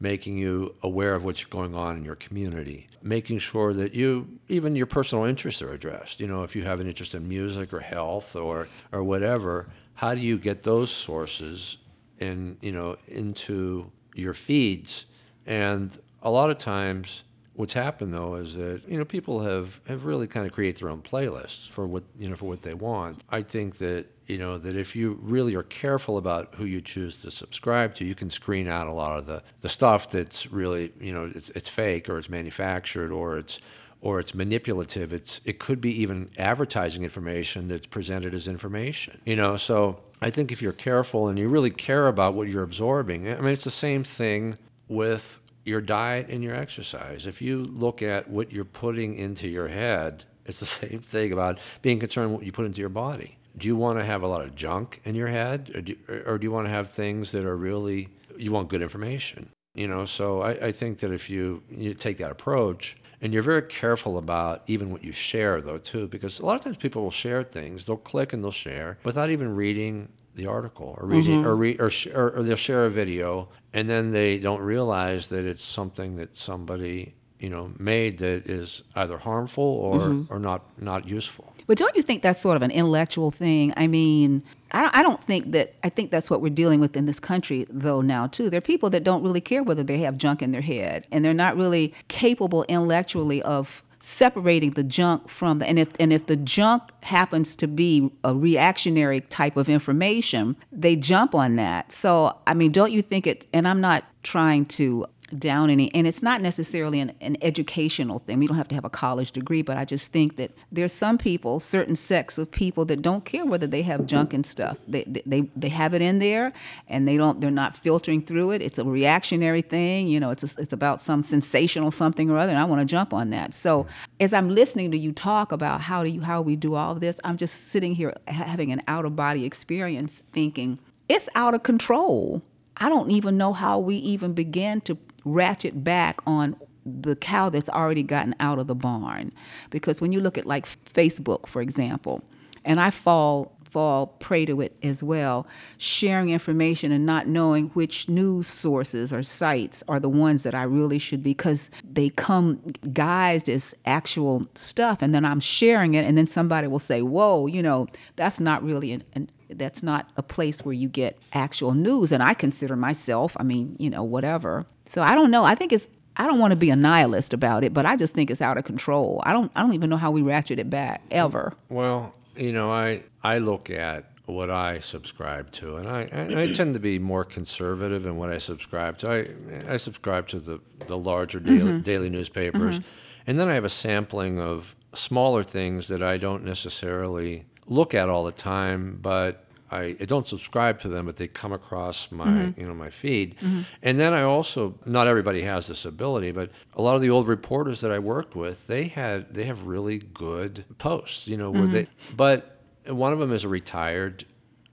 making 0.00 0.38
you 0.38 0.74
aware 0.82 1.14
of 1.14 1.26
what's 1.26 1.44
going 1.44 1.74
on 1.74 1.94
in 1.98 2.04
your 2.06 2.16
community 2.16 2.88
making 3.02 3.38
sure 3.38 3.72
that 3.72 3.94
you 3.94 4.38
even 4.48 4.76
your 4.76 4.86
personal 4.86 5.24
interests 5.24 5.62
are 5.62 5.72
addressed. 5.72 6.20
You 6.20 6.26
know 6.26 6.42
if 6.42 6.54
you 6.56 6.64
have 6.64 6.80
an 6.80 6.86
interest 6.86 7.14
in 7.14 7.28
music 7.28 7.72
or 7.72 7.80
health 7.80 8.36
or 8.36 8.68
or 8.92 9.02
whatever 9.02 9.68
how 9.94 10.14
do 10.14 10.20
you 10.20 10.38
get 10.38 10.64
those 10.64 10.90
sources 10.90 11.78
in 12.18 12.56
you 12.60 12.72
know 12.72 12.96
into 13.08 13.90
your 14.14 14.34
feeds? 14.34 15.06
And 15.46 15.96
a 16.22 16.30
lot 16.30 16.50
of 16.50 16.58
times 16.58 17.22
what's 17.54 17.74
happened 17.74 18.12
though 18.14 18.34
is 18.34 18.54
that 18.56 18.82
you 18.88 18.98
know 18.98 19.04
people 19.04 19.40
have, 19.40 19.80
have 19.86 20.04
really 20.04 20.26
kind 20.26 20.46
of 20.46 20.52
created 20.52 20.80
their 20.80 20.90
own 20.90 21.02
playlists 21.02 21.68
for 21.68 21.86
what 21.86 22.04
you 22.18 22.28
know 22.28 22.36
for 22.36 22.46
what 22.46 22.62
they 22.62 22.74
want. 22.74 23.22
I 23.30 23.42
think 23.42 23.78
that 23.78 24.06
you 24.32 24.38
know 24.38 24.58
that 24.58 24.76
if 24.76 24.96
you 24.96 25.18
really 25.22 25.54
are 25.54 25.62
careful 25.62 26.16
about 26.18 26.54
who 26.54 26.64
you 26.64 26.80
choose 26.80 27.18
to 27.18 27.30
subscribe 27.30 27.94
to 27.96 28.04
you 28.04 28.14
can 28.14 28.30
screen 28.30 28.66
out 28.66 28.86
a 28.86 28.92
lot 28.92 29.18
of 29.18 29.26
the, 29.26 29.42
the 29.60 29.68
stuff 29.68 30.08
that's 30.08 30.50
really 30.50 30.92
you 31.00 31.12
know 31.12 31.30
it's, 31.34 31.50
it's 31.50 31.68
fake 31.68 32.08
or 32.08 32.18
it's 32.18 32.28
manufactured 32.28 33.12
or 33.12 33.38
it's 33.38 33.60
or 34.00 34.18
it's 34.18 34.34
manipulative 34.34 35.12
it's 35.12 35.40
it 35.44 35.58
could 35.58 35.80
be 35.80 36.02
even 36.02 36.28
advertising 36.38 37.04
information 37.04 37.68
that's 37.68 37.86
presented 37.86 38.34
as 38.34 38.48
information 38.48 39.20
you 39.24 39.36
know 39.36 39.56
so 39.56 40.00
i 40.20 40.30
think 40.30 40.50
if 40.50 40.60
you're 40.60 40.72
careful 40.72 41.28
and 41.28 41.38
you 41.38 41.48
really 41.48 41.70
care 41.70 42.08
about 42.08 42.34
what 42.34 42.48
you're 42.48 42.64
absorbing 42.64 43.30
i 43.30 43.36
mean 43.36 43.52
it's 43.52 43.64
the 43.64 43.70
same 43.70 44.02
thing 44.02 44.56
with 44.88 45.42
your 45.64 45.80
diet 45.80 46.28
and 46.28 46.42
your 46.42 46.54
exercise. 46.54 47.26
If 47.26 47.40
you 47.40 47.64
look 47.64 48.02
at 48.02 48.28
what 48.28 48.52
you're 48.52 48.64
putting 48.64 49.14
into 49.14 49.48
your 49.48 49.68
head, 49.68 50.24
it's 50.44 50.60
the 50.60 50.66
same 50.86 51.00
thing 51.00 51.32
about 51.32 51.58
being 51.82 51.98
concerned 52.00 52.32
what 52.32 52.44
you 52.44 52.52
put 52.52 52.66
into 52.66 52.80
your 52.80 52.88
body. 52.88 53.38
Do 53.56 53.68
you 53.68 53.76
want 53.76 53.98
to 53.98 54.04
have 54.04 54.22
a 54.22 54.26
lot 54.26 54.42
of 54.42 54.54
junk 54.54 55.00
in 55.04 55.14
your 55.14 55.28
head, 55.28 55.70
or 55.74 55.80
do, 55.82 55.94
or 56.26 56.38
do 56.38 56.44
you 56.44 56.50
want 56.50 56.66
to 56.66 56.70
have 56.70 56.90
things 56.90 57.32
that 57.32 57.44
are 57.44 57.56
really 57.56 58.08
you 58.36 58.52
want 58.52 58.68
good 58.68 58.82
information? 58.82 59.50
You 59.74 59.88
know, 59.88 60.04
so 60.04 60.42
I, 60.42 60.50
I 60.50 60.72
think 60.72 60.98
that 61.00 61.12
if 61.12 61.30
you 61.30 61.62
you 61.70 61.94
take 61.94 62.18
that 62.18 62.30
approach, 62.30 62.96
and 63.20 63.32
you're 63.32 63.42
very 63.42 63.62
careful 63.62 64.18
about 64.18 64.62
even 64.66 64.90
what 64.90 65.04
you 65.04 65.12
share, 65.12 65.60
though, 65.60 65.78
too, 65.78 66.08
because 66.08 66.40
a 66.40 66.46
lot 66.46 66.56
of 66.56 66.62
times 66.62 66.76
people 66.76 67.02
will 67.02 67.10
share 67.10 67.42
things, 67.42 67.84
they'll 67.84 67.96
click 67.96 68.32
and 68.32 68.42
they'll 68.42 68.50
share 68.50 68.98
without 69.04 69.30
even 69.30 69.54
reading 69.54 70.08
the 70.34 70.46
article 70.46 70.96
or 70.98 71.06
reading 71.06 71.44
or, 71.44 71.50
mm-hmm. 71.50 71.60
re, 71.60 71.76
or, 71.78 71.90
sh- 71.90 72.06
or 72.08 72.30
or 72.30 72.42
they'll 72.42 72.56
share 72.56 72.86
a 72.86 72.90
video 72.90 73.48
and 73.72 73.88
then 73.88 74.12
they 74.12 74.38
don't 74.38 74.62
realize 74.62 75.26
that 75.26 75.44
it's 75.44 75.62
something 75.62 76.16
that 76.16 76.36
somebody 76.36 77.14
you 77.38 77.50
know 77.50 77.72
made 77.78 78.18
that 78.18 78.48
is 78.48 78.82
either 78.96 79.18
harmful 79.18 79.64
or 79.64 80.00
mm-hmm. 80.00 80.32
or 80.32 80.38
not 80.38 80.62
not 80.80 81.08
useful. 81.08 81.51
But 81.66 81.78
don't 81.78 81.94
you 81.96 82.02
think 82.02 82.22
that's 82.22 82.40
sort 82.40 82.56
of 82.56 82.62
an 82.62 82.70
intellectual 82.70 83.30
thing? 83.30 83.72
I 83.76 83.86
mean, 83.86 84.42
I 84.72 85.02
don't, 85.02 85.22
think 85.22 85.52
that, 85.52 85.74
I 85.84 85.90
think 85.90 86.10
that's 86.10 86.30
what 86.30 86.40
we're 86.40 86.48
dealing 86.48 86.80
with 86.80 86.96
in 86.96 87.04
this 87.04 87.20
country, 87.20 87.66
though, 87.68 88.00
now, 88.00 88.26
too. 88.26 88.48
There 88.48 88.58
are 88.58 88.62
people 88.62 88.88
that 88.90 89.04
don't 89.04 89.22
really 89.22 89.40
care 89.40 89.62
whether 89.62 89.82
they 89.82 89.98
have 89.98 90.16
junk 90.16 90.40
in 90.40 90.50
their 90.50 90.62
head, 90.62 91.06
and 91.12 91.24
they're 91.24 91.34
not 91.34 91.56
really 91.56 91.92
capable 92.08 92.64
intellectually 92.64 93.42
of 93.42 93.84
separating 94.02 94.70
the 94.72 94.82
junk 94.82 95.28
from 95.28 95.60
the 95.60 95.66
and 95.68 95.78
if 95.78 95.88
and 96.00 96.12
if 96.12 96.26
the 96.26 96.34
junk 96.34 96.82
happens 97.04 97.54
to 97.54 97.68
be 97.68 98.10
a 98.24 98.34
reactionary 98.34 99.20
type 99.20 99.56
of 99.56 99.68
information 99.68 100.56
they 100.72 100.96
jump 100.96 101.36
on 101.36 101.54
that 101.54 101.92
so 101.92 102.36
i 102.48 102.52
mean 102.52 102.72
don't 102.72 102.90
you 102.90 103.00
think 103.00 103.28
it 103.28 103.46
and 103.52 103.68
i'm 103.68 103.80
not 103.80 104.02
trying 104.24 104.66
to 104.66 105.06
down 105.38 105.70
any 105.70 105.92
and 105.94 106.06
it's 106.06 106.22
not 106.22 106.40
necessarily 106.40 107.00
an, 107.00 107.12
an 107.20 107.36
educational 107.42 108.20
thing. 108.20 108.38
We 108.38 108.46
don't 108.46 108.56
have 108.56 108.68
to 108.68 108.74
have 108.74 108.84
a 108.84 108.90
college 108.90 109.32
degree 109.32 109.62
but 109.62 109.76
i 109.76 109.84
just 109.84 110.12
think 110.12 110.36
that 110.36 110.50
there's 110.70 110.92
some 110.92 111.18
people 111.18 111.60
certain 111.60 111.96
sects 111.96 112.38
of 112.38 112.50
people 112.50 112.84
that 112.86 113.02
don't 113.02 113.24
care 113.24 113.44
whether 113.44 113.66
they 113.66 113.82
have 113.82 114.06
junk 114.06 114.32
and 114.32 114.44
stuff. 114.44 114.78
They, 114.86 115.04
they 115.04 115.42
they 115.56 115.68
have 115.68 115.94
it 115.94 116.02
in 116.02 116.18
there 116.18 116.52
and 116.88 117.06
they 117.06 117.16
don't 117.16 117.40
they're 117.40 117.50
not 117.50 117.74
filtering 117.74 118.22
through 118.22 118.52
it. 118.52 118.62
It's 118.62 118.78
a 118.78 118.84
reactionary 118.84 119.62
thing 119.62 120.08
you 120.08 120.20
know 120.20 120.30
it's 120.30 120.44
a, 120.44 120.60
it's 120.60 120.72
about 120.72 121.00
some 121.00 121.22
sensational 121.22 121.90
something 121.90 122.30
or 122.30 122.38
other 122.38 122.50
and 122.50 122.58
i 122.58 122.64
want 122.64 122.80
to 122.80 122.84
jump 122.84 123.12
on 123.12 123.30
that. 123.30 123.54
So 123.54 123.86
as 124.20 124.32
i'm 124.32 124.48
listening 124.48 124.90
to 124.90 124.98
you 124.98 125.12
talk 125.12 125.52
about 125.52 125.80
how 125.80 126.04
do 126.04 126.10
you 126.10 126.20
how 126.20 126.40
we 126.40 126.56
do 126.56 126.74
all 126.74 126.94
this 126.94 127.18
i'm 127.24 127.36
just 127.36 127.68
sitting 127.68 127.94
here 127.94 128.14
having 128.28 128.70
an 128.72 128.80
out 128.88 129.04
of 129.04 129.16
body 129.16 129.44
experience 129.44 130.22
thinking 130.32 130.78
it's 131.08 131.28
out 131.34 131.54
of 131.54 131.62
control 131.62 132.42
I 132.76 132.88
don't 132.88 133.10
even 133.10 133.36
know 133.36 133.52
how 133.52 133.78
we 133.78 133.96
even 133.96 134.32
begin 134.32 134.80
to 134.82 134.98
ratchet 135.24 135.84
back 135.84 136.20
on 136.26 136.56
the 136.84 137.14
cow 137.14 137.48
that's 137.48 137.68
already 137.68 138.02
gotten 138.02 138.34
out 138.40 138.58
of 138.58 138.66
the 138.66 138.74
barn. 138.74 139.32
Because 139.70 140.00
when 140.00 140.12
you 140.12 140.20
look 140.20 140.36
at 140.36 140.46
like 140.46 140.66
Facebook, 140.66 141.46
for 141.46 141.62
example, 141.62 142.22
and 142.64 142.80
I 142.80 142.90
fall 142.90 143.56
fall 143.72 144.08
prey 144.18 144.44
to 144.44 144.60
it 144.60 144.76
as 144.82 145.02
well, 145.02 145.46
sharing 145.78 146.28
information 146.28 146.92
and 146.92 147.06
not 147.06 147.26
knowing 147.26 147.68
which 147.70 148.08
news 148.08 148.46
sources 148.46 149.12
or 149.12 149.22
sites 149.22 149.82
are 149.88 149.98
the 149.98 150.10
ones 150.10 150.42
that 150.42 150.54
I 150.54 150.64
really 150.64 150.98
should 150.98 151.22
be 151.22 151.30
because 151.30 151.70
they 151.82 152.10
come 152.10 152.58
guised 152.84 153.48
as 153.48 153.74
actual 153.86 154.46
stuff 154.54 155.00
and 155.00 155.14
then 155.14 155.24
I'm 155.24 155.40
sharing 155.40 155.94
it 155.94 156.04
and 156.04 156.18
then 156.18 156.26
somebody 156.26 156.66
will 156.66 156.78
say, 156.78 157.00
"Whoa, 157.00 157.46
you 157.46 157.62
know, 157.62 157.88
that's 158.16 158.38
not 158.38 158.62
really 158.62 158.92
an, 158.92 159.04
an 159.14 159.30
that's 159.48 159.82
not 159.82 160.10
a 160.16 160.22
place 160.22 160.64
where 160.64 160.72
you 160.72 160.88
get 160.88 161.18
actual 161.32 161.72
news 161.72 162.12
and 162.12 162.22
I 162.22 162.34
consider 162.34 162.76
myself, 162.76 163.36
I 163.38 163.42
mean, 163.42 163.76
you 163.78 163.90
know, 163.90 164.02
whatever. 164.02 164.66
So 164.86 165.02
I 165.02 165.14
don't 165.14 165.30
know. 165.30 165.44
I 165.44 165.54
think 165.54 165.72
it's 165.72 165.88
I 166.16 166.26
don't 166.26 166.38
want 166.38 166.52
to 166.52 166.56
be 166.56 166.70
a 166.70 166.76
nihilist 166.76 167.32
about 167.32 167.64
it, 167.64 167.72
but 167.72 167.86
I 167.86 167.96
just 167.96 168.12
think 168.14 168.30
it's 168.30 168.42
out 168.42 168.58
of 168.58 168.64
control. 168.64 169.22
I 169.24 169.32
don't 169.32 169.50
I 169.56 169.62
don't 169.62 169.72
even 169.72 169.90
know 169.90 169.96
how 169.96 170.10
we 170.10 170.22
ratchet 170.22 170.58
it 170.58 170.68
back 170.68 171.02
ever. 171.10 171.54
Well, 171.68 172.14
you 172.36 172.52
know, 172.52 172.70
I 172.70 173.04
I 173.22 173.38
look 173.38 173.70
at 173.70 174.10
what 174.26 174.50
I 174.50 174.78
subscribe 174.78 175.50
to, 175.52 175.76
and 175.76 175.88
I 175.88 176.02
and 176.02 176.38
I 176.38 176.52
tend 176.52 176.74
to 176.74 176.80
be 176.80 176.98
more 176.98 177.24
conservative 177.24 178.06
in 178.06 178.16
what 178.16 178.30
I 178.30 178.38
subscribe 178.38 178.98
to. 178.98 179.10
I 179.10 179.72
I 179.74 179.76
subscribe 179.76 180.28
to 180.28 180.40
the 180.40 180.60
the 180.86 180.96
larger 180.96 181.40
daily 181.40 181.72
mm-hmm. 181.72 181.80
daily 181.80 182.10
newspapers, 182.10 182.78
mm-hmm. 182.78 182.88
and 183.26 183.38
then 183.38 183.48
I 183.48 183.54
have 183.54 183.64
a 183.64 183.70
sampling 183.70 184.40
of 184.40 184.76
smaller 184.94 185.42
things 185.42 185.88
that 185.88 186.02
I 186.02 186.16
don't 186.16 186.44
necessarily 186.44 187.44
look 187.66 187.94
at 187.94 188.08
all 188.08 188.24
the 188.24 188.32
time, 188.32 188.98
but. 189.00 189.46
I, 189.72 189.96
I 190.00 190.04
don't 190.04 190.28
subscribe 190.28 190.80
to 190.80 190.88
them, 190.88 191.06
but 191.06 191.16
they 191.16 191.26
come 191.26 191.52
across 191.52 192.12
my 192.12 192.26
mm-hmm. 192.26 192.60
you 192.60 192.66
know 192.66 192.74
my 192.74 192.90
feed, 192.90 193.38
mm-hmm. 193.38 193.62
and 193.82 193.98
then 193.98 194.12
I 194.12 194.22
also 194.22 194.78
not 194.84 195.06
everybody 195.08 195.42
has 195.42 195.66
this 195.66 195.84
ability, 195.84 196.32
but 196.32 196.50
a 196.74 196.82
lot 196.82 196.94
of 196.94 197.00
the 197.00 197.10
old 197.10 197.26
reporters 197.26 197.80
that 197.80 197.90
I 197.90 197.98
worked 197.98 198.36
with, 198.36 198.66
they 198.66 198.84
had 198.84 199.32
they 199.34 199.44
have 199.44 199.66
really 199.66 199.98
good 199.98 200.64
posts, 200.78 201.26
you 201.26 201.36
know, 201.36 201.50
where 201.50 201.66
they 201.66 201.82
mm-hmm. 201.84 202.16
but 202.16 202.60
one 202.86 203.12
of 203.12 203.18
them 203.18 203.32
is 203.32 203.44
a 203.44 203.48
retired 203.48 204.24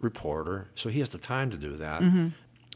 reporter, 0.01 0.69
so 0.75 0.89
he 0.89 0.99
has 0.99 1.09
the 1.09 1.17
time 1.17 1.49
to 1.51 1.57
do 1.57 1.75
that. 1.77 2.01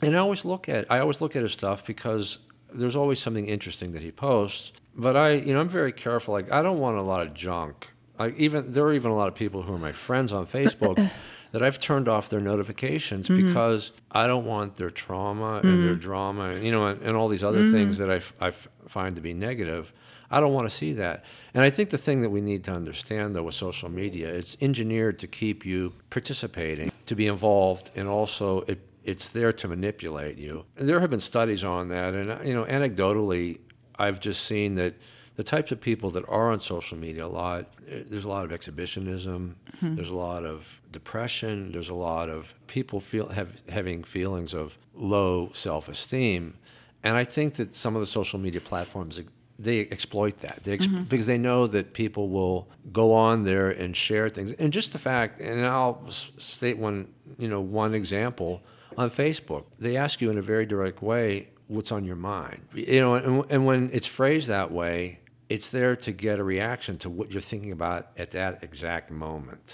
And 0.02 0.16
I 0.16 0.20
always 0.20 0.46
look 0.46 0.70
at 0.70 0.90
I 0.92 1.00
always 1.00 1.22
look 1.22 1.36
at 1.36 1.42
his 1.42 1.54
stuff 1.54 1.86
because 1.86 2.40
there's 2.74 2.96
always 2.96 3.20
something 3.20 3.48
interesting 3.48 3.94
that 3.94 4.02
he 4.02 4.12
posts. 4.12 4.74
But 4.96 5.18
I, 5.18 5.34
you 5.34 5.54
know, 5.54 5.60
I'm 5.60 5.70
very 5.70 5.92
careful. 5.92 6.34
Like 6.34 6.52
I 6.52 6.62
don't 6.62 6.80
want 6.80 6.98
a 6.98 7.02
lot 7.02 7.22
of 7.22 7.34
junk. 7.34 7.94
Like 8.20 8.36
even 8.36 8.72
there 8.72 8.86
are 8.86 8.94
even 8.94 9.12
a 9.12 9.16
lot 9.16 9.28
of 9.28 9.36
people 9.36 9.64
who 9.64 9.74
are 9.74 9.80
my 9.80 9.92
friends 9.92 10.34
on 10.34 10.46
Facebook 10.46 11.10
that 11.54 11.62
I've 11.62 11.80
turned 11.80 12.10
off 12.10 12.30
their 12.30 12.42
notifications 12.42 13.30
mm-hmm. 13.30 13.46
because 13.46 13.92
I 14.12 14.26
don't 14.26 14.46
want 14.46 14.76
their 14.76 14.90
trauma 14.90 15.58
and 15.58 15.66
mm-hmm. 15.66 15.86
their 15.86 15.96
drama, 15.96 16.56
you 16.56 16.72
know, 16.72 16.88
and, 16.88 17.02
and 17.04 17.16
all 17.16 17.28
these 17.28 17.44
other 17.44 17.62
mm-hmm. 17.62 17.72
things 17.72 18.00
that 18.00 18.10
I, 18.10 18.16
f- 18.16 18.34
I 18.42 18.48
f- 18.48 18.68
find 18.88 19.16
to 19.16 19.22
be 19.22 19.36
negative. 19.36 19.94
I 20.32 20.40
don't 20.40 20.52
want 20.52 20.68
to 20.68 20.76
see 20.76 20.94
that. 20.94 21.24
And 21.54 21.64
I 21.64 21.70
think 21.70 21.92
the 21.92 21.98
thing 22.00 22.22
that 22.22 22.32
we 22.32 22.42
need 22.42 22.64
to 22.64 22.74
understand, 22.74 23.36
though, 23.36 23.44
with 23.44 23.54
social 23.54 23.88
media, 23.88 24.34
it's 24.34 24.58
engineered 24.62 25.20
to 25.20 25.28
keep 25.28 25.64
you 25.64 25.94
participating, 26.10 26.92
to 27.06 27.16
be 27.16 27.28
involved, 27.28 27.92
and 27.96 28.08
also 28.08 28.62
it, 28.62 28.80
it's 29.04 29.30
there 29.30 29.54
to 29.54 29.68
manipulate 29.68 30.40
you. 30.40 30.66
And 30.76 30.90
there 30.90 31.00
have 31.02 31.12
been 31.12 31.22
studies 31.22 31.64
on 31.64 31.90
that, 31.90 32.16
and 32.16 32.48
you 32.48 32.56
know, 32.56 32.66
anecdotally, 32.66 33.60
I've 34.00 34.20
just 34.20 34.44
seen 34.44 34.74
that 34.76 34.96
the 35.36 35.44
types 35.44 35.72
of 35.72 35.82
people 35.82 36.10
that 36.12 36.28
are 36.30 36.52
on 36.52 36.60
social 36.60 36.98
media 36.98 37.26
a 37.26 37.28
lot, 37.28 37.66
there's 37.88 38.26
a 38.26 38.30
lot 38.30 38.46
of 38.46 38.52
exhibitionism, 38.52 39.56
mm-hmm. 39.78 39.96
there's 39.96 40.10
a 40.10 40.18
lot 40.18 40.46
of 40.46 40.82
depression, 40.92 41.72
there's 41.72 41.90
a 41.90 41.96
lot 41.96 42.30
of 42.30 42.54
people 42.68 43.00
feel 43.00 43.30
have 43.30 43.62
having 43.70 44.04
feelings 44.04 44.54
of 44.54 44.78
low 44.94 45.50
self-esteem, 45.54 46.54
and 47.02 47.18
I 47.18 47.24
think 47.24 47.56
that 47.56 47.74
some 47.74 47.96
of 47.96 48.00
the 48.00 48.06
social 48.06 48.40
media 48.40 48.62
platforms 48.62 49.20
they 49.60 49.82
exploit 49.82 50.40
that. 50.42 50.62
They 50.64 50.74
ex- 50.74 50.88
mm-hmm. 50.88 51.04
because 51.04 51.28
they 51.28 51.38
know 51.38 51.68
that 51.68 51.94
people 51.94 52.30
will 52.30 52.68
go 52.92 53.14
on 53.14 53.44
there 53.44 53.70
and 53.70 53.96
share 53.96 54.28
things. 54.28 54.52
And 54.54 54.74
just 54.74 54.94
the 54.94 55.00
fact 55.00 55.40
and 55.40 55.66
I'll 55.66 56.04
state 56.10 56.78
one 56.78 57.08
you 57.38 57.48
know 57.48 57.62
one 57.62 57.94
example. 57.94 58.62
On 58.96 59.10
Facebook 59.10 59.66
they 59.80 59.98
ask 59.98 60.22
you 60.22 60.30
in 60.30 60.38
a 60.38 60.42
very 60.42 60.66
direct 60.66 61.02
way 61.02 61.50
what's 61.68 61.92
on 61.92 62.06
your 62.06 62.16
mind? 62.16 62.62
You 62.74 63.00
know 63.00 63.16
and, 63.16 63.46
and 63.50 63.66
when 63.66 63.90
it's 63.92 64.08
phrased 64.08 64.48
that 64.48 64.72
way 64.72 65.20
it's 65.54 65.70
there 65.78 65.96
to 66.08 66.12
get 66.12 66.36
a 66.40 66.44
reaction 66.56 66.94
to 67.04 67.10
what 67.18 67.26
you're 67.32 67.48
thinking 67.52 67.72
about 67.80 68.02
at 68.24 68.30
that 68.32 68.54
exact 68.68 69.08
moment 69.12 69.68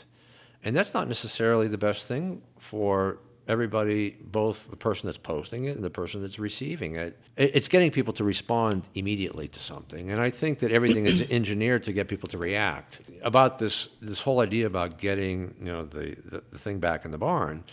and 0.64 0.72
that's 0.78 0.94
not 0.94 1.06
necessarily 1.08 1.68
the 1.70 1.78
best 1.90 2.02
thing 2.12 2.42
for 2.58 3.18
everybody, 3.48 4.02
both 4.40 4.70
the 4.70 4.76
person 4.78 5.08
that's 5.08 5.18
posting 5.18 5.62
it 5.70 5.76
and 5.76 5.84
the 5.84 5.90
person 6.02 6.22
that's 6.22 6.38
receiving 6.38 6.96
it. 6.98 7.12
It- 7.36 7.52
It's 7.56 7.68
getting 7.68 7.92
people 7.92 8.14
to 8.20 8.24
respond 8.24 8.88
immediately 8.94 9.48
to 9.48 9.60
something. 9.60 10.12
And 10.12 10.20
I 10.28 10.30
think 10.30 10.60
that 10.60 10.72
everything 10.72 11.06
is 11.08 11.22
engineered 11.40 11.82
to 11.86 11.92
get 11.94 12.08
people 12.14 12.28
to 12.30 12.38
react. 12.38 13.02
About 13.24 13.58
this, 13.58 13.90
this 14.02 14.22
whole 14.22 14.40
idea 14.42 14.66
about 14.68 15.00
getting 15.00 15.56
you 15.60 15.72
know, 15.74 15.84
the, 15.86 16.06
the, 16.32 16.44
the 16.52 16.60
thing 16.66 16.78
back 16.80 17.06
in 17.06 17.12
the 17.12 17.18
barn, 17.18 17.64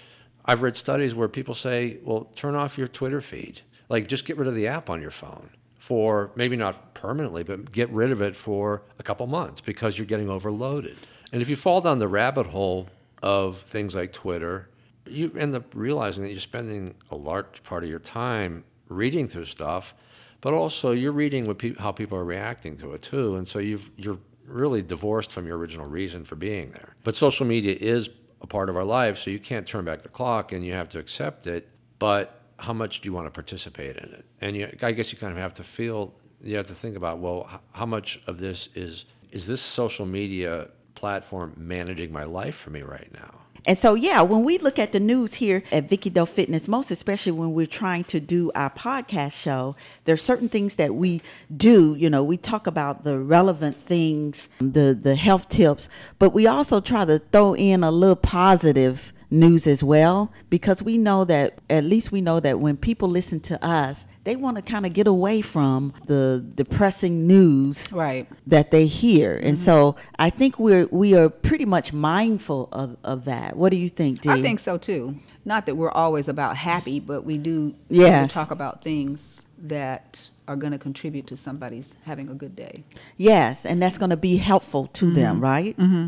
I've 0.46 0.62
read 0.62 0.76
studies 0.76 1.12
where 1.14 1.28
people 1.28 1.54
say, 1.54 1.98
well, 2.04 2.22
turn 2.36 2.54
off 2.54 2.78
your 2.78 2.88
Twitter 2.88 3.20
feed. 3.20 3.60
Like, 3.90 4.08
just 4.08 4.24
get 4.24 4.36
rid 4.38 4.48
of 4.48 4.54
the 4.54 4.68
app 4.68 4.88
on 4.88 5.02
your 5.02 5.10
phone 5.22 5.50
for 5.86 6.32
maybe 6.34 6.56
not 6.56 6.94
permanently, 6.94 7.44
but 7.44 7.70
get 7.70 7.88
rid 7.90 8.10
of 8.10 8.20
it 8.20 8.34
for 8.34 8.82
a 8.98 9.04
couple 9.04 9.24
months 9.28 9.60
because 9.60 9.96
you're 9.96 10.04
getting 10.04 10.28
overloaded. 10.28 10.96
And 11.30 11.40
if 11.40 11.48
you 11.48 11.54
fall 11.54 11.80
down 11.80 12.00
the 12.00 12.08
rabbit 12.08 12.48
hole 12.48 12.88
of 13.22 13.58
things 13.58 13.94
like 13.94 14.12
Twitter, 14.12 14.68
you 15.06 15.30
end 15.38 15.54
up 15.54 15.62
realizing 15.74 16.24
that 16.24 16.30
you're 16.30 16.40
spending 16.40 16.96
a 17.08 17.14
large 17.14 17.62
part 17.62 17.84
of 17.84 17.88
your 17.88 18.00
time 18.00 18.64
reading 18.88 19.28
through 19.28 19.44
stuff, 19.44 19.94
but 20.40 20.52
also 20.52 20.90
you're 20.90 21.12
reading 21.12 21.54
peop 21.54 21.78
how 21.78 21.92
people 21.92 22.18
are 22.18 22.24
reacting 22.24 22.76
to 22.78 22.92
it 22.92 23.02
too. 23.02 23.36
And 23.36 23.46
so 23.46 23.60
you've, 23.60 23.88
you're 23.96 24.18
really 24.44 24.82
divorced 24.82 25.30
from 25.30 25.46
your 25.46 25.56
original 25.56 25.86
reason 25.86 26.24
for 26.24 26.34
being 26.34 26.72
there. 26.72 26.96
But 27.04 27.14
social 27.14 27.46
media 27.46 27.76
is 27.80 28.10
a 28.40 28.48
part 28.48 28.70
of 28.70 28.76
our 28.76 28.84
lives, 28.84 29.20
so 29.20 29.30
you 29.30 29.38
can't 29.38 29.68
turn 29.68 29.84
back 29.84 30.02
the 30.02 30.08
clock 30.08 30.50
and 30.50 30.66
you 30.66 30.72
have 30.72 30.88
to 30.88 30.98
accept 30.98 31.46
it. 31.46 31.68
But 32.00 32.42
how 32.58 32.72
much 32.72 33.00
do 33.00 33.08
you 33.08 33.12
want 33.12 33.26
to 33.26 33.30
participate 33.30 33.96
in 33.96 34.12
it? 34.12 34.24
And 34.40 34.56
you, 34.56 34.76
I 34.82 34.92
guess 34.92 35.12
you 35.12 35.18
kind 35.18 35.32
of 35.32 35.38
have 35.38 35.54
to 35.54 35.64
feel, 35.64 36.12
you 36.42 36.56
have 36.56 36.66
to 36.68 36.74
think 36.74 36.96
about, 36.96 37.18
well, 37.18 37.60
how 37.72 37.86
much 37.86 38.20
of 38.26 38.38
this 38.38 38.68
is, 38.74 39.04
is 39.30 39.46
this 39.46 39.60
social 39.60 40.06
media 40.06 40.68
platform 40.94 41.52
managing 41.56 42.12
my 42.12 42.24
life 42.24 42.54
for 42.54 42.70
me 42.70 42.82
right 42.82 43.10
now? 43.12 43.40
And 43.66 43.76
so, 43.76 43.94
yeah, 43.94 44.22
when 44.22 44.44
we 44.44 44.58
look 44.58 44.78
at 44.78 44.92
the 44.92 45.00
news 45.00 45.34
here 45.34 45.64
at 45.72 45.88
Vicky 45.88 46.08
Doe 46.08 46.24
Fitness, 46.24 46.68
most 46.68 46.92
especially 46.92 47.32
when 47.32 47.52
we're 47.52 47.66
trying 47.66 48.04
to 48.04 48.20
do 48.20 48.52
our 48.54 48.70
podcast 48.70 49.32
show, 49.32 49.74
there 50.04 50.14
are 50.14 50.18
certain 50.18 50.48
things 50.48 50.76
that 50.76 50.94
we 50.94 51.20
do. 51.54 51.96
You 51.96 52.08
know, 52.08 52.22
we 52.22 52.36
talk 52.36 52.68
about 52.68 53.02
the 53.02 53.18
relevant 53.18 53.76
things, 53.76 54.48
the 54.60 54.96
the 55.00 55.16
health 55.16 55.48
tips, 55.48 55.88
but 56.20 56.30
we 56.30 56.46
also 56.46 56.80
try 56.80 57.04
to 57.06 57.18
throw 57.18 57.56
in 57.56 57.82
a 57.82 57.90
little 57.90 58.14
positive 58.14 59.12
news 59.30 59.66
as 59.66 59.82
well 59.82 60.32
because 60.50 60.82
we 60.82 60.96
know 60.96 61.24
that 61.24 61.58
at 61.68 61.84
least 61.84 62.12
we 62.12 62.20
know 62.20 62.38
that 62.40 62.60
when 62.60 62.76
people 62.76 63.08
listen 63.08 63.40
to 63.40 63.62
us 63.64 64.06
they 64.24 64.36
want 64.36 64.56
to 64.56 64.62
kind 64.62 64.86
of 64.86 64.92
get 64.92 65.06
away 65.06 65.40
from 65.40 65.92
the 66.06 66.44
depressing 66.54 67.26
news 67.26 67.92
Right. 67.92 68.28
that 68.46 68.70
they 68.70 68.86
hear 68.86 69.36
and 69.36 69.56
mm-hmm. 69.56 69.64
so 69.64 69.96
i 70.18 70.30
think 70.30 70.58
we're 70.58 70.86
we 70.86 71.14
are 71.14 71.28
pretty 71.28 71.64
much 71.64 71.92
mindful 71.92 72.68
of, 72.72 72.96
of 73.02 73.24
that 73.24 73.56
what 73.56 73.70
do 73.70 73.76
you 73.76 73.88
think 73.88 74.20
Dee? 74.20 74.30
I 74.30 74.42
think 74.42 74.60
so 74.60 74.78
too. 74.78 75.18
Not 75.44 75.66
that 75.66 75.76
we're 75.76 75.90
always 75.90 76.28
about 76.28 76.56
happy, 76.56 77.00
but 77.00 77.24
we 77.24 77.38
do 77.38 77.74
Yes. 77.88 78.34
talk 78.34 78.50
about 78.50 78.82
things 78.82 79.42
that 79.58 80.28
are 80.48 80.56
going 80.56 80.72
to 80.72 80.78
contribute 80.78 81.26
to 81.28 81.36
somebody's 81.36 81.94
having 82.04 82.28
a 82.28 82.34
good 82.34 82.54
day. 82.54 82.84
Yes, 83.16 83.64
and 83.64 83.80
that's 83.82 83.98
going 83.98 84.10
to 84.10 84.16
be 84.16 84.36
helpful 84.36 84.86
to 84.88 85.12
them, 85.12 85.36
mm-hmm. 85.36 85.44
right? 85.44 85.76
Mm-hmm. 85.78 86.06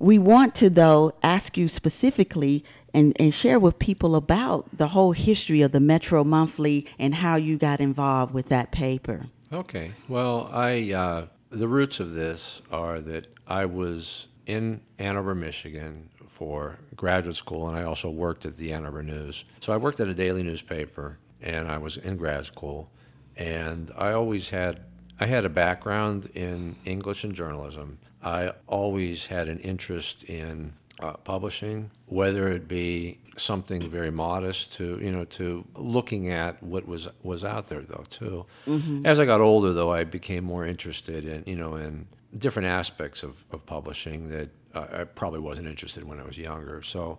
We 0.00 0.18
want 0.18 0.56
to, 0.56 0.70
though, 0.70 1.14
ask 1.22 1.56
you 1.56 1.68
specifically 1.68 2.64
and, 2.92 3.16
and 3.20 3.32
share 3.32 3.60
with 3.60 3.78
people 3.78 4.16
about 4.16 4.76
the 4.76 4.88
whole 4.88 5.12
history 5.12 5.62
of 5.62 5.70
the 5.70 5.78
Metro 5.78 6.24
Monthly 6.24 6.86
and 6.98 7.14
how 7.14 7.36
you 7.36 7.56
got 7.56 7.80
involved 7.80 8.34
with 8.34 8.48
that 8.48 8.72
paper. 8.72 9.26
Okay. 9.52 9.92
Well, 10.08 10.50
I 10.52 10.92
uh, 10.92 11.26
the 11.50 11.68
roots 11.68 12.00
of 12.00 12.12
this 12.12 12.60
are 12.72 13.00
that 13.02 13.28
I 13.46 13.66
was 13.66 14.26
in 14.46 14.80
Ann 14.98 15.16
Arbor, 15.16 15.36
Michigan 15.36 16.10
for 16.26 16.80
graduate 16.96 17.36
school, 17.36 17.68
and 17.68 17.78
I 17.78 17.84
also 17.84 18.10
worked 18.10 18.44
at 18.46 18.56
the 18.56 18.72
Ann 18.72 18.84
Arbor 18.84 19.04
News. 19.04 19.44
So 19.60 19.72
I 19.72 19.76
worked 19.76 20.00
at 20.00 20.08
a 20.08 20.14
daily 20.14 20.42
newspaper, 20.42 21.18
and 21.40 21.68
I 21.68 21.78
was 21.78 21.98
in 21.98 22.16
grad 22.16 22.46
school, 22.46 22.90
and 23.36 23.92
I 23.96 24.12
always 24.12 24.50
had 24.50 24.80
I 25.20 25.26
had 25.26 25.44
a 25.44 25.48
background 25.48 26.26
in 26.34 26.74
English 26.84 27.22
and 27.22 27.32
journalism. 27.32 27.98
I 28.24 28.52
always 28.66 29.26
had 29.26 29.48
an 29.48 29.58
interest 29.60 30.24
in 30.24 30.72
uh, 31.00 31.12
publishing, 31.24 31.90
whether 32.06 32.48
it 32.48 32.66
be 32.66 33.18
something 33.36 33.82
very 33.82 34.12
modest 34.12 34.74
to 34.74 34.98
you 35.02 35.10
know 35.10 35.24
to 35.24 35.64
looking 35.74 36.30
at 36.30 36.62
what 36.62 36.86
was 36.86 37.08
was 37.22 37.44
out 37.44 37.66
there 37.66 37.82
though 37.82 38.04
too. 38.08 38.46
As 39.04 39.18
I 39.20 39.24
got 39.24 39.40
older 39.40 39.72
though, 39.72 39.92
I 39.92 40.04
became 40.04 40.44
more 40.44 40.64
interested 40.66 41.26
in 41.26 41.42
you 41.46 41.56
know 41.56 41.76
in 41.76 42.06
different 42.36 42.68
aspects 42.68 43.22
of, 43.22 43.44
of 43.52 43.64
publishing 43.66 44.28
that 44.30 44.48
uh, 44.74 44.86
I 45.00 45.04
probably 45.04 45.40
wasn't 45.40 45.68
interested 45.68 46.02
in 46.02 46.08
when 46.08 46.20
I 46.20 46.24
was 46.24 46.38
younger. 46.38 46.82
So 46.82 47.18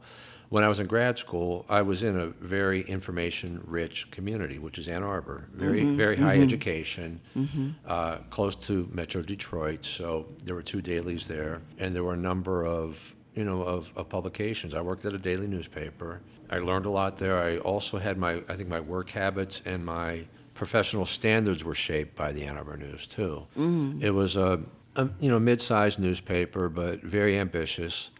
when 0.49 0.63
I 0.63 0.67
was 0.67 0.79
in 0.79 0.87
grad 0.87 1.17
school, 1.17 1.65
I 1.69 1.81
was 1.81 2.03
in 2.03 2.17
a 2.17 2.27
very 2.27 2.81
information 2.81 3.61
rich 3.65 4.09
community, 4.11 4.59
which 4.59 4.77
is 4.77 4.87
Ann 4.87 5.03
Arbor. 5.03 5.47
Very, 5.53 5.81
mm-hmm. 5.81 5.95
very 5.95 6.15
high 6.15 6.35
mm-hmm. 6.35 6.43
education, 6.43 7.19
mm-hmm. 7.35 7.69
uh, 7.87 8.17
close 8.29 8.55
to 8.67 8.89
Metro 8.93 9.21
Detroit. 9.21 9.85
So 9.85 10.27
there 10.43 10.55
were 10.55 10.63
two 10.63 10.81
dailies 10.81 11.27
there, 11.27 11.61
and 11.77 11.95
there 11.95 12.03
were 12.03 12.13
a 12.13 12.17
number 12.17 12.65
of 12.65 13.15
you 13.35 13.43
know 13.43 13.61
of, 13.61 13.91
of 13.95 14.09
publications. 14.09 14.73
I 14.73 14.81
worked 14.81 15.05
at 15.05 15.13
a 15.13 15.17
daily 15.19 15.47
newspaper. 15.47 16.21
I 16.49 16.59
learned 16.59 16.85
a 16.85 16.91
lot 16.91 17.17
there. 17.17 17.41
I 17.41 17.57
also 17.57 17.97
had 17.97 18.17
my 18.17 18.41
I 18.47 18.55
think 18.55 18.69
my 18.69 18.79
work 18.79 19.09
habits 19.09 19.61
and 19.65 19.85
my 19.85 20.25
professional 20.53 21.05
standards 21.05 21.63
were 21.63 21.75
shaped 21.75 22.15
by 22.15 22.31
the 22.31 22.43
Ann 22.45 22.57
Arbor 22.57 22.77
News 22.77 23.07
too. 23.07 23.45
Mm. 23.57 24.01
It 24.01 24.11
was 24.11 24.37
a, 24.37 24.61
a 24.95 25.09
you 25.19 25.29
know 25.29 25.39
mid-sized 25.39 25.99
newspaper, 25.99 26.69
but 26.69 27.01
very 27.01 27.37
ambitious. 27.37 28.11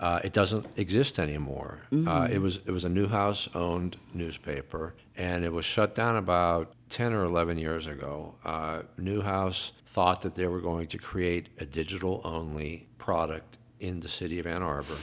Uh, 0.00 0.20
it 0.22 0.32
doesn't 0.32 0.66
exist 0.76 1.18
anymore. 1.18 1.80
Uh, 2.06 2.28
it 2.30 2.38
was 2.38 2.58
it 2.58 2.70
was 2.70 2.84
a 2.84 2.88
Newhouse 2.88 3.48
owned 3.54 3.96
newspaper, 4.14 4.94
and 5.16 5.44
it 5.44 5.52
was 5.52 5.64
shut 5.64 5.94
down 5.94 6.16
about 6.16 6.72
ten 6.88 7.12
or 7.12 7.24
eleven 7.24 7.58
years 7.58 7.86
ago. 7.86 8.34
Uh, 8.44 8.82
Newhouse 8.96 9.72
thought 9.86 10.22
that 10.22 10.34
they 10.36 10.46
were 10.46 10.60
going 10.60 10.86
to 10.88 10.98
create 10.98 11.48
a 11.58 11.66
digital 11.66 12.20
only 12.24 12.86
product 12.98 13.58
in 13.80 14.00
the 14.00 14.08
city 14.08 14.38
of 14.38 14.46
Ann 14.46 14.62
Arbor, 14.62 14.96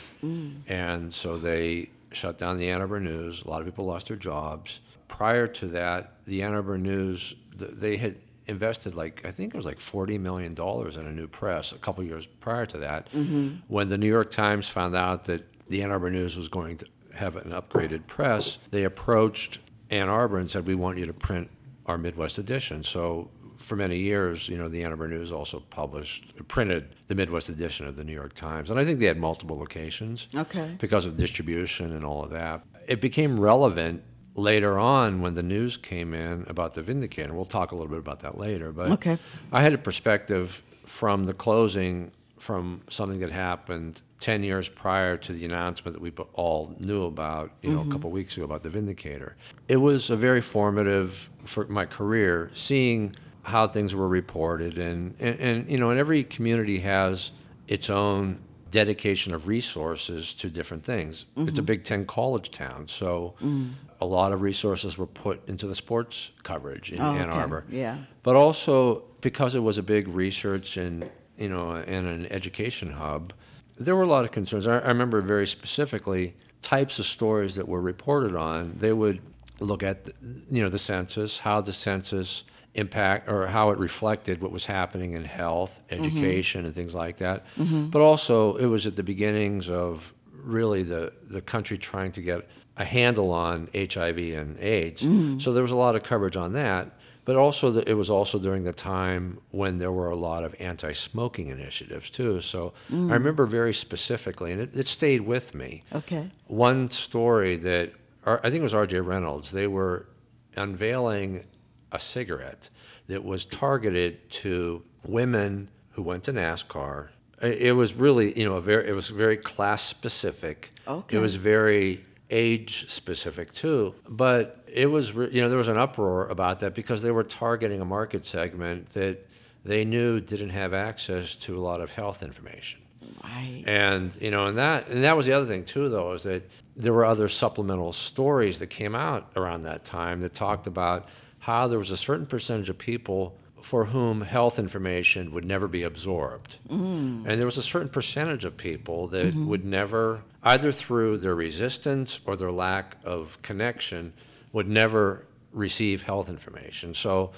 and 0.67 1.13
so 1.13 1.37
they 1.37 1.89
shut 2.11 2.37
down 2.37 2.57
the 2.57 2.69
Ann 2.69 2.79
Arbor 2.81 2.99
News. 3.01 3.43
A 3.43 3.49
lot 3.49 3.59
of 3.59 3.65
people 3.65 3.85
lost 3.85 4.07
their 4.07 4.17
jobs. 4.17 4.79
Prior 5.09 5.47
to 5.47 5.67
that, 5.67 6.23
the 6.25 6.41
Ann 6.41 6.53
Arbor 6.53 6.77
News 6.77 7.35
they 7.57 7.97
had 7.97 8.15
invested 8.47 8.95
like 8.95 9.25
I 9.25 9.31
think 9.31 9.53
it 9.53 9.57
was 9.57 9.65
like 9.65 9.79
forty 9.79 10.17
million 10.17 10.53
dollars 10.53 10.97
in 10.97 11.05
a 11.05 11.11
new 11.11 11.27
press 11.27 11.71
a 11.71 11.77
couple 11.77 12.03
years 12.03 12.25
prior 12.25 12.65
to 12.67 12.77
that. 12.79 13.11
Mm-hmm. 13.11 13.57
When 13.67 13.89
the 13.89 13.97
New 13.97 14.07
York 14.09 14.31
Times 14.31 14.69
found 14.69 14.95
out 14.95 15.25
that 15.25 15.43
the 15.67 15.81
Ann 15.83 15.91
Arbor 15.91 16.09
News 16.11 16.37
was 16.37 16.47
going 16.47 16.77
to 16.77 16.87
have 17.15 17.35
an 17.37 17.51
upgraded 17.51 18.07
press, 18.07 18.57
they 18.71 18.83
approached 18.83 19.59
Ann 19.89 20.09
Arbor 20.09 20.37
and 20.37 20.49
said, 20.49 20.65
"We 20.67 20.75
want 20.75 20.97
you 20.97 21.05
to 21.05 21.13
print 21.13 21.49
our 21.85 21.97
Midwest 21.97 22.37
edition." 22.37 22.83
So 22.83 23.29
for 23.55 23.75
many 23.75 23.97
years, 23.97 24.49
you 24.49 24.57
know, 24.57 24.67
the 24.67 24.83
Ann 24.83 24.91
Arbor 24.91 25.07
News 25.07 25.31
also 25.31 25.61
published, 25.69 26.33
printed 26.47 26.89
the 27.07 27.15
Midwest 27.15 27.49
edition 27.49 27.87
of 27.87 27.95
the 27.95 28.03
New 28.03 28.13
York 28.13 28.33
Times, 28.33 28.69
and 28.69 28.79
I 28.79 28.83
think 28.85 28.99
they 28.99 29.05
had 29.05 29.17
multiple 29.17 29.57
locations 29.57 30.27
Okay. 30.35 30.75
because 30.77 31.05
of 31.05 31.15
distribution 31.17 31.93
and 31.93 32.03
all 32.05 32.23
of 32.23 32.31
that. 32.31 32.63
It 32.87 33.01
became 33.01 33.39
relevant 33.39 34.03
later 34.35 34.77
on 34.77 35.21
when 35.21 35.33
the 35.33 35.43
news 35.43 35.77
came 35.77 36.13
in 36.13 36.45
about 36.47 36.73
the 36.73 36.81
Vindicator. 36.81 37.33
We'll 37.33 37.45
talk 37.45 37.71
a 37.71 37.75
little 37.75 37.89
bit 37.89 37.99
about 37.99 38.19
that 38.19 38.37
later. 38.37 38.71
But 38.71 38.91
Okay. 38.91 39.17
I 39.51 39.61
had 39.61 39.73
a 39.73 39.77
perspective 39.77 40.61
from 40.85 41.25
the 41.25 41.33
closing 41.33 42.11
from 42.37 42.81
something 42.89 43.19
that 43.21 43.31
happened 43.31 44.01
10 44.19 44.43
years 44.43 44.67
prior 44.67 45.17
to 45.17 45.33
the 45.33 45.45
announcement 45.45 45.93
that 45.93 46.01
we 46.01 46.11
all 46.33 46.75
knew 46.79 47.03
about, 47.05 47.51
you 47.61 47.71
know, 47.71 47.77
a 47.77 47.81
mm-hmm. 47.81 47.91
couple 47.91 48.11
weeks 48.11 48.35
ago 48.35 48.45
about 48.45 48.61
the 48.61 48.69
Vindicator. 48.69 49.35
It 49.69 49.77
was 49.77 50.09
a 50.09 50.15
very 50.15 50.41
formative 50.41 51.29
for 51.45 51.65
my 51.67 51.85
career 51.85 52.51
seeing 52.53 53.15
how 53.43 53.67
things 53.67 53.95
were 53.95 54.07
reported 54.07 54.77
and, 54.79 55.15
and, 55.19 55.39
and 55.39 55.69
you 55.69 55.77
know, 55.77 55.91
and 55.91 55.99
every 55.99 56.23
community 56.23 56.79
has 56.79 57.31
its 57.67 57.89
own 57.89 58.39
dedication 58.71 59.33
of 59.33 59.47
resources 59.47 60.33
to 60.33 60.49
different 60.49 60.83
things. 60.83 61.25
It's 61.37 61.51
a 61.51 61.53
mm-hmm. 61.53 61.65
Big 61.65 61.83
Ten 61.85 62.05
college 62.05 62.51
town, 62.51 62.87
so 62.89 63.35
mm. 63.41 63.71
A 64.01 64.05
lot 64.05 64.33
of 64.33 64.41
resources 64.41 64.97
were 64.97 65.07
put 65.07 65.47
into 65.47 65.67
the 65.67 65.75
sports 65.75 66.31
coverage 66.43 66.91
in 66.91 67.01
Oh, 67.01 67.13
Ann 67.13 67.29
okay. 67.29 67.39
Arbor. 67.39 67.65
Yeah. 67.69 67.97
But 68.23 68.35
also 68.35 69.03
because 69.21 69.55
it 69.55 69.61
was 69.61 69.77
a 69.77 69.83
big 69.83 70.07
research 70.07 70.77
and 70.77 71.09
you 71.37 71.49
know 71.49 71.71
and 71.71 72.07
an 72.07 72.25
education 72.31 72.91
hub, 72.91 73.33
there 73.77 73.95
were 73.95 74.03
a 74.03 74.07
lot 74.07 74.25
of 74.25 74.31
concerns. 74.31 74.67
I, 74.67 74.79
I 74.79 74.87
remember 74.87 75.21
very 75.21 75.47
specifically 75.47 76.35
types 76.61 76.99
of 76.99 77.05
stories 77.05 77.55
that 77.55 77.67
were 77.67 77.81
reported 77.81 78.35
on. 78.35 78.75
They 78.77 78.93
would 78.93 79.21
look 79.59 79.83
at 79.83 80.05
the, 80.05 80.13
you 80.49 80.63
know 80.63 80.69
the 80.69 80.79
census, 80.79 81.39
how 81.39 81.61
the 81.61 81.73
census 81.73 82.43
impact 82.73 83.29
or 83.29 83.47
how 83.47 83.71
it 83.71 83.77
reflected 83.79 84.41
what 84.41 84.51
was 84.51 84.65
happening 84.65 85.13
in 85.13 85.23
health, 85.23 85.81
mm-hmm. 85.89 86.03
education, 86.03 86.65
and 86.65 86.75
things 86.75 86.93
like 86.93 87.17
that. 87.17 87.45
Mm-hmm. 87.57 87.87
But 87.87 88.01
also, 88.01 88.55
it 88.57 88.65
was 88.65 88.85
at 88.85 88.95
the 88.95 89.03
beginnings 89.03 89.69
of 89.69 90.13
really 90.31 90.83
the 90.83 91.11
the 91.31 91.41
country 91.41 91.77
trying 91.77 92.11
to 92.13 92.21
get 92.21 92.47
a 92.77 92.85
handle 92.85 93.31
on 93.31 93.69
HIV 93.73 94.17
and 94.17 94.59
AIDS. 94.59 95.03
Mm-hmm. 95.03 95.39
So 95.39 95.53
there 95.53 95.61
was 95.61 95.71
a 95.71 95.75
lot 95.75 95.95
of 95.95 96.03
coverage 96.03 96.35
on 96.35 96.53
that. 96.53 96.91
But 97.25 97.37
also, 97.37 97.71
the, 97.71 97.89
it 97.89 97.95
was 97.95 98.11
also 98.11 98.37
during 98.37 98.65
the 98.65 98.71
time 98.71 99.39
when 99.49 99.79
there 99.79 99.91
were 99.91 100.11
a 100.11 100.15
lot 100.15 100.43
of 100.43 100.55
anti-smoking 100.59 101.47
initiatives 101.47 102.11
too. 102.11 102.39
So 102.39 102.73
I 102.89 102.93
mm. 102.93 103.11
remember 103.11 103.47
very 103.47 103.73
specifically, 103.73 104.51
and 104.51 104.61
it, 104.61 104.75
it 104.75 104.87
stayed 104.87 105.21
with 105.21 105.55
me 105.55 105.83
Okay. 105.91 106.29
one 106.45 106.91
story 106.91 107.55
that 107.57 107.93
I 108.27 108.49
think 108.49 108.55
it 108.55 108.63
was 108.63 108.75
R.J. 108.75 109.01
Reynolds. 109.01 109.51
They 109.51 109.65
were 109.65 110.07
unveiling 110.55 111.45
a 111.91 111.99
cigarette 111.99 112.69
that 113.07 113.23
was 113.23 113.43
targeted 113.45 114.29
to 114.29 114.83
women 115.03 115.69
who 115.91 116.03
went 116.03 116.23
to 116.25 116.33
NASCAR. 116.33 117.09
It 117.41 117.75
was 117.75 117.93
really, 117.93 118.37
you 118.37 118.47
know, 118.47 118.55
a 118.55 118.61
very, 118.61 118.87
it 118.87 118.93
was 118.93 119.09
very 119.09 119.37
class 119.37 119.81
specific. 119.81 120.73
Okay. 120.87 121.17
It 121.17 121.19
was 121.19 121.35
very 121.35 122.05
age 122.29 122.89
specific 122.89 123.53
too. 123.53 123.95
But 124.07 124.63
it 124.67 124.87
was, 124.87 125.13
you 125.13 125.41
know, 125.41 125.49
there 125.49 125.57
was 125.57 125.67
an 125.67 125.77
uproar 125.77 126.27
about 126.27 126.59
that 126.61 126.73
because 126.73 127.01
they 127.01 127.11
were 127.11 127.23
targeting 127.23 127.81
a 127.81 127.85
market 127.85 128.25
segment 128.25 128.89
that 128.91 129.27
they 129.63 129.83
knew 129.83 130.19
didn't 130.19 130.51
have 130.51 130.73
access 130.73 131.35
to 131.35 131.57
a 131.57 131.61
lot 131.61 131.81
of 131.81 131.93
health 131.93 132.23
information. 132.23 132.81
Right. 133.23 133.63
And 133.65 134.15
you 134.21 134.31
know, 134.31 134.47
and 134.47 134.57
that 134.57 134.87
and 134.87 135.03
that 135.03 135.17
was 135.17 135.25
the 135.25 135.33
other 135.33 135.45
thing 135.45 135.65
too, 135.65 135.89
though, 135.89 136.13
is 136.13 136.23
that 136.23 136.49
there 136.75 136.93
were 136.93 137.05
other 137.05 137.27
supplemental 137.27 137.91
stories 137.91 138.59
that 138.59 138.67
came 138.67 138.95
out 138.95 139.31
around 139.35 139.61
that 139.61 139.85
time 139.85 140.21
that 140.21 140.33
talked 140.33 140.67
about 140.67 141.07
how 141.39 141.67
there 141.67 141.79
was 141.79 141.91
a 141.91 141.97
certain 141.97 142.25
percentage 142.25 142.69
of 142.69 142.77
people 142.77 143.37
for 143.61 143.85
whom 143.85 144.21
health 144.21 144.59
information 144.59 145.31
would 145.31 145.45
never 145.45 145.67
be 145.67 145.81
absorbed, 145.81 146.59
mm. 146.69 147.25
and 147.25 147.39
there 147.39 147.45
was 147.45 147.57
a 147.57 147.63
certain 147.63 147.89
percentage 147.89 148.45
of 148.45 148.55
people 148.57 149.07
that 149.07 149.27
mm-hmm. 149.27 149.47
would 149.47 149.65
never, 149.65 150.21
either 150.45 150.71
through 150.71 151.17
their 151.17 151.35
resistance 151.35 152.19
or 152.25 152.37
their 152.37 152.51
lack 152.51 152.97
of 153.03 153.41
connection, 153.41 154.13
would 154.53 154.67
never 154.67 155.27
receive 155.51 156.03
health 156.03 156.29
information. 156.29 156.93
So 156.93 157.31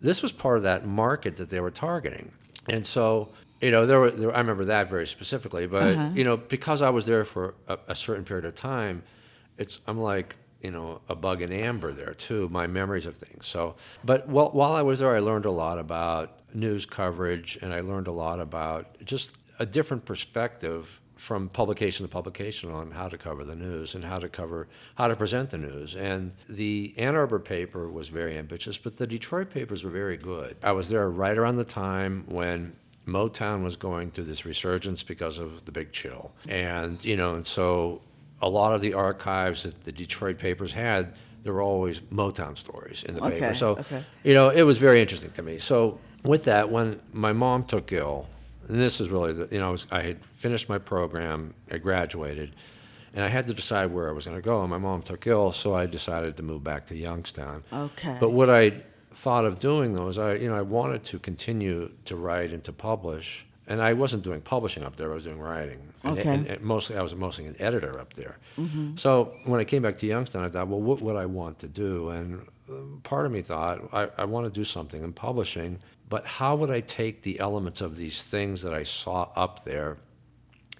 this 0.00 0.22
was 0.22 0.32
part 0.32 0.56
of 0.56 0.62
that 0.64 0.86
market 0.86 1.36
that 1.36 1.50
they 1.50 1.60
were 1.60 1.70
targeting. 1.70 2.32
And 2.68 2.86
so, 2.86 3.30
you 3.60 3.70
know, 3.70 3.84
there 3.86 4.00
were, 4.00 4.10
there, 4.10 4.34
I 4.34 4.38
remember 4.38 4.64
that 4.66 4.88
very 4.88 5.06
specifically, 5.06 5.66
but, 5.66 5.94
uh-huh. 5.94 6.10
you 6.14 6.24
know, 6.24 6.36
because 6.36 6.82
I 6.82 6.90
was 6.90 7.06
there 7.06 7.24
for 7.24 7.54
a, 7.68 7.78
a 7.88 7.94
certain 7.94 8.24
period 8.24 8.44
of 8.44 8.54
time, 8.54 9.02
it's, 9.58 9.80
I'm 9.86 9.98
like, 9.98 10.36
you 10.60 10.70
know, 10.70 11.02
a 11.08 11.14
bug 11.14 11.42
in 11.42 11.52
amber 11.52 11.92
there 11.92 12.14
too, 12.14 12.48
my 12.48 12.66
memories 12.66 13.06
of 13.06 13.16
things. 13.16 13.46
So, 13.46 13.76
but 14.02 14.26
while, 14.26 14.50
while 14.50 14.72
I 14.72 14.82
was 14.82 15.00
there, 15.00 15.14
I 15.14 15.18
learned 15.18 15.44
a 15.44 15.50
lot 15.50 15.78
about 15.78 16.38
news 16.54 16.86
coverage 16.86 17.58
and 17.60 17.74
I 17.74 17.80
learned 17.80 18.06
a 18.06 18.12
lot 18.12 18.40
about 18.40 18.96
just 19.04 19.32
a 19.58 19.66
different 19.66 20.06
perspective 20.06 21.00
from 21.24 21.48
publication 21.48 22.04
to 22.04 22.10
publication 22.10 22.70
on 22.70 22.90
how 22.90 23.08
to 23.08 23.16
cover 23.16 23.44
the 23.44 23.56
news 23.56 23.94
and 23.94 24.04
how 24.04 24.18
to 24.18 24.28
cover 24.28 24.68
how 24.96 25.08
to 25.08 25.16
present 25.16 25.48
the 25.48 25.56
news. 25.56 25.96
And 25.96 26.32
the 26.50 26.92
Ann 26.98 27.16
Arbor 27.16 27.38
paper 27.38 27.88
was 27.90 28.08
very 28.08 28.36
ambitious, 28.36 28.76
but 28.76 28.98
the 28.98 29.06
Detroit 29.06 29.48
papers 29.48 29.84
were 29.84 29.90
very 29.90 30.18
good. 30.18 30.54
I 30.62 30.72
was 30.72 30.90
there 30.90 31.08
right 31.08 31.36
around 31.36 31.56
the 31.56 31.64
time 31.64 32.24
when 32.28 32.76
Motown 33.06 33.64
was 33.64 33.76
going 33.76 34.10
through 34.10 34.24
this 34.24 34.44
resurgence 34.44 35.02
because 35.02 35.38
of 35.38 35.64
the 35.64 35.72
big 35.72 35.92
chill. 35.92 36.32
And, 36.46 37.02
you 37.02 37.16
know, 37.16 37.36
and 37.36 37.46
so 37.46 38.02
a 38.42 38.48
lot 38.48 38.74
of 38.74 38.82
the 38.82 38.92
archives 38.92 39.62
that 39.62 39.84
the 39.84 39.92
Detroit 39.92 40.38
papers 40.38 40.74
had, 40.74 41.14
there 41.42 41.54
were 41.54 41.62
always 41.62 42.00
Motown 42.00 42.58
stories 42.58 43.02
in 43.02 43.14
the 43.14 43.24
Okay, 43.24 43.40
paper. 43.40 43.54
So, 43.54 43.78
okay. 43.78 44.04
you 44.24 44.34
know, 44.34 44.50
it 44.50 44.62
was 44.62 44.76
very 44.76 45.00
interesting 45.00 45.30
to 45.32 45.42
me. 45.42 45.58
So, 45.58 46.00
with 46.22 46.44
that, 46.44 46.70
when 46.70 47.00
my 47.12 47.32
mom 47.32 47.64
took 47.64 47.92
ill, 47.92 48.26
this 48.68 49.00
is 49.00 49.08
really, 49.08 49.32
the, 49.32 49.48
you 49.50 49.58
know, 49.58 49.68
I, 49.68 49.70
was, 49.70 49.86
I 49.90 50.00
had 50.02 50.24
finished 50.24 50.68
my 50.68 50.78
program, 50.78 51.54
I 51.70 51.78
graduated, 51.78 52.54
and 53.14 53.24
I 53.24 53.28
had 53.28 53.46
to 53.46 53.54
decide 53.54 53.86
where 53.92 54.08
I 54.08 54.12
was 54.12 54.26
going 54.26 54.36
to 54.36 54.42
go. 54.42 54.60
And 54.60 54.70
my 54.70 54.78
mom 54.78 55.02
took 55.02 55.26
ill, 55.26 55.52
so 55.52 55.74
I 55.74 55.86
decided 55.86 56.36
to 56.38 56.42
move 56.42 56.64
back 56.64 56.86
to 56.86 56.96
Youngstown. 56.96 57.62
Okay. 57.72 58.16
But 58.20 58.30
what 58.30 58.50
I 58.50 58.82
thought 59.12 59.44
of 59.44 59.60
doing 59.60 59.94
though 59.94 60.08
is 60.08 60.18
I, 60.18 60.34
you 60.34 60.48
know, 60.48 60.56
I 60.56 60.62
wanted 60.62 61.04
to 61.04 61.18
continue 61.20 61.92
to 62.06 62.16
write 62.16 62.52
and 62.52 62.64
to 62.64 62.72
publish, 62.72 63.46
and 63.68 63.80
I 63.80 63.92
wasn't 63.92 64.24
doing 64.24 64.40
publishing 64.40 64.82
up 64.84 64.96
there. 64.96 65.10
I 65.12 65.14
was 65.14 65.24
doing 65.24 65.38
writing. 65.38 65.78
And, 66.02 66.18
Okay. 66.18 66.28
and, 66.34 66.46
and 66.46 66.60
mostly, 66.62 66.96
I 66.96 67.02
was 67.02 67.14
mostly 67.14 67.46
an 67.46 67.56
editor 67.58 67.98
up 68.00 68.12
there. 68.14 68.36
So 68.96 69.34
when 69.44 69.60
I 69.60 69.64
came 69.64 69.80
back 69.82 69.96
to 69.98 70.06
Youngstown, 70.06 70.44
I 70.44 70.48
thought, 70.48 70.68
well, 70.68 70.80
what 70.82 71.00
would 71.00 71.16
I 71.16 71.26
want 71.26 71.60
to 71.60 71.68
do? 71.68 72.10
And 72.10 72.46
um, 72.68 73.00
part 73.04 73.24
of 73.24 73.32
me 73.32 73.40
thought, 73.40 73.80
I, 73.92 74.08
I 74.18 74.24
want 74.24 74.44
to 74.46 74.50
do 74.50 74.64
something 74.64 75.02
in 75.02 75.12
publishing, 75.12 75.78
but 76.14 76.26
how 76.26 76.54
would 76.54 76.70
I 76.70 76.78
take 76.78 77.22
the 77.22 77.40
elements 77.40 77.80
of 77.80 77.96
these 77.96 78.22
things 78.22 78.62
that 78.62 78.72
I 78.72 78.84
saw 78.84 79.30
up 79.34 79.64
there 79.64 79.96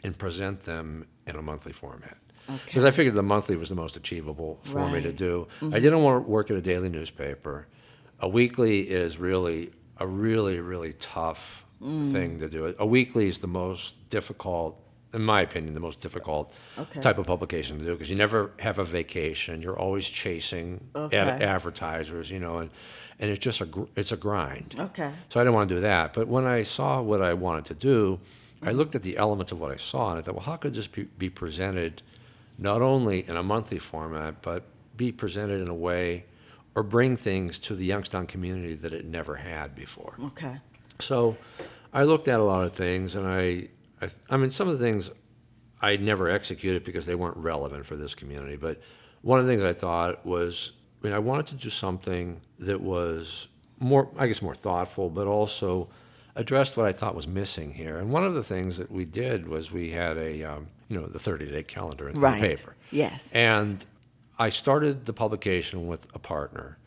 and 0.05 0.17
present 0.17 0.61
them 0.63 1.09
in 1.27 1.35
a 1.35 1.43
monthly 1.43 1.73
format? 1.73 2.19
Because 2.65 2.85
I 2.85 2.93
figured 2.93 3.17
the 3.17 3.23
monthly 3.25 3.57
was 3.57 3.69
the 3.69 3.75
most 3.75 3.97
achievable 3.97 4.61
for 4.63 4.89
me 4.89 5.01
to 5.01 5.09
Right. 5.09 5.17
do. 5.17 5.49
I 5.61 5.65
mm-hmm. 5.65 5.73
didn't 5.73 6.03
want 6.05 6.25
to 6.25 6.31
work 6.31 6.53
at 6.53 6.57
a 6.57 6.61
daily 6.61 6.89
newspaper. 6.89 7.67
A 8.21 8.29
weekly 8.29 8.83
is 8.83 9.19
really 9.19 9.73
a 9.99 10.07
really 10.07 10.61
really 10.61 10.93
tough 11.01 11.65
mm. 11.83 12.13
thing 12.13 12.39
to 12.39 12.49
do. 12.49 12.73
A 12.79 12.87
weekly 12.87 13.27
is 13.27 13.39
the 13.39 13.49
most 13.49 14.09
difficult 14.11 14.81
in 15.15 15.23
my 15.23 15.41
opinion, 15.41 15.75
the 15.75 15.81
most 15.81 16.01
difficult 16.01 16.53
Okay. 16.79 17.01
type 17.01 17.19
of 17.19 17.27
publication 17.27 17.79
to 17.79 17.85
do 17.85 17.93
because 17.93 18.11
you 18.11 18.17
never 18.17 18.53
have 18.59 18.79
a 18.79 18.85
vacation. 18.85 19.63
You're 19.63 19.79
always 19.79 20.09
chasing 20.09 20.89
ad- 20.95 21.05
Okay. 21.05 21.45
advertisers, 21.45 22.31
you 22.31 22.39
know, 22.39 22.59
and 22.59 22.71
and 23.21 23.31
it's 23.31 23.43
just 23.45 23.61
a 23.61 23.67
gr- 23.67 23.85
it's 23.95 24.11
a 24.13 24.17
grind. 24.17 24.75
Okay. 24.79 25.13
So 25.29 25.41
I 25.41 25.45
didn't 25.45 25.55
want 25.55 25.69
to 25.69 25.75
do 25.77 25.81
that. 25.83 26.13
But 26.13 26.27
when 26.27 26.47
I 26.47 26.63
saw 26.63 27.01
what 27.01 27.23
I 27.23 27.33
wanted 27.33 27.65
to 27.67 27.75
do, 27.75 28.19
I 28.61 28.67
mm-hmm. 28.67 28.79
looked 28.79 28.95
at 28.95 29.03
the 29.03 29.17
elements 29.17 29.53
of 29.53 29.61
what 29.61 29.71
I 29.71 29.77
saw 29.77 30.11
and 30.11 30.19
I 30.19 30.23
thought, 30.23 30.35
well, 30.35 30.45
how 30.45 30.57
could 30.57 30.75
this 30.75 30.89
be, 30.89 31.05
be 31.05 31.31
presented 31.31 32.03
not 32.59 32.83
only 32.83 33.27
in 33.29 33.37
a 33.37 33.43
monthly 33.43 33.79
format, 33.79 34.43
but 34.43 34.65
be 34.97 35.13
presented 35.13 35.61
in 35.61 35.69
a 35.69 35.75
way 35.75 36.25
or 36.75 36.83
bring 36.83 37.17
things 37.17 37.59
to 37.61 37.75
the 37.75 37.85
Youngstown 37.85 38.27
community 38.27 38.75
that 38.75 38.93
it 38.93 39.05
never 39.05 39.37
had 39.37 39.75
before. 39.75 40.17
Okay. 40.25 40.57
So 40.99 41.37
I 41.93 42.03
looked 42.05 42.29
at 42.29 42.41
a 42.41 42.43
lot 42.43 42.65
of 42.65 42.73
things, 42.73 43.15
and 43.15 43.27
I, 43.27 43.69
I, 44.05 44.35
I 44.35 44.37
mean, 44.37 44.51
some 44.51 44.69
of 44.69 44.79
the 44.79 44.85
things 44.85 45.11
I 45.81 45.97
never 45.97 46.29
executed 46.31 46.85
because 46.85 47.07
they 47.07 47.15
weren't 47.15 47.37
relevant 47.37 47.85
for 47.87 47.97
this 47.97 48.15
community. 48.15 48.57
But 48.57 48.81
one 49.23 49.39
of 49.39 49.47
the 49.47 49.53
things 49.53 49.63
I 49.63 49.73
thought 49.73 50.25
was, 50.25 50.73
I 51.03 51.07
mean, 51.07 51.15
I 51.15 51.19
wanted 51.19 51.47
to 51.49 51.55
do 51.57 51.71
something 51.71 52.41
that 52.61 52.81
was 52.81 53.49
more, 53.81 54.09
I 54.19 54.27
guess, 54.27 54.41
more 54.43 54.55
thoughtful, 54.55 55.11
but 55.11 55.27
also 55.27 55.89
addressed 56.37 56.77
what 56.77 56.87
I 56.87 56.93
thought 56.93 57.15
was 57.15 57.29
missing 57.29 57.73
here. 57.73 57.99
And 57.99 58.11
one 58.11 58.25
of 58.25 58.35
the 58.35 58.43
things 58.43 58.79
that 58.79 58.91
we 58.91 59.05
did 59.05 59.47
was 59.49 59.71
we 59.71 59.91
had 59.91 60.17
a, 60.17 60.43
um, 60.45 60.67
you 60.89 61.01
know, 61.01 61.07
the 61.07 61.19
30-day 61.19 61.63
calendar 61.65 62.09
in 62.09 62.21
Right. 62.21 62.41
the 62.41 62.49
paper. 62.49 62.77
Yes. 62.91 63.31
And 63.33 63.85
I 64.39 64.49
started 64.49 65.05
the 65.07 65.13
publication 65.13 65.87
with 65.87 66.09
a 66.15 66.19
partner, 66.19 66.79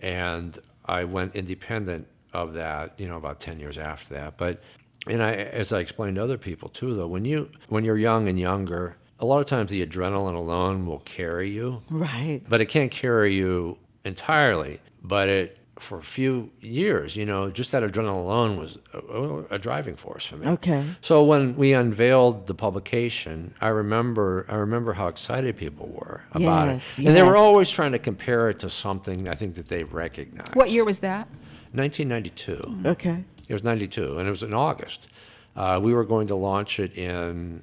and 0.00 0.58
I 0.86 1.04
went 1.04 1.34
independent 1.34 2.06
of 2.32 2.54
that, 2.54 2.94
you 2.98 3.06
know, 3.08 3.16
about 3.16 3.40
10 3.40 3.60
years 3.60 3.78
after 3.78 4.14
that. 4.14 4.36
But, 4.38 4.62
and 5.06 5.22
I, 5.22 5.32
as 5.32 5.72
I 5.72 5.80
explained 5.80 6.16
to 6.16 6.22
other 6.22 6.38
people 6.38 6.68
too, 6.68 6.94
though, 6.94 7.06
when, 7.06 7.24
you, 7.24 7.50
when 7.68 7.84
you're 7.84 7.98
young 7.98 8.28
and 8.28 8.38
younger, 8.38 8.96
a 9.20 9.24
lot 9.26 9.40
of 9.40 9.46
times 9.46 9.70
the 9.70 9.84
adrenaline 9.86 10.34
alone 10.34 10.86
will 10.86 11.00
carry 11.00 11.50
you, 11.50 11.82
Right. 11.90 12.42
but 12.48 12.60
it 12.60 12.66
can't 12.66 12.90
carry 12.90 13.34
you 13.34 13.78
entirely. 14.04 14.80
But 15.02 15.28
it, 15.28 15.58
for 15.78 15.98
a 15.98 16.02
few 16.02 16.50
years, 16.60 17.16
you 17.16 17.26
know, 17.26 17.50
just 17.50 17.72
that 17.72 17.82
adrenaline 17.82 18.24
alone 18.24 18.56
was 18.56 18.78
a, 18.94 19.54
a 19.56 19.58
driving 19.58 19.96
force 19.96 20.24
for 20.24 20.36
me. 20.36 20.46
Okay. 20.46 20.84
So 21.00 21.24
when 21.24 21.56
we 21.56 21.72
unveiled 21.74 22.46
the 22.46 22.54
publication, 22.54 23.54
I 23.60 23.68
remember 23.68 24.46
I 24.48 24.54
remember 24.54 24.92
how 24.92 25.08
excited 25.08 25.56
people 25.56 25.88
were 25.88 26.22
about 26.32 26.68
Yes, 26.68 26.98
it, 26.98 27.06
and 27.06 27.16
they 27.16 27.22
were 27.24 27.36
always 27.36 27.70
trying 27.70 27.90
to 27.92 27.98
compare 27.98 28.48
it 28.50 28.60
to 28.60 28.70
something 28.70 29.28
I 29.28 29.34
think 29.34 29.56
that 29.56 29.68
they 29.68 29.82
recognized. 29.84 30.54
What 30.54 30.70
year 30.70 30.84
was 30.84 31.00
that? 31.00 31.26
1992. 31.72 32.88
Okay. 32.90 33.24
It 33.48 33.52
was 33.52 33.64
92, 33.64 34.18
and 34.18 34.26
it 34.26 34.30
was 34.30 34.42
in 34.42 34.54
August. 34.54 35.08
Uh, 35.56 35.80
we 35.82 35.94
were 35.94 36.04
going 36.04 36.28
to 36.28 36.34
launch 36.34 36.80
it 36.80 36.96
in 36.96 37.62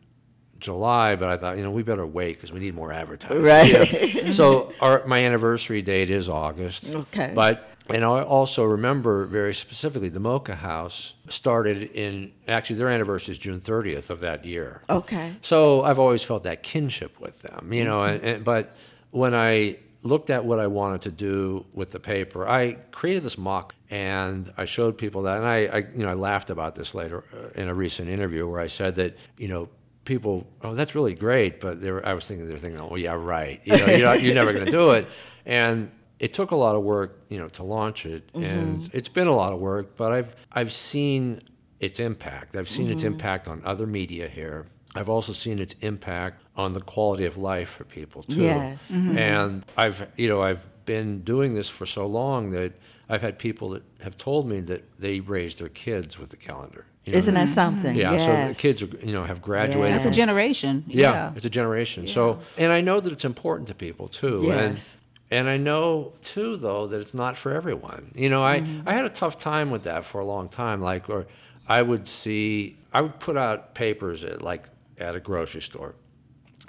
July, 0.60 1.16
but 1.16 1.30
I 1.30 1.38
thought, 1.38 1.58
you 1.58 1.64
know, 1.64 1.72
we 1.72 1.84
better 1.84 2.06
wait 2.06 2.38
because 2.38 2.54
we 2.54 2.60
need 2.60 2.76
more 2.76 2.94
advertising. 2.94 3.44
Right. 3.44 4.14
Yeah. 4.14 4.32
so 4.32 4.72
our, 4.80 5.06
my 5.06 5.24
anniversary 5.26 5.82
date 5.82 6.10
is 6.10 6.30
August. 6.30 6.96
Okay. 6.96 7.34
But, 7.36 7.68
and 7.90 8.06
I 8.06 8.22
also 8.22 8.64
remember 8.64 9.26
very 9.26 9.54
specifically 9.54 10.08
the 10.08 10.20
Mocha 10.20 10.56
House 10.56 11.16
started 11.28 11.84
in, 11.84 12.32
actually, 12.48 12.78
their 12.78 12.90
anniversary 12.90 13.34
is 13.34 13.40
June 13.40 13.60
30th 13.60 14.10
of 14.10 14.22
that 14.22 14.46
year. 14.46 14.82
Okay. 14.90 15.36
So 15.42 15.82
I've 15.84 16.00
always 16.00 16.24
felt 16.24 16.44
that 16.44 16.64
kinship 16.64 17.20
with 17.20 17.42
them, 17.42 17.74
you 17.74 17.84
know. 17.84 18.04
And, 18.04 18.24
and 18.24 18.44
but 18.44 18.76
when 19.10 19.36
I 19.36 19.78
looked 20.04 20.30
at 20.30 20.46
what 20.46 20.60
I 20.60 20.68
wanted 20.68 21.02
to 21.02 21.12
do 21.12 21.66
with 21.74 21.92
the 21.92 22.00
paper, 22.00 22.48
I 22.48 22.74
created 22.92 23.24
this 23.24 23.38
mock, 23.38 23.76
and 23.90 24.52
I 24.58 24.66
showed 24.66 24.98
people 24.98 25.24
that, 25.24 25.38
and 25.38 25.48
I, 25.48 25.66
I 25.66 25.78
you 25.78 26.04
know, 26.04 26.10
I 26.10 26.16
laughed 26.16 26.50
about 26.50 26.76
this 26.76 26.96
later 26.96 27.24
uh, 27.34 27.60
in 27.60 27.68
a 27.68 27.74
recent 27.74 28.10
interview 28.10 28.48
where 28.48 28.60
I 28.60 28.68
said 28.68 28.96
that, 28.96 29.18
you 29.38 29.48
know. 29.48 29.70
People, 30.04 30.48
oh, 30.64 30.74
that's 30.74 30.96
really 30.96 31.14
great, 31.14 31.62
but 31.62 31.80
they 31.80 31.92
were, 31.92 32.04
I 32.04 32.16
was 32.16 32.28
thinking 32.28 32.48
they 32.48 32.54
were 32.54 32.60
thinking, 32.60 32.82
oh, 32.82 32.96
yeah, 32.96 33.14
right. 33.14 33.62
You 33.64 33.78
know, 33.78 33.86
you're, 33.86 34.00
not, 34.00 34.22
you're 34.24 34.34
never 34.34 34.52
going 34.52 34.66
to 34.66 34.72
do 34.72 34.92
it. 34.92 35.08
And 35.46 35.92
it 36.22 36.34
took 36.36 36.52
a 36.52 36.56
lot 36.56 36.76
of 36.76 36.84
work, 36.84 37.24
you 37.30 37.40
know, 37.40 37.50
to 37.50 37.64
launch 37.64 38.06
it, 38.06 38.30
and 38.36 38.88
it's 38.94 39.10
been 39.10 39.28
a 39.28 39.36
lot 39.36 39.54
of 39.54 39.60
work. 39.60 39.98
But 39.98 40.12
I've 40.12 40.36
I've 40.52 40.72
seen 40.72 41.42
its 41.80 42.00
impact. 42.00 42.56
I've 42.56 42.70
seen 42.70 42.92
its 42.92 43.04
impact 43.04 43.48
on 43.48 43.62
other 43.66 43.88
media 43.88 44.28
here. 44.28 44.68
I've 44.94 45.10
also 45.10 45.34
seen 45.34 45.58
its 45.58 45.74
impact 45.82 46.44
on 46.62 46.74
the 46.74 46.82
quality 46.82 47.26
of 47.26 47.38
life 47.38 47.70
for 47.70 47.84
people 47.84 48.24
too. 48.24 48.42
Yes. 48.42 48.90
Mm-hmm. 48.92 49.18
And 49.18 49.66
I've 49.78 50.08
you 50.16 50.30
know 50.30 50.42
I've 50.42 50.68
been 50.86 51.22
doing 51.22 51.54
this 51.54 51.70
for 51.70 51.86
so 51.86 52.06
long 52.06 52.52
that 52.52 52.74
I've 53.10 53.22
had 53.22 53.38
people 53.38 53.70
that 53.72 53.84
have 54.02 54.18
told 54.18 54.48
me 54.48 54.62
that 54.62 54.98
they 54.98 55.20
raised 55.20 55.60
their 55.60 55.70
kids 55.70 56.18
with 56.18 56.30
the 56.30 56.38
calendar. 56.38 56.86
You 57.06 57.14
know, 57.14 57.18
Isn't 57.18 57.34
that 57.34 57.46
mm-hmm. 57.46 57.54
something? 57.54 57.96
yeah, 57.96 58.18
so 58.18 58.48
the 58.54 58.56
kids 58.56 58.84
are, 58.84 58.88
you 59.04 59.12
know 59.12 59.24
have 59.24 59.42
graduated. 59.42 59.92
Yes. 59.92 60.04
That's 60.04 60.16
a 60.16 60.20
generation. 60.20 60.84
Yeah, 60.88 61.12
Yeah. 61.12 61.34
it's 61.36 61.46
a 61.46 61.50
generation. 61.50 62.08
So, 62.08 62.40
and 62.58 62.72
I 62.72 62.82
know 62.82 63.00
that 63.00 63.12
it's 63.12 63.26
important 63.26 63.68
to 63.70 63.76
people 63.76 64.08
too. 64.08 64.42
Yes. 64.44 64.98
And 65.32 65.40
and 65.40 65.50
I 65.50 65.58
know 65.58 66.14
too 66.22 66.58
though 66.58 66.88
that 66.88 67.00
it's 67.02 67.14
not 67.14 67.38
for 67.38 67.52
everyone. 67.52 68.12
You 68.16 68.30
know, 68.30 68.44
I 68.44 68.62
mm-hmm. 68.62 68.88
I 68.88 68.94
had 68.94 69.06
a 69.06 69.10
tough 69.10 69.38
time 69.38 69.72
with 69.72 69.84
that 69.84 70.06
for 70.06 70.22
a 70.22 70.26
long 70.26 70.50
time. 70.50 70.82
Like, 70.82 71.10
or 71.10 71.26
I 71.68 71.82
would 71.82 72.08
see, 72.08 72.78
I 72.94 73.02
would 73.02 73.20
put 73.20 73.38
out 73.38 73.74
papers 73.74 74.24
at 74.24 74.42
like 74.42 74.68
at 74.98 75.16
a 75.16 75.20
grocery 75.20 75.62
store, 75.62 75.96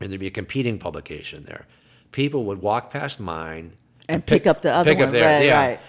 and 0.02 0.10
there'd 0.10 0.20
be 0.20 0.26
a 0.26 0.30
competing 0.30 0.78
publication 0.78 1.44
there. 1.44 1.66
People 2.10 2.44
would 2.44 2.60
walk 2.60 2.90
past 2.90 3.18
mine 3.20 3.72
And 4.08 4.24
pick 4.26 4.46
up 4.46 4.60
the 4.62 4.72
other 4.74 4.90
pick 4.90 5.00
up 5.00 5.06
one. 5.06 5.12
theirs, 5.14 5.24
Right, 5.40 5.46
yeah. 5.46 5.56
right. 5.66 5.80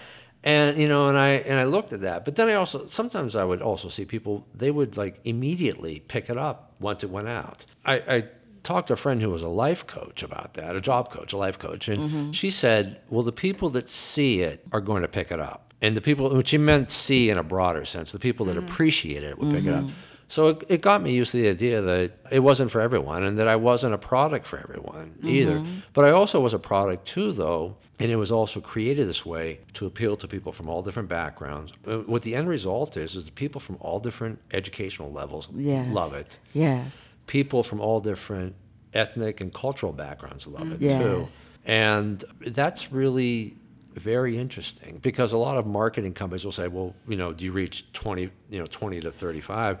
And 0.42 0.76
you 0.78 0.88
know, 0.88 1.08
and 1.08 1.18
I 1.18 1.28
and 1.50 1.58
I 1.58 1.64
looked 1.64 1.92
at 1.92 2.02
that, 2.02 2.24
but 2.24 2.36
then 2.36 2.48
I 2.48 2.54
also 2.54 2.86
sometimes 2.86 3.34
I 3.34 3.44
would 3.44 3.62
also 3.62 3.88
see 3.88 4.04
people 4.04 4.46
they 4.54 4.70
would 4.70 4.96
like 4.96 5.20
immediately 5.24 6.00
pick 6.00 6.28
it 6.30 6.36
up 6.36 6.74
once 6.80 7.02
it 7.02 7.10
went 7.10 7.28
out. 7.28 7.64
I, 7.84 7.94
I 8.16 8.24
talked 8.62 8.88
to 8.88 8.92
a 8.94 8.96
friend 8.96 9.22
who 9.22 9.30
was 9.30 9.42
a 9.42 9.48
life 9.48 9.86
coach 9.86 10.22
about 10.22 10.52
that, 10.54 10.76
a 10.76 10.80
job 10.82 11.10
coach, 11.10 11.32
a 11.32 11.38
life 11.38 11.58
coach, 11.58 11.88
and 11.88 11.98
Mm-hmm. 12.02 12.30
she 12.32 12.50
said, 12.50 13.00
"Well, 13.08 13.22
the 13.22 13.32
people 13.32 13.70
that 13.70 13.88
see 13.88 14.42
it 14.42 14.62
are 14.72 14.82
going 14.82 15.00
to 15.02 15.08
pick 15.08 15.30
it 15.32 15.40
up, 15.40 15.72
and 15.80 15.96
the 15.96 16.02
people 16.02 16.28
which 16.34 16.48
she 16.48 16.58
meant 16.58 16.90
see 16.90 17.30
in 17.30 17.38
a 17.38 17.42
broader 17.42 17.84
sense, 17.86 18.12
the 18.12 18.18
people 18.18 18.44
that 18.46 18.58
appreciate 18.58 19.24
it 19.24 19.38
would 19.38 19.50
pick 19.54 19.64
it 19.64 19.72
up." 19.74 19.84
So 20.28 20.48
it, 20.48 20.64
it 20.68 20.80
got 20.80 21.02
me 21.02 21.12
used 21.12 21.32
to 21.32 21.38
the 21.42 21.48
idea 21.48 21.80
that 21.82 22.12
it 22.30 22.40
wasn't 22.40 22.70
for 22.70 22.80
everyone 22.80 23.22
and 23.24 23.38
that 23.38 23.46
I 23.48 23.56
wasn't 23.56 23.94
a 23.94 23.98
product 23.98 24.46
for 24.46 24.58
everyone 24.58 25.14
either. 25.22 25.62
But 25.92 26.04
I 26.06 26.10
also 26.10 26.40
was 26.40 26.54
a 26.54 26.58
product 26.58 27.06
too, 27.06 27.32
though, 27.32 27.76
and 28.00 28.10
it 28.10 28.16
was 28.16 28.32
also 28.32 28.60
created 28.60 29.06
this 29.08 29.24
way 29.26 29.60
to 29.74 29.86
appeal 29.86 30.16
to 30.16 30.26
people 30.28 30.50
from 30.52 30.68
all 30.68 30.82
different 30.82 31.08
backgrounds. 31.08 31.72
Uh, 31.86 31.98
What 31.98 32.22
the 32.22 32.34
end 32.34 32.48
result 32.48 32.96
is, 32.96 33.14
is 33.16 33.26
that 33.26 33.34
people 33.34 33.60
from 33.60 33.76
all 33.80 34.00
different 34.00 34.38
educational 34.52 35.12
levels 35.12 35.48
Yes. 35.54 35.88
love 35.92 36.14
it. 36.14 36.38
Yes. 36.52 37.08
People 37.26 37.62
from 37.62 37.80
all 37.80 38.00
different 38.00 38.54
ethnic 38.92 39.40
and 39.40 39.52
cultural 39.52 39.92
backgrounds 39.92 40.46
love 40.46 40.70
it 40.72 40.80
Yes. 40.80 41.00
too. 41.00 41.26
And 41.66 42.24
that's 42.40 42.92
really 42.92 43.56
very 43.94 44.36
interesting 44.38 44.98
because 45.02 45.32
a 45.32 45.38
lot 45.38 45.56
of 45.56 45.66
marketing 45.66 46.14
companies 46.14 46.44
will 46.44 46.52
say, 46.52 46.66
well, 46.68 46.94
you 47.08 47.16
know, 47.16 47.32
do 47.32 47.44
you 47.44 47.52
reach 47.52 47.84
20, 47.92 48.30
you 48.50 48.58
know, 48.58 48.66
20 48.66 49.00
to 49.00 49.10
35? 49.10 49.78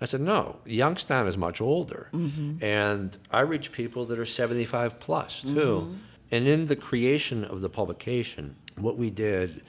I 0.00 0.04
said, 0.04 0.20
no, 0.20 0.56
Youngstown 0.66 1.26
is 1.26 1.38
much 1.38 1.60
older. 1.60 2.08
Mm-hmm. 2.12 2.62
And 2.62 3.16
I 3.30 3.40
reach 3.40 3.72
people 3.72 4.04
that 4.06 4.18
are 4.18 4.26
75 4.26 4.98
plus 4.98 5.42
mm-hmm. 5.42 5.54
too. 5.54 5.98
And 6.30 6.46
in 6.46 6.66
the 6.66 6.76
creation 6.76 7.44
of 7.44 7.60
the 7.60 7.68
publication, 7.68 8.56
what 8.76 8.98
we 8.98 9.10
did 9.10 9.62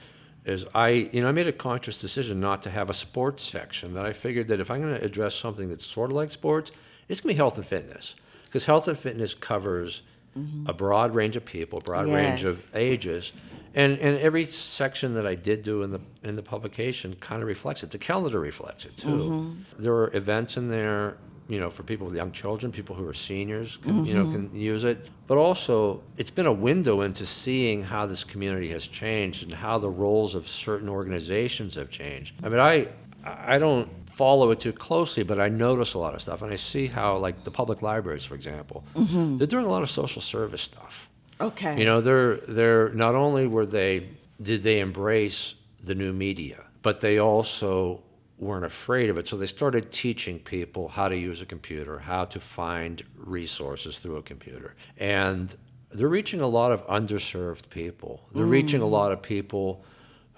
is 0.44 0.66
I, 0.74 0.88
you 0.88 1.22
know, 1.22 1.28
I 1.28 1.32
made 1.32 1.46
a 1.46 1.52
conscious 1.52 2.00
decision 2.00 2.40
not 2.40 2.62
to 2.62 2.70
have 2.70 2.90
a 2.90 2.94
sports 2.94 3.42
section. 3.42 3.94
That 3.94 4.06
I 4.06 4.12
figured 4.12 4.48
that 4.48 4.60
if 4.60 4.70
I'm 4.70 4.80
going 4.80 4.98
to 4.98 5.04
address 5.04 5.34
something 5.34 5.68
that's 5.68 5.86
sort 5.86 6.10
of 6.10 6.16
like 6.16 6.30
sports, 6.30 6.72
it's 7.08 7.20
going 7.20 7.30
to 7.30 7.34
be 7.34 7.38
health 7.38 7.56
and 7.56 7.66
fitness 7.66 8.14
because 8.44 8.66
health 8.66 8.88
and 8.88 8.98
fitness 8.98 9.34
covers 9.34 10.02
mm-hmm. 10.36 10.68
a 10.68 10.72
broad 10.72 11.14
range 11.14 11.36
of 11.36 11.44
people, 11.44 11.80
broad 11.80 12.08
range 12.08 12.44
of 12.44 12.74
ages, 12.74 13.32
and 13.74 13.98
and 13.98 14.18
every 14.18 14.44
section 14.44 15.14
that 15.14 15.26
I 15.26 15.34
did 15.34 15.62
do 15.62 15.82
in 15.82 15.90
the 15.90 16.00
in 16.22 16.36
the 16.36 16.42
publication 16.42 17.16
kind 17.20 17.42
of 17.42 17.48
reflects 17.48 17.82
it. 17.82 17.90
The 17.90 17.98
calendar 17.98 18.40
reflects 18.40 18.84
it 18.84 18.96
too. 18.96 19.08
Mm-hmm. 19.08 19.82
There 19.82 19.94
are 19.94 20.14
events 20.16 20.56
in 20.56 20.68
there, 20.68 21.18
you 21.48 21.60
know, 21.60 21.70
for 21.70 21.82
people 21.82 22.06
with 22.06 22.16
young 22.16 22.32
children, 22.32 22.72
people 22.72 22.94
who 22.96 23.06
are 23.06 23.14
seniors, 23.14 23.76
can, 23.78 24.04
you 24.04 24.14
know, 24.14 24.24
mm-hmm. 24.24 24.48
can 24.48 24.56
use 24.56 24.84
it. 24.84 25.08
But 25.26 25.38
also, 25.38 26.02
it's 26.16 26.30
been 26.30 26.46
a 26.46 26.52
window 26.52 27.02
into 27.02 27.26
seeing 27.26 27.82
how 27.82 28.06
this 28.06 28.24
community 28.24 28.70
has 28.70 28.86
changed 28.86 29.42
and 29.44 29.52
how 29.52 29.78
the 29.78 29.90
roles 29.90 30.34
of 30.34 30.48
certain 30.48 30.88
organizations 30.88 31.76
have 31.76 31.90
changed. 31.90 32.34
I 32.42 32.48
mean, 32.48 32.60
I 32.60 32.88
I 33.24 33.58
don't 33.58 33.88
follow 34.08 34.50
it 34.50 34.60
too 34.60 34.72
closely, 34.72 35.22
but 35.22 35.38
I 35.38 35.48
notice 35.48 35.94
a 35.94 35.98
lot 35.98 36.14
of 36.14 36.20
stuff, 36.20 36.42
and 36.42 36.52
I 36.52 36.56
see 36.56 36.86
how, 36.88 37.16
like 37.16 37.44
the 37.44 37.50
public 37.50 37.82
libraries, 37.82 38.24
for 38.24 38.34
example, 38.34 38.84
mm-hmm. 38.94 39.36
they're 39.36 39.46
doing 39.46 39.64
a 39.64 39.68
lot 39.68 39.82
of 39.82 39.90
social 39.90 40.22
service 40.22 40.62
stuff. 40.62 41.07
Okay. 41.40 41.78
You 41.78 41.84
know, 41.84 42.00
they're 42.00 42.36
they're 42.36 42.88
not 42.90 43.14
only 43.14 43.46
were 43.46 43.66
they 43.66 44.08
did 44.40 44.62
they 44.62 44.80
embrace 44.80 45.54
the 45.82 45.94
new 45.94 46.12
media, 46.12 46.64
but 46.82 47.00
they 47.00 47.18
also 47.18 48.02
weren't 48.38 48.64
afraid 48.64 49.10
of 49.10 49.18
it. 49.18 49.26
So 49.26 49.36
they 49.36 49.46
started 49.46 49.90
teaching 49.90 50.38
people 50.38 50.88
how 50.88 51.08
to 51.08 51.16
use 51.16 51.42
a 51.42 51.46
computer, 51.46 51.98
how 51.98 52.24
to 52.26 52.40
find 52.40 53.02
resources 53.16 53.98
through 53.98 54.16
a 54.16 54.22
computer. 54.22 54.76
And 54.96 55.54
they're 55.90 56.08
reaching 56.08 56.40
a 56.40 56.46
lot 56.46 56.70
of 56.70 56.86
underserved 56.86 57.68
people. 57.70 58.28
They're 58.34 58.44
reaching 58.44 58.80
a 58.80 58.84
mm. 58.84 58.90
lot 58.90 59.12
of 59.12 59.22
people 59.22 59.84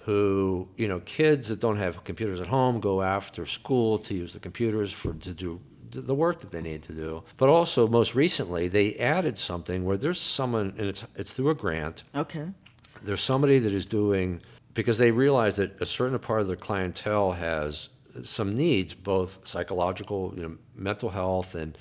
who, 0.05 0.69
you 0.77 0.87
know, 0.87 0.99
kids 1.01 1.49
that 1.49 1.59
don't 1.59 1.77
have 1.77 2.03
computers 2.03 2.39
at 2.39 2.47
home 2.47 2.79
go 2.79 3.01
after 3.01 3.45
school 3.45 3.99
to 3.99 4.15
use 4.15 4.33
the 4.33 4.39
computers 4.39 4.91
for 4.91 5.13
to 5.13 5.33
do 5.33 5.61
the 5.91 6.15
work 6.15 6.39
that 6.41 6.51
they 6.51 6.61
need 6.61 6.83
to 6.83 6.93
do. 6.93 7.23
But 7.37 7.49
also, 7.49 7.87
most 7.87 8.15
recently, 8.15 8.67
they 8.67 8.95
added 8.95 9.37
something 9.37 9.83
where 9.85 9.97
there's 9.97 10.19
someone, 10.19 10.73
and 10.77 10.87
it's 10.87 11.05
it's 11.15 11.33
through 11.33 11.49
a 11.49 11.55
grant. 11.55 12.03
Okay. 12.15 12.47
There's 13.03 13.21
somebody 13.21 13.59
that 13.59 13.73
is 13.73 13.85
doing 13.85 14.41
because 14.73 14.97
they 14.97 15.11
realize 15.11 15.55
that 15.57 15.81
a 15.81 15.85
certain 15.85 16.17
part 16.19 16.41
of 16.41 16.47
their 16.47 16.55
clientele 16.55 17.33
has 17.33 17.89
some 18.23 18.55
needs, 18.55 18.93
both 18.93 19.45
psychological, 19.47 20.33
you 20.35 20.43
know, 20.43 20.57
mental 20.75 21.09
health 21.09 21.55
and 21.55 21.77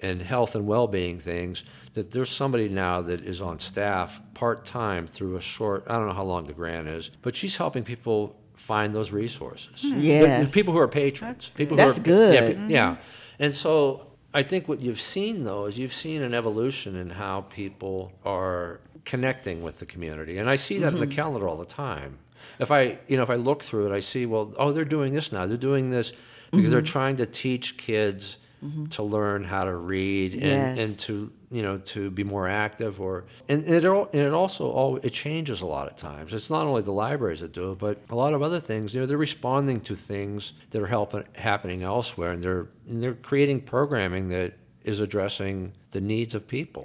and 0.00 0.20
health 0.22 0.54
and 0.54 0.66
well-being 0.66 1.18
things. 1.20 1.64
That 1.94 2.10
there's 2.10 2.30
somebody 2.30 2.68
now 2.68 3.00
that 3.02 3.20
is 3.20 3.40
on 3.40 3.60
staff 3.60 4.20
part 4.34 4.64
time 4.66 5.06
through 5.06 5.36
a 5.36 5.40
short. 5.40 5.84
I 5.86 5.92
don't 5.96 6.06
know 6.08 6.12
how 6.14 6.24
long 6.24 6.46
the 6.46 6.52
grant 6.52 6.88
is, 6.88 7.10
but 7.22 7.36
she's 7.36 7.56
helping 7.56 7.84
people 7.84 8.36
find 8.56 8.94
those 8.94 9.12
resources. 9.12 9.82
Hmm. 9.82 10.00
The 10.00 10.06
Yes. 10.06 10.52
people 10.52 10.72
who 10.72 10.78
are 10.80 10.88
patrons. 10.88 11.50
people 11.54 11.76
That's 11.76 11.94
who 11.96 12.00
are, 12.00 12.04
good. 12.04 12.34
Yeah, 12.34 12.66
yeah. 12.68 12.96
And 13.38 13.54
so 13.54 14.06
I 14.32 14.42
think 14.42 14.68
what 14.68 14.80
you've 14.80 15.00
seen 15.00 15.44
though 15.44 15.66
is 15.66 15.78
you've 15.78 15.92
seen 15.92 16.22
an 16.22 16.34
evolution 16.34 16.96
in 16.96 17.10
how 17.10 17.42
people 17.42 18.12
are 18.24 18.80
connecting 19.04 19.62
with 19.62 19.78
the 19.78 19.86
community, 19.86 20.38
and 20.38 20.48
I 20.48 20.56
see 20.56 20.78
that 20.78 20.92
in 20.94 21.00
the 21.00 21.06
mm-hmm. 21.06 21.14
calendar 21.14 21.48
all 21.48 21.56
the 21.56 21.64
time. 21.64 22.18
If 22.58 22.70
I, 22.70 22.98
you 23.08 23.16
know, 23.16 23.22
if 23.22 23.30
I 23.30 23.36
look 23.36 23.62
through 23.62 23.92
it, 23.92 23.92
I 23.94 24.00
see, 24.00 24.26
well, 24.26 24.52
oh, 24.58 24.72
they're 24.72 24.84
doing 24.84 25.12
this 25.12 25.32
now. 25.32 25.46
They're 25.46 25.56
doing 25.56 25.90
this 25.90 26.12
because 26.50 26.70
they're 26.70 26.80
mm-hmm. 26.80 26.86
trying 26.86 27.16
to 27.16 27.26
teach 27.26 27.76
kids 27.76 28.38
mm-hmm. 28.62 28.86
to 28.86 29.02
learn 29.02 29.44
how 29.44 29.64
to 29.64 29.74
read 29.74 30.34
and, 30.34 30.42
Yes. 30.42 30.78
and 30.78 30.98
to 31.00 31.32
you 31.54 31.62
know 31.62 31.78
to 31.78 32.10
be 32.10 32.24
more 32.24 32.48
active 32.48 33.00
or 33.00 33.24
and 33.48 33.64
it 33.64 33.84
all 33.86 34.08
and 34.12 34.22
it 34.22 34.34
also 34.34 34.68
all 34.68 34.96
it 34.96 35.12
changes 35.12 35.60
a 35.60 35.66
lot 35.66 35.86
of 35.86 35.96
times. 35.96 36.34
It's 36.34 36.50
not 36.50 36.66
only 36.66 36.82
the 36.82 36.92
libraries 36.92 37.40
that 37.40 37.52
do 37.52 37.72
it 37.72 37.78
but 37.78 37.98
a 38.10 38.16
lot 38.16 38.34
of 38.34 38.42
other 38.42 38.58
things 38.58 38.92
you 38.92 39.00
know 39.00 39.06
they're 39.06 39.16
responding 39.16 39.80
to 39.82 39.94
things 39.94 40.52
that 40.70 40.82
are 40.82 40.88
helping 40.88 41.24
happening 41.36 41.84
elsewhere 41.84 42.32
and 42.32 42.42
they're 42.42 42.66
and 42.88 43.00
they're 43.00 43.14
creating 43.14 43.60
programming 43.60 44.30
that 44.30 44.54
is 44.82 44.98
addressing 44.98 45.72
the 45.92 46.00
needs 46.00 46.34
of 46.34 46.48
people. 46.48 46.84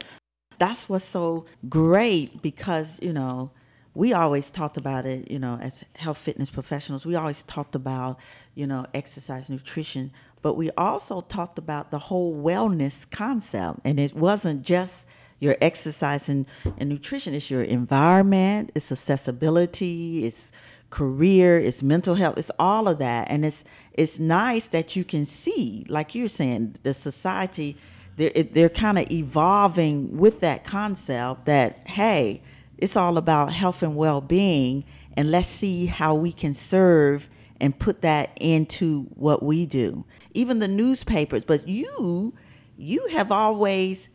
That's 0.60 0.88
what's 0.88 1.04
so 1.04 1.46
great 1.68 2.44
because 2.44 3.00
you 3.02 3.14
know 3.14 3.50
we 3.96 4.14
always 4.14 4.52
talked 4.52 4.78
about 4.78 5.06
it 5.06 5.32
you 5.32 5.40
know 5.40 5.58
as 5.62 5.84
health 5.96 6.20
fitness 6.20 6.50
professionals 6.50 7.06
we 7.06 7.16
always 7.16 7.44
talked 7.44 7.76
about 7.76 8.20
you 8.54 8.68
know 8.68 8.86
exercise 8.94 9.50
nutrition 9.50 10.12
but 10.42 10.56
we 10.56 10.70
also 10.78 11.22
talked 11.22 11.58
about 11.58 11.92
the 11.92 12.00
whole 12.00 12.36
wellness 12.36 13.10
concept 13.10 13.80
and 13.84 14.00
it 14.00 14.14
wasn't 14.16 14.64
just 14.64 15.06
your 15.40 15.56
exercise 15.62 16.28
and, 16.28 16.46
and 16.78 16.90
nutrition 16.90 17.34
it's 17.34 17.50
your 17.50 17.64
environment 17.64 18.72
it's 18.76 18.92
accessibility 18.92 20.26
it's 20.26 20.52
career 20.90 21.60
it's 21.60 21.84
mental 21.84 22.16
health 22.16 22.38
it's 22.38 22.52
all 22.60 22.88
of 22.88 23.00
that. 23.00 23.30
And 23.30 23.46
it's 23.46 23.64
it's 23.94 24.20
nice 24.20 24.68
that 24.68 24.96
you 24.96 25.04
can 25.04 25.26
see 25.26 25.86
like 25.90 26.16
you're 26.16 26.28
saying 26.28 26.78
the 26.84 26.94
society 26.94 27.78
they're, 28.16 28.32
they're 28.32 28.70
kind 28.70 29.00
of 29.00 29.10
evolving 29.12 30.18
with 30.18 30.42
that 30.42 30.64
concept 30.64 31.46
that 31.46 31.88
hey 31.88 32.42
it's 32.78 32.96
all 32.96 33.18
about 33.18 33.52
health 33.54 33.84
and 33.84 33.96
well-being 33.96 34.84
and 35.16 35.32
let's 35.32 35.48
see 35.48 35.86
how 35.86 36.16
we 36.16 36.32
can 36.32 36.54
serve 36.54 37.30
and 37.62 37.78
put 37.78 38.02
that 38.02 38.32
into 38.40 39.04
what 39.16 39.44
we 39.44 39.66
do 39.66 40.06
even 40.34 40.60
the 40.60 40.68
newspapers 40.68 41.44
but 41.44 41.68
you 41.68 42.34
you 42.78 43.08
have 43.12 43.32
always 43.32 44.10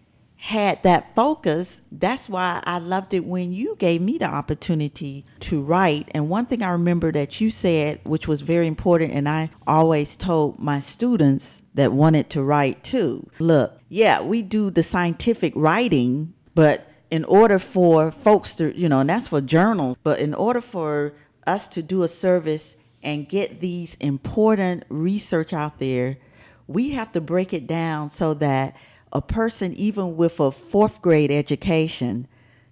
had 0.44 0.82
that 0.82 1.14
focus. 1.14 1.80
That's 1.90 2.28
why 2.28 2.62
I 2.64 2.78
loved 2.78 3.14
it 3.14 3.24
when 3.24 3.54
you 3.54 3.76
gave 3.78 4.02
me 4.02 4.18
the 4.18 4.26
opportunity 4.26 5.24
to 5.40 5.62
write. 5.62 6.10
And 6.14 6.28
one 6.28 6.44
thing 6.44 6.62
I 6.62 6.68
remember 6.70 7.10
that 7.12 7.40
you 7.40 7.48
said, 7.48 8.00
which 8.04 8.28
was 8.28 8.42
very 8.42 8.66
important, 8.66 9.12
and 9.12 9.26
I 9.26 9.48
always 9.66 10.16
told 10.16 10.58
my 10.58 10.80
students 10.80 11.62
that 11.74 11.92
wanted 11.92 12.28
to 12.30 12.42
write 12.42 12.84
too 12.84 13.26
look, 13.38 13.80
yeah, 13.88 14.20
we 14.20 14.42
do 14.42 14.70
the 14.70 14.82
scientific 14.82 15.54
writing, 15.56 16.34
but 16.54 16.90
in 17.10 17.24
order 17.24 17.58
for 17.58 18.10
folks 18.10 18.54
to, 18.56 18.78
you 18.78 18.88
know, 18.88 19.00
and 19.00 19.08
that's 19.08 19.28
for 19.28 19.40
journals, 19.40 19.96
but 20.02 20.18
in 20.18 20.34
order 20.34 20.60
for 20.60 21.14
us 21.46 21.68
to 21.68 21.82
do 21.82 22.02
a 22.02 22.08
service 22.08 22.76
and 23.04 23.28
get 23.28 23.60
these 23.60 23.94
important 23.96 24.84
research 24.88 25.52
out 25.52 25.78
there, 25.78 26.18
we 26.66 26.90
have 26.90 27.12
to 27.12 27.20
break 27.20 27.52
it 27.52 27.66
down 27.66 28.10
so 28.10 28.34
that 28.34 28.76
a 29.12 29.22
person 29.22 29.72
even 29.74 30.16
with 30.16 30.40
a 30.40 30.50
fourth 30.50 31.00
grade 31.00 31.30
education 31.30 32.26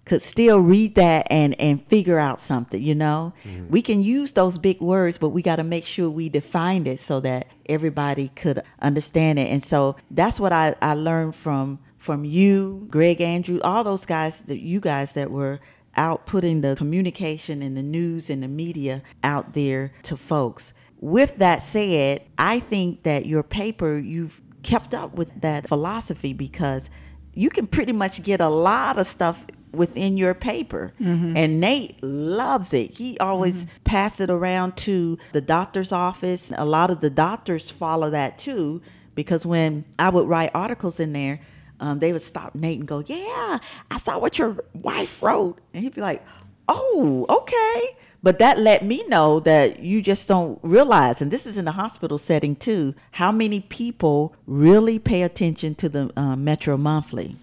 could 0.05 0.21
still 0.21 0.59
read 0.59 0.95
that 0.95 1.25
and 1.29 1.59
and 1.61 1.85
figure 1.87 2.19
out 2.19 2.39
something 2.39 2.81
you 2.81 2.93
know? 2.93 3.33
Mm-hmm. 3.45 3.69
We 3.69 3.81
can 3.81 4.03
use 4.03 4.33
those 4.33 4.57
big 4.57 4.81
words 4.81 5.17
but 5.17 5.29
we 5.29 5.41
got 5.41 5.57
to 5.57 5.63
make 5.63 5.85
sure 5.85 6.09
we 6.09 6.27
define 6.27 6.85
it 6.87 6.99
so 6.99 7.19
that 7.21 7.47
everybody 7.67 8.29
could 8.35 8.61
understand 8.81 9.39
it. 9.39 9.49
And 9.49 9.63
so 9.63 9.95
that's 10.11 10.39
what 10.39 10.51
i 10.51 10.75
i 10.81 10.93
learned 10.93 11.35
from 11.35 11.79
from 11.97 12.25
you 12.25 12.85
greg 12.89 13.21
andrew 13.21 13.61
all 13.63 13.83
those 13.85 14.05
guys 14.05 14.41
that 14.41 14.59
you 14.59 14.81
guys 14.81 15.13
that 15.13 15.31
were 15.31 15.61
out 15.95 16.25
putting 16.25 16.61
the 16.61 16.75
communication 16.75 17.61
and 17.61 17.77
the 17.77 17.83
news 17.83 18.29
and 18.29 18.41
the 18.43 18.47
media 18.47 19.01
out 19.23 19.53
there 19.53 19.93
to 20.03 20.17
folks 20.17 20.73
with 21.03 21.35
that 21.39 21.61
said, 21.61 22.23
I 22.37 22.61
think 22.61 23.03
that 23.03 23.25
your 23.25 23.43
paper, 23.43 23.97
you've 23.97 24.41
kept 24.63 24.93
up 24.93 25.13
with 25.15 25.41
that 25.41 25.67
philosophy 25.67 26.31
because 26.31 26.89
you 27.33 27.49
can 27.49 27.67
pretty 27.67 27.91
much 27.91 28.23
get 28.23 28.39
a 28.39 28.47
lot 28.47 28.97
of 28.97 29.05
stuff 29.05 29.45
within 29.73 30.15
your 30.15 30.33
paper. 30.33 30.93
Mm-hmm. 31.01 31.35
And 31.35 31.59
Nate 31.59 32.01
loves 32.01 32.73
it. 32.73 32.91
He 32.91 33.17
always 33.17 33.65
mm-hmm. 33.65 33.83
pass 33.83 34.21
it 34.21 34.29
around 34.29 34.77
to 34.77 35.17
the 35.33 35.41
doctor's 35.41 35.91
office. 35.91 36.53
A 36.57 36.63
lot 36.63 36.89
of 36.89 37.01
the 37.01 37.09
doctors 37.09 37.69
follow 37.69 38.09
that 38.11 38.37
too 38.37 38.81
because 39.13 39.45
when 39.45 39.83
I 39.99 40.07
would 40.07 40.29
write 40.29 40.51
articles 40.53 41.01
in 41.01 41.11
there, 41.11 41.41
um, 41.79 41.99
they 41.99 42.11
would 42.11 42.21
stop 42.21 42.55
Nate 42.55 42.79
and 42.79 42.87
go, 42.87 43.03
"Yeah, 43.05 43.59
I 43.91 43.97
saw 43.97 44.19
what 44.19 44.37
your 44.37 44.63
wife 44.73 45.21
wrote," 45.21 45.59
and 45.73 45.83
he'd 45.83 45.95
be 45.95 46.01
like, 46.01 46.23
"Oh, 46.67 47.25
okay." 47.29 47.97
But 48.23 48.39
that 48.39 48.57
let 48.57 48.83
me 48.85 49.03
know 49.07 49.41
that 49.41 49.81
you 49.81 50.01
just 50.01 50.29
don't 50.29 50.57
realize, 50.61 51.21
and 51.21 51.29
this 51.29 51.45
is 51.45 51.57
in 51.57 51.65
the 51.65 51.73
hospital 51.73 52.17
setting 52.17 52.55
too, 52.55 52.95
how 53.11 53.33
many 53.33 53.59
people 53.59 54.33
really 54.47 54.97
pay 54.97 55.23
attention 55.23 55.75
to 55.75 55.89
the 55.89 56.09
uh, 56.15 56.37
Metro 56.37 56.77
Monthly. 56.77 57.35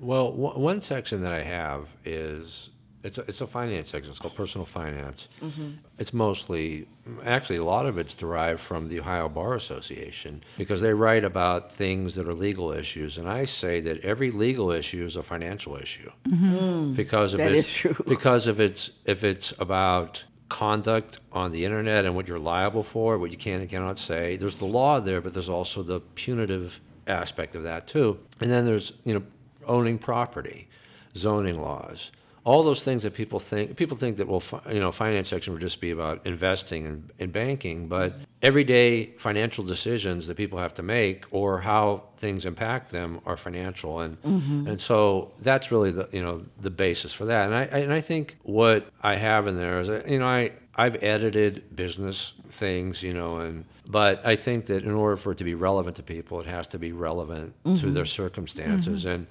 Well, 0.00 0.32
w- 0.32 0.58
one 0.58 0.80
section 0.80 1.22
that 1.22 1.32
I 1.32 1.42
have 1.42 1.94
is 2.04 2.70
it's 3.02 3.18
a, 3.18 3.22
it's 3.22 3.40
a 3.40 3.46
finance 3.46 3.90
section. 3.90 4.10
It's 4.10 4.18
called 4.18 4.34
personal 4.34 4.64
finance. 4.64 5.28
Mm-hmm. 5.40 5.70
It's 5.98 6.12
mostly, 6.12 6.88
actually, 7.24 7.56
a 7.56 7.64
lot 7.64 7.86
of 7.86 7.96
it's 7.96 8.14
derived 8.14 8.60
from 8.60 8.88
the 8.88 9.00
Ohio 9.00 9.28
Bar 9.28 9.54
Association 9.54 10.42
because 10.56 10.80
they 10.80 10.92
write 10.92 11.24
about 11.24 11.70
things 11.70 12.16
that 12.16 12.26
are 12.26 12.34
legal 12.34 12.72
issues, 12.72 13.16
and 13.18 13.28
I 13.28 13.44
say 13.44 13.80
that 13.80 14.00
every 14.00 14.30
legal 14.30 14.70
issue 14.70 15.04
is 15.04 15.16
a 15.16 15.22
financial 15.22 15.76
issue 15.76 16.10
mm-hmm. 16.28 16.94
because 16.94 17.34
if 17.34 17.38
That 17.38 17.52
it's 17.52 17.68
is 17.68 17.74
true. 17.74 17.96
because 18.08 18.48
if 18.48 18.58
it's 18.58 18.90
if 19.04 19.22
it's 19.22 19.52
about 19.58 20.24
conduct 20.48 21.20
on 21.32 21.52
the 21.52 21.64
internet 21.64 22.04
and 22.04 22.14
what 22.14 22.26
you're 22.26 22.38
liable 22.38 22.82
for, 22.82 23.18
what 23.18 23.30
you 23.30 23.36
can 23.36 23.60
and 23.60 23.68
cannot 23.68 23.98
say. 23.98 24.36
There's 24.36 24.56
the 24.56 24.64
law 24.64 24.98
there, 24.98 25.20
but 25.20 25.34
there's 25.34 25.50
also 25.50 25.82
the 25.82 26.00
punitive 26.00 26.80
aspect 27.06 27.54
of 27.54 27.62
that 27.64 27.86
too. 27.86 28.18
And 28.40 28.50
then 28.50 28.64
there's 28.64 28.92
you 29.04 29.14
know 29.14 29.22
owning 29.66 29.98
property, 29.98 30.68
zoning 31.14 31.60
laws, 31.60 32.10
all 32.48 32.62
those 32.62 32.82
things 32.82 33.02
that 33.02 33.12
people 33.12 33.38
think 33.38 33.76
people 33.76 33.94
think 33.94 34.16
that 34.16 34.26
well 34.26 34.42
you 34.72 34.80
know 34.80 34.90
finance 34.90 35.28
section 35.28 35.52
would 35.52 35.60
just 35.60 35.82
be 35.82 35.90
about 35.90 36.24
investing 36.24 36.86
and, 36.86 37.12
and 37.18 37.30
banking, 37.30 37.88
but 37.88 38.14
everyday 38.40 39.04
financial 39.18 39.62
decisions 39.62 40.26
that 40.28 40.36
people 40.38 40.58
have 40.58 40.72
to 40.72 40.82
make 40.82 41.26
or 41.30 41.60
how 41.60 42.04
things 42.16 42.46
impact 42.46 42.90
them 42.90 43.20
are 43.26 43.36
financial. 43.36 44.00
And 44.00 44.22
mm-hmm. 44.22 44.66
and 44.66 44.80
so 44.80 45.32
that's 45.40 45.70
really 45.70 45.90
the 45.90 46.08
you 46.10 46.22
know 46.22 46.42
the 46.58 46.70
basis 46.70 47.12
for 47.12 47.26
that. 47.26 47.44
And 47.48 47.54
I 47.54 47.64
and 47.64 47.92
I 47.92 48.00
think 48.00 48.38
what 48.44 48.90
I 49.02 49.16
have 49.16 49.46
in 49.46 49.58
there 49.58 49.80
is 49.80 49.88
you 50.08 50.18
know 50.18 50.26
I 50.26 50.52
I've 50.74 51.02
edited 51.02 51.76
business 51.76 52.32
things 52.48 53.02
you 53.02 53.12
know 53.12 53.36
and 53.38 53.66
but 53.86 54.26
I 54.26 54.36
think 54.36 54.66
that 54.66 54.84
in 54.84 54.92
order 54.92 55.18
for 55.18 55.32
it 55.32 55.38
to 55.38 55.44
be 55.44 55.54
relevant 55.54 55.96
to 55.96 56.02
people 56.02 56.40
it 56.40 56.46
has 56.46 56.66
to 56.68 56.78
be 56.78 56.92
relevant 56.92 57.52
to 57.64 57.70
mm-hmm. 57.70 57.92
their 57.92 58.06
circumstances. 58.06 59.04
Mm-hmm. 59.04 59.14
And 59.14 59.26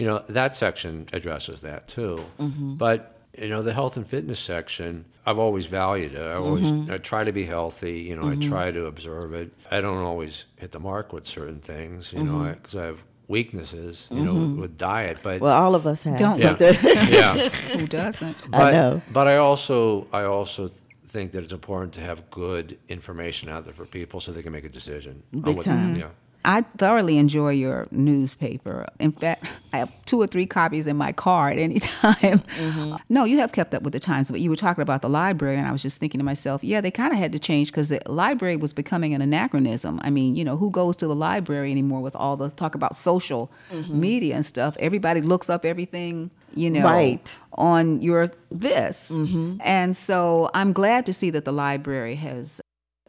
you 0.00 0.06
know 0.06 0.24
that 0.28 0.56
section 0.56 1.06
addresses 1.12 1.60
that 1.60 1.86
too 1.86 2.24
mm-hmm. 2.38 2.74
but 2.74 3.18
you 3.38 3.48
know 3.48 3.62
the 3.62 3.72
health 3.72 3.96
and 3.96 4.06
fitness 4.06 4.40
section 4.40 5.04
i've 5.26 5.38
always 5.38 5.66
valued 5.66 6.14
it 6.14 6.22
i 6.22 6.34
always 6.34 6.72
mm-hmm. 6.72 6.90
i 6.90 6.96
try 6.96 7.22
to 7.22 7.32
be 7.32 7.44
healthy 7.44 8.00
you 8.00 8.16
know 8.16 8.22
i 8.22 8.34
mm-hmm. 8.34 8.48
try 8.48 8.70
to 8.70 8.86
observe 8.86 9.34
it 9.34 9.52
i 9.70 9.80
don't 9.80 10.02
always 10.02 10.46
hit 10.56 10.70
the 10.72 10.80
mark 10.80 11.12
with 11.12 11.26
certain 11.26 11.60
things 11.60 12.12
you 12.12 12.24
know 12.24 12.50
because 12.50 12.76
I, 12.76 12.86
have 12.86 13.04
weaknesses 13.28 14.08
you 14.10 14.24
know 14.24 14.60
with 14.60 14.76
diet 14.76 15.18
but 15.22 15.40
Well, 15.40 15.56
all 15.56 15.76
of 15.76 15.86
us 15.86 16.02
have. 16.02 16.18
Don't 16.18 16.36
yeah, 16.36 16.48
But 16.48 16.58
the- 16.58 17.06
yeah 17.10 17.48
Who 17.78 17.86
doesn't? 17.86 18.50
but, 18.50 18.72
know. 18.72 19.02
But 19.12 19.28
I 19.28 19.36
also 19.36 20.08
I 20.12 20.24
also 20.24 20.72
think 21.04 21.30
that 21.32 21.44
it's 21.44 21.52
important 21.52 21.92
to 21.94 22.00
have 22.00 22.28
good 22.30 22.76
information 22.88 23.48
out 23.48 23.62
there 23.64 23.72
for 23.72 23.86
people 23.86 24.18
so 24.18 24.32
they 24.32 24.42
can 24.42 24.52
make 24.52 24.64
a 24.64 24.68
decision. 24.68 25.22
on 25.32 25.42
Big 25.42 25.56
what- 25.56 25.64
time. 25.64 25.94
Yeah. 25.94 26.08
I 26.44 26.62
thoroughly 26.78 27.18
enjoy 27.18 27.50
your 27.50 27.86
newspaper. 27.90 28.86
In 28.98 29.12
fact, 29.12 29.46
I 29.72 29.78
have 29.78 29.92
two 30.06 30.20
or 30.20 30.26
three 30.26 30.46
copies 30.46 30.86
in 30.86 30.96
my 30.96 31.12
car 31.12 31.50
at 31.50 31.58
any 31.58 31.78
time. 31.78 32.40
Mm-hmm. 32.40 32.92
Uh, 32.94 32.98
no, 33.08 33.24
you 33.24 33.38
have 33.38 33.52
kept 33.52 33.74
up 33.74 33.82
with 33.82 33.92
the 33.92 34.00
times, 34.00 34.30
but 34.30 34.40
you 34.40 34.48
were 34.48 34.56
talking 34.56 34.82
about 34.82 35.02
the 35.02 35.08
library, 35.08 35.56
and 35.56 35.66
I 35.66 35.72
was 35.72 35.82
just 35.82 36.00
thinking 36.00 36.18
to 36.18 36.24
myself, 36.24 36.64
yeah, 36.64 36.80
they 36.80 36.90
kind 36.90 37.12
of 37.12 37.18
had 37.18 37.32
to 37.32 37.38
change 37.38 37.70
because 37.70 37.90
the 37.90 38.00
library 38.06 38.56
was 38.56 38.72
becoming 38.72 39.12
an 39.12 39.20
anachronism. 39.20 40.00
I 40.02 40.10
mean, 40.10 40.34
you 40.34 40.44
know, 40.44 40.56
who 40.56 40.70
goes 40.70 40.96
to 40.96 41.06
the 41.06 41.14
library 41.14 41.70
anymore 41.70 42.00
with 42.00 42.16
all 42.16 42.36
the 42.36 42.50
talk 42.50 42.74
about 42.74 42.94
social 42.96 43.50
mm-hmm. 43.70 44.00
media 44.00 44.34
and 44.34 44.46
stuff? 44.46 44.76
Everybody 44.80 45.20
looks 45.20 45.50
up 45.50 45.66
everything, 45.66 46.30
you 46.54 46.70
know, 46.70 46.84
Right. 46.84 47.38
on 47.52 48.00
your 48.00 48.28
this. 48.50 49.10
Mm-hmm. 49.10 49.58
And 49.60 49.96
so 49.96 50.50
I'm 50.54 50.72
glad 50.72 51.06
to 51.06 51.12
see 51.12 51.30
that 51.30 51.44
the 51.44 51.52
library 51.52 52.14
has 52.16 52.59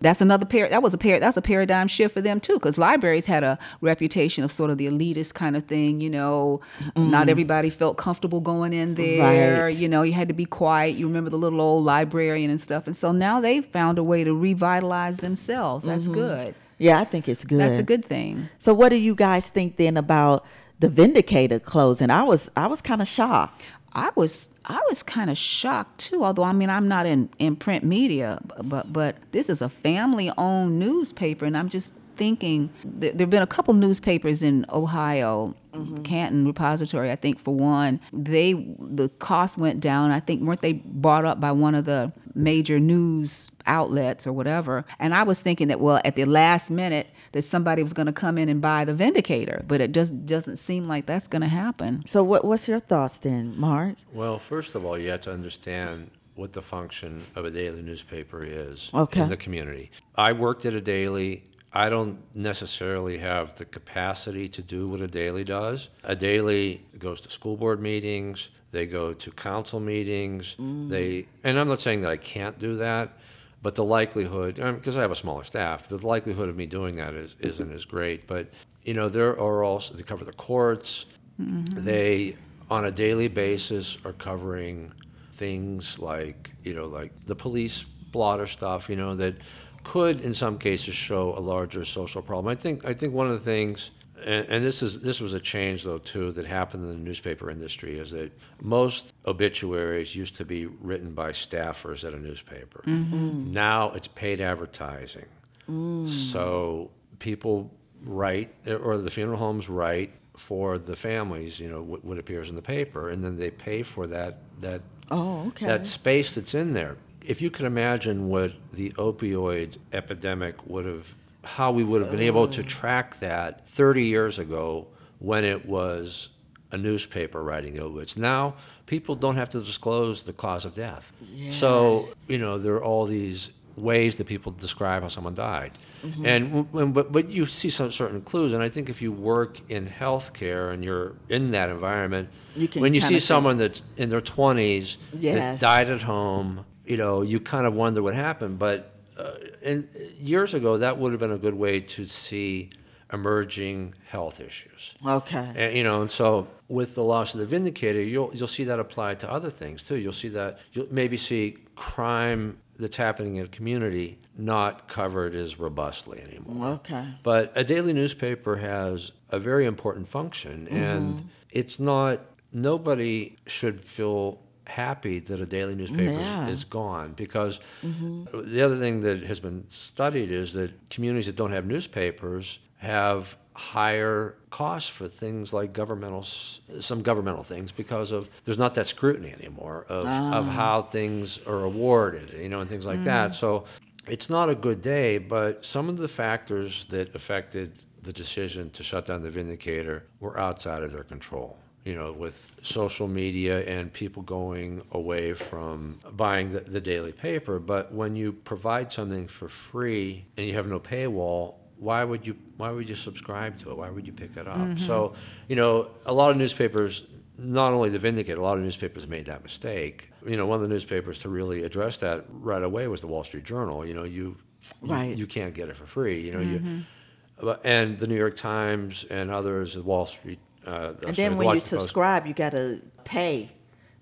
that's 0.01 0.21
another 0.21 0.45
par- 0.45 0.69
that 0.69 0.83
was 0.83 0.93
a 0.93 0.97
par- 0.97 1.19
that's 1.19 1.37
a 1.37 1.41
paradigm 1.41 1.87
shift 1.87 2.13
for 2.13 2.21
them 2.21 2.39
too 2.39 2.55
because 2.55 2.77
libraries 2.77 3.25
had 3.25 3.43
a 3.43 3.57
reputation 3.79 4.43
of 4.43 4.51
sort 4.51 4.69
of 4.69 4.77
the 4.77 4.87
elitist 4.87 5.33
kind 5.33 5.55
of 5.55 5.65
thing 5.65 6.01
you 6.01 6.09
know? 6.09 6.59
Not 6.95 7.27
mm. 7.27 7.31
everybody 7.31 7.69
felt 7.69 7.97
comfortable 7.97 8.41
going 8.41 8.73
in 8.73 8.95
there 8.95 9.65
Right. 9.65 9.75
you 9.75 9.87
know? 9.87 10.01
You 10.01 10.13
had 10.13 10.27
to 10.27 10.33
be 10.33 10.45
quiet. 10.45 10.95
You 10.95 11.07
remember 11.07 11.29
the 11.29 11.37
little 11.37 11.61
old 11.61 11.85
librarian 11.85 12.49
and 12.49 12.59
stuff. 12.59 12.87
And 12.87 12.95
so 12.95 13.11
now 13.11 13.39
they've 13.39 13.65
found 13.65 13.97
a 13.97 14.03
way 14.03 14.23
to 14.23 14.33
revitalize 14.33 15.17
themselves. 15.17 15.85
That's 15.85 16.03
mm-hmm. 16.07 16.13
good. 16.13 16.55
Yeah, 16.77 16.99
I 16.99 17.03
think 17.03 17.27
it's 17.27 17.43
good. 17.43 17.59
that's 17.59 17.77
a 17.77 17.83
good. 17.83 18.03
thing. 18.03 18.49
So 18.57 18.73
what 18.73 18.89
do 18.89 18.95
you 18.95 19.13
guys 19.13 19.49
think 19.49 19.77
then 19.77 19.97
about 19.97 20.43
the 20.79 20.89
Vindicator 20.89 21.59
closing? 21.59 22.09
I 22.09 22.23
was 22.23 22.49
I 22.57 22.65
was 22.65 22.81
kind 22.81 23.01
of 23.01 23.07
shocked. 23.07 23.71
I 23.93 24.11
was 24.15 24.49
I 24.65 24.81
was 24.89 25.03
kind 25.03 25.29
of 25.29 25.37
shocked 25.37 25.99
too. 25.99 26.23
Although 26.23 26.43
I 26.43 26.53
mean 26.53 26.69
I'm 26.69 26.87
not 26.87 27.05
in, 27.05 27.29
in 27.39 27.55
print 27.55 27.83
media, 27.83 28.39
but 28.63 28.91
but 28.91 29.17
this 29.31 29.49
is 29.49 29.61
a 29.61 29.69
family 29.69 30.31
owned 30.37 30.79
newspaper, 30.79 31.45
and 31.45 31.57
I'm 31.57 31.69
just 31.69 31.93
thinking 32.21 32.69
there 32.83 33.13
have 33.17 33.31
been 33.31 33.41
a 33.41 33.47
couple 33.47 33.73
newspapers 33.73 34.43
in 34.43 34.63
Ohio, 34.71 35.55
mm-hmm. 35.73 36.03
Canton 36.03 36.45
Repository, 36.45 37.09
I 37.09 37.15
think 37.15 37.39
for 37.39 37.55
one. 37.55 37.99
They 38.13 38.53
the 38.53 39.09
cost 39.17 39.57
went 39.57 39.81
down. 39.81 40.11
I 40.11 40.19
think 40.19 40.43
weren't 40.43 40.61
they 40.61 40.73
bought 40.73 41.25
up 41.25 41.39
by 41.39 41.51
one 41.51 41.73
of 41.73 41.85
the 41.85 42.11
major 42.35 42.79
news 42.79 43.49
outlets 43.65 44.27
or 44.27 44.33
whatever. 44.33 44.85
And 44.99 45.15
I 45.15 45.23
was 45.23 45.41
thinking 45.41 45.69
that 45.69 45.79
well 45.79 45.99
at 46.05 46.15
the 46.15 46.25
last 46.25 46.69
minute 46.69 47.07
that 47.31 47.41
somebody 47.41 47.81
was 47.81 47.91
going 47.91 48.05
to 48.05 48.13
come 48.13 48.37
in 48.37 48.49
and 48.49 48.61
buy 48.61 48.85
the 48.85 48.93
Vindicator, 48.93 49.65
but 49.67 49.81
it 49.81 49.91
just 49.91 50.27
doesn't 50.27 50.57
seem 50.57 50.87
like 50.87 51.07
that's 51.07 51.25
going 51.25 51.41
to 51.41 51.47
happen. 51.47 52.03
So 52.05 52.23
what 52.23 52.45
what's 52.45 52.67
your 52.67 52.79
thoughts 52.79 53.17
then, 53.17 53.59
Mark? 53.59 53.95
Well, 54.13 54.37
first 54.37 54.75
of 54.75 54.85
all, 54.85 54.95
you 54.95 55.09
have 55.09 55.21
to 55.21 55.33
understand 55.33 56.11
what 56.35 56.53
the 56.53 56.61
function 56.61 57.23
of 57.35 57.45
a 57.45 57.51
daily 57.51 57.81
newspaper 57.81 58.43
is 58.43 58.91
Okay. 58.93 59.21
in 59.21 59.29
the 59.29 59.37
community. 59.37 59.89
I 60.15 60.33
worked 60.33 60.65
at 60.67 60.73
a 60.75 60.81
daily. 60.81 61.45
I 61.73 61.89
don't 61.89 62.19
necessarily 62.35 63.17
have 63.19 63.55
the 63.55 63.65
capacity 63.65 64.49
to 64.49 64.61
do 64.61 64.89
what 64.89 64.99
a 64.99 65.07
daily 65.07 65.43
does. 65.43 65.89
A 66.03 66.15
daily 66.15 66.85
goes 66.97 67.21
to 67.21 67.29
school 67.29 67.55
board 67.55 67.81
meetings, 67.81 68.49
they 68.71 68.85
go 68.85 69.13
to 69.13 69.31
council 69.31 69.79
meetings, 69.79 70.55
mm. 70.59 70.89
they 70.89 71.27
and 71.43 71.59
I'm 71.59 71.67
not 71.67 71.81
saying 71.81 72.01
that 72.01 72.11
I 72.11 72.17
can't 72.17 72.59
do 72.59 72.77
that, 72.77 73.17
but 73.61 73.75
the 73.75 73.85
likelihood 73.85 74.59
um, 74.59 74.75
because 74.75 74.97
I 74.97 75.01
have 75.01 75.11
a 75.11 75.15
smaller 75.15 75.43
staff, 75.43 75.87
the 75.87 76.05
likelihood 76.05 76.49
of 76.49 76.57
me 76.57 76.65
doing 76.65 76.95
that 76.97 77.13
is, 77.13 77.35
isn't 77.39 77.71
as 77.71 77.85
great. 77.85 78.27
But 78.27 78.49
you 78.83 78.93
know, 78.93 79.07
there 79.07 79.39
are 79.39 79.63
also 79.63 79.93
they 79.93 80.03
cover 80.03 80.25
the 80.25 80.33
courts. 80.33 81.05
Mm-hmm. 81.39 81.85
They 81.85 82.35
on 82.69 82.85
a 82.85 82.91
daily 82.91 83.27
basis 83.27 83.97
are 84.05 84.13
covering 84.13 84.93
things 85.33 85.99
like 85.99 86.51
you 86.63 86.73
know 86.73 86.85
like 86.85 87.11
the 87.25 87.35
police 87.35 87.83
blotter 88.11 88.45
stuff 88.45 88.89
you 88.89 88.95
know 88.95 89.15
that 89.15 89.35
could 89.83 90.21
in 90.21 90.33
some 90.33 90.57
cases 90.57 90.93
show 90.93 91.37
a 91.37 91.39
larger 91.39 91.85
social 91.85 92.21
problem. 92.21 92.47
I 92.51 92.55
think 92.55 92.85
i 92.85 92.93
think 92.93 93.13
one 93.13 93.27
of 93.27 93.33
the 93.33 93.39
things 93.39 93.91
and, 94.25 94.45
and 94.49 94.65
this 94.65 94.81
is 94.81 95.01
this 95.01 95.19
was 95.21 95.33
a 95.33 95.39
change 95.39 95.83
though 95.83 95.97
too 95.97 96.31
that 96.33 96.45
happened 96.45 96.83
in 96.83 96.89
the 96.91 96.97
newspaper 96.97 97.49
industry 97.49 97.97
is 97.97 98.11
that 98.11 98.31
most 98.61 99.13
obituaries 99.25 100.15
used 100.15 100.35
to 100.37 100.45
be 100.45 100.65
written 100.65 101.13
by 101.13 101.31
staffers 101.31 102.05
at 102.07 102.13
a 102.13 102.19
newspaper. 102.19 102.83
Mm-hmm. 102.85 103.51
Now 103.51 103.91
it's 103.91 104.07
paid 104.07 104.41
advertising. 104.41 105.25
Mm. 105.69 106.07
So 106.07 106.91
people 107.19 107.71
write, 108.03 108.53
or 108.67 108.97
the 108.97 109.11
funeral 109.11 109.37
homes 109.37 109.69
write 109.69 110.11
for 110.35 110.79
the 110.79 110.95
families, 110.95 111.59
you 111.59 111.69
know, 111.69 111.81
what, 111.81 112.03
what 112.03 112.17
appears 112.17 112.49
in 112.49 112.55
the 112.55 112.61
paper, 112.61 113.09
and 113.09 113.23
then 113.23 113.37
they 113.37 113.51
pay 113.51 113.83
for 113.83 114.07
that 114.07 114.39
that 114.59 114.81
Oh, 115.13 115.47
okay. 115.47 115.65
that 115.65 115.85
space 115.85 116.33
that's 116.35 116.55
in 116.55 116.71
there. 116.71 116.97
If 117.25 117.41
you 117.41 117.49
could 117.51 117.65
imagine 117.65 118.29
what 118.29 118.53
the 118.73 118.91
opioid 118.91 119.77
epidemic 119.93 120.55
would 120.67 120.85
have, 120.85 121.15
how 121.43 121.71
we 121.71 121.83
would 121.83 122.01
have 122.01 122.11
been 122.11 122.21
able 122.21 122.47
to 122.49 122.63
track 122.63 123.19
that 123.19 123.69
30 123.69 124.03
years 124.05 124.39
ago 124.39 124.87
when 125.19 125.43
it 125.43 125.65
was 125.65 126.29
a 126.71 126.77
newspaper 126.77 127.43
writing 127.43 127.79
obits. 127.79 128.17
Now 128.17 128.55
people 128.85 129.15
don't 129.15 129.35
have 129.35 129.49
to 129.51 129.59
disclose 129.59 130.23
the 130.23 130.33
cause 130.33 130.65
of 130.65 130.75
death. 130.75 131.13
So 131.51 132.07
you 132.27 132.37
know 132.37 132.57
there 132.57 132.73
are 132.75 132.83
all 132.83 133.05
these 133.05 133.51
ways 133.77 134.15
that 134.15 134.27
people 134.27 134.51
describe 134.51 135.01
how 135.01 135.07
someone 135.07 135.33
died. 135.33 135.71
Mm-hmm. 136.03 136.25
And 136.25 136.73
when, 136.73 136.91
but, 136.91 137.11
but 137.11 137.29
you 137.29 137.45
see 137.45 137.69
some 137.69 137.91
certain 137.91 138.21
clues, 138.21 138.53
and 138.53 138.61
I 138.61 138.69
think 138.69 138.89
if 138.89 139.01
you 139.01 139.11
work 139.11 139.59
in 139.69 139.87
healthcare 139.87 140.73
and 140.73 140.83
you're 140.83 141.13
in 141.29 141.51
that 141.51 141.69
environment, 141.69 142.29
You 142.55 142.67
can 142.67 142.81
when 142.81 142.93
you 142.93 142.99
see 143.01 143.15
see- 143.15 143.19
someone 143.19 143.57
that's 143.57 143.83
in 143.97 144.09
their 144.09 144.21
20s 144.21 144.97
Yes. 145.17 145.35
that 145.37 145.59
died 145.59 145.89
at 145.89 146.01
home, 146.01 146.65
you 146.85 146.97
know, 146.97 147.21
you 147.21 147.39
kind 147.39 147.65
of 147.65 147.73
wonder 147.73 148.01
what 148.01 148.15
happened. 148.15 148.59
But 148.59 148.93
uh, 149.17 149.33
and 149.63 149.87
years 150.19 150.53
ago, 150.53 150.77
that 150.77 150.97
would 150.97 151.11
have 151.11 151.19
been 151.19 151.31
a 151.31 151.37
good 151.37 151.53
way 151.53 151.79
to 151.79 152.05
see 152.05 152.69
emerging 153.13 153.93
health 154.07 154.39
issues. 154.39 154.95
Okay. 155.05 155.51
And, 155.55 155.75
you 155.75 155.83
know, 155.83 156.01
and 156.01 156.09
so 156.09 156.47
with 156.67 156.95
the 156.95 157.03
loss 157.03 157.33
of 157.33 157.39
the 157.39 157.45
Vindicator, 157.45 158.01
you'll 158.01 158.31
you'll 158.33 158.47
see 158.47 158.63
that 158.65 158.79
applied 158.79 159.19
to 159.21 159.31
other 159.31 159.49
things 159.49 159.83
too. 159.83 159.97
You'll 159.97 160.13
see 160.13 160.29
that 160.29 160.59
you'll 160.71 160.87
maybe 160.91 161.17
see 161.17 161.57
crime 161.75 162.57
that's 162.77 162.97
happening 162.97 163.35
in 163.35 163.45
a 163.45 163.49
community 163.49 164.17
not 164.37 164.87
covered 164.87 165.35
as 165.35 165.59
robustly 165.59 166.19
anymore. 166.21 166.67
Okay. 166.67 167.05
But 167.21 167.51
a 167.55 167.63
daily 167.63 167.93
newspaper 167.93 168.55
has 168.57 169.11
a 169.29 169.39
very 169.39 169.65
important 169.65 170.07
function, 170.07 170.67
and 170.67 171.29
it's 171.49 171.79
not. 171.79 172.21
Nobody 172.53 173.37
should 173.47 173.79
feel 173.79 174.41
happy 174.71 175.19
that 175.19 175.39
a 175.39 175.45
daily 175.45 175.75
newspaper 175.75 176.11
Yeah. 176.11 176.47
is, 176.47 176.59
is 176.59 176.63
gone 176.63 177.13
because 177.13 177.59
mm-hmm. 177.83 178.51
the 178.53 178.61
other 178.61 178.77
thing 178.77 179.01
that 179.01 179.23
has 179.23 179.39
been 179.39 179.65
studied 179.69 180.31
is 180.31 180.53
that 180.53 180.71
communities 180.89 181.25
that 181.27 181.35
don't 181.35 181.51
have 181.51 181.65
newspapers 181.65 182.59
have 182.77 183.37
higher 183.53 184.37
costs 184.49 184.89
for 184.89 185.07
things 185.07 185.53
like 185.53 185.73
governmental 185.73 186.23
some 186.23 187.01
governmental 187.01 187.43
things 187.43 187.71
because 187.71 188.11
of 188.13 188.29
there's 188.45 188.57
not 188.57 188.73
that 188.75 188.87
scrutiny 188.87 189.31
anymore 189.33 189.85
of, 189.89 190.05
of 190.05 190.47
ah. 190.47 190.51
how 190.51 190.81
things 190.81 191.37
are 191.45 191.63
awarded 191.65 192.31
you 192.41 192.49
know 192.49 192.61
and 192.61 192.69
things 192.69 192.85
like 192.85 193.03
that. 193.03 193.31
Mm. 193.31 193.33
So 193.35 193.65
it's 194.07 194.29
not 194.29 194.49
a 194.49 194.55
good 194.55 194.81
day 194.81 195.17
but 195.17 195.65
some 195.65 195.89
of 195.89 195.97
the 195.97 196.07
factors 196.07 196.85
that 196.85 197.13
affected 197.13 197.73
the 198.01 198.13
decision 198.13 198.69
to 198.71 198.83
shut 198.83 199.05
down 199.05 199.21
the 199.21 199.29
vindicator 199.29 200.05
were 200.21 200.39
outside 200.39 200.81
of 200.81 200.91
their 200.93 201.03
control 201.03 201.59
you 201.85 201.95
know, 201.95 202.11
with 202.11 202.47
social 202.61 203.07
media 203.07 203.61
and 203.61 203.91
people 203.91 204.21
going 204.21 204.83
away 204.91 205.33
from 205.33 205.97
buying 206.11 206.51
the, 206.51 206.59
the 206.59 206.81
daily 206.81 207.11
paper. 207.11 207.59
But 207.59 207.93
when 207.93 208.15
you 208.15 208.33
provide 208.33 208.91
something 208.91 209.27
for 209.27 209.47
free 209.47 210.25
and 210.37 210.45
you 210.45 210.53
have 210.53 210.67
no 210.67 210.79
paywall, 210.79 211.55
why 211.77 212.03
would 212.03 212.27
you 212.27 212.37
why 212.57 212.69
would 212.69 212.87
you 212.87 212.93
subscribe 212.95 213.57
to 213.59 213.71
it? 213.71 213.77
Why 213.77 213.89
would 213.89 214.05
you 214.05 214.13
pick 214.13 214.37
it 214.37 214.47
up? 214.47 214.57
Mm-hmm. 214.57 214.77
So, 214.77 215.15
you 215.47 215.55
know, 215.55 215.89
a 216.05 216.13
lot 216.13 216.29
of 216.29 216.37
newspapers, 216.37 217.03
not 217.39 217.73
only 217.73 217.89
the 217.89 217.97
Vindicator, 217.97 218.39
a 218.39 218.43
lot 218.43 218.57
of 218.59 218.63
newspapers 218.63 219.07
made 219.07 219.25
that 219.25 219.41
mistake. 219.41 220.11
You 220.23 220.37
know, 220.37 220.45
one 220.45 220.57
of 220.57 220.61
the 220.61 220.67
newspapers 220.67 221.17
to 221.19 221.29
really 221.29 221.63
address 221.63 221.97
that 221.97 222.25
right 222.29 222.61
away 222.61 222.87
was 222.87 223.01
the 223.01 223.07
Wall 223.07 223.23
Street 223.23 223.45
Journal. 223.45 223.83
You 223.83 223.95
know, 223.95 224.03
you 224.03 224.37
you, 224.83 224.87
Right. 224.89 225.17
you 225.17 225.25
can't 225.25 225.55
get 225.55 225.69
it 225.69 225.75
for 225.75 225.87
free. 225.87 226.21
You 226.21 226.33
know, 226.33 226.39
you 226.39 226.59
mm-hmm. 226.59 227.51
and 227.63 227.97
the 227.97 228.05
New 228.05 228.15
York 228.15 228.35
Times 228.35 229.03
and 229.05 229.31
others, 229.31 229.73
the 229.73 229.81
Wall 229.81 230.05
Street. 230.05 230.39
Uh, 230.65 230.93
And 231.07 231.15
then 231.15 231.37
when 231.37 231.55
you 231.55 231.61
subscribe, 231.61 232.27
you 232.27 232.33
got 232.33 232.51
to 232.51 232.81
pay 233.03 233.49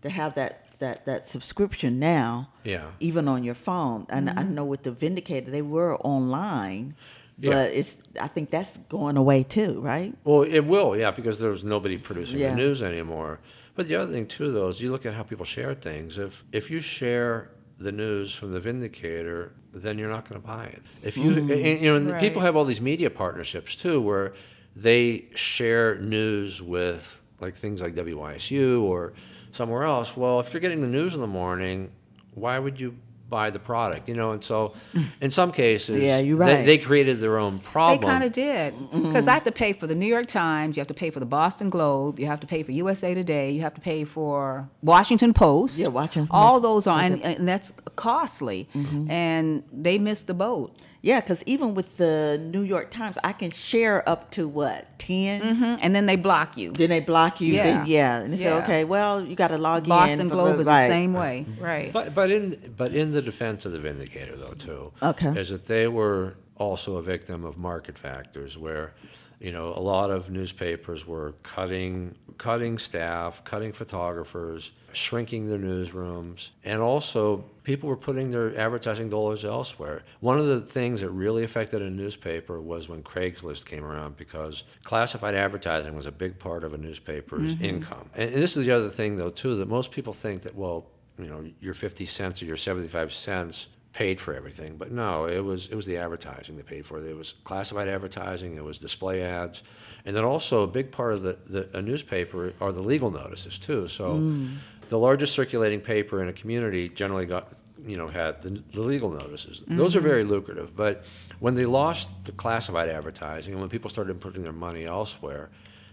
to 0.01 0.09
have 0.09 0.33
that 0.35 0.65
that 0.79 1.05
that 1.05 1.23
subscription 1.25 1.99
now. 1.99 2.49
Yeah. 2.63 2.85
Even 2.99 3.27
on 3.27 3.43
your 3.43 3.55
phone, 3.55 4.05
and 4.09 4.29
I 4.29 4.33
mm-hmm. 4.33 4.41
Mm-hmm. 4.41 4.55
know 4.55 4.65
with 4.65 4.83
the 4.83 4.91
Vindicator, 4.91 5.51
they 5.51 5.61
were 5.61 5.97
online, 5.97 6.95
Yeah. 7.37 7.51
but 7.51 7.71
it's 7.71 7.97
I 8.19 8.27
think 8.27 8.49
that's 8.49 8.77
going 8.89 9.17
away 9.17 9.43
too, 9.43 9.81
right? 9.81 10.13
Well, 10.23 10.43
it 10.43 10.61
will, 10.61 10.97
yeah, 10.97 11.11
because 11.11 11.39
there's 11.39 11.63
nobody 11.63 11.97
producing 11.97 12.39
Yeah. 12.39 12.51
the 12.51 12.55
news 12.55 12.81
anymore. 12.81 13.39
But 13.75 13.87
the 13.87 13.95
other 13.95 14.11
thing 14.11 14.27
too, 14.27 14.51
though, 14.51 14.67
is 14.67 14.81
you 14.81 14.91
look 14.91 15.05
at 15.05 15.13
how 15.13 15.23
people 15.23 15.45
share 15.45 15.73
things. 15.73 16.17
If 16.17 16.43
if 16.51 16.69
you 16.71 16.79
share 16.79 17.49
the 17.77 17.91
news 17.91 18.35
from 18.35 18.51
the 18.51 18.59
Vindicator, 18.59 19.53
then 19.71 19.97
you're 19.97 20.09
not 20.09 20.27
going 20.27 20.41
to 20.41 20.45
buy 20.47 20.65
it. 20.65 20.81
If 21.01 21.15
you, 21.17 21.31
mm-hmm. 21.31 21.51
and, 21.51 21.81
you 21.81 21.87
know, 21.91 21.99
the 21.99 22.19
people 22.19 22.41
have 22.41 22.55
all 22.57 22.65
these 22.65 22.81
media 22.81 23.09
partnerships 23.09 23.75
too, 23.75 24.01
where 24.01 24.33
they 24.81 25.25
share 25.35 25.97
news 25.99 26.61
with 26.61 27.21
like 27.39 27.55
things 27.55 27.81
like 27.81 27.95
WYSU 27.95 28.81
or 28.81 29.13
somewhere 29.51 29.83
else. 29.83 30.15
Well, 30.15 30.39
if 30.39 30.53
you're 30.53 30.61
getting 30.61 30.81
the 30.81 30.87
news 30.87 31.13
in 31.13 31.21
the 31.21 31.27
morning, 31.27 31.91
why 32.33 32.59
would 32.59 32.79
you 32.79 32.95
buy 33.29 33.49
the 33.49 33.59
product, 33.59 34.09
you 34.09 34.15
know. 34.15 34.31
And 34.31 34.43
so, 34.43 34.73
mm. 34.93 35.05
in 35.21 35.31
some 35.31 35.51
cases, 35.51 36.01
Yeah, 36.01 36.17
you're 36.17 36.37
they, 36.37 36.55
right. 36.55 36.65
they 36.65 36.77
created 36.77 37.19
their 37.19 37.37
own 37.37 37.59
problem. 37.59 38.01
They 38.01 38.07
kind 38.07 38.23
of 38.23 38.31
did. 38.31 38.73
Mm-hmm. 38.73 39.03
Because 39.03 39.27
I 39.27 39.33
have 39.33 39.43
to 39.43 39.51
pay 39.51 39.73
for 39.73 39.87
the 39.87 39.95
New 39.95 40.07
York 40.07 40.25
Times, 40.25 40.75
you 40.75 40.81
have 40.81 40.87
to 40.87 40.93
pay 40.93 41.09
for 41.09 41.19
the 41.19 41.25
Boston 41.25 41.69
Globe, 41.69 42.19
you 42.19 42.25
have 42.25 42.39
to 42.39 42.47
pay 42.47 42.63
for 42.63 42.71
USA 42.71 43.13
Today, 43.13 43.51
you 43.51 43.61
have 43.61 43.75
to 43.75 43.81
pay 43.81 44.03
for 44.03 44.67
Washington 44.81 45.33
Post. 45.33 45.79
Yeah, 45.79 45.87
Washington 45.87 46.27
All 46.31 46.59
those 46.59 46.87
are, 46.87 46.99
and, 46.99 47.21
and 47.21 47.47
that's 47.47 47.73
costly. 47.95 48.67
Mm-hmm. 48.73 49.11
And 49.11 49.63
they 49.71 49.97
missed 49.99 50.27
the 50.27 50.33
boat. 50.33 50.75
Yeah, 51.01 51.21
because 51.21 51.41
even 51.45 51.75
with 51.75 51.95
the 51.97 52.37
New 52.53 52.61
York 52.61 52.91
Times, 52.91 53.17
I 53.23 53.31
can 53.31 53.51
share 53.51 54.07
up 54.07 54.31
to 54.31 54.47
what 54.49 54.99
ten. 54.99 55.41
Mhm. 55.41 55.79
And 55.81 55.95
then 55.95 56.05
they 56.07 56.17
block 56.17 56.57
you. 56.57 56.71
Then 56.71 56.89
they 56.89 56.99
block 56.99 57.39
you. 57.39 57.53
Then, 57.53 57.85
Yeah. 57.85 58.17
yeah, 58.17 58.19
and 58.21 58.33
they 58.33 58.37
say, 58.37 58.51
okay, 58.63 58.83
well, 58.83 59.23
you 59.23 59.35
got 59.35 59.47
to 59.49 59.57
log 59.57 59.83
in. 59.83 59.89
Boston 59.89 60.27
for- 60.29 60.35
Globe 60.35 60.59
is 60.59 60.67
right. 60.67 60.87
the 60.87 60.93
same 60.93 61.13
way. 61.13 61.45
Right. 61.59 61.93
But 61.93 62.13
but 62.13 62.31
in 62.31 62.73
but 62.75 62.93
in 62.93 63.11
the 63.11 63.21
defense 63.21 63.65
of 63.65 63.71
the 63.71 63.79
Vindicator, 63.79 64.35
though, 64.35 64.53
too, 64.53 64.91
Okay. 65.01 65.39
is 65.39 65.49
that 65.49 65.67
they 65.67 65.87
were 65.87 66.35
also 66.57 66.97
a 66.97 67.01
victim 67.01 67.45
of 67.45 67.57
market 67.57 67.97
factors, 67.97 68.57
where 68.57 68.91
you 69.39 69.51
know 69.53 69.73
a 69.73 69.79
lot 69.79 70.11
of 70.11 70.29
newspapers 70.29 71.07
were 71.07 71.33
cutting 71.43 72.15
cutting 72.39 72.79
staff, 72.79 73.43
cutting 73.43 73.71
photographers, 73.71 74.71
shrinking 74.93 75.47
their 75.47 75.59
newsrooms, 75.59 76.49
and 76.63 76.81
also 76.81 77.43
people 77.63 77.87
were 77.87 77.97
putting 77.97 78.31
their 78.31 78.57
advertising 78.57 79.09
dollars 79.09 79.45
elsewhere. 79.45 80.03
One 80.21 80.39
of 80.39 80.47
the 80.47 80.59
things 80.59 81.01
that 81.01 81.11
really 81.11 81.43
affected 81.43 81.83
a 81.83 81.89
newspaper 81.89 82.59
was 82.59 82.89
when 82.89 83.03
Craigslist 83.03 83.67
came 83.67 83.85
around 83.85 84.17
because 84.17 84.63
classified 84.83 85.35
advertising 85.35 85.95
was 85.95 86.07
a 86.07 86.11
big 86.11 86.39
part 86.39 86.63
of 86.63 86.73
a 86.73 86.77
newspaper's 86.77 87.53
mm-hmm. 87.53 87.65
income. 87.65 88.09
And, 88.15 88.31
and 88.31 88.41
this 88.41 88.57
is 88.57 88.65
the 88.65 88.71
other 88.71 88.89
thing, 88.89 89.17
though, 89.17 89.29
too, 89.29 89.55
that 89.57 89.67
most 89.67 89.91
people 89.91 90.13
think 90.13 90.41
that 90.41 90.55
well 90.55 90.87
you 91.19 91.27
know, 91.27 91.45
your 91.59 91.73
50 91.73 92.05
cents 92.05 92.41
or 92.41 92.45
your 92.45 92.57
75 92.57 93.11
cents 93.11 93.67
paid 93.93 94.19
for 94.19 94.33
everything. 94.33 94.77
But 94.77 94.91
no, 94.91 95.25
it 95.25 95.43
was 95.43 95.67
it 95.67 95.75
was 95.75 95.85
the 95.85 95.97
advertising 95.97 96.57
that 96.57 96.65
paid 96.65 96.85
for 96.85 96.99
it. 96.99 97.05
It 97.05 97.17
was 97.17 97.33
classified 97.43 97.87
advertising, 97.87 98.55
it 98.55 98.63
was 98.63 98.79
display 98.79 99.23
ads, 99.23 99.63
and 100.05 100.15
then 100.15 100.23
also 100.23 100.63
a 100.63 100.67
big 100.67 100.91
part 100.91 101.13
of 101.13 101.23
the, 101.23 101.37
the 101.47 101.77
a 101.77 101.81
newspaper 101.81 102.53
are 102.61 102.71
the 102.71 102.83
legal 102.83 103.09
notices 103.09 103.57
too. 103.57 103.87
So 103.87 104.15
mm. 104.17 104.55
the 104.89 104.99
largest 104.99 105.33
circulating 105.33 105.81
paper 105.81 106.21
in 106.21 106.29
a 106.29 106.33
community 106.33 106.89
generally 106.89 107.25
got 107.25 107.53
you 107.85 107.97
know 107.97 108.07
had 108.07 108.41
the, 108.41 108.61
the 108.73 108.81
legal 108.81 109.09
notices. 109.09 109.63
Those 109.67 109.95
are 109.95 109.99
mm-hmm. 109.99 110.07
very 110.07 110.23
lucrative. 110.23 110.75
But 110.75 111.03
when 111.39 111.55
they 111.55 111.65
lost 111.65 112.09
the 112.25 112.31
classified 112.31 112.89
advertising 112.89 113.53
and 113.53 113.61
when 113.61 113.69
people 113.69 113.89
started 113.89 114.19
putting 114.19 114.43
their 114.43 114.53
money 114.53 114.85
elsewhere, 114.85 115.49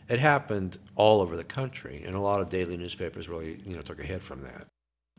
it 0.09 0.19
happened 0.19 0.79
all 0.95 1.21
over 1.21 1.37
the 1.37 1.45
country, 1.45 2.03
and 2.05 2.15
a 2.15 2.21
lot 2.21 2.41
of 2.41 2.51
daily 2.51 2.77
newspapers 2.77 3.29
really 3.29 3.61
you 3.65 3.75
know 3.75 3.83
took 3.83 4.01
a 4.01 4.05
hit 4.05 4.23
from 4.23 4.43
that. 4.43 4.67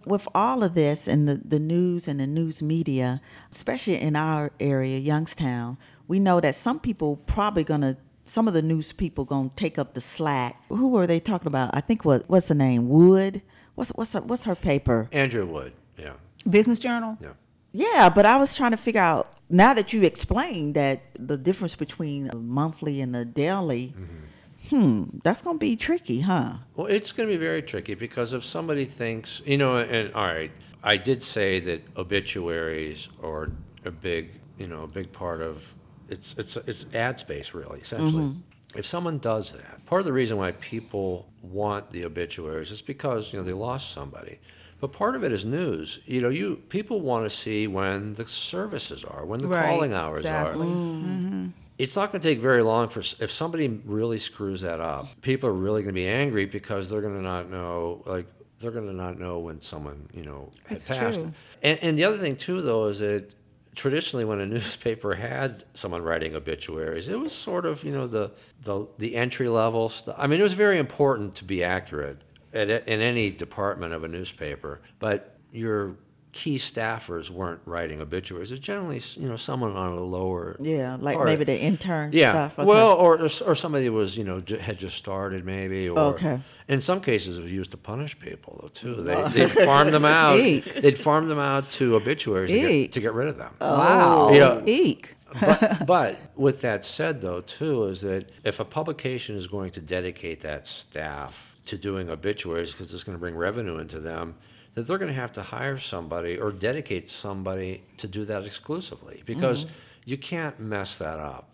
With 0.08 0.28
all 0.34 0.64
of 0.64 0.74
this 0.74 1.08
and 1.08 1.28
the, 1.28 1.36
the 1.44 1.60
news 1.60 2.08
and 2.08 2.20
the 2.20 2.28
news 2.28 2.62
media, 2.62 3.22
especially 3.52 4.00
in 4.00 4.16
our 4.16 4.52
area, 4.60 4.98
Youngstown, 4.98 5.78
we 6.08 6.20
know 6.20 6.40
that 6.40 6.56
some 6.56 6.80
people 6.80 7.18
probably 7.18 7.64
gonna 7.64 7.98
some 8.26 8.48
of 8.48 8.54
the 8.54 8.62
news 8.62 8.92
people 8.92 9.24
gonna 9.26 9.50
take 9.56 9.78
up 9.78 9.94
the 9.94 10.02
slack. 10.02 10.62
Who 10.70 10.90
were 10.90 11.08
they 11.08 11.20
talking 11.20 11.48
about? 11.48 11.72
I 11.74 11.82
think 11.82 12.04
what 12.06 12.30
what's 12.30 12.48
the 12.48 12.56
name? 12.56 12.90
Wood. 12.90 13.42
What's 13.76 13.92
what's 13.92 14.14
her, 14.14 14.22
what's 14.22 14.46
her 14.46 14.56
paper? 14.56 15.08
Andrew 15.12 15.46
Wood, 15.46 15.74
yeah, 15.98 16.14
Business 16.50 16.80
Journal? 16.80 17.18
yeah. 17.22 17.34
Yeah, 17.74 18.10
but 18.10 18.26
I 18.26 18.38
was 18.38 18.56
trying 18.56 18.72
to 18.72 18.78
figure 18.78 19.02
out 19.02 19.34
now 19.50 19.74
that 19.76 19.94
you 19.94 20.02
explained 20.02 20.74
that 20.76 21.02
the 21.20 21.38
difference 21.38 21.76
between 21.76 22.30
a 22.30 22.36
monthly 22.36 23.02
and 23.02 23.16
a 23.16 23.24
daily. 23.26 23.94
Mm-hmm. 23.96 24.24
Hmm, 24.70 25.06
that's 25.24 25.42
gonna 25.42 25.58
be 25.58 25.76
tricky, 25.76 26.22
huh? 26.22 26.58
Well, 26.76 26.88
it's 26.88 27.12
going 27.12 27.30
to 27.30 27.34
be 27.34 27.40
very 27.40 27.62
tricky 27.62 27.96
because 27.96 28.34
if 28.34 28.44
somebody 28.44 28.86
thinks, 28.86 29.42
you 29.46 29.58
know, 29.58 29.78
and 29.78 30.14
all 30.14 30.26
right, 30.26 30.52
I 30.84 30.98
did 30.98 31.24
say 31.24 31.60
that 31.62 31.82
obituaries 31.96 33.10
are 33.24 33.52
a 33.86 33.92
big, 33.92 34.40
you 34.58 34.68
know, 34.68 34.84
a 34.84 34.88
big 34.88 35.12
part 35.12 35.42
of 35.42 35.74
it's 36.10 36.36
it's 36.38 36.58
it's 36.58 36.86
ad 36.94 37.20
space 37.20 37.54
really, 37.54 37.80
essentially. 37.80 38.24
Mm-hmm. 38.26 38.78
If 38.78 38.86
someone 38.86 39.18
does 39.18 39.54
that, 39.54 39.86
part 39.86 40.00
of 40.02 40.06
the 40.06 40.14
reason 40.14 40.38
why 40.38 40.52
people 40.52 41.30
want 41.42 41.90
the 41.92 42.06
obituaries 42.06 42.72
is 42.72 42.82
because 42.82 43.32
you 43.34 43.40
know 43.40 43.46
they 43.46 43.54
lost 43.54 43.92
somebody. 43.92 44.40
But 44.80 44.92
part 44.92 45.16
of 45.16 45.24
it 45.24 45.32
is 45.32 45.44
news. 45.44 46.00
You 46.06 46.22
know, 46.22 46.30
you 46.30 46.58
people 46.70 47.02
want 47.02 47.26
to 47.26 47.30
see 47.30 47.68
when 47.68 48.14
the 48.14 48.26
services 48.26 49.04
are, 49.04 49.26
when 49.26 49.42
the 49.42 49.48
Right, 49.48 49.66
calling 49.66 49.94
hours 49.94 50.20
exactly. 50.20 50.68
are 50.68 51.52
it's 51.78 51.96
not 51.96 52.12
going 52.12 52.22
to 52.22 52.28
take 52.28 52.40
very 52.40 52.64
long 52.64 52.90
for 52.90 53.02
if 53.24 53.32
somebody 53.32 53.68
really 53.68 54.18
screws 54.18 54.62
that 54.62 54.80
up. 54.80 55.22
People 55.22 55.50
are 55.50 55.54
really 55.54 55.82
going 55.82 55.94
to 55.94 56.00
be 56.00 56.08
angry 56.08 56.46
because 56.46 56.90
they're 56.90 57.02
going 57.02 57.16
to 57.16 57.22
not 57.22 57.50
know 57.50 58.02
like 58.06 58.28
they're 58.60 58.72
going 58.72 58.88
to 58.88 58.94
not 58.94 59.20
know 59.20 59.40
when 59.40 59.62
someone 59.62 60.10
you 60.14 60.24
know 60.24 60.50
had 60.66 60.84
passed. 60.86 61.20
true. 61.20 61.34
And, 61.62 61.80
and 61.82 61.98
the 61.98 62.04
other 62.04 62.18
thing 62.18 62.36
too, 62.36 62.62
though, 62.62 62.86
is 62.86 63.00
that 63.00 63.36
traditionally 63.76 64.26
when 64.26 64.40
a 64.40 64.46
newspaper 64.56 65.14
had 65.16 65.64
someone 65.74 66.02
writing 66.02 66.36
obituaries, 66.36 67.08
it 67.08 67.20
was 67.20 67.34
sort 67.34 67.66
of 67.66 67.84
you 67.84 67.92
know 67.92 68.08
the 68.08 68.32
the, 68.62 68.88
the 68.98 69.16
entry 69.16 69.48
level 69.48 69.90
stuff. 69.90 70.16
I 70.18 70.28
mean, 70.28 70.40
it 70.40 70.44
was 70.44 70.54
very 70.54 70.80
important 70.80 71.36
to 71.36 71.44
be 71.44 71.64
accurate 71.64 72.22
at, 72.54 72.70
in 72.70 73.02
any 73.02 73.30
department 73.30 73.94
of 73.94 74.04
a 74.04 74.08
newspaper, 74.08 74.82
but 75.00 75.38
your 75.52 75.96
key 76.40 76.58
staffers 76.58 77.32
weren't 77.32 77.62
writing 77.66 78.00
obituaries. 78.00 78.52
It's 78.52 78.60
generally 78.62 79.02
you 79.16 79.28
know 79.28 79.38
someone 79.38 79.76
on 79.76 79.94
a 79.98 80.02
lower 80.04 80.56
Yeah, 80.60 80.98
like 81.00 81.16
part. 81.16 81.28
maybe 81.28 81.44
the 81.46 81.58
intern 81.60 82.12
Yeah. 82.14 82.32
stuff. 82.32 82.60
Okay. 82.60 82.68
Well, 82.68 82.92
or 82.94 83.18
or 83.46 83.56
somebody 83.56 83.90
was 83.90 84.18
you 84.18 84.24
know 84.24 84.40
j- 84.42 84.60
had 84.60 84.78
just 84.78 84.96
started 84.98 85.44
maybe. 85.46 85.90
Or 85.90 86.00
Okay. 86.14 86.40
In 86.68 86.82
some 86.82 87.02
cases, 87.02 87.38
it 87.40 87.42
was 87.42 87.52
used 87.52 87.72
to 87.72 87.78
punish 87.78 88.20
people 88.20 88.60
though 88.62 88.68
too. 88.70 88.96
They 89.02 89.16
they 89.30 89.48
farm 89.48 89.90
them 89.92 90.06
out. 90.20 90.38
They'd 90.38 90.98
farm 90.98 91.28
them 91.28 91.40
out 91.40 91.72
to 91.72 91.96
obituaries 91.96 92.52
to 92.52 92.60
get, 92.60 92.92
to 92.92 93.00
get 93.02 93.14
rid 93.14 93.28
of 93.30 93.38
them. 93.38 93.54
Oh, 93.60 93.78
wow. 93.80 94.32
You 94.34 94.40
know, 94.40 94.64
Eek. 94.66 95.16
but, 95.42 95.86
but 95.96 96.20
with 96.36 96.62
that 96.62 96.86
said, 96.86 97.20
though, 97.22 97.42
too, 97.42 97.84
is 97.86 98.02
that 98.02 98.30
if 98.44 98.60
a 98.60 98.66
publication 98.66 99.36
is 99.36 99.48
going 99.48 99.72
to 99.72 99.82
dedicate 99.82 100.42
that 100.42 100.68
staff 100.68 101.56
to 101.66 101.78
doing 101.78 102.10
obituaries 102.10 102.72
because 102.74 102.94
it's 102.94 103.04
going 103.04 103.18
to 103.18 103.20
bring 103.20 103.36
revenue 103.36 103.78
into 103.78 104.00
them, 104.00 104.36
that 104.78 104.86
they're 104.86 105.00
going 105.00 105.12
to 105.12 105.20
have 105.20 105.34
to 105.34 105.42
hire 105.42 105.80
somebody 105.80 106.38
or 106.38 106.52
dedicate 106.52 107.10
somebody 107.10 107.82
to 107.98 108.08
do 108.08 108.24
that 108.26 108.46
exclusively 108.46 109.24
because 109.26 109.66
mm-hmm. 109.66 109.74
you 110.06 110.18
can't 110.20 110.60
mess 110.60 111.00
that 111.00 111.18
up. 111.18 111.50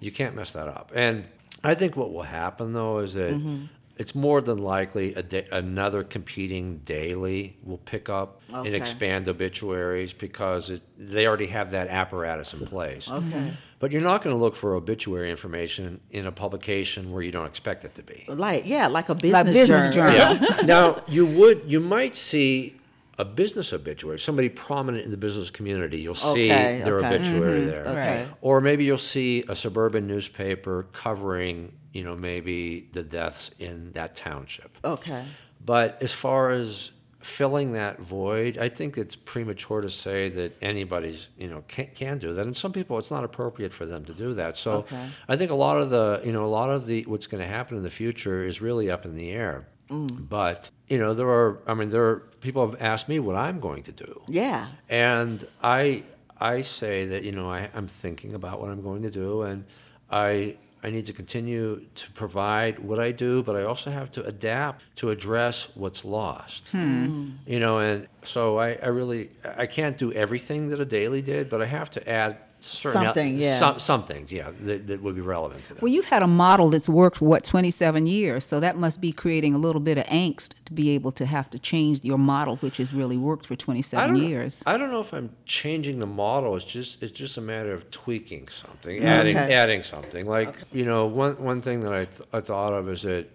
You 0.00 0.12
can't 0.12 0.36
mess 0.36 0.50
that 0.50 0.68
up. 0.68 0.92
And 0.94 1.24
I 1.64 1.72
think 1.72 1.96
what 1.96 2.12
will 2.12 2.24
happen, 2.24 2.74
though, 2.74 2.98
is 2.98 3.14
that 3.14 3.32
mm-hmm. 3.32 3.64
it's 3.96 4.14
more 4.14 4.42
than 4.42 4.58
likely 4.58 5.14
a 5.14 5.22
da- 5.22 5.48
another 5.50 6.04
competing 6.04 6.80
daily 6.80 7.56
will 7.62 7.78
pick 7.78 8.10
up 8.10 8.42
and 8.52 8.74
expand 8.74 9.28
obituaries 9.28 10.12
because 10.12 10.68
it, 10.68 10.82
they 10.98 11.26
already 11.26 11.46
have 11.46 11.70
that 11.70 11.88
apparatus 11.88 12.52
in 12.52 12.66
place. 12.66 13.10
Okay. 13.10 13.54
But 13.78 13.92
you're 13.92 14.02
not 14.02 14.22
going 14.22 14.34
to 14.34 14.40
look 14.40 14.56
for 14.56 14.74
obituary 14.74 15.30
information 15.30 16.00
in 16.10 16.26
a 16.26 16.32
publication 16.32 17.12
where 17.12 17.22
you 17.22 17.30
don't 17.30 17.46
expect 17.46 17.84
it 17.84 17.94
to 17.96 18.02
be. 18.02 18.24
like 18.28 18.62
yeah, 18.66 18.86
like 18.86 19.08
a 19.10 19.14
business, 19.14 19.52
business 19.52 19.94
journal. 19.94 20.36
journal. 20.36 20.48
Yeah. 20.56 20.62
now 20.64 21.02
you 21.08 21.26
would 21.26 21.62
you 21.66 21.80
might 21.80 22.16
see 22.16 22.76
a 23.18 23.24
business 23.24 23.72
obituary, 23.72 24.18
somebody 24.18 24.48
prominent 24.48 25.04
in 25.04 25.10
the 25.10 25.16
business 25.16 25.50
community. 25.50 25.98
You'll 26.00 26.14
see 26.14 26.50
Okay, 26.52 26.80
their 26.84 27.00
mm-hmm. 27.00 27.06
okay. 27.06 27.16
obituary 27.16 27.64
there, 27.64 27.86
Okay. 27.86 28.26
or 28.42 28.60
maybe 28.60 28.84
you'll 28.84 28.98
see 28.98 29.42
a 29.48 29.56
suburban 29.56 30.06
newspaper 30.06 30.86
covering, 30.92 31.72
you 31.92 32.02
know, 32.04 32.14
maybe 32.16 32.88
the 32.92 33.02
deaths 33.02 33.50
in 33.58 33.92
that 33.92 34.16
township. 34.16 34.76
Okay. 34.84 35.24
But 35.64 35.98
as 36.02 36.12
far 36.12 36.50
as 36.50 36.90
filling 37.26 37.72
that 37.72 37.98
void, 38.00 38.58
I 38.58 38.68
think 38.68 38.96
it's 38.96 39.16
premature 39.16 39.80
to 39.80 39.90
say 39.90 40.28
that 40.30 40.56
anybody's, 40.62 41.28
you 41.36 41.48
know, 41.48 41.64
can, 41.68 41.88
can 41.94 42.18
do 42.18 42.32
that. 42.34 42.46
And 42.46 42.56
some 42.56 42.72
people, 42.72 42.98
it's 42.98 43.10
not 43.10 43.24
appropriate 43.24 43.72
for 43.72 43.86
them 43.86 44.04
to 44.04 44.12
do 44.12 44.34
that. 44.34 44.56
So 44.56 44.72
Okay. 44.78 45.08
I 45.28 45.36
think 45.36 45.50
a 45.50 45.54
lot 45.54 45.78
of 45.78 45.90
the, 45.90 46.22
you 46.24 46.32
know, 46.32 46.44
a 46.44 46.52
lot 46.60 46.70
of 46.70 46.86
the 46.86 47.02
what's 47.02 47.26
going 47.26 47.42
to 47.42 47.48
happen 47.48 47.76
in 47.76 47.82
the 47.82 47.90
future 47.90 48.44
is 48.44 48.60
really 48.60 48.90
up 48.90 49.04
in 49.04 49.16
the 49.16 49.30
air. 49.30 49.66
Mm. 49.90 50.28
But 50.28 50.70
you 50.88 50.98
know, 50.98 51.14
there 51.14 51.28
are, 51.28 51.60
I 51.66 51.74
mean, 51.74 51.90
there 51.90 52.04
are 52.04 52.16
people 52.40 52.64
have 52.66 52.80
asked 52.80 53.08
me 53.08 53.18
what 53.20 53.36
I'm 53.36 53.60
going 53.60 53.82
to 53.84 53.92
do. 53.92 54.22
Yeah. 54.28 54.68
And 54.88 55.46
I 55.62 56.04
I 56.40 56.62
say 56.62 57.06
that 57.06 57.22
you 57.24 57.32
know 57.32 57.50
I, 57.50 57.70
I'm 57.74 57.88
thinking 57.88 58.34
about 58.34 58.60
what 58.60 58.70
I'm 58.70 58.82
going 58.82 59.02
to 59.02 59.10
do, 59.10 59.42
and 59.42 59.64
I 60.10 60.58
I 60.86 60.90
need 60.90 61.06
to 61.06 61.12
continue 61.12 61.84
to 61.96 62.10
provide 62.12 62.78
what 62.78 63.00
I 63.00 63.10
do, 63.10 63.42
but 63.42 63.56
I 63.56 63.64
also 63.64 63.90
have 63.90 64.08
to 64.12 64.24
adapt 64.24 64.84
to 64.98 65.10
address 65.10 65.68
what's 65.74 66.04
lost. 66.04 66.68
Hmm. 66.68 67.30
You 67.44 67.58
know, 67.58 67.78
and 67.78 68.06
so 68.22 68.60
I, 68.60 68.78
I 68.80 68.86
really 68.86 69.30
I 69.56 69.66
can't 69.66 69.98
do 69.98 70.12
everything 70.12 70.68
that 70.68 70.78
a 70.78 70.84
daily 70.84 71.22
did, 71.22 71.50
but 71.50 71.60
I 71.60 71.64
have 71.64 71.90
to 71.90 72.08
add 72.08 72.38
certain 72.66 73.02
Something, 73.04 73.40
yeah. 73.40 73.56
some, 73.56 73.78
some 73.78 74.04
things, 74.04 74.30
yeah, 74.32 74.50
that, 74.60 74.86
that 74.86 75.02
would 75.02 75.14
be 75.14 75.20
relevant 75.20 75.62
to 75.64 75.68
them. 75.74 75.78
Well, 75.82 75.92
you've 75.92 76.06
had 76.06 76.22
a 76.22 76.26
model 76.26 76.70
that's 76.70 76.88
worked 76.88 77.20
what 77.20 77.44
27 77.44 78.06
years, 78.06 78.44
so 78.44 78.60
that 78.60 78.76
must 78.76 79.00
be 79.00 79.12
creating 79.12 79.54
a 79.54 79.58
little 79.58 79.80
bit 79.80 79.98
of 79.98 80.04
angst 80.06 80.54
to 80.66 80.72
be 80.72 80.90
able 80.90 81.12
to 81.12 81.26
have 81.26 81.48
to 81.50 81.58
change 81.58 82.04
your 82.04 82.18
model, 82.18 82.56
which 82.56 82.78
has 82.78 82.92
really 82.92 83.16
worked 83.16 83.46
for 83.46 83.56
27 83.56 84.14
don't, 84.14 84.22
years. 84.22 84.62
I 84.66 84.76
don't 84.76 84.90
know 84.90 85.00
if 85.00 85.12
I'm 85.12 85.30
changing 85.44 85.98
the 85.98 86.06
model. 86.06 86.56
It's 86.56 86.64
just 86.64 87.02
it's 87.02 87.12
just 87.12 87.36
a 87.38 87.40
matter 87.40 87.72
of 87.72 87.90
tweaking 87.90 88.48
something, 88.48 89.00
mm, 89.00 89.04
adding 89.04 89.36
Okay. 89.36 89.52
adding 89.54 89.82
something. 89.82 90.26
Like 90.26 90.54
you 90.72 90.84
know, 90.84 91.06
one 91.06 91.34
one 91.42 91.60
thing 91.60 91.80
that 91.80 91.92
I 91.92 92.04
th- 92.04 92.28
I 92.32 92.40
thought 92.40 92.72
of 92.72 92.88
is 92.88 93.02
that 93.02 93.30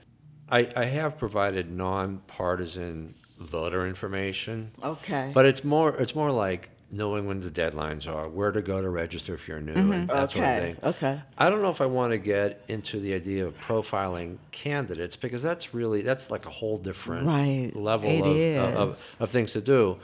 I 0.50 0.68
I 0.76 0.86
have 0.86 1.18
provided 1.18 1.72
nonpartisan 1.72 3.16
voter 3.40 3.88
information. 3.88 4.72
Okay. 4.84 5.32
But 5.34 5.46
it's 5.46 5.64
more 5.64 5.96
it's 5.98 6.16
more 6.16 6.32
like 6.32 6.71
knowing 6.92 7.26
when 7.26 7.40
the 7.40 7.50
deadlines 7.50 8.08
are, 8.14 8.28
where 8.28 8.52
to 8.52 8.62
go 8.62 8.82
to 8.82 8.90
register 8.90 9.34
if 9.34 9.48
you're 9.48 9.62
new, 9.62 9.74
and 9.74 9.92
mm-hmm. 9.94 10.06
that 10.08 10.32
sort 10.32 10.46
of 10.46 10.52
Okay, 10.52 10.60
thing. 10.60 10.90
okay. 10.90 11.22
I 11.38 11.50
don't 11.50 11.62
know 11.62 11.70
if 11.70 11.82
I 11.82 11.86
want 11.86 12.12
to 12.12 12.18
get 12.18 12.64
into 12.68 13.00
the 13.00 13.14
idea 13.14 13.46
of 13.46 13.60
profiling 13.60 14.38
candidates 14.52 15.16
because 15.16 15.42
that's 15.42 15.74
really 15.74 16.02
that's 16.02 16.30
like 16.30 16.46
a 16.46 16.50
whole 16.50 16.78
different 16.78 17.28
Right. 17.28 17.72
level 17.76 18.10
It 18.10 18.58
of, 18.58 18.76
of, 18.76 19.18
of 19.20 19.30
things 19.30 19.54
to 19.54 19.62
do. 19.62 19.98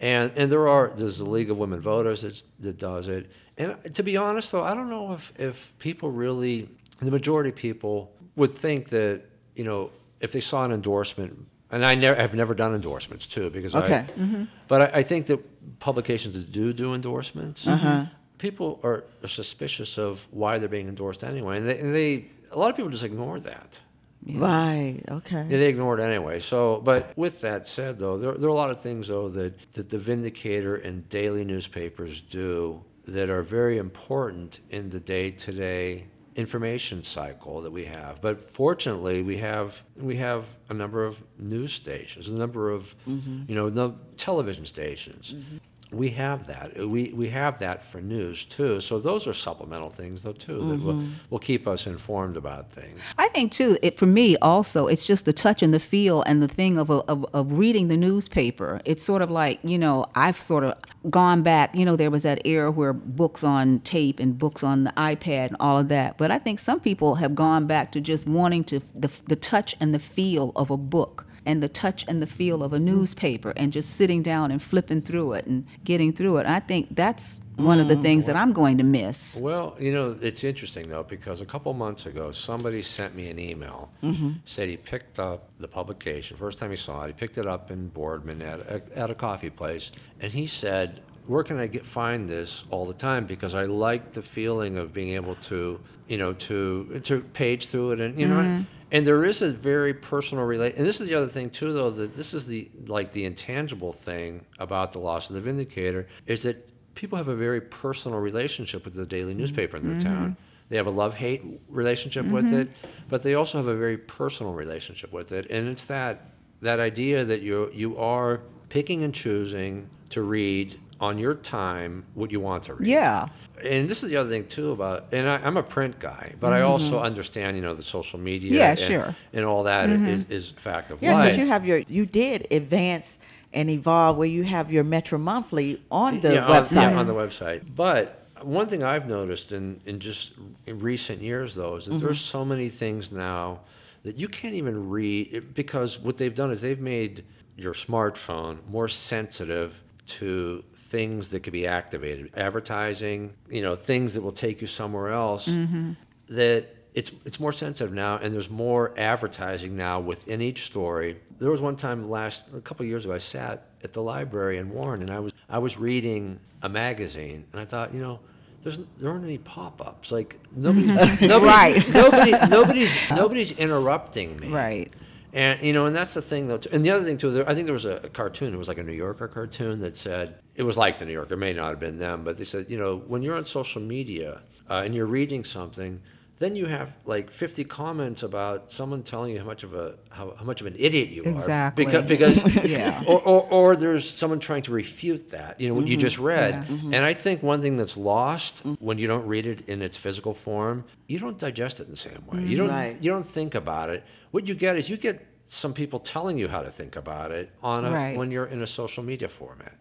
And 0.00 0.32
and 0.36 0.50
there 0.52 0.68
are 0.68 0.92
there's 0.94 1.18
the 1.18 1.28
League 1.30 1.50
of 1.50 1.58
Women 1.58 1.80
Voters 1.80 2.22
that, 2.22 2.42
that 2.60 2.78
does 2.78 3.08
it. 3.08 3.30
And 3.56 3.76
to 3.94 4.02
be 4.02 4.16
honest 4.16 4.52
though, 4.52 4.62
I 4.64 4.74
don't 4.74 4.90
know 4.90 5.12
if, 5.12 5.32
if 5.38 5.72
people 5.78 6.10
really 6.10 6.68
the 7.00 7.10
majority 7.10 7.50
of 7.50 7.56
people 7.56 8.12
would 8.36 8.54
think 8.54 8.88
that, 8.90 9.22
you 9.54 9.64
know, 9.64 9.90
if 10.20 10.32
they 10.32 10.40
saw 10.40 10.64
an 10.64 10.72
endorsement 10.72 11.46
and 11.74 11.84
I 11.84 11.94
never 11.94 12.20
have 12.20 12.34
never 12.34 12.54
done 12.54 12.74
endorsements 12.74 13.26
too 13.26 13.50
because 13.50 13.74
Okay. 13.74 14.06
I 14.16 14.46
but 14.68 14.82
I, 14.82 14.98
I 15.00 15.02
think 15.02 15.26
that 15.26 15.78
publications 15.78 16.34
that 16.34 16.52
do 16.52 16.72
do 16.72 16.94
endorsements, 16.94 17.66
uh-huh. 17.66 17.88
mm-hmm. 17.88 18.14
people 18.38 18.80
are, 18.82 19.04
are 19.22 19.28
suspicious 19.28 19.98
of 19.98 20.28
why 20.30 20.58
they're 20.58 20.68
being 20.68 20.88
endorsed 20.88 21.24
anyway, 21.24 21.58
and 21.58 21.68
they, 21.68 21.78
and 21.78 21.94
they 21.94 22.26
a 22.52 22.58
lot 22.58 22.70
of 22.70 22.76
people 22.76 22.90
just 22.90 23.04
ignore 23.04 23.40
that. 23.40 23.80
Right. 24.26 25.00
Okay. 25.06 25.46
Yeah, 25.50 25.58
they 25.58 25.68
ignore 25.68 25.98
it 25.98 26.02
anyway. 26.02 26.38
So, 26.38 26.80
but 26.80 27.12
with 27.16 27.42
that 27.42 27.68
said, 27.68 27.98
though, 27.98 28.16
there, 28.16 28.32
there 28.32 28.48
are 28.48 28.52
a 28.52 28.56
lot 28.56 28.70
of 28.70 28.80
things 28.80 29.08
though 29.08 29.28
that, 29.28 29.72
that 29.72 29.90
the 29.90 29.98
Vindicator 29.98 30.76
and 30.76 31.06
daily 31.08 31.44
newspapers 31.44 32.22
do 32.22 32.82
that 33.06 33.28
are 33.28 33.42
very 33.42 33.76
important 33.76 34.60
in 34.70 34.88
the 34.88 35.00
day-to-day 35.00 36.06
information 36.36 37.04
cycle 37.04 37.60
that 37.62 37.70
we 37.70 37.84
have. 37.84 38.20
But 38.20 38.40
fortunately, 38.40 39.22
we 39.22 39.38
have 39.38 39.84
we 39.96 40.16
have 40.16 40.46
a 40.68 40.74
number 40.74 41.04
of 41.04 41.22
news 41.38 41.72
stations, 41.72 42.28
a 42.28 42.34
number 42.34 42.70
of 42.70 42.94
mm-hmm. 43.08 43.42
you 43.48 43.54
know 43.54 43.68
no, 43.68 43.96
television 44.16 44.64
stations. 44.64 45.34
Mm-hmm. 45.34 45.56
We 45.96 46.10
have 46.10 46.46
that. 46.46 46.78
Uh, 46.78 46.88
we, 46.88 47.12
we 47.14 47.28
have 47.30 47.58
that 47.60 47.84
for 47.84 48.00
news 48.00 48.44
too. 48.44 48.80
So 48.80 48.98
those 48.98 49.26
are 49.26 49.32
supplemental 49.32 49.90
things 49.90 50.22
though 50.22 50.32
too 50.32 50.58
that 50.68 50.82
will, 50.82 50.94
mm-hmm. 50.94 51.12
will 51.30 51.38
keep 51.38 51.66
us 51.66 51.86
informed 51.86 52.36
about 52.36 52.70
things. 52.70 53.00
I 53.18 53.28
think 53.28 53.52
too, 53.52 53.78
it 53.82 53.96
for 53.96 54.06
me 54.06 54.36
also, 54.38 54.86
it's 54.86 55.06
just 55.06 55.24
the 55.24 55.32
touch 55.32 55.62
and 55.62 55.72
the 55.72 55.80
feel 55.80 56.22
and 56.22 56.42
the 56.42 56.48
thing 56.48 56.78
of, 56.78 56.90
a, 56.90 56.98
of 57.08 57.24
of 57.32 57.52
reading 57.52 57.88
the 57.88 57.96
newspaper. 57.96 58.80
It's 58.84 59.02
sort 59.02 59.22
of 59.22 59.30
like 59.30 59.60
you 59.62 59.78
know 59.78 60.06
I've 60.14 60.40
sort 60.40 60.64
of 60.64 60.74
gone 61.10 61.42
back. 61.42 61.74
You 61.74 61.84
know 61.84 61.96
there 61.96 62.10
was 62.10 62.22
that 62.22 62.46
era 62.46 62.70
where 62.70 62.92
books 62.92 63.44
on 63.44 63.80
tape 63.80 64.20
and 64.20 64.38
books 64.38 64.62
on 64.62 64.84
the 64.84 64.92
iPad 64.92 65.48
and 65.48 65.56
all 65.60 65.78
of 65.78 65.88
that. 65.88 66.18
But 66.18 66.30
I 66.30 66.38
think 66.38 66.58
some 66.58 66.80
people 66.80 67.16
have 67.16 67.34
gone 67.34 67.66
back 67.66 67.92
to 67.92 68.00
just 68.00 68.26
wanting 68.26 68.64
to 68.64 68.80
the 68.94 69.10
the 69.26 69.36
touch 69.36 69.74
and 69.80 69.94
the 69.94 69.98
feel 69.98 70.52
of 70.56 70.70
a 70.70 70.76
book 70.76 71.26
and 71.46 71.62
the 71.62 71.68
touch 71.68 72.04
and 72.08 72.22
the 72.22 72.26
feel 72.26 72.62
of 72.62 72.72
a 72.72 72.76
mm-hmm. 72.76 72.86
newspaper 72.86 73.52
and 73.56 73.72
just 73.72 73.90
sitting 73.90 74.22
down 74.22 74.50
and 74.50 74.62
flipping 74.62 75.02
through 75.02 75.34
it 75.34 75.46
and 75.46 75.66
getting 75.84 76.12
through 76.12 76.38
it. 76.38 76.46
I 76.46 76.60
think 76.60 76.94
that's 76.94 77.40
one 77.56 77.78
of 77.78 77.86
the 77.86 77.94
mm-hmm. 77.94 78.02
things 78.02 78.26
that 78.26 78.36
I'm 78.36 78.52
going 78.52 78.78
to 78.78 78.84
miss. 78.84 79.40
Well, 79.40 79.76
you 79.78 79.92
know, 79.92 80.16
it's 80.20 80.42
interesting 80.42 80.88
though 80.88 81.04
because 81.04 81.40
a 81.40 81.46
couple 81.46 81.72
months 81.74 82.06
ago, 82.06 82.32
somebody 82.32 82.82
sent 82.82 83.14
me 83.14 83.28
an 83.28 83.38
email. 83.38 83.90
Mm-hmm. 84.02 84.30
Said 84.44 84.68
he 84.68 84.76
picked 84.76 85.18
up 85.18 85.50
the 85.58 85.68
publication 85.68 86.36
first 86.36 86.58
time 86.58 86.70
he 86.70 86.76
saw 86.76 87.04
it. 87.04 87.08
He 87.08 87.12
picked 87.12 87.38
it 87.38 87.46
up 87.46 87.70
in 87.70 87.88
Boardman 87.88 88.42
at 88.42 88.60
a, 88.60 88.82
at 88.96 89.10
a 89.10 89.14
coffee 89.14 89.50
place, 89.50 89.92
and 90.20 90.32
he 90.32 90.46
said, 90.46 91.02
"Where 91.26 91.42
can 91.42 91.58
I 91.58 91.66
get 91.66 91.84
find 91.84 92.28
this 92.28 92.64
all 92.70 92.86
the 92.86 92.94
time? 92.94 93.26
Because 93.26 93.54
I 93.54 93.64
like 93.64 94.12
the 94.12 94.22
feeling 94.22 94.78
of 94.78 94.92
being 94.92 95.14
able 95.14 95.36
to, 95.36 95.80
you 96.08 96.18
know, 96.18 96.32
to 96.32 97.00
to 97.04 97.20
page 97.32 97.66
through 97.66 97.92
it 97.92 98.00
and 98.00 98.18
you 98.18 98.26
know." 98.26 98.42
Mm-hmm. 98.42 98.62
And 98.92 99.04
there 99.04 99.24
is 99.24 99.42
a 99.42 99.50
very 99.50 99.92
personal 99.92 100.44
relate, 100.44 100.76
and 100.76 100.86
this 100.86 101.00
is 101.00 101.08
the 101.08 101.16
other 101.16 101.26
thing 101.26 101.50
too, 101.50 101.72
though. 101.72 101.90
That 101.90 102.14
this 102.14 102.32
is 102.32 102.46
the 102.46 102.70
like 102.86 103.12
the 103.12 103.24
intangible 103.24 103.92
thing 103.92 104.44
about 104.58 104.92
the 104.92 105.00
loss 105.00 105.28
of 105.30 105.34
the 105.34 105.40
Vindicator 105.40 106.06
is 106.26 106.42
that 106.44 106.68
people 106.94 107.18
have 107.18 107.28
a 107.28 107.34
very 107.34 107.60
personal 107.60 108.20
relationship 108.20 108.84
with 108.84 108.94
the 108.94 109.06
daily 109.06 109.34
newspaper 109.34 109.76
in 109.76 109.82
their 109.82 109.98
mm-hmm. 109.98 110.08
town. 110.08 110.36
They 110.68 110.76
have 110.76 110.86
a 110.86 110.90
love 110.90 111.14
hate 111.14 111.42
relationship 111.68 112.26
with 112.26 112.46
mm-hmm. 112.46 112.54
it, 112.54 112.70
but 113.08 113.22
they 113.22 113.34
also 113.34 113.58
have 113.58 113.66
a 113.66 113.76
very 113.76 113.98
personal 113.98 114.54
relationship 114.54 115.12
with 115.12 115.32
it. 115.32 115.50
And 115.50 115.68
it's 115.68 115.84
that 115.86 116.30
that 116.60 116.80
idea 116.80 117.24
that 117.24 117.42
you 117.42 117.70
you 117.74 117.96
are 117.96 118.42
picking 118.68 119.02
and 119.02 119.14
choosing 119.14 119.88
to 120.10 120.22
read 120.22 120.78
on 121.00 121.18
your 121.18 121.34
time 121.34 122.04
what 122.14 122.30
you 122.30 122.40
want 122.40 122.64
to 122.64 122.74
read. 122.74 122.88
Yeah. 122.88 123.28
And 123.62 123.88
this 123.88 124.02
is 124.02 124.10
the 124.10 124.16
other 124.16 124.28
thing 124.30 124.46
too 124.46 124.70
about, 124.72 125.12
and 125.12 125.28
I, 125.28 125.36
I'm 125.36 125.56
a 125.56 125.62
print 125.62 125.98
guy, 125.98 126.34
but 126.40 126.52
I 126.52 126.60
also 126.62 127.00
understand, 127.00 127.56
you 127.56 127.62
know, 127.62 127.74
the 127.74 127.82
social 127.82 128.18
media, 128.18 128.50
Mm-hmm. 128.52 128.58
Yeah, 128.58 128.70
and, 128.70 128.78
sure. 128.78 129.00
Mm-hmm. 129.00 129.36
and 129.36 129.44
all 129.46 129.62
that 129.64 129.90
is, 129.90 130.24
is 130.30 130.52
a 130.52 130.54
fact 130.60 130.90
of 130.90 131.02
Yeah, 131.02 131.14
life. 131.14 131.24
because 131.24 131.38
you 131.38 131.46
have 131.46 131.66
your 131.66 131.78
you 131.88 132.06
did 132.06 132.46
advance 132.50 133.18
and 133.52 133.70
evolve 133.70 134.16
where 134.16 134.28
you 134.28 134.42
have 134.44 134.72
your 134.72 134.84
Metro 134.84 135.18
Monthly 135.18 135.80
on 135.90 136.20
the 136.20 136.34
yeah, 136.34 136.48
website. 136.48 136.86
On, 136.86 136.92
yeah, 136.92 136.98
on 136.98 137.06
the 137.06 137.14
website. 137.14 137.62
But 137.74 138.26
one 138.42 138.66
thing 138.66 138.82
I've 138.82 139.08
noticed 139.08 139.52
in, 139.52 139.80
in 139.86 140.00
just 140.00 140.32
in 140.66 140.80
recent 140.80 141.22
years, 141.22 141.54
though, 141.54 141.76
is 141.76 141.86
that 141.86 141.98
there's 141.98 142.18
Mm-hmm. 142.18 142.38
so 142.38 142.44
many 142.44 142.68
things 142.68 143.12
now 143.12 143.60
that 144.02 144.18
you 144.18 144.28
can't 144.28 144.54
even 144.54 144.90
read 144.90 145.54
because 145.54 145.98
what 145.98 146.18
they've 146.18 146.34
done 146.34 146.50
is 146.50 146.60
they've 146.60 146.80
made 146.80 147.24
your 147.56 147.72
smartphone 147.74 148.58
more 148.68 148.88
sensitive 148.88 149.83
to 150.06 150.62
things 150.74 151.30
that 151.30 151.40
could 151.40 151.52
be 151.52 151.66
activated, 151.66 152.30
advertising, 152.36 153.34
you 153.48 153.62
know, 153.62 153.74
things 153.74 154.14
that 154.14 154.22
will 154.22 154.32
take 154.32 154.60
you 154.60 154.66
somewhere 154.66 155.12
else. 155.12 155.48
Mm-hmm. 155.48 155.92
That 156.28 156.66
it's 156.94 157.10
it's 157.24 157.40
more 157.40 157.52
sensitive 157.52 157.92
now, 157.92 158.18
and 158.18 158.32
there's 158.32 158.50
more 158.50 158.94
advertising 158.96 159.76
now 159.76 160.00
within 160.00 160.40
each 160.40 160.64
story. 160.64 161.16
There 161.38 161.50
was 161.50 161.60
one 161.60 161.76
time 161.76 162.08
last 162.08 162.44
a 162.56 162.60
couple 162.60 162.84
of 162.84 162.88
years 162.88 163.04
ago, 163.04 163.14
I 163.14 163.18
sat 163.18 163.66
at 163.82 163.92
the 163.92 164.02
library 164.02 164.58
in 164.58 164.70
Warren, 164.70 165.02
and 165.02 165.10
I 165.10 165.18
was 165.18 165.32
I 165.48 165.58
was 165.58 165.76
reading 165.76 166.38
a 166.62 166.68
magazine, 166.68 167.44
and 167.52 167.60
I 167.60 167.64
thought, 167.64 167.92
you 167.92 168.00
know, 168.00 168.20
there's 168.62 168.78
there 168.98 169.10
aren't 169.10 169.24
any 169.24 169.38
pop-ups. 169.38 170.12
Like 170.12 170.38
nobody's 170.54 170.90
mm-hmm. 170.90 171.26
nobody, 171.26 171.50
Right. 171.50 171.88
nobody 171.88 172.30
nobody's 172.48 172.96
nobody's 173.10 173.52
interrupting 173.52 174.38
me. 174.38 174.48
Right. 174.48 174.92
And 175.34 175.60
you 175.62 175.72
know, 175.72 175.86
and 175.86 175.94
that's 175.94 176.14
the 176.14 176.22
thing 176.22 176.46
though. 176.46 176.58
Too. 176.58 176.70
And 176.72 176.84
the 176.84 176.92
other 176.92 177.04
thing 177.04 177.18
too, 177.18 177.32
there, 177.32 177.48
I 177.48 177.54
think 177.54 177.66
there 177.66 177.72
was 177.74 177.84
a, 177.86 177.96
a 177.96 178.08
cartoon. 178.08 178.54
It 178.54 178.56
was 178.56 178.68
like 178.68 178.78
a 178.78 178.84
New 178.84 178.92
Yorker 178.92 179.26
cartoon 179.26 179.80
that 179.80 179.96
said 179.96 180.36
it 180.54 180.62
was 180.62 180.78
like 180.78 180.98
the 180.98 181.04
New 181.04 181.12
Yorker. 181.12 181.34
It 181.34 181.38
may 181.38 181.52
not 181.52 181.70
have 181.70 181.80
been 181.80 181.98
them, 181.98 182.22
but 182.22 182.38
they 182.38 182.44
said, 182.44 182.66
you 182.68 182.78
know, 182.78 182.98
when 182.98 183.22
you're 183.22 183.34
on 183.34 183.44
social 183.44 183.82
media 183.82 184.40
uh, 184.70 184.82
and 184.84 184.94
you're 184.94 185.06
reading 185.06 185.42
something, 185.42 186.00
then 186.38 186.56
you 186.56 186.66
have 186.66 186.92
like 187.04 187.30
50 187.30 187.64
comments 187.64 188.22
about 188.22 188.72
someone 188.72 189.02
telling 189.02 189.32
you 189.32 189.38
how 189.38 189.44
much 189.44 189.62
of 189.62 189.74
a 189.74 189.98
how, 190.10 190.34
how 190.36 190.44
much 190.44 190.60
of 190.60 190.66
an 190.66 190.74
idiot 190.78 191.10
you 191.10 191.22
Exactly. 191.22 191.86
are. 191.86 192.02
Because 192.02 192.42
because 192.42 192.64
Yeah. 192.70 193.02
or, 193.06 193.20
or 193.22 193.42
or 193.50 193.76
there's 193.76 194.08
someone 194.08 194.40
trying 194.40 194.62
to 194.62 194.72
refute 194.72 195.30
that. 195.30 195.60
You 195.60 195.68
know 195.68 195.74
what 195.74 195.86
you 195.86 195.96
mm-hmm. 195.96 196.00
just 196.00 196.18
read. 196.18 196.54
Yeah. 196.54 196.64
Mm-hmm. 196.64 196.94
And 196.94 197.04
I 197.04 197.12
think 197.12 197.42
one 197.42 197.62
thing 197.62 197.76
that's 197.76 197.96
lost 197.96 198.64
mm. 198.64 198.76
when 198.80 198.98
you 198.98 199.06
don't 199.06 199.26
read 199.26 199.46
it 199.46 199.68
in 199.68 199.80
its 199.82 199.96
physical 199.96 200.34
form, 200.34 200.84
you 201.06 201.18
don't 201.18 201.38
digest 201.38 201.80
it 201.80 201.84
in 201.86 201.90
the 201.92 201.96
same 201.96 202.26
way. 202.26 202.38
Mm-hmm. 202.38 202.46
You 202.48 202.56
don't 202.56 202.68
Right. 202.70 203.02
you 203.02 203.10
don't 203.10 203.26
think 203.26 203.54
about 203.54 203.90
it. 203.90 204.02
What 204.32 204.48
you 204.48 204.54
get 204.54 204.76
is 204.76 204.90
you 204.90 204.96
get 204.96 205.24
some 205.46 205.72
people 205.74 206.00
telling 206.00 206.38
you 206.38 206.48
how 206.48 206.62
to 206.62 206.70
think 206.70 206.96
about 206.96 207.30
it 207.30 207.50
on 207.62 207.84
a, 207.84 207.90
Right. 207.90 208.16
when 208.16 208.30
you're 208.30 208.46
in 208.46 208.62
a 208.62 208.66
social 208.66 209.04
media 209.04 209.28
format. 209.28 209.76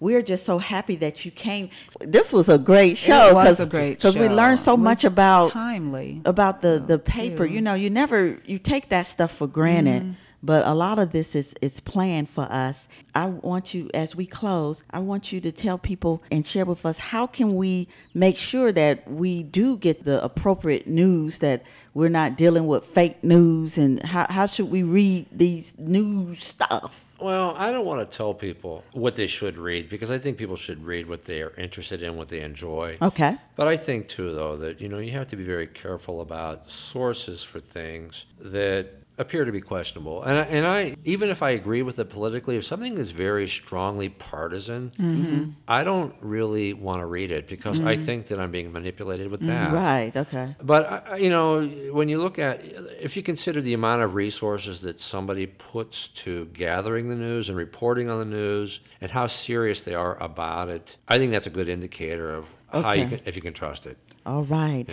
We're 0.00 0.22
just 0.22 0.44
so 0.46 0.58
happy 0.58 0.96
that 0.96 1.24
you 1.24 1.30
came. 1.30 1.68
This 2.00 2.32
was 2.32 2.48
a 2.48 2.56
great 2.58 2.96
show. 2.96 3.28
It 3.28 3.34
was 3.34 3.46
'cause- 3.58 3.60
a 3.60 3.66
great 3.66 3.98
because 3.98 4.16
we 4.16 4.28
learned 4.28 4.58
so 4.58 4.76
much 4.76 5.04
about 5.04 5.52
timely. 5.52 6.22
about 6.24 6.62
the 6.62 6.82
the 6.84 6.98
paper. 6.98 7.46
too. 7.46 7.54
You 7.54 7.60
know, 7.60 7.74
you 7.74 7.90
never 7.90 8.38
you 8.46 8.58
take 8.58 8.88
that 8.88 9.06
stuff 9.06 9.30
for 9.32 9.46
granted. 9.46 10.02
Mm-hmm. 10.02 10.12
But 10.42 10.66
a 10.66 10.72
lot 10.72 10.98
of 10.98 11.10
this 11.10 11.34
is 11.34 11.54
is 11.60 11.80
planned 11.80 12.30
for 12.30 12.44
us. 12.50 12.88
I 13.14 13.26
want 13.26 13.74
you, 13.74 13.90
as 13.92 14.16
we 14.16 14.24
close, 14.24 14.82
I 14.90 14.98
want 15.00 15.32
you 15.32 15.40
to 15.42 15.52
tell 15.52 15.76
people 15.76 16.22
and 16.32 16.46
share 16.46 16.64
with 16.64 16.86
us 16.86 16.98
how 16.98 17.26
can 17.26 17.52
we 17.54 17.88
make 18.14 18.38
sure 18.38 18.72
that 18.72 19.06
we 19.10 19.42
do 19.42 19.76
get 19.76 20.04
the 20.04 20.24
appropriate 20.24 20.86
news 20.86 21.40
that 21.40 21.62
we're 21.92 22.08
not 22.08 22.38
dealing 22.38 22.66
with 22.66 22.86
fake 22.86 23.22
news 23.22 23.76
and 23.76 24.02
how 24.02 24.24
how 24.30 24.46
should 24.46 24.70
we 24.70 24.82
read 24.82 25.26
these 25.30 25.74
news 25.76 26.42
stuff? 26.42 27.04
Well, 27.20 27.54
I 27.56 27.70
don't 27.70 27.84
want 27.84 28.08
to 28.08 28.16
tell 28.16 28.34
people 28.34 28.84
what 28.92 29.14
they 29.14 29.26
should 29.26 29.58
read 29.58 29.88
because 29.88 30.10
I 30.10 30.18
think 30.18 30.38
people 30.38 30.56
should 30.56 30.84
read 30.84 31.08
what 31.08 31.24
they 31.24 31.42
are 31.42 31.52
interested 31.56 32.02
in, 32.02 32.16
what 32.16 32.28
they 32.28 32.40
enjoy. 32.40 32.98
Okay. 33.00 33.36
But 33.56 33.68
I 33.68 33.76
think 33.76 34.08
too, 34.08 34.32
though, 34.32 34.56
that 34.56 34.80
you 34.80 34.88
know 34.88 34.98
you 34.98 35.12
have 35.12 35.28
to 35.28 35.36
be 35.36 35.44
very 35.44 35.66
careful 35.66 36.20
about 36.20 36.70
sources 36.70 37.42
for 37.42 37.60
things 37.60 38.26
that 38.38 38.99
appear 39.20 39.44
to 39.44 39.52
be 39.52 39.60
questionable. 39.60 40.22
And 40.22 40.38
I, 40.38 40.42
and 40.42 40.66
I 40.66 40.96
even 41.04 41.28
if 41.28 41.42
I 41.42 41.50
agree 41.50 41.82
with 41.82 41.98
it 41.98 42.06
politically, 42.06 42.56
if 42.56 42.64
something 42.64 42.96
is 42.98 43.10
very 43.10 43.46
strongly 43.46 44.08
partisan, 44.08 44.92
mm-hmm. 44.98 45.50
I 45.68 45.84
don't 45.84 46.14
really 46.20 46.72
want 46.72 47.00
to 47.00 47.06
read 47.06 47.30
it 47.30 47.46
because 47.46 47.80
I 47.80 47.94
mm-hmm. 47.94 48.04
think 48.04 48.26
that 48.28 48.40
I'm 48.40 48.50
being 48.50 48.72
manipulated 48.72 49.30
with 49.30 49.42
mm, 49.42 49.48
that. 49.48 49.72
Right. 49.72 50.16
Okay. 50.16 50.56
But 50.62 50.86
I- 50.86 51.16
you 51.16 51.28
know, 51.28 51.66
when 51.92 52.08
you 52.08 52.20
look 52.20 52.38
at, 52.38 52.64
if 52.98 53.16
you 53.16 53.22
consider 53.22 53.60
the 53.60 53.74
amount 53.74 54.02
of 54.02 54.14
resources 54.14 54.80
that 54.80 55.00
somebody 55.00 55.46
puts 55.46 56.08
to 56.08 56.46
gathering 56.46 57.08
the 57.08 57.16
news 57.16 57.48
and 57.50 57.58
reporting 57.58 58.10
on 58.10 58.18
the 58.18 58.24
news, 58.24 58.80
and 59.02 59.10
how 59.10 59.26
serious 59.26 59.82
they 59.82 59.94
are 59.94 60.20
about 60.22 60.68
it, 60.68 60.96
I 61.08 61.18
think 61.18 61.32
that's 61.32 61.46
a 61.46 61.50
good 61.50 61.68
indicator 61.68 62.34
of 62.34 62.54
how 62.72 62.92
you 62.92 63.06
can, 63.06 63.20
if 63.26 63.36
you 63.36 63.42
can 63.42 63.52
trust 63.52 63.86
it. 63.86 63.98
All 64.24 64.44
right. 64.44 64.86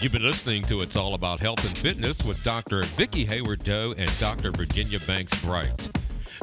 You've 0.00 0.12
been 0.12 0.22
listening 0.22 0.64
to 0.64 0.82
It's 0.82 0.96
All 0.96 1.14
About 1.14 1.40
Health 1.40 1.64
and 1.64 1.76
Fitness 1.78 2.22
with 2.24 2.42
Dr. 2.42 2.82
Vicki 2.82 3.24
Hayward 3.24 3.64
Doe 3.64 3.94
and 3.96 4.10
Dr. 4.18 4.50
Virginia 4.50 4.98
Banks 5.06 5.40
Bright. 5.40 5.88